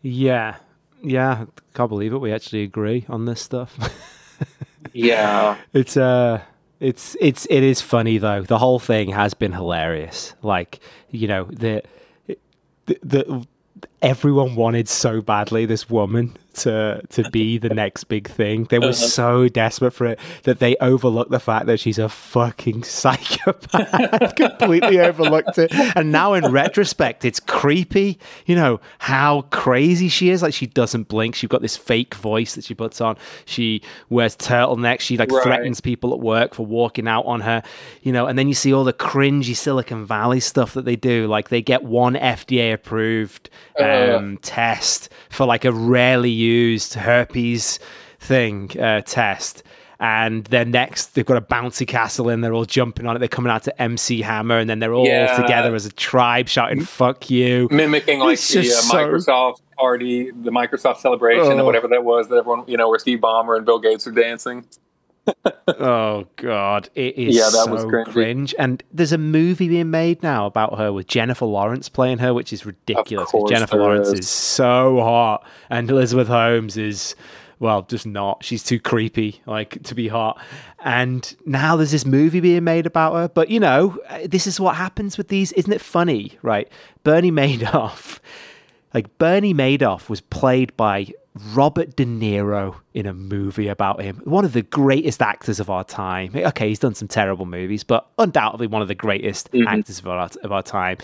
Yeah, 0.00 0.56
yeah, 1.02 1.44
can't 1.74 1.88
believe 1.88 2.12
it. 2.12 2.18
We 2.18 2.32
actually 2.32 2.62
agree 2.62 3.04
on 3.08 3.24
this 3.24 3.40
stuff. 3.40 3.76
yeah, 4.92 5.56
it's 5.72 5.96
uh 5.96 6.40
it's 6.80 7.16
it's 7.20 7.46
it 7.50 7.62
is 7.62 7.80
funny 7.80 8.18
though. 8.18 8.42
The 8.42 8.58
whole 8.58 8.78
thing 8.78 9.10
has 9.10 9.34
been 9.34 9.52
hilarious. 9.52 10.34
Like 10.42 10.80
you 11.10 11.28
know 11.28 11.44
the 11.44 11.82
the, 12.86 12.98
the 13.02 13.46
everyone 14.00 14.56
wanted 14.56 14.88
so 14.88 15.20
badly 15.20 15.66
this 15.66 15.88
woman 15.88 16.36
to 16.54 17.02
to 17.10 17.28
be 17.30 17.58
the 17.58 17.68
next 17.68 18.04
big 18.04 18.28
thing. 18.28 18.64
They 18.64 18.78
were 18.78 18.86
uh-huh. 18.86 18.92
so 18.92 19.48
desperate 19.48 19.92
for 19.92 20.06
it 20.06 20.18
that 20.44 20.58
they 20.58 20.76
overlooked 20.76 21.30
the 21.30 21.40
fact 21.40 21.66
that 21.66 21.80
she's 21.80 21.98
a 21.98 22.08
fucking 22.08 22.82
psychopath. 22.84 24.34
Completely 24.36 25.00
overlooked 25.00 25.58
it. 25.58 25.72
And 25.96 26.12
now 26.12 26.34
in 26.34 26.50
retrospect, 26.50 27.24
it's 27.24 27.40
creepy. 27.40 28.18
You 28.46 28.56
know 28.56 28.80
how 28.98 29.42
crazy 29.50 30.08
she 30.08 30.30
is. 30.30 30.42
Like 30.42 30.54
she 30.54 30.66
doesn't 30.66 31.08
blink. 31.08 31.34
She's 31.34 31.48
got 31.48 31.62
this 31.62 31.76
fake 31.76 32.14
voice 32.14 32.54
that 32.54 32.64
she 32.64 32.74
puts 32.74 33.00
on. 33.00 33.16
She 33.44 33.82
wears 34.08 34.36
turtlenecks. 34.36 35.00
She 35.00 35.16
like 35.16 35.30
right. 35.30 35.42
threatens 35.42 35.80
people 35.80 36.12
at 36.12 36.20
work 36.20 36.54
for 36.54 36.66
walking 36.66 37.08
out 37.08 37.24
on 37.26 37.40
her. 37.40 37.62
You 38.02 38.12
know, 38.12 38.26
and 38.26 38.38
then 38.38 38.48
you 38.48 38.54
see 38.54 38.72
all 38.72 38.84
the 38.84 38.92
cringy 38.92 39.56
Silicon 39.56 40.06
Valley 40.06 40.40
stuff 40.40 40.74
that 40.74 40.84
they 40.84 40.96
do. 40.96 41.26
Like 41.26 41.48
they 41.48 41.62
get 41.62 41.82
one 41.82 42.14
FDA 42.14 42.72
approved 42.72 43.50
uh. 43.78 44.16
um, 44.16 44.34
uh. 44.34 44.38
test 44.42 45.08
for 45.30 45.46
like 45.46 45.64
a 45.64 45.72
rarely 45.72 46.30
used 46.42 46.94
herpes 46.94 47.78
thing 48.18 48.70
uh, 48.78 49.02
test. 49.02 49.62
And 50.00 50.44
then 50.46 50.72
next, 50.72 51.14
they've 51.14 51.24
got 51.24 51.36
a 51.36 51.40
bouncy 51.40 51.86
castle 51.86 52.28
and 52.28 52.42
they're 52.42 52.52
all 52.52 52.64
jumping 52.64 53.06
on 53.06 53.14
it. 53.14 53.20
They're 53.20 53.28
coming 53.28 53.52
out 53.52 53.62
to 53.64 53.82
MC 53.82 54.20
Hammer, 54.20 54.58
and 54.58 54.68
then 54.68 54.80
they're 54.80 54.92
all 54.92 55.06
yeah. 55.06 55.40
together 55.40 55.76
as 55.76 55.86
a 55.86 55.92
tribe 55.92 56.48
shouting 56.48 56.80
"fuck 56.80 57.30
you," 57.30 57.68
mimicking 57.70 58.18
like 58.18 58.32
it's 58.32 58.52
the 58.52 58.60
uh, 58.60 58.64
so... 58.64 58.96
Microsoft 58.96 59.60
party, 59.78 60.32
the 60.32 60.50
Microsoft 60.50 60.96
celebration, 60.96 61.52
oh. 61.52 61.60
or 61.60 61.64
whatever 61.64 61.86
that 61.86 62.02
was 62.02 62.28
that 62.30 62.36
everyone, 62.38 62.64
you 62.66 62.76
know, 62.76 62.88
where 62.88 62.98
Steve 62.98 63.20
Ballmer 63.20 63.56
and 63.56 63.64
Bill 63.64 63.78
Gates 63.78 64.04
are 64.08 64.12
dancing. 64.12 64.64
Oh 65.68 66.26
god, 66.36 66.88
it 66.94 67.16
is 67.16 67.36
yeah, 67.36 67.44
that 67.44 67.64
so 67.64 67.70
was 67.70 68.08
cringe. 68.08 68.54
And 68.58 68.82
there's 68.92 69.12
a 69.12 69.18
movie 69.18 69.68
being 69.68 69.90
made 69.90 70.22
now 70.22 70.46
about 70.46 70.78
her 70.78 70.92
with 70.92 71.06
Jennifer 71.06 71.46
Lawrence 71.46 71.88
playing 71.88 72.18
her, 72.18 72.34
which 72.34 72.52
is 72.52 72.66
ridiculous. 72.66 73.30
Jennifer 73.48 73.76
Lawrence 73.76 74.08
is. 74.08 74.20
is 74.20 74.28
so 74.28 75.00
hot, 75.00 75.46
and 75.70 75.90
Elizabeth 75.90 76.28
Holmes 76.28 76.76
is 76.76 77.14
well, 77.62 77.82
just 77.82 78.06
not. 78.06 78.42
She's 78.42 78.64
too 78.64 78.80
creepy, 78.80 79.40
like 79.46 79.80
to 79.84 79.94
be 79.94 80.08
hot. 80.08 80.42
And 80.84 81.32
now 81.46 81.76
there's 81.76 81.92
this 81.92 82.04
movie 82.04 82.40
being 82.40 82.64
made 82.64 82.86
about 82.86 83.14
her. 83.14 83.28
But 83.28 83.50
you 83.50 83.60
know, 83.60 84.00
uh, 84.08 84.26
this 84.26 84.48
is 84.48 84.58
what 84.58 84.74
happens 84.74 85.16
with 85.16 85.28
these. 85.28 85.52
Isn't 85.52 85.72
it 85.72 85.80
funny, 85.80 86.36
right? 86.42 86.68
Bernie 87.04 87.30
Madoff, 87.30 88.18
like 88.94 89.16
Bernie 89.16 89.54
Madoff, 89.54 90.08
was 90.08 90.20
played 90.20 90.76
by 90.76 91.12
Robert 91.54 91.96
De 91.96 92.04
Niro 92.04 92.76
in 92.92 93.06
a 93.06 93.14
movie 93.14 93.68
about 93.68 94.02
him. 94.02 94.20
One 94.24 94.44
of 94.44 94.52
the 94.52 94.62
greatest 94.62 95.22
actors 95.22 95.60
of 95.60 95.70
our 95.70 95.84
time. 95.84 96.32
Okay, 96.34 96.68
he's 96.68 96.78
done 96.78 96.94
some 96.94 97.08
terrible 97.08 97.46
movies, 97.46 97.84
but 97.84 98.06
undoubtedly 98.18 98.66
one 98.66 98.82
of 98.82 98.88
the 98.88 98.94
greatest 98.94 99.50
mm-hmm. 99.50 99.66
actors 99.66 99.98
of 99.98 100.08
our, 100.08 100.28
of 100.42 100.52
our 100.52 100.62
time. 100.62 100.98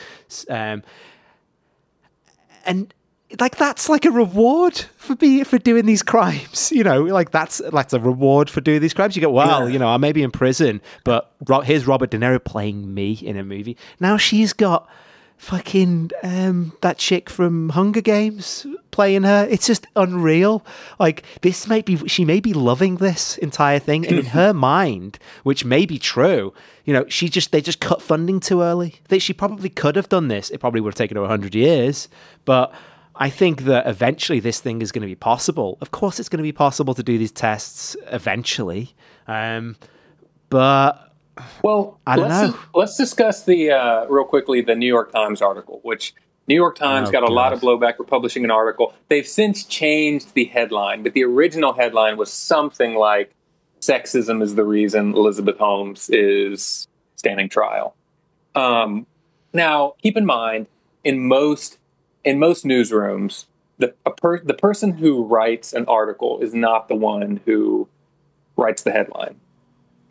Um, 0.50 0.82
and 2.66 2.92
like 3.40 3.56
that's 3.56 3.88
like 3.88 4.04
a 4.04 4.10
reward 4.10 4.76
for 4.96 5.14
be 5.14 5.44
for 5.44 5.58
doing 5.58 5.84
these 5.84 6.02
crimes 6.02 6.72
you 6.72 6.82
know 6.82 7.02
like 7.02 7.30
that's 7.30 7.60
that's 7.72 7.92
a 7.92 8.00
reward 8.00 8.48
for 8.48 8.62
doing 8.62 8.80
these 8.80 8.94
crimes 8.94 9.14
you 9.14 9.22
go 9.22 9.30
well 9.30 9.66
yeah. 9.66 9.72
you 9.72 9.78
know 9.78 9.88
i 9.88 9.98
may 9.98 10.12
be 10.12 10.22
in 10.22 10.30
prison 10.30 10.80
but 11.04 11.34
here's 11.64 11.86
robert 11.86 12.10
de 12.10 12.16
niro 12.16 12.42
playing 12.42 12.94
me 12.94 13.12
in 13.12 13.36
a 13.36 13.44
movie 13.44 13.76
now 14.00 14.16
she's 14.16 14.54
got 14.54 14.88
fucking 15.38 16.10
um 16.22 16.72
that 16.82 16.98
chick 16.98 17.30
from 17.30 17.70
hunger 17.70 18.00
games 18.00 18.66
playing 18.90 19.22
her. 19.22 19.46
It's 19.48 19.66
just 19.66 19.86
unreal. 19.96 20.64
Like 20.98 21.22
this 21.42 21.66
might 21.68 21.86
be 21.86 21.96
she 22.08 22.24
may 22.24 22.40
be 22.40 22.52
loving 22.52 22.96
this 22.96 23.38
entire 23.38 23.78
thing 23.78 24.06
and 24.06 24.18
in 24.18 24.26
her 24.38 24.52
mind 24.52 25.18
which 25.44 25.64
may 25.64 25.86
be 25.86 25.98
true 25.98 26.52
you 26.84 26.92
know 26.92 27.06
she 27.08 27.28
just 27.28 27.52
they 27.52 27.60
just 27.60 27.80
cut 27.80 28.02
funding 28.02 28.40
too 28.40 28.62
early. 28.62 28.96
That 29.08 29.22
she 29.22 29.32
probably 29.32 29.68
could 29.68 29.96
have 29.96 30.08
done 30.08 30.28
this. 30.28 30.50
It 30.50 30.58
probably 30.58 30.80
would 30.80 30.90
have 30.90 30.98
taken 30.98 31.16
her 31.16 31.22
100 31.22 31.54
years. 31.54 32.08
But 32.44 32.74
I 33.14 33.30
think 33.30 33.62
that 33.62 33.86
eventually 33.86 34.40
this 34.40 34.60
thing 34.60 34.80
is 34.80 34.92
going 34.92 35.02
to 35.02 35.08
be 35.08 35.16
possible. 35.16 35.76
Of 35.80 35.90
course, 35.90 36.20
it's 36.20 36.28
going 36.28 36.38
to 36.38 36.44
be 36.44 36.52
possible 36.52 36.94
to 36.94 37.02
do 37.02 37.18
these 37.18 37.32
tests 37.32 37.96
eventually, 38.12 38.94
um, 39.26 39.76
but 40.50 41.07
well, 41.62 42.00
I 42.06 42.16
don't 42.16 42.28
let's, 42.28 42.52
know. 42.52 42.58
Let's 42.74 42.96
discuss 42.96 43.44
the 43.44 43.72
uh, 43.72 44.06
real 44.06 44.24
quickly 44.24 44.60
the 44.60 44.74
New 44.74 44.86
York 44.86 45.12
Times 45.12 45.42
article, 45.42 45.80
which 45.82 46.14
New 46.46 46.54
York 46.54 46.76
Times 46.76 47.08
oh, 47.08 47.12
got 47.12 47.22
a 47.22 47.32
lot 47.32 47.52
of 47.52 47.60
blowback 47.60 47.96
for 47.96 48.04
publishing 48.04 48.44
an 48.44 48.50
article. 48.50 48.94
They've 49.08 49.26
since 49.26 49.64
changed 49.64 50.34
the 50.34 50.46
headline, 50.46 51.02
but 51.02 51.12
the 51.12 51.24
original 51.24 51.74
headline 51.74 52.16
was 52.16 52.32
something 52.32 52.94
like 52.94 53.34
"Sexism 53.80 54.42
is 54.42 54.54
the 54.54 54.64
reason 54.64 55.14
Elizabeth 55.14 55.58
Holmes 55.58 56.08
is 56.10 56.88
standing 57.16 57.48
trial." 57.48 57.94
Um, 58.54 59.06
now, 59.52 59.94
keep 60.02 60.16
in 60.16 60.26
mind, 60.26 60.66
in 61.04 61.26
most 61.26 61.78
in 62.24 62.38
most 62.38 62.64
newsrooms, 62.64 63.46
the 63.78 63.94
per, 64.16 64.40
the 64.40 64.54
person 64.54 64.98
who 64.98 65.24
writes 65.24 65.72
an 65.72 65.84
article 65.86 66.40
is 66.40 66.54
not 66.54 66.88
the 66.88 66.94
one 66.94 67.40
who 67.44 67.88
writes 68.56 68.82
the 68.82 68.90
headline, 68.90 69.40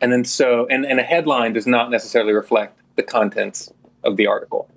and 0.00 0.12
then 0.12 0.24
so 0.24 0.66
and, 0.66 0.84
and 0.84 1.00
a 1.00 1.02
headline 1.02 1.52
does 1.52 1.66
not 1.66 1.90
necessarily 1.90 2.32
reflect 2.32 2.78
the 2.96 3.02
contents 3.02 3.72
of 4.04 4.16
the 4.16 4.26
article, 4.26 4.68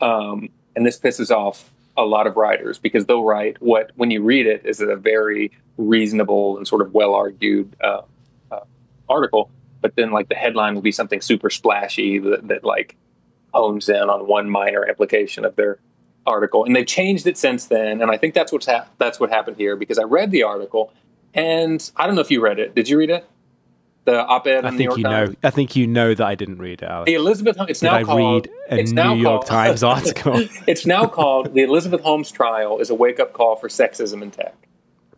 um, 0.00 0.48
and 0.74 0.86
this 0.86 0.98
pisses 0.98 1.30
off 1.30 1.70
a 1.96 2.04
lot 2.04 2.26
of 2.26 2.36
writers 2.36 2.78
because 2.78 3.06
they'll 3.06 3.24
write 3.24 3.60
what 3.60 3.90
when 3.96 4.10
you 4.10 4.22
read 4.22 4.46
it 4.46 4.64
is 4.64 4.80
a 4.80 4.96
very 4.96 5.50
reasonable 5.76 6.56
and 6.56 6.66
sort 6.66 6.82
of 6.82 6.94
well 6.94 7.14
argued 7.14 7.74
uh, 7.82 8.02
uh, 8.50 8.60
article, 9.08 9.50
but 9.80 9.96
then 9.96 10.10
like 10.10 10.28
the 10.28 10.34
headline 10.34 10.74
will 10.74 10.82
be 10.82 10.92
something 10.92 11.20
super 11.20 11.50
splashy 11.50 12.18
that, 12.18 12.48
that 12.48 12.64
like 12.64 12.96
hones 13.52 13.88
in 13.88 14.08
on 14.08 14.26
one 14.26 14.48
minor 14.48 14.86
implication 14.86 15.44
of 15.44 15.56
their 15.56 15.78
article, 16.26 16.64
and 16.64 16.76
they've 16.76 16.86
changed 16.86 17.26
it 17.26 17.36
since 17.36 17.66
then. 17.66 18.00
And 18.00 18.10
I 18.10 18.16
think 18.16 18.34
that's 18.34 18.52
what's 18.52 18.66
ha- 18.66 18.86
that's 18.98 19.18
what 19.18 19.30
happened 19.30 19.56
here 19.56 19.76
because 19.76 19.98
I 19.98 20.04
read 20.04 20.30
the 20.30 20.42
article, 20.42 20.92
and 21.34 21.90
I 21.96 22.06
don't 22.06 22.14
know 22.14 22.20
if 22.20 22.30
you 22.30 22.40
read 22.40 22.58
it. 22.58 22.74
Did 22.74 22.88
you 22.88 22.98
read 22.98 23.10
it? 23.10 23.28
The 24.04 24.24
op-ed. 24.24 24.64
I 24.64 24.70
think 24.70 24.96
you 24.96 25.02
Times? 25.02 25.30
know. 25.30 25.36
I 25.42 25.50
think 25.50 25.76
you 25.76 25.86
know 25.86 26.14
that 26.14 26.26
I 26.26 26.34
didn't 26.34 26.58
read 26.58 26.82
it. 26.82 26.86
Alex. 26.86 27.06
The 27.06 27.14
Elizabeth. 27.14 27.56
It's 27.68 27.82
now 27.82 27.94
I 27.96 28.02
called. 28.02 28.48
read 28.70 28.80
a 28.80 28.92
New 28.92 29.16
York 29.16 29.42
called, 29.42 29.46
Times 29.46 29.82
article. 29.82 30.46
it's 30.66 30.86
now 30.86 31.06
called 31.06 31.52
the 31.54 31.62
Elizabeth 31.62 32.00
Holmes 32.00 32.30
trial 32.30 32.78
is 32.78 32.88
a 32.88 32.94
wake-up 32.94 33.32
call 33.32 33.56
for 33.56 33.68
sexism 33.68 34.22
in 34.22 34.30
tech. 34.30 34.54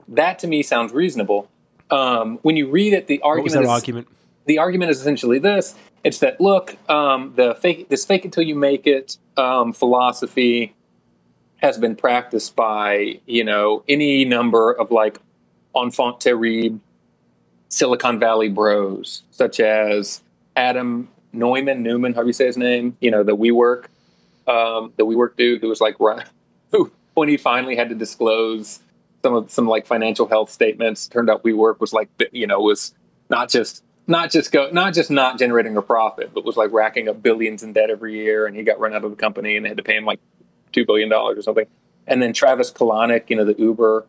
That 0.08 0.38
to 0.40 0.46
me 0.46 0.62
sounds 0.62 0.92
reasonable. 0.92 1.48
Um, 1.90 2.38
when 2.42 2.56
you 2.56 2.68
read 2.68 2.92
it, 2.92 3.06
the 3.06 3.20
argument 3.22 3.62
is, 3.62 3.68
argument? 3.68 4.08
The 4.46 4.58
argument 4.58 4.90
is 4.90 5.00
essentially 5.00 5.38
this: 5.38 5.74
it's 6.02 6.18
that 6.18 6.40
look, 6.40 6.76
um, 6.90 7.34
the 7.36 7.54
fake 7.54 7.88
this 7.88 8.04
fake 8.04 8.24
until 8.24 8.42
you 8.42 8.54
make 8.56 8.86
it 8.86 9.16
um, 9.36 9.72
philosophy 9.72 10.74
has 11.56 11.78
been 11.78 11.94
practiced 11.94 12.56
by 12.56 13.20
you 13.26 13.44
know 13.44 13.84
any 13.88 14.24
number 14.24 14.72
of 14.72 14.90
like 14.90 15.20
enfant 15.76 16.20
terrible 16.20 16.80
Silicon 17.72 18.18
Valley 18.18 18.50
bros, 18.50 19.22
such 19.30 19.58
as 19.58 20.20
Adam 20.54 21.08
Neumann, 21.32 21.82
Newman, 21.82 22.12
how 22.12 22.20
do 22.20 22.26
you 22.26 22.34
say 22.34 22.44
his 22.44 22.58
name? 22.58 22.98
You 23.00 23.10
know, 23.10 23.22
the 23.22 23.34
WeWork, 23.34 23.86
um, 24.46 24.92
the 24.98 25.06
WeWork 25.06 25.36
dude 25.38 25.62
who 25.62 25.68
was 25.68 25.80
like, 25.80 25.96
who 26.70 26.92
when 27.14 27.30
he 27.30 27.38
finally 27.38 27.74
had 27.74 27.88
to 27.88 27.94
disclose 27.94 28.80
some 29.22 29.32
of 29.34 29.50
some 29.50 29.66
like 29.66 29.86
financial 29.86 30.28
health 30.28 30.50
statements, 30.50 31.08
turned 31.08 31.30
out 31.30 31.44
WeWork 31.44 31.80
was 31.80 31.94
like, 31.94 32.10
you 32.30 32.46
know, 32.46 32.60
was 32.60 32.92
not 33.30 33.48
just 33.48 33.82
not 34.06 34.30
just 34.30 34.52
go 34.52 34.68
not 34.70 34.92
just 34.92 35.10
not 35.10 35.38
generating 35.38 35.74
a 35.78 35.82
profit, 35.82 36.34
but 36.34 36.44
was 36.44 36.58
like 36.58 36.72
racking 36.72 37.08
up 37.08 37.22
billions 37.22 37.62
in 37.62 37.72
debt 37.72 37.88
every 37.88 38.18
year, 38.18 38.44
and 38.44 38.54
he 38.54 38.64
got 38.64 38.78
run 38.80 38.92
out 38.92 39.02
of 39.02 39.10
the 39.10 39.16
company, 39.16 39.56
and 39.56 39.64
they 39.64 39.70
had 39.70 39.78
to 39.78 39.82
pay 39.82 39.96
him 39.96 40.04
like 40.04 40.20
two 40.72 40.84
billion 40.84 41.08
dollars 41.08 41.38
or 41.38 41.42
something. 41.42 41.66
And 42.06 42.20
then 42.20 42.34
Travis 42.34 42.70
Kalanick, 42.70 43.30
you 43.30 43.36
know, 43.36 43.46
the 43.46 43.58
Uber. 43.58 44.06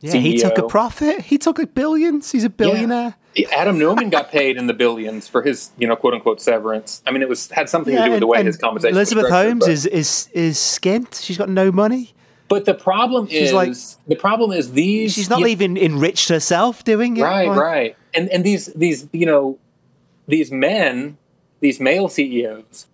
Yeah, 0.00 0.12
CEO. 0.12 0.20
he 0.20 0.38
took 0.38 0.58
a 0.58 0.66
profit. 0.66 1.22
He 1.22 1.38
took 1.38 1.58
like 1.58 1.74
billions. 1.74 2.30
He's 2.30 2.44
a 2.44 2.50
billionaire. 2.50 3.14
Yeah. 3.34 3.48
Adam 3.52 3.78
Neumann 3.78 4.10
got 4.10 4.30
paid 4.30 4.56
in 4.56 4.66
the 4.66 4.74
billions 4.74 5.28
for 5.28 5.42
his, 5.42 5.70
you 5.78 5.86
know, 5.86 5.96
quote 5.96 6.14
unquote 6.14 6.40
severance. 6.40 7.02
I 7.06 7.10
mean, 7.10 7.22
it 7.22 7.28
was 7.28 7.50
had 7.50 7.68
something 7.68 7.92
yeah, 7.92 8.00
to 8.00 8.06
do 8.06 8.10
with 8.12 8.20
the 8.20 8.26
way 8.26 8.42
his 8.44 8.56
compensation. 8.56 8.94
Elizabeth 8.94 9.30
Holmes 9.30 9.66
is 9.66 9.86
is 9.86 10.28
is 10.32 10.56
skint. 10.58 11.22
She's 11.22 11.38
got 11.38 11.48
no 11.48 11.72
money. 11.72 12.14
But 12.48 12.64
the 12.64 12.74
problem 12.74 13.26
she's 13.26 13.48
is 13.48 13.52
like, 13.52 13.74
the 14.06 14.14
problem 14.14 14.52
is 14.52 14.72
these. 14.72 15.12
She's 15.12 15.28
not 15.28 15.46
even 15.46 15.76
enriched 15.76 16.28
herself 16.28 16.84
doing 16.84 17.16
it. 17.16 17.22
Right, 17.22 17.48
like, 17.48 17.58
right. 17.58 17.96
And 18.14 18.28
and 18.28 18.44
these 18.44 18.66
these 18.66 19.08
you 19.12 19.26
know 19.26 19.58
these 20.28 20.52
men, 20.52 21.18
these 21.60 21.80
male 21.80 22.08
CEOs 22.08 22.86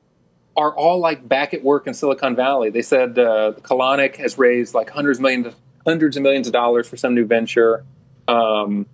are 0.57 0.75
all 0.75 0.99
like 0.99 1.29
back 1.29 1.55
at 1.55 1.63
work 1.63 1.87
in 1.87 1.95
Silicon 1.95 2.37
Valley. 2.37 2.71
They 2.71 2.83
said 2.83 3.19
uh, 3.19 3.53
Kalanick 3.63 4.17
has 4.17 4.39
raised 4.39 4.75
like 4.75 4.91
hundreds 4.91 5.19
of 5.19 5.23
millions, 5.23 5.55
hundreds 5.87 6.17
of 6.17 6.23
millions 6.23 6.47
of 6.47 6.53
dollars 6.53 6.89
for 6.89 6.97
some 6.97 7.15
new 7.15 7.25
venture. 7.25 7.85
Um, 8.29 8.87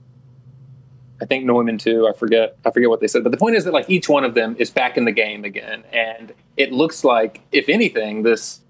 I 1.21 1.25
think 1.25 1.45
Neumann 1.45 1.79
too. 1.79 2.09
I 2.09 2.17
forget. 2.17 2.57
I 2.65 2.71
forget 2.71 2.89
what 2.89 3.01
they 3.01 3.09
said. 3.09 3.25
But 3.25 3.33
the 3.33 3.39
point 3.39 3.57
is 3.57 3.65
that 3.65 3.73
like 3.73 3.91
each 3.91 4.09
one 4.09 4.25
of 4.25 4.35
them 4.35 4.57
is 4.59 4.71
back 4.71 4.97
in 4.97 5.05
the 5.05 5.13
game 5.13 5.45
again, 5.45 5.85
and 5.93 6.33
it 6.57 6.73
looks 6.73 7.03
like, 7.05 7.41
if 7.51 7.69
anything, 7.69 8.23
this 8.23 8.61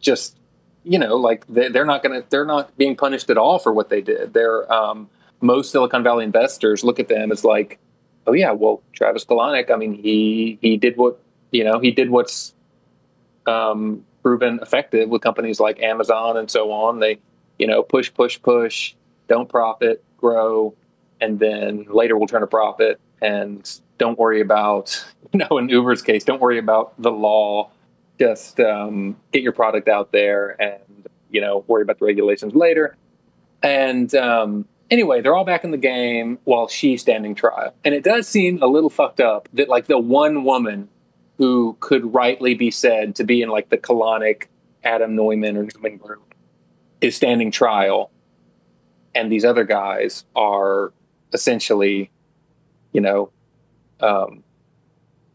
just 0.00 0.38
you 0.84 0.98
know 0.98 1.16
like 1.16 1.44
they're 1.48 1.84
not 1.84 2.02
going 2.02 2.22
to 2.22 2.28
they're 2.30 2.44
not 2.44 2.76
being 2.78 2.94
punished 2.96 3.28
at 3.28 3.36
all 3.36 3.58
for 3.58 3.72
what 3.72 3.90
they 3.90 4.00
did. 4.00 4.32
They're 4.32 4.70
um, 4.72 5.10
most 5.40 5.70
Silicon 5.70 6.02
Valley 6.02 6.24
investors 6.24 6.82
look 6.82 6.98
at 6.98 7.08
them 7.08 7.30
as 7.30 7.44
like, 7.44 7.78
oh 8.26 8.32
yeah, 8.32 8.52
well 8.52 8.82
Travis 8.92 9.24
Kalanick. 9.24 9.70
I 9.70 9.76
mean, 9.76 9.92
he 9.92 10.58
he 10.62 10.78
did 10.78 10.96
what 10.96 11.18
you 11.50 11.64
know, 11.64 11.78
he 11.78 11.90
did 11.90 12.10
what's 12.10 12.54
um, 13.46 14.04
proven 14.22 14.58
effective 14.60 15.08
with 15.08 15.22
companies 15.22 15.60
like 15.60 15.80
Amazon 15.80 16.36
and 16.36 16.50
so 16.50 16.70
on. 16.72 17.00
They, 17.00 17.18
you 17.58 17.66
know, 17.66 17.82
push, 17.82 18.12
push, 18.12 18.40
push, 18.40 18.94
don't 19.28 19.48
profit, 19.48 20.02
grow, 20.16 20.74
and 21.20 21.38
then 21.38 21.86
later 21.88 22.16
we'll 22.16 22.26
turn 22.26 22.42
a 22.42 22.46
profit 22.46 23.00
and 23.22 23.80
don't 23.98 24.18
worry 24.18 24.40
about, 24.40 25.04
you 25.32 25.38
know, 25.38 25.58
in 25.58 25.68
Uber's 25.68 26.02
case, 26.02 26.24
don't 26.24 26.40
worry 26.40 26.58
about 26.58 27.00
the 27.00 27.10
law. 27.10 27.70
Just 28.18 28.60
um, 28.60 29.16
get 29.32 29.42
your 29.42 29.52
product 29.52 29.88
out 29.88 30.12
there 30.12 30.60
and, 30.60 31.06
you 31.30 31.40
know, 31.40 31.64
worry 31.66 31.82
about 31.82 31.98
the 31.98 32.06
regulations 32.06 32.54
later. 32.54 32.96
And 33.62 34.14
um, 34.14 34.66
anyway, 34.90 35.20
they're 35.20 35.34
all 35.34 35.44
back 35.44 35.64
in 35.64 35.70
the 35.70 35.76
game 35.76 36.38
while 36.44 36.68
she's 36.68 37.02
standing 37.02 37.34
trial. 37.34 37.74
And 37.84 37.94
it 37.94 38.04
does 38.04 38.26
seem 38.26 38.62
a 38.62 38.66
little 38.66 38.88
fucked 38.88 39.20
up 39.20 39.48
that, 39.52 39.68
like, 39.68 39.86
the 39.86 39.98
one 39.98 40.44
woman 40.44 40.88
who 41.36 41.76
could 41.80 42.14
rightly 42.14 42.54
be 42.54 42.70
said 42.70 43.14
to 43.16 43.24
be 43.24 43.42
in 43.42 43.50
like 43.50 43.68
the 43.68 43.76
Kalanick 43.76 44.44
Adam 44.82 45.14
Neumann 45.14 45.56
or 45.56 45.64
Neumann 45.74 45.98
group 45.98 46.25
is 47.00 47.16
standing 47.16 47.50
trial, 47.50 48.10
and 49.14 49.30
these 49.30 49.44
other 49.44 49.64
guys 49.64 50.24
are 50.34 50.92
essentially, 51.32 52.10
you 52.92 53.00
know, 53.00 53.30
um, 54.00 54.42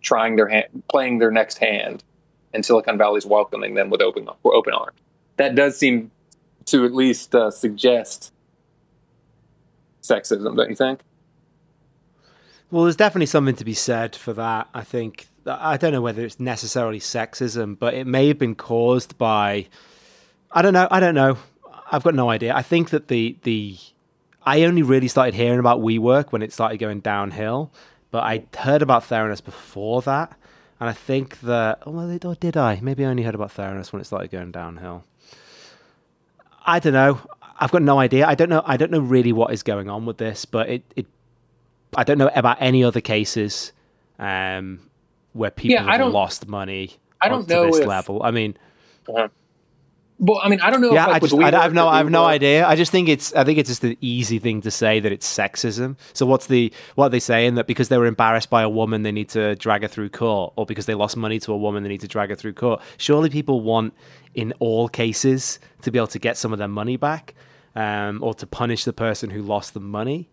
trying 0.02 0.36
their 0.36 0.48
hand, 0.48 0.84
playing 0.90 1.20
their 1.20 1.32
next 1.32 1.58
hand, 1.58 2.04
and 2.54 2.66
Silicon 2.66 2.98
Valley's 2.98 3.26
welcoming 3.26 3.76
them 3.76 3.90
with 3.90 4.02
open 4.02 4.28
open 4.44 4.74
arms. 4.74 4.98
That 5.38 5.56
does 5.56 5.78
seem 5.78 6.12
to 6.66 6.86
at 6.86 6.94
least 6.94 7.34
uh, 7.34 7.52
suggest 7.52 8.32
sexism, 10.02 10.56
don't 10.56 10.70
you 10.70 10.76
think? 10.76 11.02
Well, 12.70 12.84
there's 12.84 12.96
definitely 12.96 13.26
something 13.26 13.56
to 13.56 13.66
be 13.66 13.74
said 13.74 14.16
for 14.16 14.34
that. 14.34 14.70
I 14.74 14.84
think 14.84 15.28
I 15.46 15.78
don't 15.78 15.92
know 15.92 16.02
whether 16.02 16.24
it's 16.24 16.40
necessarily 16.40 17.00
sexism, 17.00 17.78
but 17.78 17.94
it 17.94 18.08
may 18.08 18.28
have 18.28 18.38
been 18.38 18.56
caused 18.56 19.18
by 19.18 19.68
I 20.52 20.62
don't 20.62 20.74
know. 20.74 20.88
I 20.92 21.00
don't 21.00 21.16
know. 21.16 21.38
I've 21.92 22.04
got 22.04 22.16
no 22.16 22.30
idea. 22.30 22.56
I 22.56 22.62
think 22.62 22.90
that 22.92 23.08
the 23.10 23.38
the 23.44 23.78
I 24.44 24.64
only 24.64 24.82
really 24.82 25.08
started 25.08 25.34
hearing 25.36 25.60
about 25.60 25.82
WeWork 25.82 26.32
when 26.32 26.42
it 26.42 26.52
started 26.54 26.78
going 26.78 27.02
downhill, 27.02 27.72
but 28.10 28.24
I 28.24 28.46
heard 28.58 28.82
about 28.82 29.04
Theranos 29.04 29.44
before 29.44 30.02
that, 30.04 30.36
and 30.80 30.90
I 30.90 30.94
think 30.94 31.42
that 31.42 31.84
oh, 31.86 31.92
well, 31.92 32.18
or 32.26 32.36
did 32.36 32.58
I? 32.58 32.80
Maybe 32.82 33.06
I 33.06 33.10
only 33.10 33.24
heard 33.24 33.36
about 33.36 33.50
Theranos 33.54 33.92
when 33.94 34.02
it 34.02 34.06
started 34.06 34.32
going 34.32 34.52
downhill. 34.52 35.04
I 36.66 36.80
don't 36.80 36.94
know. 36.94 37.20
I've 37.60 37.72
got 37.72 37.82
no 37.84 38.00
idea. 38.00 38.26
I 38.28 38.36
don't 38.36 38.50
know. 38.50 38.64
I 38.66 38.78
don't 38.78 38.92
know 38.92 39.00
really 39.00 39.34
what 39.34 39.54
is 39.54 39.62
going 39.64 39.90
on 39.90 40.06
with 40.06 40.18
this, 40.18 40.46
but 40.46 40.70
it, 40.70 40.84
it 40.96 41.06
I 41.96 42.04
don't 42.04 42.18
know 42.18 42.32
about 42.36 42.58
any 42.60 42.84
other 42.84 43.02
cases 43.02 43.74
um, 44.18 44.80
where 45.34 45.52
people 45.52 45.74
Yeah, 45.86 45.98
have 45.98 46.12
lost 46.12 46.48
money. 46.48 46.92
I 47.20 47.30
don't 47.30 47.48
know 47.48 47.66
this 47.68 47.78
if- 47.80 47.88
level. 47.88 48.24
I 48.24 48.32
mean, 48.32 48.58
Uh-huh. 49.08 49.28
Well, 50.24 50.40
I 50.44 50.50
mean, 50.50 50.62
I 50.62 50.70
don't 50.70 50.82
know. 50.82 50.94
yeah, 50.94 51.06
if, 51.06 51.08
like, 51.08 51.16
I 51.16 51.20
just 51.20 51.34
I, 51.34 51.60
I 51.60 51.64
have 51.64 51.74
no 51.74 51.88
I 51.88 51.98
have 51.98 52.12
no 52.12 52.26
idea. 52.26 52.64
I 52.68 52.76
just 52.76 52.92
think 52.92 53.10
it's 53.10 53.34
I 53.34 53.44
think 53.44 53.58
it's 53.58 53.70
just 53.70 53.84
an 53.84 53.98
easy 54.02 54.38
thing 54.38 54.62
to 54.62 54.70
say 54.70 55.00
that 55.00 55.12
it's 55.12 55.26
sexism. 55.26 55.98
So 56.14 56.28
what's 56.28 56.46
the 56.46 56.72
what 56.94 57.08
are 57.08 57.10
they 57.10 57.20
saying 57.20 57.56
that 57.56 57.66
because 57.66 57.90
they 57.90 57.98
were 57.98 58.06
embarrassed 58.06 58.52
by 58.52 58.62
a 58.62 58.70
woman 58.70 59.02
they 59.02 59.12
need 59.12 59.30
to 59.30 59.56
drag 59.56 59.82
her 59.82 59.88
through 59.88 60.10
court, 60.10 60.54
or 60.58 60.68
because 60.68 60.86
they 60.86 60.94
lost 60.94 61.18
money 61.18 61.40
to 61.40 61.52
a 61.52 61.58
woman 61.58 61.82
they 61.82 61.90
need 61.90 62.02
to 62.02 62.08
drag 62.08 62.30
her 62.30 62.36
through 62.36 62.54
court? 62.54 62.82
Surely 62.98 63.32
people 63.32 63.62
want 63.62 63.96
in 64.36 64.54
all 64.60 64.88
cases 64.88 65.60
to 65.82 65.90
be 65.90 65.98
able 65.98 66.08
to 66.08 66.20
get 66.20 66.38
some 66.38 66.54
of 66.54 66.60
their 66.60 66.68
money 66.68 66.98
back, 66.98 67.34
um, 67.76 68.22
or 68.22 68.36
to 68.36 68.46
punish 68.46 68.84
the 68.84 68.94
person 68.94 69.32
who 69.32 69.42
lost 69.42 69.74
the 69.74 69.80
money. 69.80 70.30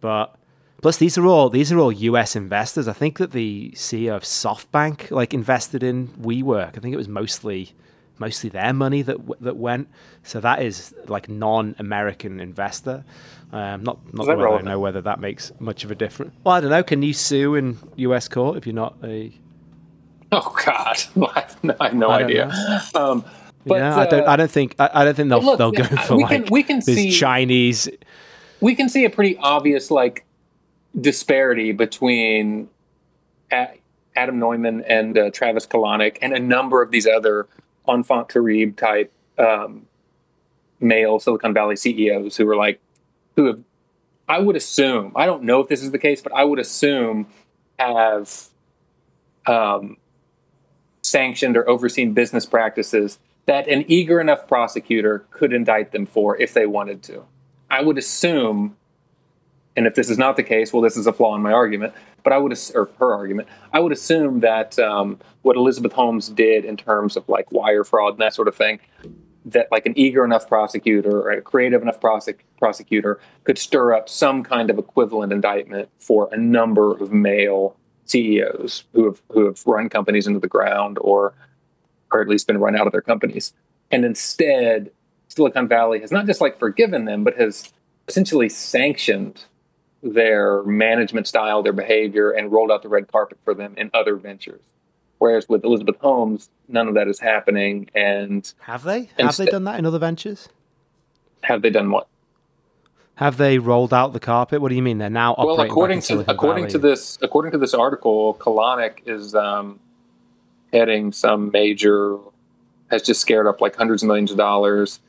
But 0.00 0.34
plus 0.82 0.96
these 0.96 1.16
are 1.16 1.26
all 1.26 1.48
these 1.48 1.70
are 1.70 1.78
all 1.78 1.92
U.S. 1.92 2.34
investors. 2.34 2.88
I 2.88 2.92
think 2.92 3.18
that 3.18 3.30
the 3.30 3.70
CEO 3.76 4.16
of 4.16 4.24
SoftBank 4.24 5.12
like 5.12 5.32
invested 5.32 5.84
in 5.84 6.08
WeWork. 6.08 6.76
I 6.76 6.80
think 6.80 6.92
it 6.92 6.98
was 6.98 7.08
mostly 7.08 7.72
mostly 8.18 8.50
their 8.50 8.72
money 8.72 9.02
that 9.02 9.16
w- 9.18 9.36
that 9.40 9.56
went. 9.56 9.88
So 10.22 10.40
that 10.40 10.62
is 10.62 10.94
like 11.06 11.28
non-American 11.28 12.40
investor. 12.40 13.04
Um, 13.52 13.82
not 13.84 13.98
not 14.12 14.26
that 14.26 14.36
whether 14.38 14.48
I 14.48 14.60
know 14.62 14.78
whether 14.78 15.00
that 15.02 15.20
makes 15.20 15.52
much 15.58 15.84
of 15.84 15.90
a 15.90 15.94
difference. 15.94 16.34
Well, 16.44 16.54
I 16.54 16.60
don't 16.60 16.70
know. 16.70 16.82
Can 16.82 17.02
you 17.02 17.12
sue 17.14 17.54
in 17.54 17.78
U.S. 17.96 18.28
court 18.28 18.56
if 18.58 18.66
you're 18.66 18.74
not 18.74 18.96
a? 19.02 19.32
Oh 20.30 20.54
God, 20.66 20.96
I 21.34 21.40
have 21.40 21.64
no, 21.64 21.74
I 21.80 21.84
have 21.86 21.94
no 21.94 22.10
I 22.10 22.22
idea. 22.24 22.50
Um, 22.94 23.24
but 23.66 23.76
yeah, 23.78 23.96
I 23.96 24.06
don't. 24.06 24.26
uh, 24.26 24.30
I 24.30 24.36
don't 24.36 24.50
think. 24.50 24.74
I, 24.78 24.90
I 24.92 25.04
don't 25.04 25.14
think 25.14 25.28
they'll 25.30 25.42
look, 25.42 25.58
they'll 25.58 25.72
go 25.72 25.84
for 25.84 26.16
we 26.16 26.22
like 26.24 26.44
can- 26.44 26.52
we 26.52 26.62
can 26.62 26.76
this 26.76 26.86
see- 26.96 27.10
Chinese. 27.10 27.88
we 28.60 28.74
can 28.74 28.88
see 28.88 29.04
a 29.06 29.10
pretty 29.10 29.36
obvious 29.38 29.90
like 29.90 30.26
disparity 30.98 31.72
between 31.72 32.68
Adam 33.50 34.38
Neumann 34.38 34.82
and 34.82 35.16
uh, 35.16 35.30
Travis 35.30 35.66
Kalanick 35.66 36.18
and 36.20 36.32
a 36.34 36.38
number 36.40 36.82
of 36.82 36.90
these 36.90 37.06
other 37.06 37.46
enfant 37.88 38.28
terrible 38.28 38.72
type 38.72 39.12
um, 39.38 39.86
male 40.80 41.18
Silicon 41.18 41.54
Valley 41.54 41.76
CEOs 41.76 42.36
who 42.36 42.48
are 42.48 42.56
like 42.56 42.80
who 43.36 43.46
have 43.46 43.62
I 44.28 44.38
would 44.38 44.56
assume 44.56 45.12
I 45.16 45.26
don't 45.26 45.44
know 45.44 45.60
if 45.60 45.68
this 45.68 45.82
is 45.82 45.90
the 45.90 45.98
case, 45.98 46.20
but 46.20 46.32
I 46.32 46.44
would 46.44 46.58
assume 46.58 47.28
have 47.78 48.48
um, 49.46 49.96
sanctioned 51.02 51.56
or 51.56 51.68
overseen 51.68 52.12
business 52.12 52.44
practices 52.44 53.18
that 53.46 53.66
an 53.66 53.84
eager 53.88 54.20
enough 54.20 54.46
prosecutor 54.46 55.24
could 55.30 55.52
indict 55.52 55.92
them 55.92 56.04
for 56.04 56.36
if 56.36 56.52
they 56.52 56.66
wanted 56.66 57.02
to. 57.04 57.24
I 57.70 57.82
would 57.82 57.96
assume, 57.96 58.76
and 59.74 59.86
if 59.86 59.94
this 59.94 60.10
is 60.10 60.18
not 60.18 60.36
the 60.36 60.42
case, 60.42 60.72
well, 60.72 60.82
this 60.82 60.96
is 60.96 61.06
a 61.06 61.12
flaw 61.12 61.34
in 61.34 61.40
my 61.40 61.52
argument. 61.52 61.94
But 62.22 62.32
I 62.32 62.38
would, 62.38 62.56
or 62.74 62.90
her 62.98 63.14
argument, 63.14 63.48
I 63.72 63.80
would 63.80 63.92
assume 63.92 64.40
that 64.40 64.78
um, 64.78 65.18
what 65.42 65.56
Elizabeth 65.56 65.92
Holmes 65.92 66.28
did 66.28 66.64
in 66.64 66.76
terms 66.76 67.16
of 67.16 67.28
like 67.28 67.50
wire 67.52 67.84
fraud 67.84 68.14
and 68.14 68.20
that 68.20 68.34
sort 68.34 68.48
of 68.48 68.54
thing, 68.54 68.80
that 69.44 69.68
like 69.70 69.86
an 69.86 69.94
eager 69.96 70.24
enough 70.24 70.48
prosecutor 70.48 71.20
or 71.20 71.30
a 71.30 71.40
creative 71.40 71.80
enough 71.82 72.00
prosec- 72.00 72.40
prosecutor 72.58 73.20
could 73.44 73.58
stir 73.58 73.94
up 73.94 74.08
some 74.08 74.42
kind 74.42 74.70
of 74.70 74.78
equivalent 74.78 75.32
indictment 75.32 75.88
for 75.98 76.28
a 76.32 76.36
number 76.36 76.92
of 76.92 77.12
male 77.12 77.76
CEOs 78.04 78.84
who 78.92 79.04
have 79.04 79.22
who 79.30 79.46
have 79.46 79.66
run 79.66 79.88
companies 79.88 80.26
into 80.26 80.40
the 80.40 80.48
ground 80.48 80.98
or 81.00 81.34
or 82.10 82.22
at 82.22 82.28
least 82.28 82.46
been 82.46 82.58
run 82.58 82.76
out 82.76 82.86
of 82.86 82.92
their 82.92 83.02
companies. 83.02 83.52
And 83.90 84.04
instead, 84.04 84.90
Silicon 85.28 85.68
Valley 85.68 86.00
has 86.00 86.10
not 86.10 86.26
just 86.26 86.40
like 86.40 86.58
forgiven 86.58 87.04
them, 87.04 87.22
but 87.22 87.36
has 87.36 87.72
essentially 88.06 88.48
sanctioned 88.48 89.44
their 90.02 90.62
management 90.62 91.26
style, 91.26 91.62
their 91.62 91.72
behavior, 91.72 92.30
and 92.30 92.52
rolled 92.52 92.70
out 92.70 92.82
the 92.82 92.88
red 92.88 93.10
carpet 93.10 93.38
for 93.42 93.54
them 93.54 93.74
in 93.76 93.90
other 93.94 94.16
ventures. 94.16 94.60
Whereas 95.18 95.48
with 95.48 95.64
Elizabeth 95.64 95.96
Holmes, 96.00 96.48
none 96.68 96.86
of 96.86 96.94
that 96.94 97.08
is 97.08 97.18
happening. 97.18 97.90
And 97.94 98.52
Have 98.60 98.84
they? 98.84 99.00
Have 99.00 99.10
Instead- 99.18 99.48
they 99.48 99.50
done 99.50 99.64
that 99.64 99.78
in 99.78 99.86
other 99.86 99.98
ventures? 99.98 100.48
have 101.44 101.62
they 101.62 101.70
done 101.70 101.90
what? 101.90 102.08
Have 103.16 103.36
they 103.36 103.58
rolled 103.58 103.92
out 103.94 104.12
the 104.12 104.20
carpet? 104.20 104.60
What 104.60 104.68
do 104.68 104.74
you 104.76 104.82
mean? 104.82 104.98
They're 104.98 105.10
now 105.10 105.34
Well, 105.38 105.60
according 105.60 106.00
to 106.02 106.20
according 106.30 106.64
Valley? 106.64 106.72
to 106.72 106.78
this 106.78 107.18
according 107.22 107.50
to 107.52 107.58
this 107.58 107.74
article, 107.74 108.34
Kalanick 108.34 109.00
is 109.06 109.34
um, 109.34 109.80
heading 110.72 111.10
some 111.12 111.50
major 111.50 112.16
has 112.90 113.02
just 113.02 113.20
scared 113.20 113.46
up 113.48 113.60
like 113.60 113.74
hundreds 113.76 114.02
of 114.02 114.06
millions 114.06 114.30
of 114.30 114.36
dollars 114.36 115.00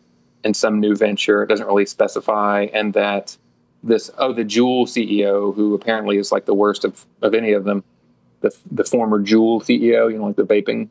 in 0.44 0.54
some 0.56 0.80
new 0.80 0.96
venture. 0.96 1.44
It 1.44 1.48
doesn't 1.48 1.66
really 1.68 1.86
specify, 1.86 2.68
and 2.74 2.94
that 2.94 3.38
this 3.84 4.12
oh 4.18 4.34
the 4.34 4.44
Juul 4.44 4.84
CEO 4.86 5.56
who 5.56 5.74
apparently 5.74 6.18
is 6.18 6.32
like 6.32 6.46
the 6.46 6.54
worst 6.54 6.84
of, 6.84 7.06
of 7.22 7.34
any 7.34 7.54
of 7.54 7.64
them, 7.64 7.84
the 8.42 8.56
the 8.72 8.84
former 8.84 9.20
Juul 9.20 9.62
CEO, 9.62 10.12
you 10.12 10.18
know, 10.18 10.28
like 10.28 10.36
the 10.36 10.46
vaping 10.46 10.90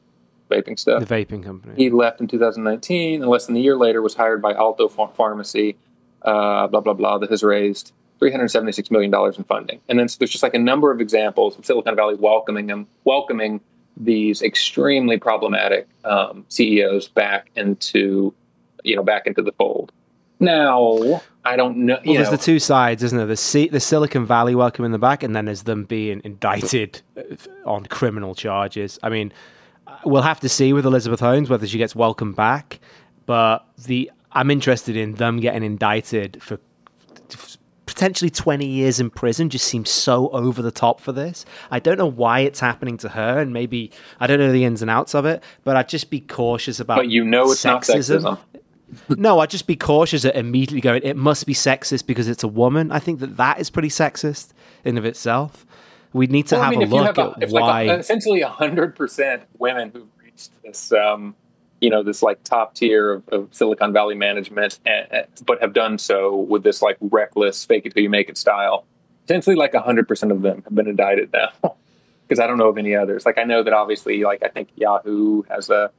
vaping 0.50 0.78
stuff. 0.78 1.06
the 1.06 1.14
vaping 1.14 1.44
company. 1.44 1.74
He 1.76 1.90
left 1.90 2.20
in 2.20 2.26
2019, 2.28 3.22
and 3.22 3.30
less 3.30 3.46
than 3.46 3.56
a 3.56 3.60
year 3.60 3.76
later 3.76 4.00
was 4.00 4.14
hired 4.14 4.40
by 4.40 4.54
Alto 4.54 4.88
Ph- 4.88 5.10
Pharmacy, 5.14 5.76
uh, 6.22 6.66
blah 6.68 6.80
blah 6.80 6.94
blah, 6.94 7.18
that 7.18 7.30
has 7.30 7.42
raised 7.42 7.92
376 8.18 8.90
million 8.90 9.10
dollars 9.10 9.38
in 9.38 9.44
funding. 9.44 9.80
And 9.88 9.98
then 9.98 10.08
so 10.08 10.16
there's 10.18 10.30
just 10.30 10.42
like 10.42 10.54
a 10.54 10.58
number 10.58 10.90
of 10.90 11.00
examples 11.00 11.58
of 11.58 11.64
Silicon 11.66 11.94
Valley 11.94 12.14
welcoming 12.14 12.66
them, 12.66 12.86
welcoming 13.04 13.60
these 13.96 14.42
extremely 14.42 15.18
problematic 15.18 15.88
um, 16.04 16.44
CEOs 16.48 17.08
back 17.08 17.50
into, 17.56 18.32
you 18.84 18.96
know, 18.96 19.02
back 19.02 19.26
into 19.26 19.42
the 19.42 19.52
fold. 19.52 19.92
Now, 20.40 21.20
I 21.48 21.56
don't 21.56 21.78
know. 21.78 21.98
Well, 22.04 22.14
there's 22.14 22.30
know, 22.30 22.36
the 22.36 22.42
two 22.42 22.58
sides, 22.58 23.02
isn't 23.02 23.16
there? 23.16 23.26
The, 23.26 23.36
C- 23.36 23.68
the 23.68 23.80
Silicon 23.80 24.26
Valley 24.26 24.54
welcome 24.54 24.84
in 24.84 24.92
the 24.92 24.98
back, 24.98 25.22
and 25.22 25.34
then 25.34 25.46
there's 25.46 25.62
them 25.62 25.84
being 25.84 26.20
indicted 26.24 27.00
uh, 27.16 27.22
on 27.64 27.86
criminal 27.86 28.34
charges. 28.34 28.98
I 29.02 29.08
mean, 29.08 29.32
uh, 29.86 29.96
we'll 30.04 30.22
have 30.22 30.40
to 30.40 30.48
see 30.48 30.72
with 30.72 30.84
Elizabeth 30.84 31.20
Holmes 31.20 31.48
whether 31.48 31.66
she 31.66 31.78
gets 31.78 31.96
welcomed 31.96 32.36
back. 32.36 32.80
But 33.24 33.66
the 33.86 34.10
I'm 34.32 34.50
interested 34.50 34.96
in 34.96 35.14
them 35.14 35.40
getting 35.40 35.62
indicted 35.62 36.42
for 36.42 36.58
potentially 37.86 38.30
20 38.30 38.66
years 38.66 39.00
in 39.00 39.10
prison 39.10 39.48
just 39.48 39.66
seems 39.66 39.90
so 39.90 40.28
over 40.28 40.62
the 40.62 40.70
top 40.70 41.00
for 41.00 41.10
this. 41.10 41.44
I 41.70 41.80
don't 41.80 41.98
know 41.98 42.06
why 42.06 42.40
it's 42.40 42.60
happening 42.60 42.96
to 42.98 43.08
her, 43.08 43.40
and 43.40 43.52
maybe 43.52 43.90
I 44.20 44.26
don't 44.26 44.38
know 44.38 44.52
the 44.52 44.64
ins 44.64 44.82
and 44.82 44.90
outs 44.90 45.14
of 45.14 45.24
it, 45.24 45.42
but 45.64 45.76
I'd 45.76 45.88
just 45.88 46.10
be 46.10 46.20
cautious 46.20 46.78
about. 46.78 46.98
but 46.98 47.08
you 47.08 47.24
know 47.24 47.50
it's 47.50 47.64
not 47.64 47.82
sexism. 47.82 48.38
No, 49.08 49.40
I'd 49.40 49.50
just 49.50 49.66
be 49.66 49.76
cautious 49.76 50.24
at 50.24 50.34
immediately 50.36 50.80
going, 50.80 51.02
it 51.02 51.16
must 51.16 51.46
be 51.46 51.54
sexist 51.54 52.06
because 52.06 52.28
it's 52.28 52.42
a 52.42 52.48
woman. 52.48 52.90
I 52.90 52.98
think 52.98 53.20
that 53.20 53.36
that 53.36 53.60
is 53.60 53.70
pretty 53.70 53.88
sexist 53.90 54.48
in 54.84 54.96
of 54.98 55.04
itself. 55.04 55.66
We 56.12 56.26
need 56.26 56.46
to 56.48 56.54
Well, 56.54 56.64
have 56.64 56.68
I 56.72 56.76
mean, 56.76 56.80
a 56.80 56.84
if 56.84 56.90
you 56.90 56.96
look 56.96 57.16
have 57.16 57.18
a, 57.18 57.42
at 57.44 57.50
why. 57.50 57.82
like 57.84 57.88
a, 57.96 58.00
essentially 58.00 58.40
hundred 58.40 58.96
percent 58.96 59.42
women 59.58 59.90
who've 59.90 60.08
reached 60.22 60.50
this, 60.62 60.90
um, 60.92 61.34
you 61.82 61.90
know, 61.90 62.02
this 62.02 62.22
like 62.22 62.42
top 62.44 62.74
tier 62.74 63.12
of, 63.12 63.28
of 63.28 63.48
Silicon 63.54 63.92
Valley 63.92 64.14
management, 64.14 64.78
and, 64.86 65.06
and- 65.10 65.26
but 65.44 65.60
have 65.60 65.74
done 65.74 65.98
so 65.98 66.34
with 66.36 66.62
this 66.62 66.80
like 66.80 66.96
reckless 67.00 67.64
fake 67.66 67.84
it 67.86 67.92
till 67.94 68.02
you 68.02 68.08
make 68.10 68.28
it 68.30 68.38
style. 68.38 68.84
Essentially, 69.26 69.54
like 69.54 69.74
hundred 69.74 70.08
percent 70.08 70.32
of 70.32 70.40
them 70.40 70.62
have 70.64 70.74
been 70.74 70.88
indicted 70.88 71.30
now, 71.34 71.50
because 72.26 72.40
I 72.40 72.46
don't 72.46 72.56
know 72.56 72.68
of 72.68 72.78
any 72.78 72.94
others. 72.96 73.26
Like 73.26 73.36
I 73.36 73.44
know 73.44 73.62
that 73.62 73.74
obviously, 73.74 74.24
like 74.24 74.42
I 74.42 74.48
think 74.48 74.70
Yahoo 74.76 75.42
has 75.50 75.68
a 75.68 75.90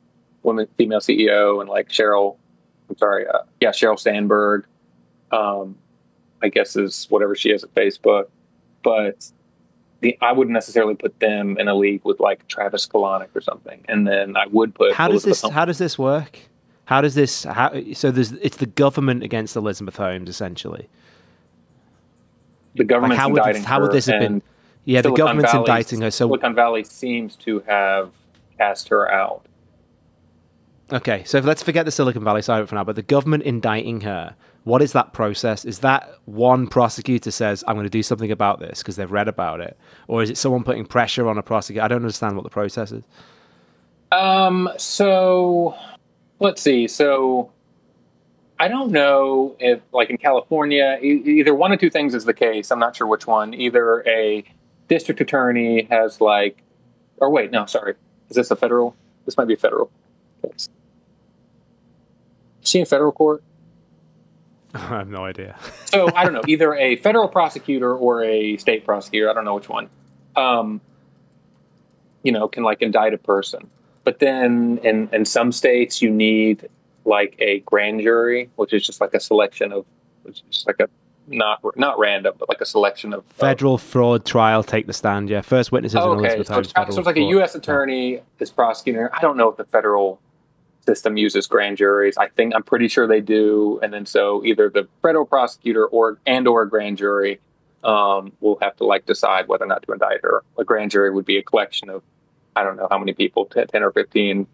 woman 0.41 0.67
female 0.75 0.99
CEO, 1.01 1.61
and 1.61 1.69
like 1.69 1.89
Sheryl, 1.89 2.37
I'm 2.89 2.97
sorry, 2.97 3.27
uh, 3.27 3.39
yeah, 3.61 3.69
Sheryl 3.69 3.99
Sandberg, 3.99 4.65
um, 5.31 5.75
I 6.41 6.49
guess 6.49 6.75
is 6.75 7.05
whatever 7.09 7.35
she 7.35 7.51
is 7.51 7.63
at 7.63 7.73
Facebook, 7.75 8.25
but 8.83 9.29
the, 10.01 10.17
I 10.21 10.31
wouldn't 10.31 10.53
necessarily 10.53 10.95
put 10.95 11.19
them 11.19 11.57
in 11.57 11.67
a 11.67 11.75
league 11.75 12.01
with 12.03 12.19
like 12.19 12.47
Travis 12.47 12.87
Kalanick 12.87 13.29
or 13.35 13.41
something, 13.41 13.83
and 13.87 14.07
then 14.07 14.35
I 14.37 14.47
would 14.47 14.73
put 14.73 14.93
how 14.93 15.07
does 15.07 15.23
this? 15.23 15.41
Holmes. 15.41 15.53
How 15.53 15.65
does 15.65 15.77
this 15.77 15.97
work? 15.99 16.39
How 16.85 17.01
does 17.01 17.13
this? 17.15 17.43
How, 17.43 17.71
so 17.93 18.09
there's 18.09 18.31
it's 18.33 18.57
the 18.57 18.65
government 18.65 19.23
against 19.23 19.55
Elizabeth 19.55 19.97
Holmes 19.97 20.29
essentially. 20.29 20.87
the 22.75 22.83
government. 22.83 23.11
Like 23.11 23.19
how 23.19 23.29
would 23.29 23.37
indicting 23.39 23.63
how 23.63 23.81
would 23.81 23.91
this 23.91 24.05
have 24.07 24.19
been? 24.21 24.41
Yeah, 24.85 25.01
the 25.01 25.09
Silicon 25.09 25.25
government's 25.25 25.51
Valley's- 25.51 25.69
indicting 25.69 26.01
her. 26.01 26.11
So 26.11 26.27
Silicon 26.27 26.55
Valley 26.55 26.83
seems 26.83 27.35
to 27.37 27.59
have 27.67 28.11
cast 28.57 28.87
her 28.87 29.11
out. 29.11 29.45
Okay, 30.91 31.23
so 31.23 31.39
let's 31.39 31.61
forget 31.61 31.85
the 31.85 31.91
Silicon 31.91 32.23
Valley 32.23 32.41
side 32.41 32.59
of 32.59 32.63
it 32.63 32.69
for 32.69 32.75
now, 32.75 32.83
but 32.83 32.95
the 32.95 33.03
government 33.03 33.43
indicting 33.43 34.01
her, 34.01 34.35
what 34.63 34.81
is 34.81 34.93
that 34.93 35.13
process? 35.13 35.63
Is 35.63 35.79
that 35.79 36.09
one 36.25 36.65
prosecutor 36.65 37.29
says, 37.29 37.63
I'm 37.67 37.75
going 37.75 37.85
to 37.85 37.91
do 37.91 38.01
something 38.01 38.31
about 38.31 38.59
this 38.59 38.79
because 38.79 38.95
they've 38.95 39.11
read 39.11 39.27
about 39.27 39.61
it? 39.61 39.77
Or 40.07 40.23
is 40.23 40.31
it 40.31 40.37
someone 40.37 40.63
putting 40.63 40.85
pressure 40.85 41.29
on 41.29 41.37
a 41.37 41.43
prosecutor? 41.43 41.85
I 41.85 41.87
don't 41.87 41.97
understand 41.97 42.35
what 42.35 42.43
the 42.43 42.49
process 42.49 42.91
is. 42.91 43.03
Um. 44.11 44.69
So 44.77 45.75
let's 46.39 46.61
see. 46.61 46.87
So 46.87 47.51
I 48.59 48.67
don't 48.67 48.91
know 48.91 49.55
if, 49.59 49.81
like 49.93 50.09
in 50.09 50.17
California, 50.17 50.97
e- 51.01 51.21
either 51.25 51.53
one 51.53 51.71
of 51.71 51.79
two 51.79 51.91
things 51.91 52.15
is 52.15 52.25
the 52.25 52.33
case. 52.33 52.71
I'm 52.71 52.79
not 52.79 52.95
sure 52.95 53.05
which 53.05 53.27
one. 53.27 53.53
Either 53.53 54.03
a 54.07 54.43
district 54.87 55.21
attorney 55.21 55.87
has 55.91 56.19
like, 56.19 56.63
or 57.17 57.29
wait, 57.29 57.51
no, 57.51 57.67
sorry, 57.67 57.93
is 58.29 58.35
this 58.35 58.49
a 58.49 58.55
federal? 58.55 58.95
This 59.25 59.37
might 59.37 59.45
be 59.45 59.53
a 59.53 59.57
federal 59.57 59.91
case. 60.41 60.67
Is 62.63 62.69
she 62.69 62.79
in 62.79 62.85
federal 62.85 63.11
court? 63.11 63.43
I 64.73 64.79
have 64.79 65.09
no 65.09 65.25
idea. 65.25 65.57
so 65.85 66.13
I 66.15 66.23
don't 66.23 66.33
know, 66.33 66.43
either 66.47 66.75
a 66.75 66.97
federal 66.97 67.27
prosecutor 67.27 67.95
or 67.95 68.23
a 68.23 68.57
state 68.57 68.85
prosecutor. 68.85 69.29
I 69.29 69.33
don't 69.33 69.45
know 69.45 69.55
which 69.55 69.69
one. 69.69 69.89
Um, 70.35 70.81
you 72.23 72.31
know, 72.31 72.47
can 72.47 72.63
like 72.63 72.81
indict 72.81 73.13
a 73.13 73.17
person. 73.17 73.69
But 74.03 74.19
then 74.19 74.79
in, 74.83 75.09
in 75.11 75.25
some 75.25 75.51
states, 75.51 76.01
you 76.01 76.09
need 76.09 76.69
like 77.05 77.35
a 77.39 77.59
grand 77.61 78.01
jury, 78.01 78.49
which 78.55 78.73
is 78.73 78.85
just 78.85 79.01
like 79.01 79.13
a 79.13 79.19
selection 79.19 79.71
of, 79.71 79.85
which 80.23 80.37
is 80.37 80.43
just 80.49 80.67
like 80.67 80.79
a 80.79 80.89
not 81.27 81.59
not 81.77 81.99
random, 81.99 82.33
but 82.37 82.49
like 82.49 82.61
a 82.61 82.65
selection 82.65 83.13
of 83.13 83.23
federal 83.25 83.77
fraud 83.77 84.25
trial. 84.25 84.63
Take 84.63 84.87
the 84.87 84.93
stand. 84.93 85.29
Yeah, 85.29 85.41
first 85.41 85.71
witnesses 85.71 85.99
oh, 86.01 86.13
in 86.13 86.19
Elizabeth 86.19 86.47
so 86.47 86.53
Holmes. 86.53 86.67
it's, 86.67 86.95
so 86.95 86.99
it's 86.99 87.05
like 87.05 87.17
a 87.17 87.21
U.S. 87.21 87.55
attorney 87.55 88.15
yeah. 88.15 88.19
is 88.39 88.49
prosecuting. 88.49 89.07
I 89.13 89.21
don't 89.21 89.37
know 89.37 89.49
if 89.49 89.57
the 89.57 89.65
federal 89.65 90.19
system 90.89 91.17
uses 91.17 91.45
grand 91.45 91.77
juries. 91.77 92.17
I 92.17 92.29
think 92.29 92.55
I'm 92.55 92.63
pretty 92.63 92.87
sure 92.87 93.05
they 93.05 93.21
do. 93.21 93.79
And 93.83 93.93
then 93.93 94.07
so 94.07 94.43
either 94.43 94.69
the 94.69 94.87
federal 95.03 95.25
prosecutor 95.25 95.85
or 95.85 96.17
and 96.25 96.47
or 96.47 96.63
a 96.63 96.69
grand 96.69 96.97
jury 96.97 97.39
um, 97.83 98.31
will 98.39 98.57
have 98.59 98.75
to 98.77 98.85
like 98.85 99.05
decide 99.05 99.47
whether 99.47 99.65
or 99.65 99.67
not 99.67 99.83
to 99.83 99.91
indict 99.91 100.21
her. 100.23 100.43
A 100.57 100.63
grand 100.63 100.89
jury 100.89 101.11
would 101.11 101.25
be 101.25 101.37
a 101.37 101.43
collection 101.43 101.89
of 101.89 102.01
I 102.55 102.63
don't 102.63 102.75
know 102.75 102.87
how 102.89 102.97
many 102.97 103.13
people, 103.13 103.45
10 103.45 103.83
or 103.83 103.91
15 103.91 104.47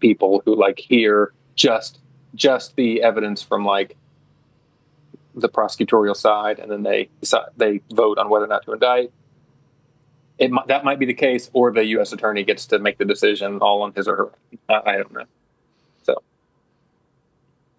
people 0.00 0.42
who 0.44 0.56
like 0.56 0.78
hear 0.78 1.32
just 1.54 2.00
just 2.34 2.74
the 2.76 3.02
evidence 3.02 3.42
from 3.42 3.64
like 3.66 3.96
the 5.34 5.48
prosecutorial 5.48 6.16
side, 6.16 6.58
and 6.58 6.70
then 6.70 6.84
they 6.84 7.10
decide, 7.20 7.48
they 7.56 7.82
vote 7.92 8.18
on 8.18 8.30
whether 8.30 8.46
or 8.46 8.48
not 8.48 8.64
to 8.64 8.72
indict. 8.72 9.12
It 10.38 10.50
that 10.66 10.84
might 10.84 10.98
be 10.98 11.06
the 11.06 11.14
case, 11.14 11.48
or 11.52 11.72
the 11.72 11.84
U.S. 11.86 12.12
attorney 12.12 12.42
gets 12.42 12.66
to 12.66 12.78
make 12.78 12.98
the 12.98 13.04
decision 13.04 13.58
all 13.58 13.82
on 13.82 13.92
his 13.94 14.08
or 14.08 14.16
her. 14.16 14.30
I, 14.68 14.90
I 14.90 14.96
don't 14.96 15.12
know. 15.12 15.24
So 16.02 16.22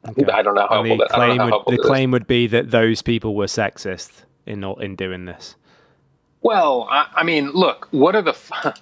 okay. 0.08 0.32
I 0.32 0.42
don't 0.42 0.56
know 0.56 0.68
how. 0.70 0.84
the 0.84 1.08
claim, 1.12 1.38
would, 1.38 1.54
the 1.68 1.78
claim 1.78 2.12
would 2.12 2.28
be 2.28 2.48
that 2.48 2.72
those 2.72 3.02
people 3.02 3.36
were 3.36 3.48
sexist 3.48 4.24
in 4.46 4.64
in 4.64 4.96
doing 4.96 5.26
this. 5.26 5.56
Well, 6.46 6.88
I, 6.92 7.08
I, 7.16 7.24
mean, 7.24 7.50
look, 7.54 7.88
what 7.90 8.16
are 8.16 8.22
the 8.22 8.38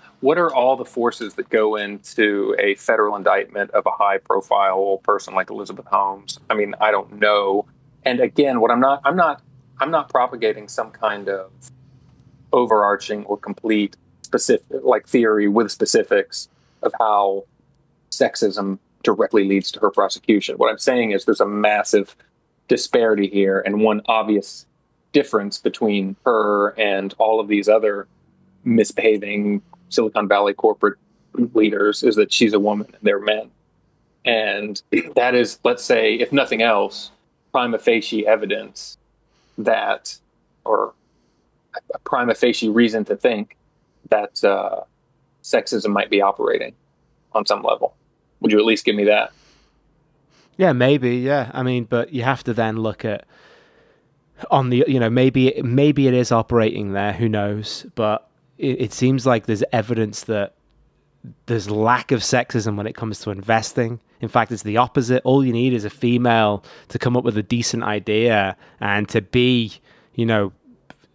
what 0.20 0.38
are 0.38 0.54
all 0.54 0.76
the 0.76 0.84
forces 0.84 1.36
that 1.36 1.50
go 1.50 1.78
into 1.78 2.54
a 2.60 2.76
federal 2.76 3.16
indictment 3.16 3.72
of 3.72 3.86
a 3.86 3.92
high 3.92 4.18
profile 4.18 5.00
person 5.04 5.34
like 5.34 5.50
Elizabeth 5.50 5.86
Holmes? 5.86 6.40
I 6.50 6.56
mean, 6.56 6.76
I 6.82 6.92
don't 6.92 7.22
know. 7.22 7.66
And 8.04 8.20
again, 8.20 8.60
what 8.60 8.70
I'm 8.70 8.82
not 8.82 9.02
I'm 9.06 9.16
not 9.16 9.42
I'm 9.80 9.92
not 9.92 10.10
propagating 10.10 10.68
some 10.68 10.92
kind 10.92 11.30
of 11.30 11.52
overarching 12.54 13.26
or 13.26 13.38
complete 13.38 13.98
specific 14.22 14.66
like 14.84 15.08
theory 15.08 15.48
with 15.48 15.72
specifics 15.72 16.48
of 16.82 16.94
how 17.00 17.44
sexism 18.12 18.80
directly 19.04 19.44
leads 19.44 19.72
to 19.72 19.80
her 19.80 19.92
prosecution. 19.92 20.56
What 20.56 20.70
I'm 20.70 20.80
saying 20.80 21.12
is 21.12 21.26
there's 21.26 21.42
a 21.42 21.46
massive 21.46 22.16
disparity 22.68 23.28
here 23.28 23.60
and 23.60 23.82
one 23.82 24.02
obvious 24.06 24.66
difference 25.12 25.58
between 25.58 26.16
her 26.26 26.70
and 26.80 27.14
all 27.18 27.40
of 27.40 27.48
these 27.48 27.68
other 27.68 28.08
misbehaving 28.64 29.62
Silicon 29.90 30.28
Valley 30.28 30.54
corporate 30.54 30.98
leaders 31.54 32.04
is 32.04 32.16
that 32.16 32.32
she's 32.32 32.54
a 32.54 32.60
woman 32.60 32.88
and 32.88 33.02
they're 33.02 33.20
men. 33.20 33.52
And 34.26 34.82
that 35.16 35.36
is, 35.36 35.60
let's 35.64 35.84
say, 35.84 36.16
if 36.16 36.32
nothing 36.32 36.62
else, 36.62 37.12
prima 37.52 37.80
facie 37.80 38.26
evidence 38.26 38.98
that, 39.58 40.18
or 40.66 40.94
a 41.94 42.00
prima 42.00 42.36
facie 42.36 42.70
reason 42.70 43.06
to 43.06 43.16
think 43.16 43.58
that 44.10 44.44
uh, 44.44 44.82
sexism 45.44 45.90
might 45.90 46.10
be 46.10 46.22
operating 46.22 46.74
on 47.34 47.46
some 47.46 47.64
level. 47.64 47.96
Would 48.42 48.52
you 48.52 48.60
at 48.60 48.66
least 48.66 48.86
give 48.86 48.96
me 48.96 49.06
that? 49.06 49.32
Yeah, 50.58 50.74
maybe. 50.74 51.18
Yeah, 51.18 51.50
I 51.54 51.64
mean, 51.64 51.86
but 51.86 52.14
you 52.14 52.24
have 52.24 52.44
to 52.44 52.54
then 52.54 52.78
look 52.78 53.06
at 53.06 53.26
on 54.52 54.70
the 54.70 54.84
you 54.88 55.00
know 55.00 55.10
maybe 55.10 55.62
maybe 55.64 56.08
it 56.08 56.14
is 56.14 56.32
operating 56.32 56.94
there 56.94 57.14
who 57.14 57.30
knows 57.30 57.86
but 57.96 58.28
it, 58.58 58.82
it, 58.82 58.94
seems 58.94 59.26
like 59.26 59.46
there's 59.46 59.64
evidence 59.72 60.24
that 60.24 60.54
there's 61.46 61.70
lack 61.70 62.12
of 62.12 62.22
sexism 62.22 62.76
when 62.76 62.88
it 62.88 62.96
comes 62.96 63.20
to 63.20 63.32
investing 63.32 64.00
in 64.22 64.28
fact 64.28 64.52
it's 64.52 64.64
the 64.64 64.78
opposite 64.78 65.22
all 65.24 65.46
you 65.46 65.54
need 65.54 65.74
is 65.74 65.86
a 65.86 65.90
female 65.90 66.64
to 66.90 67.00
come 67.00 67.16
up 67.16 67.24
with 67.24 67.38
a 67.38 67.44
decent 67.44 67.84
idea 67.84 68.58
and 68.82 69.08
to 69.08 69.22
be 69.22 69.72
you 70.16 70.26
know 70.26 70.52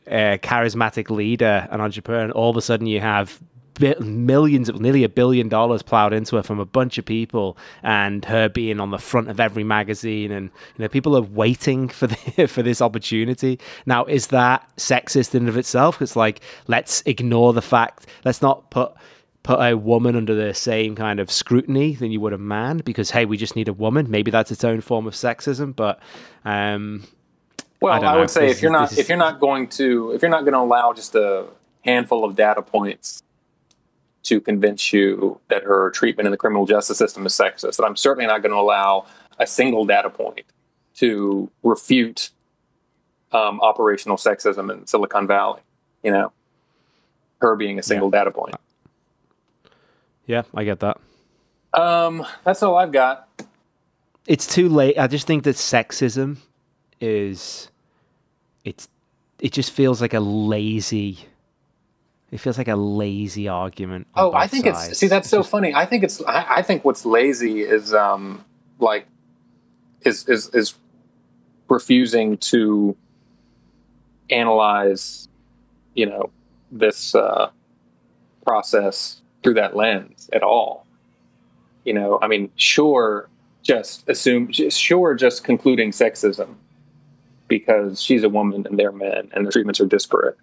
charismatic 0.09 1.11
leader 1.11 1.69
an 1.71 1.81
entrepreneur 1.81 2.23
and 2.23 2.33
all 2.33 2.51
of 2.51 2.57
a 2.57 2.63
sudden 2.63 2.87
you 2.87 3.01
have 3.01 3.41
millions 4.01 4.69
of 4.69 4.81
nearly 4.81 5.05
a 5.05 5.09
billion 5.09 5.49
dollars 5.49 5.83
plowed 5.83 6.13
into 6.13 6.37
her 6.37 6.43
from 6.43 6.59
a 6.59 6.65
bunch 6.65 6.99
of 6.99 7.05
people 7.05 7.57
and 7.83 8.25
her 8.25 8.49
being 8.49 8.81
on 8.81 8.91
the 8.91 8.99
front 8.99 9.29
of 9.29 9.39
every 9.41 9.65
magazine 9.65 10.33
and 10.33 10.51
you 10.77 10.83
know 10.83 10.89
people 10.89 11.17
are 11.17 11.23
waiting 11.23 11.89
for 11.89 12.07
the, 12.07 12.47
for 12.49 12.63
this 12.63 12.83
opportunity. 12.83 13.59
Now 13.87 14.05
is 14.05 14.29
that 14.29 14.69
sexist 14.77 15.35
in 15.35 15.43
and 15.43 15.49
of 15.49 15.57
itself? 15.57 16.03
It's 16.03 16.17
like 16.17 16.41
let's 16.67 17.03
ignore 17.07 17.53
the 17.53 17.63
fact 17.63 18.07
let's 18.25 18.43
not 18.43 18.71
put 18.71 18.93
put 19.45 19.61
a 19.61 19.77
woman 19.77 20.17
under 20.17 20.35
the 20.35 20.53
same 20.53 20.95
kind 20.95 21.21
of 21.21 21.31
scrutiny 21.31 21.95
than 21.95 22.11
you 22.11 22.21
would 22.21 22.33
a 22.33 22.39
man 22.39 22.79
because 22.79 23.11
hey 23.11 23.25
we 23.25 23.37
just 23.37 23.57
need 23.57 23.69
a 23.69 23.73
woman. 23.73 24.11
Maybe 24.11 24.31
that's 24.31 24.51
its 24.51 24.65
own 24.65 24.81
form 24.81 25.07
of 25.07 25.15
sexism 25.15 25.75
but 25.75 26.01
um 26.45 27.07
well 27.81 27.93
i, 27.93 28.15
I 28.15 28.17
would 28.17 28.31
say 28.31 28.51
if 28.51 28.63
you're 28.63 28.73
not 28.73 28.97
if 28.97 29.09
you're 29.09 29.19
not 29.19 29.41
going 29.41 29.69
to 29.69 30.13
if 30.13 30.23
you're 30.23 30.31
not 30.31 30.43
going 30.43 30.55
to 30.55 30.61
allow 30.61 30.93
just 30.93 31.15
a 31.15 31.47
handful 31.85 32.25
of 32.25 32.37
data 32.37 32.63
points 32.63 33.23
to 34.29 34.41
convince 34.41 34.93
you 34.93 35.41
that 35.49 35.65
her 35.65 35.91
treatment 35.91 36.27
in 36.27 36.31
the 36.31 36.37
criminal 36.37 36.67
justice 36.67 36.99
system 36.99 37.25
is 37.25 37.33
sexist. 37.33 37.79
And 37.79 37.87
I'm 37.87 37.97
certainly 37.97 38.27
not 38.27 38.43
going 38.43 38.53
to 38.53 38.59
allow 38.59 39.07
a 39.39 39.47
single 39.47 39.87
data 39.87 40.11
point 40.11 40.45
to 40.97 41.51
refute 41.63 42.31
um, 43.33 43.61
operational 43.61 44.17
sexism 44.17 44.71
in 44.71 44.87
Silicon 44.87 45.27
Valley. 45.27 45.61
You 46.03 46.13
know, 46.13 46.33
her 47.41 47.57
being 47.57 47.79
a 47.79 47.83
single 47.83 48.11
yeah. 48.13 48.19
data 48.19 48.31
point. 48.31 48.55
Yeah, 50.27 50.43
I 50.55 50.65
get 50.65 50.81
that. 50.81 50.99
Um, 51.73 52.27
that's 52.45 52.63
all 52.63 52.77
I've 52.77 52.93
got. 52.93 53.29
It's 54.27 54.47
too 54.47 54.69
late. 54.69 54.99
I 54.99 55.07
just 55.07 55.27
think 55.27 55.45
that 55.45 55.57
sexism 55.57 56.37
is 57.01 57.71
it's 58.65 58.89
it 59.41 59.53
just 59.53 59.71
feels 59.71 60.01
like 60.01 60.15
a 60.15 60.21
lazy 60.21 61.19
it 62.31 62.39
feels 62.39 62.59
like 62.59 62.69
a 62.69 62.77
lazy 62.77 63.49
argument. 63.49 64.07
Oh, 64.15 64.35
I 64.35 64.47
think 64.47 64.67
sides. 64.67 64.89
it's 64.89 64.99
see 64.99 65.07
that's 65.07 65.27
it's 65.27 65.31
so 65.31 65.39
just, 65.39 65.51
funny. 65.51 65.75
I 65.75 65.87
think 65.87 66.05
it's 66.05 66.23
I, 66.23 66.57
I, 66.57 66.63
think 66.63 66.85
what's 66.85 67.07
lazy 67.07 67.63
is 67.63 67.95
um 67.95 68.45
like 68.79 69.07
is 70.03 70.29
is 70.29 70.49
is 70.55 70.75
refusing 71.69 72.37
to 72.39 72.97
analyze, 74.31 75.29
you 75.95 76.07
know, 76.07 76.31
this 76.71 77.15
uh, 77.15 77.51
process 78.45 79.23
through 79.43 79.55
that 79.55 79.75
lens 79.75 80.29
at 80.33 80.43
all. 80.43 80.87
You 81.85 81.95
know, 81.95 82.19
I 82.21 82.29
mean, 82.29 82.51
sure, 82.57 83.29
just 83.63 84.07
assume, 84.09 84.53
sure, 84.53 85.15
just 85.15 85.45
concluding 85.45 85.93
sexism 85.93 86.57
because 87.49 88.01
she's 88.01 88.23
a 88.23 88.29
woman 88.29 88.67
and 88.67 88.79
they're 88.79 88.93
men 88.93 89.31
and 89.33 89.47
the 89.47 89.51
treatments 89.51 89.81
are 89.81 89.87
disparate 89.87 90.37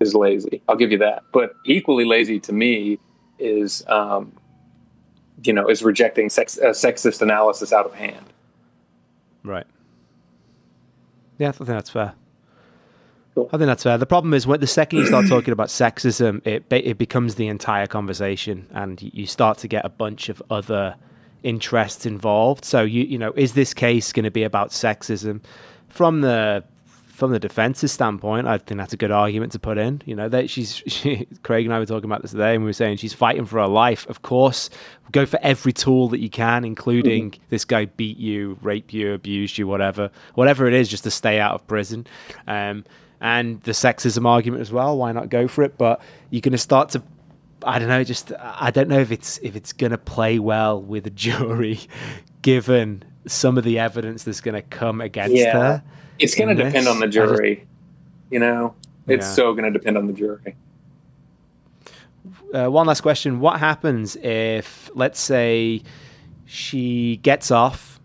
is 0.00 0.14
lazy. 0.14 0.62
I'll 0.68 0.76
give 0.76 0.90
you 0.90 0.98
that. 0.98 1.22
But 1.32 1.54
equally 1.64 2.04
lazy 2.04 2.40
to 2.40 2.52
me 2.52 2.98
is, 3.38 3.84
um, 3.86 4.32
you 5.44 5.52
know, 5.52 5.68
is 5.68 5.82
rejecting 5.82 6.28
sex, 6.28 6.58
uh, 6.58 6.70
sexist 6.70 7.22
analysis 7.22 7.72
out 7.72 7.86
of 7.86 7.94
hand. 7.94 8.26
Right. 9.44 9.66
Yeah, 11.38 11.48
I 11.48 11.52
think 11.52 11.68
that's 11.68 11.90
fair. 11.90 12.14
Cool. 13.34 13.48
I 13.52 13.56
think 13.56 13.66
that's 13.66 13.82
fair. 13.82 13.96
The 13.96 14.06
problem 14.06 14.34
is 14.34 14.46
when 14.46 14.60
the 14.60 14.66
second 14.66 14.98
you 14.98 15.06
start 15.06 15.26
talking 15.28 15.52
about 15.52 15.68
sexism, 15.68 16.44
it 16.46 16.64
it 16.70 16.98
becomes 16.98 17.36
the 17.36 17.46
entire 17.46 17.86
conversation, 17.86 18.66
and 18.72 19.00
you 19.00 19.24
start 19.24 19.56
to 19.58 19.68
get 19.68 19.84
a 19.84 19.88
bunch 19.88 20.28
of 20.28 20.42
other 20.50 20.96
interests 21.42 22.04
involved. 22.04 22.64
So 22.64 22.82
you 22.82 23.04
you 23.04 23.16
know, 23.16 23.32
is 23.36 23.54
this 23.54 23.72
case 23.72 24.12
going 24.12 24.24
to 24.24 24.30
be 24.30 24.42
about 24.42 24.70
sexism 24.70 25.40
from 25.90 26.22
the 26.22 26.64
from 27.20 27.32
the 27.32 27.38
defense's 27.38 27.92
standpoint, 27.92 28.46
I 28.46 28.56
think 28.56 28.78
that's 28.78 28.94
a 28.94 28.96
good 28.96 29.10
argument 29.10 29.52
to 29.52 29.58
put 29.58 29.76
in. 29.76 30.00
You 30.06 30.16
know, 30.16 30.30
that 30.30 30.48
she's 30.48 30.76
she, 30.86 31.28
Craig 31.42 31.66
and 31.66 31.74
I 31.74 31.78
were 31.78 31.86
talking 31.86 32.06
about 32.06 32.22
this 32.22 32.30
today, 32.30 32.54
and 32.54 32.64
we 32.64 32.68
were 32.68 32.72
saying 32.72 32.96
she's 32.96 33.12
fighting 33.12 33.44
for 33.44 33.60
her 33.60 33.68
life. 33.68 34.06
Of 34.08 34.22
course, 34.22 34.70
go 35.12 35.26
for 35.26 35.38
every 35.42 35.72
tool 35.72 36.08
that 36.08 36.20
you 36.20 36.30
can, 36.30 36.64
including 36.64 37.32
mm-hmm. 37.32 37.42
this 37.50 37.66
guy 37.66 37.84
beat 37.84 38.16
you, 38.16 38.58
rape 38.62 38.92
you, 38.92 39.12
abused 39.12 39.58
you, 39.58 39.66
whatever, 39.66 40.10
whatever 40.34 40.66
it 40.66 40.72
is, 40.72 40.88
just 40.88 41.04
to 41.04 41.10
stay 41.10 41.38
out 41.38 41.54
of 41.54 41.66
prison. 41.66 42.06
Um, 42.46 42.84
and 43.20 43.60
the 43.64 43.72
sexism 43.72 44.24
argument 44.24 44.62
as 44.62 44.72
well. 44.72 44.96
Why 44.96 45.12
not 45.12 45.28
go 45.28 45.46
for 45.46 45.62
it? 45.62 45.76
But 45.76 46.00
you're 46.30 46.40
going 46.40 46.52
to 46.52 46.58
start 46.58 46.88
to 46.90 47.02
I 47.64 47.78
don't 47.78 47.88
know. 47.88 48.04
Just 48.04 48.32
I 48.40 48.70
don't 48.70 48.88
know 48.88 48.98
if 49.00 49.12
it's 49.12 49.38
if 49.42 49.56
it's 49.56 49.72
going 49.72 49.90
to 49.90 49.98
play 49.98 50.38
well 50.38 50.80
with 50.80 51.06
a 51.06 51.10
jury, 51.26 51.80
given 52.42 53.04
some 53.26 53.58
of 53.58 53.64
the 53.64 53.78
evidence 53.78 54.24
that's 54.24 54.40
going 54.40 54.54
to 54.54 54.62
come 54.62 55.00
against 55.00 55.34
Yeah. 55.36 55.52
her. 55.52 55.82
It's 56.18 56.34
going 56.34 56.54
to 56.56 56.64
depend 56.64 56.86
on 56.88 57.00
the 57.00 57.06
I 57.06 57.10
just- 57.10 57.34
jury. 57.34 57.66
you 58.30 58.38
know, 58.38 58.74
it's 59.08 59.26
Yeah. 59.26 59.32
so 59.32 59.52
going 59.54 59.64
to 59.72 59.76
depend 59.78 59.96
on 59.98 60.06
the 60.06 60.12
jury. 60.12 60.54
Uh, 62.52 62.68
one 62.68 62.86
last 62.86 63.00
question: 63.00 63.40
What 63.40 63.60
happens 63.60 64.16
if, 64.16 64.90
let's 64.94 65.20
say, 65.20 65.82
she 66.46 67.16
gets 67.22 67.50
off, 67.50 68.00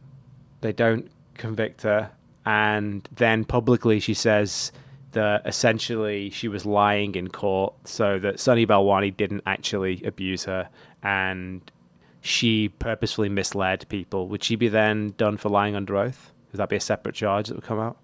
they 0.61 0.71
don't 0.71 1.09
convict 1.35 1.81
her, 1.81 2.11
and 2.45 3.07
then 3.15 3.43
publicly 3.43 3.99
she 3.99 4.13
says 4.13 4.71
that 5.13 5.41
essentially 5.45 6.29
she 6.29 6.47
was 6.47 6.65
lying 6.65 7.15
in 7.15 7.27
court, 7.29 7.73
so 7.85 8.19
that 8.19 8.39
Sunny 8.39 8.65
Balwani 8.67 9.15
didn't 9.15 9.41
actually 9.45 10.03
abuse 10.03 10.43
her, 10.45 10.69
and 11.03 11.61
she 12.25 12.69
purposefully 12.69 13.29
misled 13.29 13.87
people. 13.87 14.27
Would 14.29 14.43
she 14.43 14.55
be 14.55 14.67
then 14.67 15.13
done 15.17 15.37
for 15.37 15.49
lying 15.49 15.75
under 15.75 15.95
oath? 15.95 16.31
Would 16.51 16.57
that 16.57 16.69
be 16.69 16.75
a 16.75 16.81
separate 16.81 17.13
charge 17.13 17.49
that 17.49 17.55
would 17.55 17.63
come 17.63 17.79
out? 17.79 17.97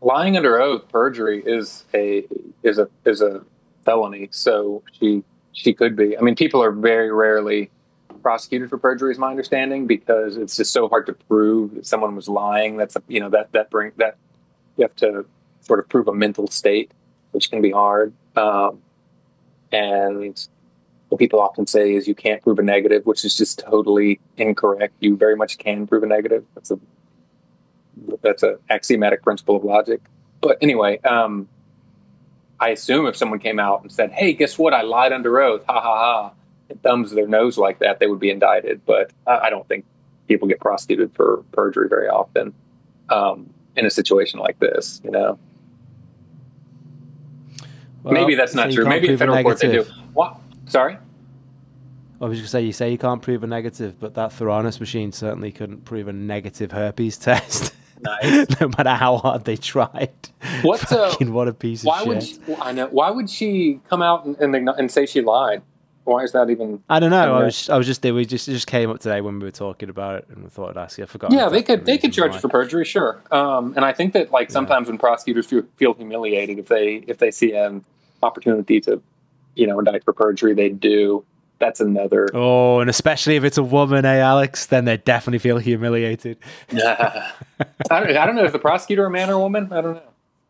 Lying 0.00 0.36
under 0.36 0.58
oath, 0.58 0.88
perjury 0.88 1.42
is 1.44 1.84
a 1.92 2.26
is 2.62 2.78
a 2.78 2.88
is 3.04 3.20
a 3.20 3.44
felony. 3.84 4.28
So 4.30 4.82
she 4.98 5.22
she 5.52 5.74
could 5.74 5.94
be. 5.94 6.16
I 6.16 6.22
mean, 6.22 6.36
people 6.36 6.62
are 6.62 6.72
very 6.72 7.12
rarely 7.12 7.70
prosecuted 8.22 8.70
for 8.70 8.78
perjury, 8.78 9.12
is 9.12 9.18
my 9.18 9.30
understanding, 9.30 9.86
because 9.86 10.36
it's 10.36 10.56
just 10.56 10.72
so 10.72 10.88
hard 10.88 11.06
to 11.06 11.12
prove 11.12 11.74
that 11.74 11.86
someone 11.86 12.16
was 12.16 12.28
lying. 12.28 12.78
That's 12.78 12.96
a, 12.96 13.02
you 13.08 13.20
know 13.20 13.28
that 13.28 13.52
that 13.52 13.68
bring 13.68 13.92
that 13.96 14.16
you 14.78 14.84
have 14.84 14.96
to 14.96 15.26
sort 15.60 15.80
of 15.80 15.88
prove 15.90 16.08
a 16.08 16.14
mental 16.14 16.46
state, 16.46 16.92
which 17.32 17.50
can 17.50 17.60
be 17.60 17.72
hard. 17.72 18.14
Um, 18.36 18.80
and 19.70 20.48
what 21.10 21.18
people 21.18 21.40
often 21.40 21.66
say 21.66 21.92
is 21.94 22.06
you 22.06 22.14
can't 22.14 22.40
prove 22.40 22.58
a 22.60 22.62
negative, 22.62 23.04
which 23.04 23.24
is 23.24 23.36
just 23.36 23.58
totally 23.58 24.20
incorrect. 24.36 24.94
You 25.00 25.16
very 25.16 25.36
much 25.36 25.58
can 25.58 25.86
prove 25.86 26.04
a 26.04 26.06
negative. 26.06 26.46
That's 26.54 26.70
a 26.70 26.78
that's 28.22 28.42
a 28.44 28.58
axiomatic 28.70 29.22
principle 29.22 29.56
of 29.56 29.64
logic. 29.64 30.00
But 30.40 30.56
anyway, 30.62 31.00
um, 31.00 31.48
I 32.60 32.68
assume 32.68 33.06
if 33.06 33.16
someone 33.16 33.40
came 33.40 33.58
out 33.58 33.82
and 33.82 33.90
said, 33.90 34.12
"Hey, 34.12 34.32
guess 34.32 34.56
what? 34.56 34.72
I 34.72 34.82
lied 34.82 35.12
under 35.12 35.40
oath," 35.40 35.64
ha 35.66 35.80
ha 35.80 35.96
ha, 35.96 36.32
and 36.68 36.80
thumbs 36.80 37.10
their 37.10 37.26
nose 37.26 37.58
like 37.58 37.80
that, 37.80 37.98
they 37.98 38.06
would 38.06 38.20
be 38.20 38.30
indicted. 38.30 38.86
But 38.86 39.10
I, 39.26 39.38
I 39.38 39.50
don't 39.50 39.66
think 39.66 39.84
people 40.28 40.46
get 40.46 40.60
prosecuted 40.60 41.12
for 41.16 41.42
perjury 41.50 41.88
very 41.88 42.08
often 42.08 42.54
um, 43.08 43.52
in 43.74 43.84
a 43.84 43.90
situation 43.90 44.38
like 44.38 44.60
this. 44.60 45.00
You 45.02 45.10
know, 45.10 45.40
maybe 48.04 48.36
that's 48.36 48.52
so 48.52 48.62
not 48.62 48.70
true. 48.70 48.84
Maybe 48.84 49.08
in 49.08 49.18
federal 49.18 49.42
court 49.42 49.58
they 49.58 49.72
do. 49.72 49.78
negative. 49.78 49.96
Sorry. 50.70 50.96
I 52.20 52.26
was 52.26 52.38
just 52.38 52.52
going 52.52 52.62
to 52.62 52.64
say, 52.64 52.66
you 52.66 52.72
say 52.72 52.90
you 52.92 52.98
can't 52.98 53.22
prove 53.22 53.42
a 53.42 53.46
negative, 53.46 53.98
but 53.98 54.14
that 54.14 54.30
Theranos 54.30 54.78
machine 54.78 55.10
certainly 55.10 55.52
couldn't 55.52 55.84
prove 55.84 56.06
a 56.06 56.12
negative 56.12 56.70
herpes 56.72 57.16
test. 57.18 57.74
Nice. 58.02 58.46
no 58.60 58.68
matter 58.78 58.90
how 58.94 59.16
hard 59.18 59.44
they 59.44 59.56
tried. 59.56 60.10
What, 60.62 60.90
uh, 60.92 61.10
Fucking 61.10 61.32
what 61.32 61.48
a 61.48 61.52
piece 61.54 61.82
Why 61.84 62.02
of 62.02 62.06
would 62.08 62.22
shit. 62.22 62.40
she, 62.46 62.54
I 62.56 62.72
know? 62.72 62.86
Why 62.88 63.10
would 63.10 63.28
she 63.30 63.80
come 63.90 64.00
out 64.02 64.24
and, 64.24 64.36
and 64.54 64.68
and 64.70 64.90
say 64.90 65.06
she 65.06 65.20
lied? 65.22 65.62
Why 66.04 66.22
is 66.22 66.32
that 66.32 66.48
even? 66.48 66.82
I 66.88 66.98
don't 66.98 67.10
know. 67.10 67.34
I 67.34 67.38
Yeah. 67.40 67.44
was 67.44 67.68
I 67.68 67.76
was 67.76 67.86
just 67.86 68.02
we 68.02 68.24
just 68.24 68.48
it 68.48 68.52
just 68.52 68.66
came 68.66 68.88
up 68.90 69.00
today 69.00 69.20
when 69.20 69.38
we 69.38 69.44
were 69.44 69.50
talking 69.50 69.90
about 69.90 70.16
it, 70.16 70.28
and 70.30 70.46
I 70.46 70.48
thought 70.48 70.76
I'd 70.76 70.82
ask 70.82 70.96
you. 70.96 71.04
I 71.04 71.06
forgot. 71.06 71.30
Yeah, 71.32 71.50
they 71.50 71.58
the 71.58 71.62
could 71.76 71.84
they 71.84 71.98
could 71.98 72.12
charge 72.14 72.32
why. 72.32 72.38
for 72.38 72.48
perjury, 72.48 72.86
sure. 72.86 73.22
Um, 73.30 73.74
and 73.76 73.84
I 73.84 73.92
think 73.92 74.14
that 74.14 74.30
like 74.30 74.50
sometimes 74.50 74.88
when 74.88 74.96
prosecutors 74.96 75.44
feel, 75.46 75.62
feel 75.76 75.92
humiliated 75.92 76.58
if 76.58 76.68
they 76.68 76.96
if 77.06 77.18
they 77.18 77.30
see 77.30 77.52
an 77.54 77.84
opportunity 78.22 78.80
to, 78.82 79.02
you 79.54 79.66
know, 79.66 79.78
indict 79.78 80.04
for 80.04 80.12
perjury, 80.12 80.54
they 80.54 80.68
do. 80.68 81.24
That's 81.58 81.80
another. 81.80 82.28
Oh, 82.34 82.80
and 82.80 82.88
especially 82.88 83.36
if 83.36 83.44
it's 83.44 83.58
a 83.58 83.62
woman, 83.62 84.04
eh, 84.06 84.18
Alex? 84.18 84.66
Then 84.66 84.86
they 84.86 84.96
definitely 84.96 85.40
feel 85.40 85.58
humiliated. 85.58 86.38
I, 86.72 87.32
don't, 87.90 88.16
I 88.16 88.26
don't 88.26 88.34
know 88.36 88.44
if 88.44 88.52
the 88.52 88.58
prosecutor 88.58 89.04
a 89.06 89.10
man 89.10 89.28
or 89.30 89.34
a 89.34 89.38
woman. 89.38 89.72
I 89.72 89.80
don't 89.80 89.94
know. 89.94 90.02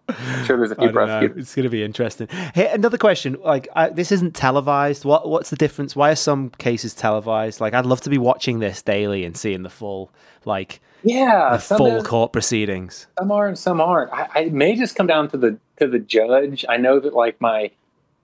I'm 0.09 0.45
sure 0.45 0.57
there's 0.57 0.73
a 0.73 0.75
few 0.77 0.87
know. 0.87 0.93
prosecutors. 0.93 1.37
It's 1.43 1.55
going 1.55 1.65
to 1.65 1.71
be 1.71 1.85
interesting. 1.85 2.27
Hey, 2.55 2.69
another 2.73 2.99
question. 2.99 3.37
Like, 3.45 3.69
I, 3.77 3.91
this 3.91 4.11
isn't 4.11 4.35
televised. 4.35 5.05
What 5.05 5.29
What's 5.29 5.51
the 5.51 5.57
difference? 5.57 5.95
Why 5.95 6.11
are 6.11 6.17
some 6.17 6.51
cases 6.59 6.95
televised? 6.95 7.61
Like, 7.61 7.75
I'd 7.75 7.87
love 7.87 8.01
to 8.03 8.11
be 8.11 8.19
watching 8.19 8.59
this 8.59 8.83
daily 8.83 9.25
and 9.25 9.37
seeing 9.37 9.63
the 9.63 9.71
full, 9.71 10.11
like, 10.45 10.81
Yeah, 11.05 11.51
the 11.53 11.59
some, 11.59 11.79
full 11.79 11.97
is- 11.99 12.07
court 12.07 12.33
proceedings. 12.33 13.07
some 13.19 13.31
are 13.31 13.47
and 13.47 13.59
some 13.59 13.81
aren't. 13.81 14.13
I, 14.13 14.29
I 14.35 14.41
it 14.43 14.53
may 14.53 14.75
just 14.77 14.97
come 14.97 15.07
down 15.07 15.29
to 15.31 15.37
the 15.37 15.59
to 15.79 15.87
the 15.87 16.01
judge. 16.01 16.65
I 16.69 16.77
know 16.77 16.99
that 17.01 17.15
like 17.15 17.41
my, 17.41 17.71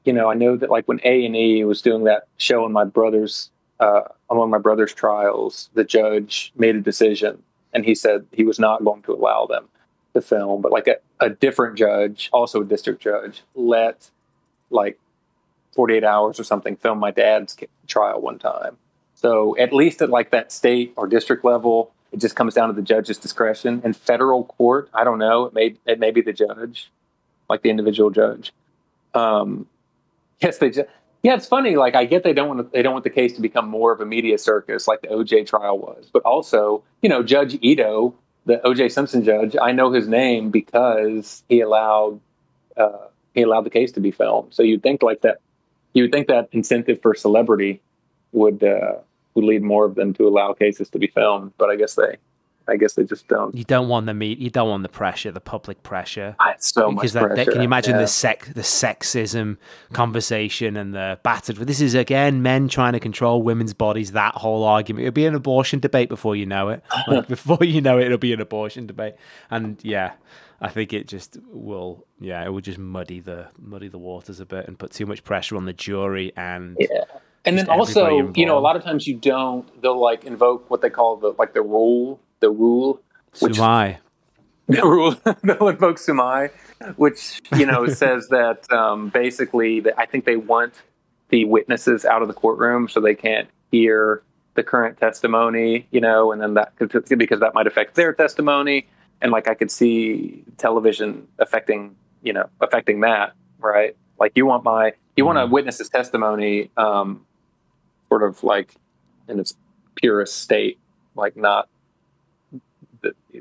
you 0.06 0.12
know, 0.12 0.30
I 0.30 0.34
know 0.34 0.56
that 0.56 0.70
like 0.70 0.86
when 0.86 1.00
A 1.04 1.26
and 1.26 1.36
E 1.36 1.64
was 1.64 1.82
doing 1.82 2.04
that 2.04 2.28
show 2.36 2.64
on 2.64 2.72
my 2.72 2.84
brother's 2.84 3.50
uh, 3.80 4.02
on 4.30 4.48
my 4.48 4.58
brother's 4.58 4.94
trials, 4.94 5.68
the 5.74 5.84
judge 5.84 6.52
made 6.56 6.76
a 6.76 6.80
decision, 6.80 7.42
and 7.74 7.84
he 7.84 7.94
said 7.94 8.24
he 8.32 8.44
was 8.44 8.58
not 8.58 8.84
going 8.84 9.02
to 9.02 9.12
allow 9.12 9.46
them 9.46 9.68
to 10.14 10.22
film. 10.22 10.62
But 10.62 10.72
like 10.72 10.86
a, 10.86 10.96
a 11.20 11.30
different 11.30 11.76
judge, 11.76 12.30
also 12.32 12.62
a 12.62 12.64
district 12.64 13.02
judge, 13.02 13.42
let 13.54 14.10
like 14.70 14.98
forty 15.74 15.94
eight 15.94 16.04
hours 16.04 16.38
or 16.38 16.44
something 16.44 16.76
film 16.76 16.98
my 16.98 17.10
dad's 17.10 17.56
trial 17.86 18.20
one 18.20 18.38
time. 18.38 18.78
So 19.14 19.56
at 19.58 19.72
least 19.72 20.00
at 20.02 20.10
like 20.10 20.30
that 20.30 20.52
state 20.52 20.92
or 20.96 21.08
district 21.08 21.44
level, 21.44 21.90
it 22.12 22.20
just 22.20 22.36
comes 22.36 22.54
down 22.54 22.68
to 22.68 22.74
the 22.74 22.82
judge's 22.82 23.18
discretion. 23.18 23.82
In 23.84 23.92
federal 23.92 24.44
court, 24.44 24.88
I 24.94 25.02
don't 25.02 25.18
know. 25.18 25.46
It 25.46 25.52
may 25.52 25.74
it 25.84 25.98
may 25.98 26.12
be 26.12 26.20
the 26.20 26.32
judge, 26.32 26.92
like 27.50 27.62
the 27.62 27.70
individual 27.70 28.10
judge. 28.10 28.52
Um, 29.12 29.66
yes, 30.40 30.58
they 30.58 30.70
just. 30.70 30.88
Yeah, 31.22 31.34
it's 31.34 31.46
funny. 31.46 31.76
Like 31.76 31.96
I 31.96 32.04
get 32.04 32.22
they 32.22 32.32
don't 32.32 32.48
want 32.48 32.60
to, 32.60 32.72
they 32.72 32.82
don't 32.82 32.92
want 32.92 33.04
the 33.04 33.10
case 33.10 33.32
to 33.34 33.40
become 33.40 33.68
more 33.68 33.90
of 33.92 34.00
a 34.00 34.06
media 34.06 34.38
circus 34.38 34.86
like 34.86 35.02
the 35.02 35.08
OJ 35.08 35.46
trial 35.46 35.78
was, 35.78 36.08
but 36.12 36.22
also 36.22 36.84
you 37.02 37.08
know 37.08 37.22
Judge 37.22 37.58
Ito, 37.60 38.14
the 38.44 38.60
OJ 38.64 38.92
Simpson 38.92 39.24
judge, 39.24 39.56
I 39.60 39.72
know 39.72 39.92
his 39.92 40.06
name 40.06 40.50
because 40.50 41.42
he 41.48 41.60
allowed 41.60 42.20
uh, 42.76 43.08
he 43.34 43.42
allowed 43.42 43.64
the 43.64 43.70
case 43.70 43.92
to 43.92 44.00
be 44.00 44.10
filmed. 44.10 44.54
So 44.54 44.62
you'd 44.62 44.82
think 44.82 45.02
like 45.02 45.22
that, 45.22 45.40
you 45.94 46.04
would 46.04 46.12
think 46.12 46.28
that 46.28 46.48
incentive 46.52 47.02
for 47.02 47.14
celebrity 47.14 47.80
would 48.32 48.62
uh, 48.62 48.96
would 49.34 49.44
lead 49.44 49.62
more 49.62 49.84
of 49.84 49.96
them 49.96 50.14
to 50.14 50.28
allow 50.28 50.52
cases 50.52 50.88
to 50.90 50.98
be 50.98 51.08
filmed, 51.08 51.52
but 51.58 51.70
I 51.70 51.76
guess 51.76 51.94
they, 51.94 52.16
I 52.68 52.76
guess 52.76 52.94
they 52.94 53.04
just 53.04 53.28
don't. 53.28 53.54
You 53.54 53.64
don't 53.64 53.88
want 53.88 54.06
the 54.06 54.14
meat. 54.14 54.38
You 54.38 54.50
don't 54.50 54.68
want 54.68 54.82
the 54.82 54.88
pressure, 54.88 55.30
the 55.30 55.40
public 55.40 55.82
pressure. 55.82 56.34
I 56.40 56.54
so 56.58 56.90
much 56.90 56.96
because 57.02 57.12
that, 57.12 57.20
that- 57.28 57.34
pressure. 57.34 57.50
can 57.52 57.60
you 57.60 57.64
imagine 57.64 57.94
Yeah. 57.94 58.00
the 58.02 58.06
sex, 58.08 58.48
the 58.48 58.62
sexism 58.62 59.56
conversation 59.92 60.76
and 60.76 60.94
the 60.94 61.18
battered? 61.22 61.56
This 61.56 61.80
is 61.80 61.94
again 61.94 62.42
men 62.42 62.68
trying 62.68 62.92
to 62.92 63.00
control 63.00 63.42
women's 63.42 63.74
bodies. 63.74 64.12
That 64.12 64.34
whole 64.34 64.64
argument. 64.64 65.02
It'll 65.06 65.12
be 65.14 65.26
an 65.26 65.34
abortion 65.34 65.80
debate 65.80 66.08
before 66.08 66.36
you 66.36 66.46
know 66.46 66.68
it. 66.70 66.82
Like, 67.08 67.28
before 67.28 67.58
you 67.62 67.80
know 67.80 67.98
it, 67.98 68.06
it'll 68.06 68.18
be 68.18 68.32
an 68.32 68.40
abortion 68.40 68.86
debate. 68.86 69.14
And 69.50 69.78
yeah, 69.84 70.12
I 70.60 70.68
think 70.68 70.92
it 70.92 71.06
just 71.06 71.38
will. 71.50 72.04
Yeah, 72.18 72.44
it 72.44 72.48
will 72.48 72.60
just 72.60 72.78
muddy 72.78 73.20
the 73.20 73.46
muddy 73.58 73.88
the 73.88 73.98
waters 73.98 74.40
a 74.40 74.46
bit 74.46 74.66
and 74.66 74.78
put 74.78 74.90
too 74.90 75.06
much 75.06 75.22
pressure 75.22 75.56
on 75.56 75.66
the 75.66 75.72
jury 75.72 76.32
and 76.36 76.76
Yeah. 76.80 77.04
And 77.44 77.56
then 77.56 77.68
also, 77.68 78.06
everybody 78.06 78.40
you 78.40 78.46
know, 78.46 78.58
a 78.58 78.64
lot 78.68 78.74
of 78.74 78.82
times 78.82 79.06
you 79.06 79.14
don't. 79.14 79.80
They'll 79.80 80.00
like 80.00 80.24
invoke 80.24 80.68
what 80.68 80.80
they 80.82 80.90
call 80.90 81.16
the 81.16 81.32
like 81.38 81.54
the 81.54 81.62
rule, 81.62 82.18
the 82.46 82.50
rule, 82.50 83.00
which 83.40 83.54
Sumai. 83.58 83.98
the 84.68 84.82
rule. 84.82 85.16
they'll 85.42 85.68
invoke 85.68 85.96
sumai, 85.98 86.50
which 86.96 87.42
you 87.56 87.66
know 87.66 87.86
says 88.02 88.28
that 88.28 88.70
um, 88.72 89.08
basically 89.08 89.80
that 89.80 89.94
I 89.98 90.06
think 90.06 90.24
they 90.24 90.36
want 90.36 90.74
the 91.30 91.44
witnesses 91.44 92.04
out 92.04 92.22
of 92.22 92.28
the 92.28 92.34
courtroom 92.34 92.88
so 92.88 93.00
they 93.00 93.14
can't 93.16 93.48
hear 93.72 94.22
the 94.54 94.62
current 94.62 94.96
testimony. 94.98 95.86
You 95.90 96.00
know, 96.00 96.30
and 96.30 96.40
then 96.40 96.54
that 96.54 96.72
because 96.78 97.40
that 97.40 97.52
might 97.54 97.66
affect 97.66 97.96
their 97.96 98.12
testimony. 98.12 98.86
And 99.22 99.32
like 99.32 99.48
I 99.48 99.54
could 99.54 99.70
see 99.70 100.44
television 100.58 101.26
affecting, 101.40 101.96
you 102.22 102.32
know, 102.32 102.48
affecting 102.60 103.00
that, 103.00 103.32
right? 103.58 103.96
Like 104.20 104.32
you 104.36 104.46
want 104.46 104.62
my, 104.62 104.92
you 105.16 105.24
want 105.24 105.38
a 105.38 105.46
Mhm. 105.46 105.50
witness's 105.50 105.88
testimony, 105.88 106.70
um, 106.76 107.24
sort 108.08 108.22
of 108.22 108.44
like 108.44 108.74
in 109.26 109.40
its 109.40 109.54
purest 109.94 110.42
state, 110.42 110.78
like 111.14 111.34
not 111.34 111.68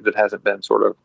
that 0.03 0.15
hasn't 0.15 0.43
been 0.43 0.61
sort 0.61 0.84
of 0.84 0.95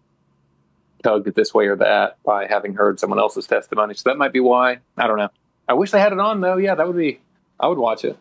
tugged 1.03 1.35
this 1.35 1.55
way 1.55 1.67
or 1.67 1.77
that 1.77 2.19
by 2.25 2.47
having 2.47 2.75
heard 2.75 3.01
someone 3.01 3.19
else's 3.19 3.47
testimony. 3.47 3.95
So 3.95 4.11
that 4.11 4.19
might 4.19 4.33
be 4.33 4.41
why. 4.41 4.79
I 4.97 5.07
don't 5.07 5.19
know. 5.19 5.31
I 5.69 5.75
wish 5.75 5.91
they 5.93 6.01
had 6.01 6.13
it 6.13 6.19
on 6.21 6.41
though. 6.41 6.57
Yeah, 6.57 6.75
that 6.75 6.87
would 6.87 6.97
be. 6.97 7.21
I 7.59 7.69
would 7.69 7.79
watch 7.79 8.05
it. 8.05 8.19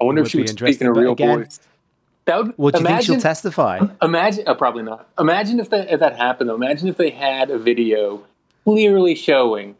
I 0.00 0.04
wonder 0.04 0.22
Would 0.22 0.26
if 0.28 0.32
she 0.32 0.38
would 0.38 0.48
speak 0.48 0.80
in 0.80 0.86
a 0.86 0.92
real 0.92 1.12
again- 1.12 1.40
voice. 1.40 1.60
That 2.26 2.38
would. 2.38 2.52
What 2.56 2.74
do 2.74 2.80
you 2.80 2.86
think 2.86 3.02
she'll 3.02 3.20
testify? 3.20 3.80
Imagine, 4.02 4.44
oh, 4.46 4.54
probably 4.54 4.82
not. 4.82 5.08
Imagine 5.18 5.58
if 5.60 5.70
that 5.70 5.90
if 5.90 6.00
that 6.00 6.16
happened. 6.16 6.48
Though. 6.50 6.54
Imagine 6.54 6.88
if 6.88 6.96
they 6.96 7.10
had 7.10 7.50
a 7.50 7.58
video 7.58 8.22
clearly 8.64 9.14
showing 9.14 9.76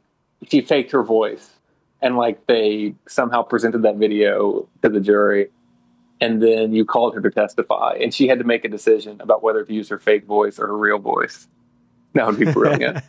she 0.51 0.61
faked 0.63 0.91
her 0.93 1.03
voice, 1.03 1.51
and 2.03 2.17
like 2.17 2.47
they 2.47 2.95
somehow 3.07 3.43
presented 3.43 3.83
that 3.83 3.97
video 3.97 4.67
to 4.83 4.89
the 4.89 5.01
jury, 5.01 5.51
and 6.21 6.43
then 6.43 6.73
you 6.73 6.85
called 6.85 7.15
her 7.15 7.21
to 7.21 7.31
testify, 7.31 7.97
and 8.01 8.13
she 8.13 8.29
had 8.29 8.39
to 8.39 8.45
make 8.45 8.65
a 8.65 8.69
decision 8.69 9.21
about 9.21 9.43
whether 9.43 9.65
to 9.65 9.73
use 9.73 9.89
her 9.89 9.99
fake 9.99 10.25
voice 10.27 10.59
or 10.59 10.67
her 10.67 10.77
real 10.77 10.99
voice. 10.99 11.47
That 12.15 12.27
would 12.27 12.39
be 12.39 12.51
brilliant. 12.53 12.99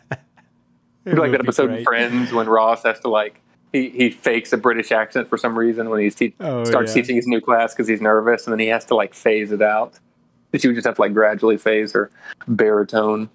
It 1.04 1.08
It'd 1.08 1.16
be 1.16 1.20
like 1.22 1.32
that 1.32 1.40
episode 1.40 1.72
in. 1.72 1.82
Friends 1.84 2.32
when 2.32 2.48
Ross 2.48 2.84
has 2.84 3.00
to 3.00 3.08
like 3.08 3.40
he, 3.72 3.88
he 3.90 4.10
fakes 4.10 4.52
a 4.52 4.56
British 4.56 4.92
accent 4.92 5.28
for 5.28 5.36
some 5.36 5.58
reason 5.58 5.90
when 5.90 6.00
he's 6.00 6.14
te- 6.14 6.32
Oh, 6.38 6.62
starts 6.62 6.94
yeah. 6.94 7.02
teaching 7.02 7.16
his 7.16 7.26
new 7.26 7.40
class 7.40 7.74
because 7.74 7.88
he's 7.88 8.00
nervous, 8.00 8.46
and 8.46 8.52
then 8.52 8.60
he 8.60 8.68
has 8.68 8.84
to 8.84 8.94
like 8.94 9.12
phase 9.12 9.50
it 9.50 9.62
out. 9.62 9.98
that 10.52 10.62
you 10.62 10.70
would 10.70 10.76
just 10.76 10.86
have 10.86 10.94
to 10.94 11.00
like 11.00 11.12
gradually 11.12 11.56
phase 11.58 11.92
her 11.94 12.08
baritone 12.46 13.30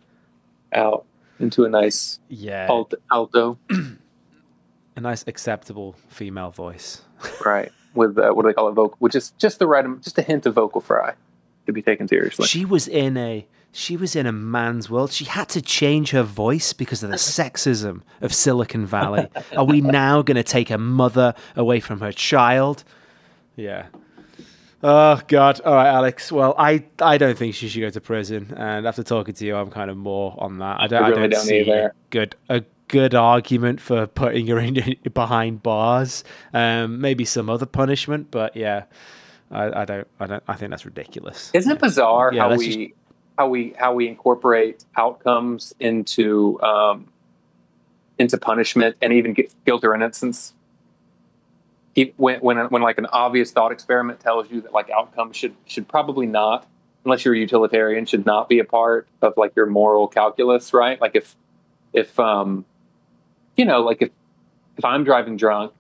out 0.72 1.04
into 1.42 1.66
a 1.66 1.70
nice 1.70 2.20
Yeah, 2.30 2.68
alt- 2.70 2.94
alto, 3.12 3.58
a 4.96 5.02
nice 5.02 5.26
acceptable 5.28 5.96
female 6.08 6.52
voice. 6.52 7.02
right? 7.46 7.72
With 7.98 8.18
uh, 8.18 8.32
what 8.32 8.44
do 8.44 8.50
they 8.50 8.54
call 8.54 8.70
it? 8.70 8.74
Vocal, 8.74 8.96
which 9.00 9.16
is 9.16 9.32
just 9.32 9.60
the 9.60 9.68
right, 9.68 9.86
just 10.02 10.18
a 10.18 10.22
hint 10.22 10.46
of 10.46 10.54
vocal 10.54 10.82
fry 10.82 11.16
to 11.66 11.74
be 11.74 11.82
taken 11.82 12.08
seriously. 12.08 12.48
She 12.48 12.66
was 12.66 12.88
in 12.88 13.18
a 13.18 13.46
she 13.72 13.96
was 13.96 14.16
in 14.16 14.26
a 14.26 14.32
man's 14.32 14.90
world. 14.90 15.12
She 15.12 15.26
had 15.26 15.50
to 15.50 15.62
change 15.62 16.12
her 16.12 16.24
voice 16.24 16.74
because 16.74 17.04
of 17.04 17.10
the 17.10 17.16
sexism 17.18 18.02
of 18.22 18.34
Silicon 18.34 18.86
Valley. 18.86 19.28
Are 19.56 19.66
we 19.66 19.82
now 19.82 20.22
going 20.22 20.38
to 20.38 20.44
take 20.44 20.72
a 20.72 20.78
mother 20.78 21.36
away 21.56 21.80
from 21.80 22.00
her 22.00 22.12
child? 22.12 22.84
Yeah. 23.56 23.88
Oh 24.84 25.20
God! 25.28 25.60
All 25.62 25.74
right, 25.74 25.88
Alex. 25.88 26.32
Well, 26.32 26.54
I 26.58 26.86
I 27.02 27.18
don't 27.18 27.38
think 27.38 27.56
she 27.56 27.68
should 27.68 27.82
go 27.82 27.90
to 27.90 28.00
prison. 28.00 28.54
And 28.56 28.86
after 28.88 29.02
talking 29.04 29.34
to 29.34 29.46
you, 29.46 29.56
I'm 29.56 29.72
kind 29.72 29.90
of 29.90 29.98
more 29.98 30.36
on 30.38 30.60
that. 30.60 30.80
I 30.80 30.88
don't. 30.88 31.04
I 31.04 31.08
really 31.10 31.20
I 31.20 31.22
don't, 31.22 31.30
don't 31.32 31.46
see 31.46 31.60
either. 31.62 31.88
a 31.88 31.92
good 32.12 32.36
a 32.50 32.64
good 32.88 33.16
argument 33.16 33.82
for 33.82 34.08
putting 34.08 34.48
her 34.48 34.60
in 34.60 34.98
behind 35.14 35.64
bars. 35.64 36.24
Um, 36.54 37.02
maybe 37.02 37.26
some 37.26 37.50
other 37.50 37.66
punishment, 37.66 38.32
but 38.32 38.56
yeah, 38.56 38.86
I, 39.52 39.82
I 39.82 39.86
don't. 39.86 40.08
I 40.20 40.28
don't. 40.28 40.44
I 40.48 40.56
think 40.56 40.72
that's 40.72 40.86
ridiculous. 40.86 41.52
Isn't 41.54 41.72
it 41.72 41.80
bizarre 41.80 42.34
Yeah, 42.34 42.50
how 42.50 42.56
we 42.58 42.94
how 43.38 43.48
we 43.50 43.74
how 43.78 43.94
we 43.94 44.08
incorporate 44.08 44.84
outcomes 44.96 45.74
into 45.80 46.62
um, 46.62 47.08
into 48.18 48.38
punishment 48.38 48.98
and 49.02 49.14
even 49.14 49.34
gu- 49.34 49.50
guilt 49.66 49.84
or 49.84 49.94
innocence? 49.94 50.54
When, 52.18 52.40
when 52.42 52.58
when 52.68 52.82
like 52.82 53.00
an 53.00 53.08
obvious 53.08 53.52
thought 53.52 53.72
experiment 53.72 54.20
tells 54.20 54.52
you 54.52 54.62
that 54.62 54.74
like 54.74 54.90
outcomes 54.90 55.36
should 55.36 55.56
should 55.66 55.88
probably 55.88 56.28
not, 56.28 56.68
unless 57.06 57.26
you're 57.26 57.34
a 57.34 57.40
utilitarian, 57.40 58.06
should 58.06 58.26
not 58.26 58.50
be 58.50 58.60
a 58.60 58.66
part 58.66 59.08
of 59.22 59.34
like 59.36 59.56
your 59.56 59.66
moral 59.66 60.08
calculus, 60.08 60.74
right? 60.74 61.02
Like 61.02 61.16
if 61.16 61.36
if 61.94 62.20
um 62.20 62.66
you 63.58 63.66
know 63.66 63.82
like 63.82 64.02
if 64.02 64.10
if 64.78 64.86
I'm 64.86 65.04
driving 65.04 65.36
drunk 65.36 65.74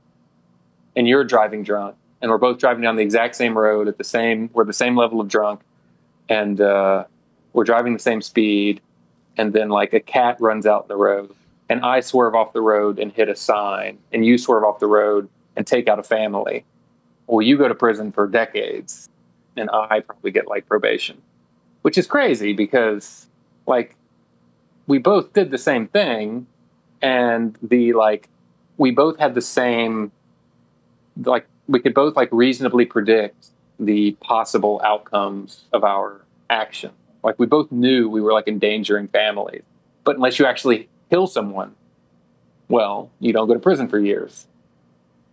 and 0.95 1.07
you're 1.07 1.23
driving 1.23 1.63
drunk 1.63 1.95
and 2.21 2.31
we're 2.31 2.39
both 2.39 2.57
driving 2.57 2.81
down 2.81 2.95
the 2.95 3.03
exact 3.03 3.35
same 3.35 3.57
road 3.57 3.87
at 3.87 3.97
the 3.97 4.03
same 4.03 4.49
we're 4.53 4.65
the 4.65 4.73
same 4.73 4.97
level 4.97 5.21
of 5.21 5.27
drunk 5.27 5.61
and 6.27 6.59
uh, 6.59 7.05
we're 7.53 7.63
driving 7.63 7.93
the 7.93 7.99
same 7.99 8.21
speed 8.21 8.81
and 9.37 9.53
then 9.53 9.69
like 9.69 9.93
a 9.93 9.99
cat 9.99 10.35
runs 10.41 10.65
out 10.65 10.83
in 10.83 10.87
the 10.89 10.97
road 10.97 11.33
and 11.69 11.81
i 11.85 11.99
swerve 11.99 12.35
off 12.35 12.53
the 12.53 12.61
road 12.61 12.99
and 12.99 13.11
hit 13.13 13.29
a 13.29 13.35
sign 13.35 13.97
and 14.11 14.25
you 14.25 14.37
swerve 14.37 14.63
off 14.63 14.79
the 14.79 14.87
road 14.87 15.29
and 15.55 15.65
take 15.65 15.87
out 15.87 15.99
a 15.99 16.03
family 16.03 16.65
well 17.27 17.41
you 17.41 17.57
go 17.57 17.67
to 17.67 17.75
prison 17.75 18.11
for 18.11 18.27
decades 18.27 19.07
and 19.55 19.69
i 19.71 19.99
probably 19.99 20.31
get 20.31 20.47
like 20.47 20.65
probation 20.67 21.21
which 21.83 21.97
is 21.97 22.07
crazy 22.07 22.53
because 22.53 23.27
like 23.67 23.95
we 24.87 24.97
both 24.97 25.33
did 25.33 25.51
the 25.51 25.57
same 25.57 25.87
thing 25.87 26.47
and 27.01 27.57
the 27.61 27.93
like 27.93 28.29
we 28.77 28.91
both 28.91 29.17
had 29.17 29.35
the 29.35 29.41
same 29.41 30.11
like 31.23 31.47
we 31.67 31.79
could 31.79 31.93
both 31.93 32.15
like 32.15 32.29
reasonably 32.31 32.85
predict 32.85 33.47
the 33.79 34.11
possible 34.21 34.81
outcomes 34.83 35.65
of 35.71 35.83
our 35.83 36.21
action. 36.49 36.91
Like 37.23 37.37
we 37.39 37.45
both 37.45 37.71
knew 37.71 38.09
we 38.09 38.21
were 38.21 38.33
like 38.33 38.47
endangering 38.47 39.07
families. 39.07 39.63
But 40.03 40.15
unless 40.15 40.39
you 40.39 40.45
actually 40.45 40.87
kill 41.09 41.27
someone, 41.27 41.75
well, 42.69 43.11
you 43.19 43.33
don't 43.33 43.47
go 43.47 43.53
to 43.53 43.59
prison 43.59 43.87
for 43.87 43.99
years. 43.99 44.47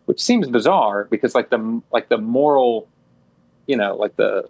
Which 0.06 0.22
seems 0.22 0.48
bizarre 0.48 1.04
because 1.04 1.34
like 1.34 1.50
the 1.50 1.82
like 1.90 2.08
the 2.08 2.18
moral, 2.18 2.88
you 3.66 3.76
know, 3.76 3.96
like 3.96 4.16
the 4.16 4.48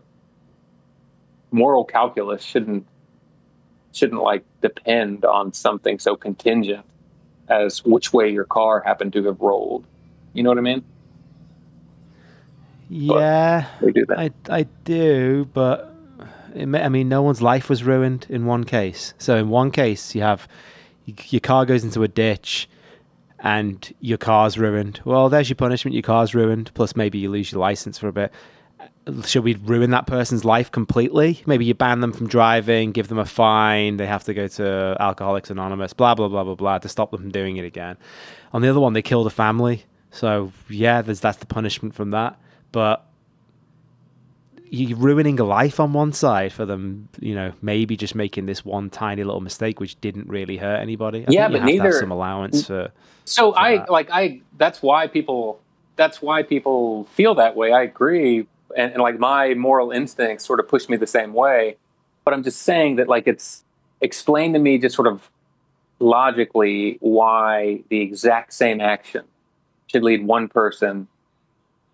moral 1.52 1.84
calculus 1.84 2.42
shouldn't 2.42 2.86
shouldn't 3.92 4.20
like 4.20 4.44
depend 4.60 5.24
on 5.24 5.52
something 5.52 6.00
so 6.00 6.16
contingent 6.16 6.84
as 7.48 7.84
which 7.84 8.12
way 8.12 8.30
your 8.30 8.44
car 8.44 8.82
happened 8.84 9.12
to 9.14 9.24
have 9.24 9.40
rolled. 9.40 9.84
You 10.32 10.42
know 10.42 10.50
what 10.50 10.58
I 10.58 10.62
mean? 10.62 10.84
Yeah, 12.88 13.66
do 13.80 14.06
that. 14.06 14.18
I 14.18 14.30
I 14.48 14.62
do, 14.84 15.48
but 15.52 15.94
it 16.54 16.66
may, 16.66 16.82
I 16.82 16.88
mean, 16.88 17.08
no 17.08 17.22
one's 17.22 17.42
life 17.42 17.68
was 17.68 17.82
ruined 17.82 18.26
in 18.28 18.46
one 18.46 18.64
case. 18.64 19.14
So 19.18 19.36
in 19.36 19.48
one 19.48 19.70
case, 19.70 20.14
you 20.14 20.22
have 20.22 20.46
your 21.06 21.40
car 21.40 21.66
goes 21.66 21.84
into 21.84 22.02
a 22.02 22.08
ditch, 22.08 22.68
and 23.40 23.92
your 24.00 24.18
car's 24.18 24.58
ruined. 24.58 25.00
Well, 25.04 25.28
there's 25.28 25.48
your 25.48 25.56
punishment. 25.56 25.94
Your 25.94 26.02
car's 26.02 26.34
ruined. 26.34 26.72
Plus, 26.74 26.96
maybe 26.96 27.18
you 27.18 27.30
lose 27.30 27.52
your 27.52 27.60
license 27.60 27.98
for 27.98 28.08
a 28.08 28.12
bit. 28.12 28.32
Should 29.26 29.44
we 29.44 29.54
ruin 29.56 29.90
that 29.90 30.06
person's 30.06 30.44
life 30.46 30.70
completely? 30.72 31.42
Maybe 31.46 31.66
you 31.66 31.74
ban 31.74 32.00
them 32.00 32.12
from 32.12 32.26
driving, 32.26 32.92
give 32.92 33.08
them 33.08 33.18
a 33.18 33.26
fine. 33.26 33.98
They 33.98 34.06
have 34.06 34.24
to 34.24 34.32
go 34.34 34.48
to 34.48 34.96
Alcoholics 34.98 35.50
Anonymous. 35.50 35.92
Blah 35.92 36.14
blah 36.14 36.28
blah 36.28 36.42
blah 36.44 36.54
blah 36.54 36.78
to 36.78 36.88
stop 36.88 37.10
them 37.10 37.20
from 37.20 37.30
doing 37.30 37.58
it 37.58 37.66
again. 37.66 37.96
On 38.54 38.62
the 38.62 38.68
other 38.68 38.80
one, 38.80 38.94
they 38.94 39.02
killed 39.02 39.26
a 39.26 39.30
family. 39.30 39.84
So 40.10 40.52
yeah, 40.70 41.02
there's 41.02 41.20
that's 41.20 41.36
the 41.38 41.46
punishment 41.46 41.94
from 41.94 42.12
that. 42.12 42.38
But 42.72 43.04
you're 44.70 44.96
ruining 44.98 45.38
a 45.38 45.44
life 45.44 45.78
on 45.78 45.92
one 45.92 46.12
side 46.12 46.52
for 46.52 46.64
them, 46.64 47.08
you 47.20 47.34
know, 47.34 47.52
maybe 47.62 47.96
just 47.96 48.14
making 48.14 48.46
this 48.46 48.64
one 48.64 48.90
tiny 48.90 49.22
little 49.22 49.40
mistake 49.42 49.78
which 49.78 50.00
didn't 50.00 50.28
really 50.28 50.56
hurt 50.56 50.80
anybody. 50.80 51.20
I 51.28 51.30
Yeah, 51.30 51.48
but 51.48 51.60
have 51.60 51.68
to 51.68 51.74
have 51.74 51.82
neither- 51.84 51.92
some 52.00 52.10
allowance 52.10 52.66
for 52.66 52.90
So 53.26 53.52
for 53.52 53.58
I 53.58 53.76
that. 53.76 53.90
like 53.90 54.08
I 54.10 54.40
that's 54.56 54.82
why 54.82 55.06
people 55.08 55.60
that's 55.96 56.22
why 56.22 56.42
people 56.42 57.04
feel 57.12 57.34
that 57.36 57.54
way. 57.54 57.72
I 57.72 57.82
agree, 57.82 58.46
and, 58.76 58.92
and 58.92 59.02
like 59.02 59.18
my 59.18 59.54
moral 59.54 59.90
instincts 59.90 60.44
sort 60.44 60.60
of 60.60 60.68
push 60.68 60.88
me 60.88 60.96
the 60.96 61.06
same 61.06 61.32
way. 61.32 61.76
But 62.24 62.34
I'm 62.34 62.42
just 62.42 62.62
saying 62.62 62.96
that 62.96 63.08
like 63.08 63.26
it's 63.26 63.64
explain 64.00 64.52
to 64.52 64.58
me 64.58 64.78
just 64.78 64.94
sort 64.94 65.08
of 65.08 65.30
logically 65.98 66.98
why 67.00 67.82
the 67.88 68.00
exact 68.00 68.52
same 68.52 68.80
action 68.80 69.24
should 69.86 70.02
lead 70.02 70.26
one 70.26 70.48
person 70.48 71.08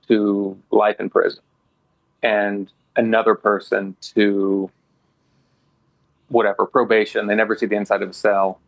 to 0.09 0.59
life 0.70 0.98
in 0.98 1.11
prison 1.11 1.43
and 2.23 2.70
another 2.97 3.35
person 3.35 3.97
to 4.01 4.70
whatever 6.28 6.66
probation. 6.66 7.27
They 7.27 7.35
never 7.35 7.57
see 7.57 7.66
the 7.66 7.77
inside 7.77 8.02
of 8.02 8.11
a 8.11 8.12
cell 8.12 8.61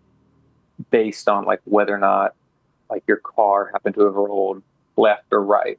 based 0.91 1.29
on 1.29 1.45
like 1.45 1.61
whether 1.65 1.95
or 1.95 1.99
not 1.99 2.35
like 2.91 3.05
your 3.07 3.17
car 3.19 3.71
happened 3.73 3.95
to 3.95 4.03
have 4.03 4.15
rolled 4.15 4.63
left 4.97 5.25
or 5.33 5.43
right. 5.43 5.79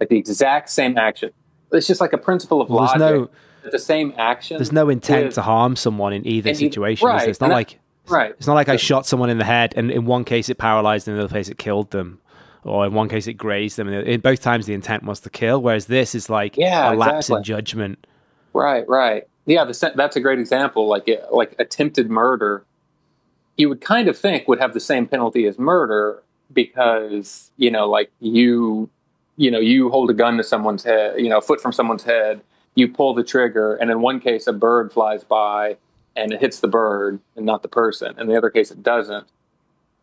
Like 0.00 0.08
the 0.08 0.18
exact 0.18 0.68
same 0.70 0.98
action. 0.98 1.30
It's 1.74 1.86
just 1.86 2.00
like 2.00 2.12
a 2.12 2.18
principle 2.18 2.60
of 2.60 2.68
well, 2.70 2.80
there's 2.86 3.00
logic. 3.00 3.20
no 3.20 3.30
that 3.62 3.72
the 3.72 3.78
same 3.78 4.12
action. 4.18 4.58
there's 4.58 4.72
no 4.72 4.88
intent 4.88 5.26
with- 5.26 5.34
to 5.34 5.42
harm 5.42 5.76
someone 5.76 6.12
in 6.12 6.26
either 6.26 6.54
situation. 6.54 7.06
is 7.08 7.12
right. 7.12 7.28
It's 7.28 7.40
not 7.40 7.46
and 7.46 7.54
like 7.54 7.78
right. 8.08 8.30
it's 8.32 8.46
not 8.46 8.54
like 8.54 8.68
I 8.68 8.76
shot 8.76 9.06
someone 9.06 9.30
in 9.30 9.38
the 9.38 9.44
head 9.44 9.72
and 9.76 9.90
in 9.90 10.04
one 10.04 10.24
case 10.24 10.48
it 10.48 10.58
paralyzed 10.58 11.08
and 11.08 11.14
in 11.14 11.18
the 11.18 11.24
other 11.24 11.34
case 11.34 11.48
it 11.48 11.58
killed 11.58 11.90
them. 11.90 12.20
Or 12.62 12.86
in 12.86 12.94
one 12.94 13.08
case 13.10 13.26
it 13.26 13.34
grazed 13.34 13.76
them. 13.76 13.88
And 13.88 14.06
in 14.06 14.20
both 14.20 14.40
times 14.40 14.64
the 14.66 14.72
intent 14.74 15.02
was 15.02 15.20
to 15.20 15.30
kill, 15.30 15.60
whereas 15.62 15.86
this 15.86 16.14
is 16.14 16.30
like 16.30 16.56
Yeah, 16.56 16.92
a 16.92 16.94
lapse 16.94 17.28
in 17.28 17.42
judgment. 17.42 18.06
Right, 18.54 18.88
right. 18.88 19.24
Yeah, 19.46 19.64
the, 19.64 19.92
that's 19.94 20.16
a 20.16 20.20
great 20.20 20.38
example. 20.38 20.86
Like 20.86 21.06
it- 21.08 21.26
like 21.30 21.54
attempted 21.58 22.10
murder, 22.10 22.64
you 23.56 23.68
would 23.68 23.80
kind 23.80 24.08
of 24.08 24.18
think 24.18 24.48
would 24.48 24.60
have 24.60 24.72
the 24.74 24.80
same 24.80 25.06
penalty 25.06 25.46
as 25.46 25.58
murder 25.58 26.22
because 26.52 27.50
you 27.56 27.70
know, 27.70 27.88
like 27.88 28.10
you, 28.20 28.88
you 29.36 29.50
know, 29.50 29.58
you 29.58 29.90
hold 29.90 30.10
a 30.10 30.14
gun 30.14 30.36
to 30.36 30.44
someone's 30.44 30.84
head, 30.84 31.20
you 31.20 31.28
know, 31.28 31.38
a 31.38 31.42
foot 31.42 31.60
from 31.60 31.72
someone's 31.72 32.04
head, 32.04 32.40
you 32.74 32.88
pull 32.88 33.14
the 33.14 33.24
trigger, 33.24 33.74
and 33.74 33.90
in 33.90 34.00
one 34.00 34.20
case 34.20 34.46
a 34.46 34.52
bird 34.52 34.92
flies 34.92 35.24
by 35.24 35.76
and 36.16 36.32
it 36.32 36.40
hits 36.40 36.60
the 36.60 36.68
bird 36.68 37.18
and 37.36 37.44
not 37.44 37.62
the 37.62 37.68
person, 37.68 38.18
in 38.18 38.28
the 38.28 38.36
other 38.36 38.50
case 38.50 38.70
it 38.70 38.82
doesn't. 38.82 39.26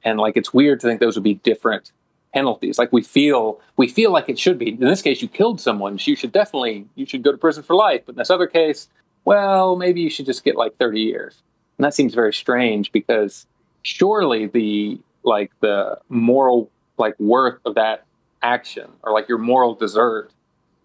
And 0.04 0.20
like 0.20 0.36
it's 0.36 0.54
weird 0.54 0.80
to 0.82 0.88
think 0.88 1.00
those 1.00 1.16
would 1.16 1.24
be 1.24 1.36
different 1.36 1.92
penalties. 2.34 2.78
Like 2.80 2.92
we 2.92 3.02
feel 3.02 3.60
we 3.78 3.88
feel 3.88 4.12
like 4.12 4.30
it 4.30 4.40
should 4.40 4.58
be. 4.58 4.70
In 4.70 4.80
this 4.80 5.02
case, 5.02 5.22
you 5.22 5.28
killed 5.28 5.62
someone. 5.62 6.00
You 6.02 6.16
should 6.16 6.32
definitely 6.32 6.88
you 6.96 7.06
should 7.06 7.24
go 7.24 7.32
to 7.32 7.38
prison 7.38 7.64
for 7.64 7.76
life. 7.76 8.02
But 8.06 8.14
in 8.14 8.18
this 8.18 8.30
other 8.30 8.48
case, 8.48 8.90
well, 9.26 9.76
maybe 9.76 10.02
you 10.02 10.10
should 10.10 10.26
just 10.26 10.44
get 10.44 10.56
like 10.56 10.78
thirty 10.78 11.02
years. 11.02 11.44
And 11.78 11.86
that 11.86 11.94
seems 11.94 12.14
very 12.14 12.34
strange 12.34 12.92
because 12.92 13.46
surely 13.84 14.48
the 14.48 15.00
like 15.24 15.52
the 15.60 16.00
moral 16.10 16.70
like 16.98 17.20
worth 17.20 17.60
of 17.66 17.76
that 17.76 18.06
action 18.42 18.90
or 19.04 19.12
like 19.12 19.28
your 19.28 19.38
moral 19.38 19.76
desert 19.76 20.32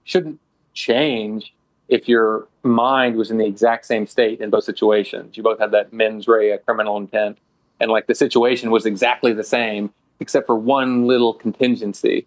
shouldn't 0.04 0.40
change 0.74 1.54
if 1.88 2.08
your 2.08 2.46
mind 2.62 3.16
was 3.16 3.30
in 3.30 3.38
the 3.38 3.46
exact 3.46 3.86
same 3.86 4.06
state 4.06 4.40
in 4.40 4.50
both 4.50 4.64
situations. 4.64 5.36
You 5.36 5.42
both 5.42 5.58
had 5.58 5.70
that 5.70 5.92
mens 5.92 6.26
rea 6.26 6.58
criminal 6.58 6.96
intent 6.96 7.38
and 7.80 7.90
like 7.90 8.06
the 8.06 8.14
situation 8.14 8.70
was 8.70 8.86
exactly 8.86 9.32
the 9.32 9.44
same 9.44 9.92
except 10.20 10.46
for 10.46 10.56
one 10.56 11.06
little 11.06 11.34
contingency. 11.34 12.26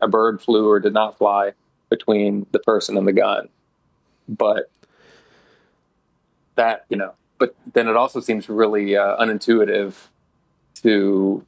A 0.00 0.08
bird 0.08 0.40
flew 0.40 0.68
or 0.68 0.80
did 0.80 0.92
not 0.92 1.18
fly 1.18 1.52
between 1.88 2.46
the 2.52 2.58
person 2.58 2.96
and 2.96 3.06
the 3.06 3.12
gun. 3.12 3.48
But 4.28 4.70
that, 6.56 6.84
you 6.88 6.96
know, 6.96 7.14
but 7.38 7.54
then 7.72 7.88
it 7.88 7.96
also 7.96 8.20
seems 8.20 8.48
really 8.48 8.96
uh, 8.96 9.16
unintuitive 9.16 9.94
to 10.82 11.44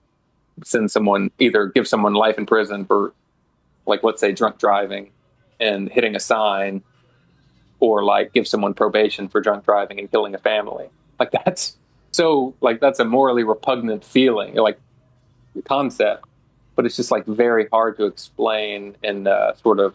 send 0.65 0.91
someone 0.91 1.31
either 1.39 1.67
give 1.67 1.87
someone 1.87 2.15
life 2.15 2.39
in 2.39 2.47
prison 2.47 2.85
for 2.85 3.13
like 3.91 4.03
let's 4.03 4.21
say 4.21 4.33
drunk 4.33 4.59
driving 4.59 5.11
and 5.61 5.91
hitting 5.91 6.17
a 6.17 6.21
sign 6.21 6.83
or 7.81 8.03
like 8.05 8.33
give 8.33 8.47
someone 8.49 8.73
probation 8.75 9.29
for 9.29 9.41
drunk 9.41 9.65
driving 9.65 9.99
and 9.99 10.11
killing 10.11 10.35
a 10.35 10.39
family. 10.39 10.89
Like 11.19 11.33
that's 11.33 11.77
so 12.13 12.55
like 12.61 12.81
that's 12.81 12.99
a 12.99 13.05
morally 13.05 13.45
repugnant 13.45 14.05
feeling, 14.05 14.55
like 14.55 14.81
concept. 15.65 16.25
But 16.77 16.87
it's 16.87 16.97
just 16.97 17.11
like 17.11 17.27
very 17.27 17.69
hard 17.71 17.99
to 17.99 18.07
explain 18.07 18.97
and 19.03 19.29
uh, 19.29 19.55
sort 19.57 19.81
of 19.81 19.95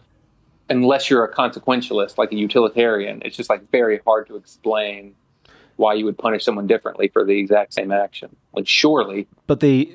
unless 0.68 1.10
you're 1.10 1.24
a 1.24 1.32
consequentialist, 1.32 2.18
like 2.18 2.32
a 2.32 2.36
utilitarian. 2.36 3.22
It's 3.24 3.36
just 3.36 3.50
like 3.50 3.68
very 3.70 4.00
hard 4.06 4.26
to 4.28 4.36
explain 4.36 5.14
why 5.76 5.94
you 5.94 6.04
would 6.04 6.18
punish 6.18 6.44
someone 6.44 6.66
differently 6.66 7.08
for 7.08 7.24
the 7.24 7.38
exact 7.38 7.74
same 7.74 7.92
action. 7.92 8.34
Like 8.54 8.68
surely, 8.68 9.26
but 9.46 9.60
the 9.60 9.92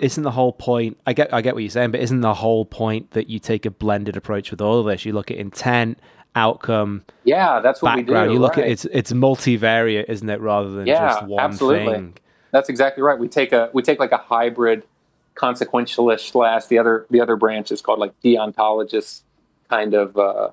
isn't 0.00 0.22
the 0.22 0.30
whole 0.30 0.52
point 0.52 0.96
i 1.06 1.12
get 1.12 1.32
i 1.32 1.40
get 1.40 1.54
what 1.54 1.62
you're 1.62 1.70
saying 1.70 1.90
but 1.90 2.00
isn't 2.00 2.20
the 2.20 2.34
whole 2.34 2.64
point 2.64 3.10
that 3.12 3.28
you 3.28 3.38
take 3.38 3.66
a 3.66 3.70
blended 3.70 4.16
approach 4.16 4.50
with 4.50 4.60
all 4.60 4.80
of 4.80 4.86
this 4.86 5.04
you 5.04 5.12
look 5.12 5.30
at 5.30 5.36
intent 5.36 5.98
outcome 6.34 7.02
yeah 7.24 7.60
that's 7.60 7.80
what 7.80 7.96
background 7.96 8.28
we 8.28 8.28
do 8.28 8.34
you 8.34 8.40
look 8.40 8.56
right. 8.56 8.66
at 8.66 8.70
it's 8.70 8.84
it's 8.86 9.12
multivariate 9.12 10.08
isn't 10.08 10.28
it 10.28 10.40
rather 10.40 10.70
than 10.70 10.86
Yeah, 10.86 11.08
just 11.08 11.26
one 11.26 11.40
absolutely. 11.40 11.92
thing 11.92 12.14
That's 12.50 12.68
exactly 12.68 13.02
right. 13.02 13.18
We 13.18 13.28
take 13.28 13.52
a 13.52 13.70
we 13.72 13.82
take 13.82 13.98
like 13.98 14.12
a 14.12 14.18
hybrid 14.18 14.84
consequentialist 15.34 16.30
slash 16.30 16.66
the 16.66 16.78
other 16.78 17.06
the 17.10 17.20
other 17.20 17.36
branch 17.36 17.70
is 17.70 17.82
called 17.82 17.98
like 17.98 18.18
deontologist 18.22 19.22
kind 19.68 19.94
of 19.94 20.16
uh, 20.16 20.50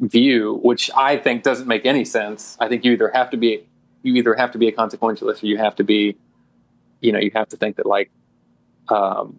view, 0.00 0.60
which 0.62 0.90
I 0.96 1.16
think 1.16 1.42
doesn't 1.42 1.66
make 1.66 1.86
any 1.86 2.04
sense. 2.04 2.56
I 2.60 2.68
think 2.68 2.84
you 2.84 2.92
either 2.92 3.10
have 3.14 3.30
to 3.30 3.36
be 3.36 3.66
you 4.02 4.14
either 4.16 4.34
have 4.34 4.50
to 4.52 4.58
be 4.58 4.68
a 4.68 4.72
consequentialist 4.72 5.42
or 5.42 5.46
you 5.46 5.58
have 5.58 5.76
to 5.76 5.84
be, 5.84 6.16
you 7.00 7.12
know, 7.12 7.18
you 7.18 7.30
have 7.34 7.48
to 7.48 7.56
think 7.56 7.76
that 7.76 7.86
like 7.86 8.10
um, 8.88 9.38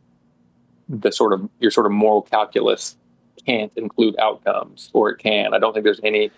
the 0.90 1.12
sort 1.12 1.34
of 1.34 1.50
your 1.60 1.72
sort 1.72 1.86
of 1.86 1.92
moral 1.92 2.22
calculus 2.22 2.98
can't 3.46 3.72
include 3.76 4.18
outcomes, 4.20 4.90
or 4.94 5.10
it 5.12 5.18
can. 5.18 5.54
I 5.54 5.60
don't 5.60 5.74
think 5.74 5.84
there's 5.84 6.02
any. 6.04 6.32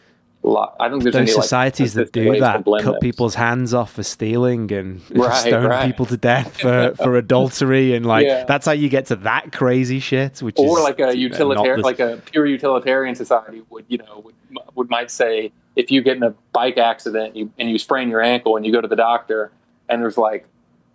Lot, 0.45 0.75
I 0.77 0.89
don't 0.89 0.99
think 0.99 1.13
there's 1.13 1.13
those 1.13 1.29
any 1.29 1.35
like, 1.37 1.43
societies 1.45 1.93
that 1.93 2.11
do 2.11 2.37
that 2.41 2.65
cut 2.65 2.83
this. 2.83 2.99
people's 2.99 3.33
hands 3.33 3.73
off 3.73 3.93
for 3.93 4.03
stealing 4.03 4.69
and 4.73 4.99
Right, 5.11 5.33
stone 5.33 5.67
right. 5.67 5.85
people 5.85 6.05
to 6.07 6.17
death 6.17 6.57
for, 6.59 6.93
for 6.97 7.15
adultery 7.15 7.95
and 7.95 8.05
like 8.05 8.25
Yeah. 8.25 8.43
that's 8.43 8.65
how 8.65 8.73
you 8.73 8.89
get 8.89 9.05
to 9.05 9.15
that 9.15 9.53
crazy 9.53 10.01
shit 10.01 10.41
which 10.41 10.59
or 10.59 10.79
is 10.79 10.83
like 10.83 10.99
a 10.99 11.15
utilitarian, 11.17 11.79
not 11.79 11.85
like 11.85 12.01
a 12.01 12.21
pure 12.25 12.45
utilitarian 12.45 13.15
society 13.15 13.61
would, 13.69 13.85
you 13.87 13.99
know, 13.99 14.19
would, 14.25 14.35
would 14.75 14.89
might 14.89 15.09
say 15.11 15.53
if 15.77 15.91
you 15.91 16.01
get 16.01 16.17
in 16.17 16.23
a 16.23 16.31
bike 16.51 16.77
accident 16.77 17.37
you, 17.37 17.49
and 17.57 17.69
you 17.69 17.77
sprain 17.77 18.09
your 18.09 18.21
ankle 18.21 18.57
and 18.57 18.65
you 18.65 18.73
go 18.73 18.81
to 18.81 18.87
the 18.89 18.97
doctor 18.97 19.49
and 19.87 20.01
there's 20.01 20.17
like, 20.17 20.45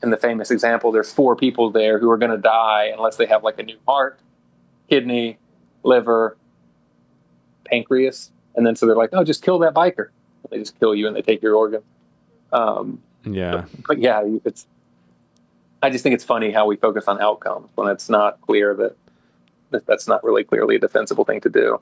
in 0.02 0.10
the 0.10 0.16
famous 0.16 0.50
example, 0.50 0.92
there's 0.92 1.12
four 1.12 1.34
people 1.36 1.70
there 1.70 1.98
who 1.98 2.10
are 2.10 2.18
going 2.18 2.30
to 2.30 2.38
die 2.38 2.90
unless 2.94 3.16
they 3.16 3.26
have 3.26 3.42
like 3.42 3.58
a 3.58 3.62
new 3.62 3.78
heart, 3.86 4.20
kidney, 4.88 5.38
liver, 5.82 6.36
pancreas, 7.64 8.30
and 8.54 8.66
then 8.66 8.76
so 8.76 8.86
they're 8.86 8.96
like, 8.96 9.10
oh, 9.12 9.24
just 9.24 9.42
kill 9.42 9.58
that 9.60 9.74
biker. 9.74 10.08
They 10.50 10.58
just 10.58 10.78
kill 10.78 10.94
you 10.94 11.06
and 11.06 11.16
they 11.16 11.22
take 11.22 11.42
your 11.42 11.56
organ. 11.56 11.82
Um, 12.52 13.02
yeah 13.24 13.64
but 13.86 13.98
yeah, 13.98 14.22
it's. 14.44 14.66
I 15.82 15.90
just 15.90 16.02
think 16.02 16.14
it's 16.14 16.24
funny 16.24 16.50
how 16.50 16.66
we 16.66 16.76
focus 16.76 17.04
on 17.06 17.20
outcomes 17.20 17.70
when 17.76 17.88
it's 17.88 18.08
not 18.08 18.40
clear 18.40 18.74
that, 18.74 18.96
that 19.70 19.86
that's 19.86 20.08
not 20.08 20.24
really 20.24 20.42
clearly 20.42 20.74
a 20.74 20.78
defensible 20.80 21.24
thing 21.24 21.40
to 21.42 21.48
do, 21.48 21.80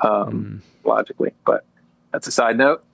um, 0.00 0.62
logically. 0.84 1.32
But 1.46 1.64
that's 2.12 2.26
a 2.26 2.30
side 2.30 2.58
note. 2.58 2.84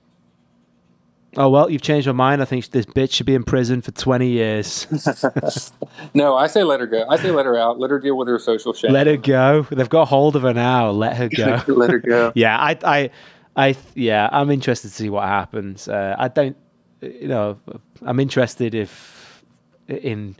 Oh 1.37 1.49
well 1.49 1.69
you've 1.69 1.81
changed 1.81 2.05
my 2.07 2.13
mind 2.13 2.41
i 2.41 2.45
think 2.45 2.69
this 2.69 2.85
bitch 2.85 3.11
should 3.13 3.25
be 3.25 3.35
in 3.35 3.43
prison 3.43 3.81
for 3.81 3.91
20 3.91 4.27
years 4.27 4.87
No, 6.13 6.35
I 6.35 6.47
say 6.47 6.63
let 6.63 6.79
her 6.79 6.87
go. 6.87 7.05
I 7.09 7.17
say 7.17 7.31
let 7.31 7.45
her 7.45 7.57
out. 7.57 7.79
Let 7.79 7.89
her 7.89 7.99
deal 7.99 8.15
with 8.17 8.27
her 8.27 8.37
social 8.39 8.73
shame. 8.73 8.91
let 8.91 9.07
her 9.07 9.17
go 9.17 9.63
they've 9.71 9.89
got 9.89 10.07
hold 10.07 10.35
of 10.35 10.43
her 10.43 10.53
now 10.53 10.89
let 10.91 11.15
her 11.17 11.29
go 11.29 11.61
let 11.67 11.89
her 11.89 11.99
go. 11.99 12.31
yeah 12.35 12.57
i 12.57 12.77
i 12.83 13.09
i 13.55 13.75
yeah 13.95 14.29
i'm 14.31 14.49
interested 14.51 14.89
to 14.89 14.93
see 14.93 15.09
what 15.09 15.23
happens 15.27 15.87
uh, 15.87 16.15
i 16.17 16.27
don't 16.27 16.55
you 17.01 17.27
know 17.27 17.59
i'm 18.03 18.19
interested 18.19 18.73
if 18.75 19.43
in 19.87 20.35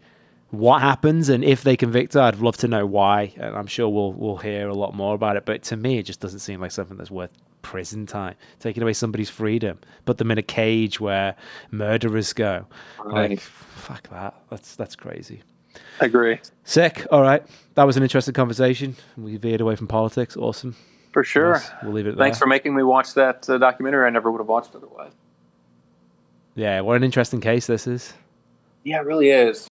what 0.51 0.81
happens 0.81 1.29
and 1.29 1.43
if 1.43 1.63
they 1.63 1.75
convict 1.75 2.13
her 2.13 2.21
i'd 2.21 2.35
love 2.37 2.55
to 2.57 2.67
know 2.67 2.85
why 2.85 3.33
and 3.37 3.55
i'm 3.55 3.67
sure 3.67 3.89
we'll 3.89 4.13
we'll 4.13 4.37
hear 4.37 4.67
a 4.69 4.73
lot 4.73 4.93
more 4.93 5.15
about 5.15 5.35
it 5.35 5.45
but 5.45 5.63
to 5.63 5.75
me 5.75 5.97
it 5.97 6.03
just 6.03 6.19
doesn't 6.19 6.39
seem 6.39 6.61
like 6.61 6.71
something 6.71 6.95
that's 6.97 7.11
worth 7.11 7.31
prison 7.63 8.05
time 8.05 8.35
taking 8.59 8.83
away 8.83 8.93
somebody's 8.93 9.29
freedom 9.29 9.79
put 10.05 10.19
them 10.19 10.29
in 10.29 10.37
a 10.37 10.43
cage 10.43 10.99
where 10.99 11.35
murderers 11.71 12.31
go 12.33 12.65
Right. 13.03 13.31
like 13.31 13.39
fuck 13.39 14.07
that 14.09 14.35
that's 14.51 14.75
that's 14.75 14.95
crazy 14.95 15.41
I 15.99 16.05
agree 16.05 16.39
sick 16.65 17.07
all 17.11 17.21
right 17.23 17.43
that 17.73 17.85
was 17.85 17.97
an 17.97 18.03
interesting 18.03 18.35
conversation 18.35 18.95
we 19.17 19.37
veered 19.37 19.61
away 19.61 19.75
from 19.75 19.87
politics 19.87 20.37
awesome 20.37 20.75
for 21.11 21.23
sure. 21.23 21.53
Nice. 21.53 21.69
we'll 21.83 21.93
leave 21.93 22.07
it 22.07 22.17
Thanks 22.17 22.37
there. 22.37 22.45
for 22.45 22.49
making 22.49 22.75
me 22.75 22.81
watch 22.83 23.13
that 23.13 23.47
uh, 23.47 23.59
documentary. 23.59 24.07
I 24.07 24.09
never 24.09 24.31
would 24.31 24.39
have 24.39 24.47
watched 24.47 24.73
otherwise. 24.75 25.11
Yeah, 26.55 26.81
what 26.81 26.97
an 26.97 27.03
interesting 27.03 27.39
case 27.39 27.67
this 27.67 27.85
is. 27.85 28.13
Yeah, 28.83 28.97
it 28.99 29.05
really 29.05 29.29
is. 29.29 29.67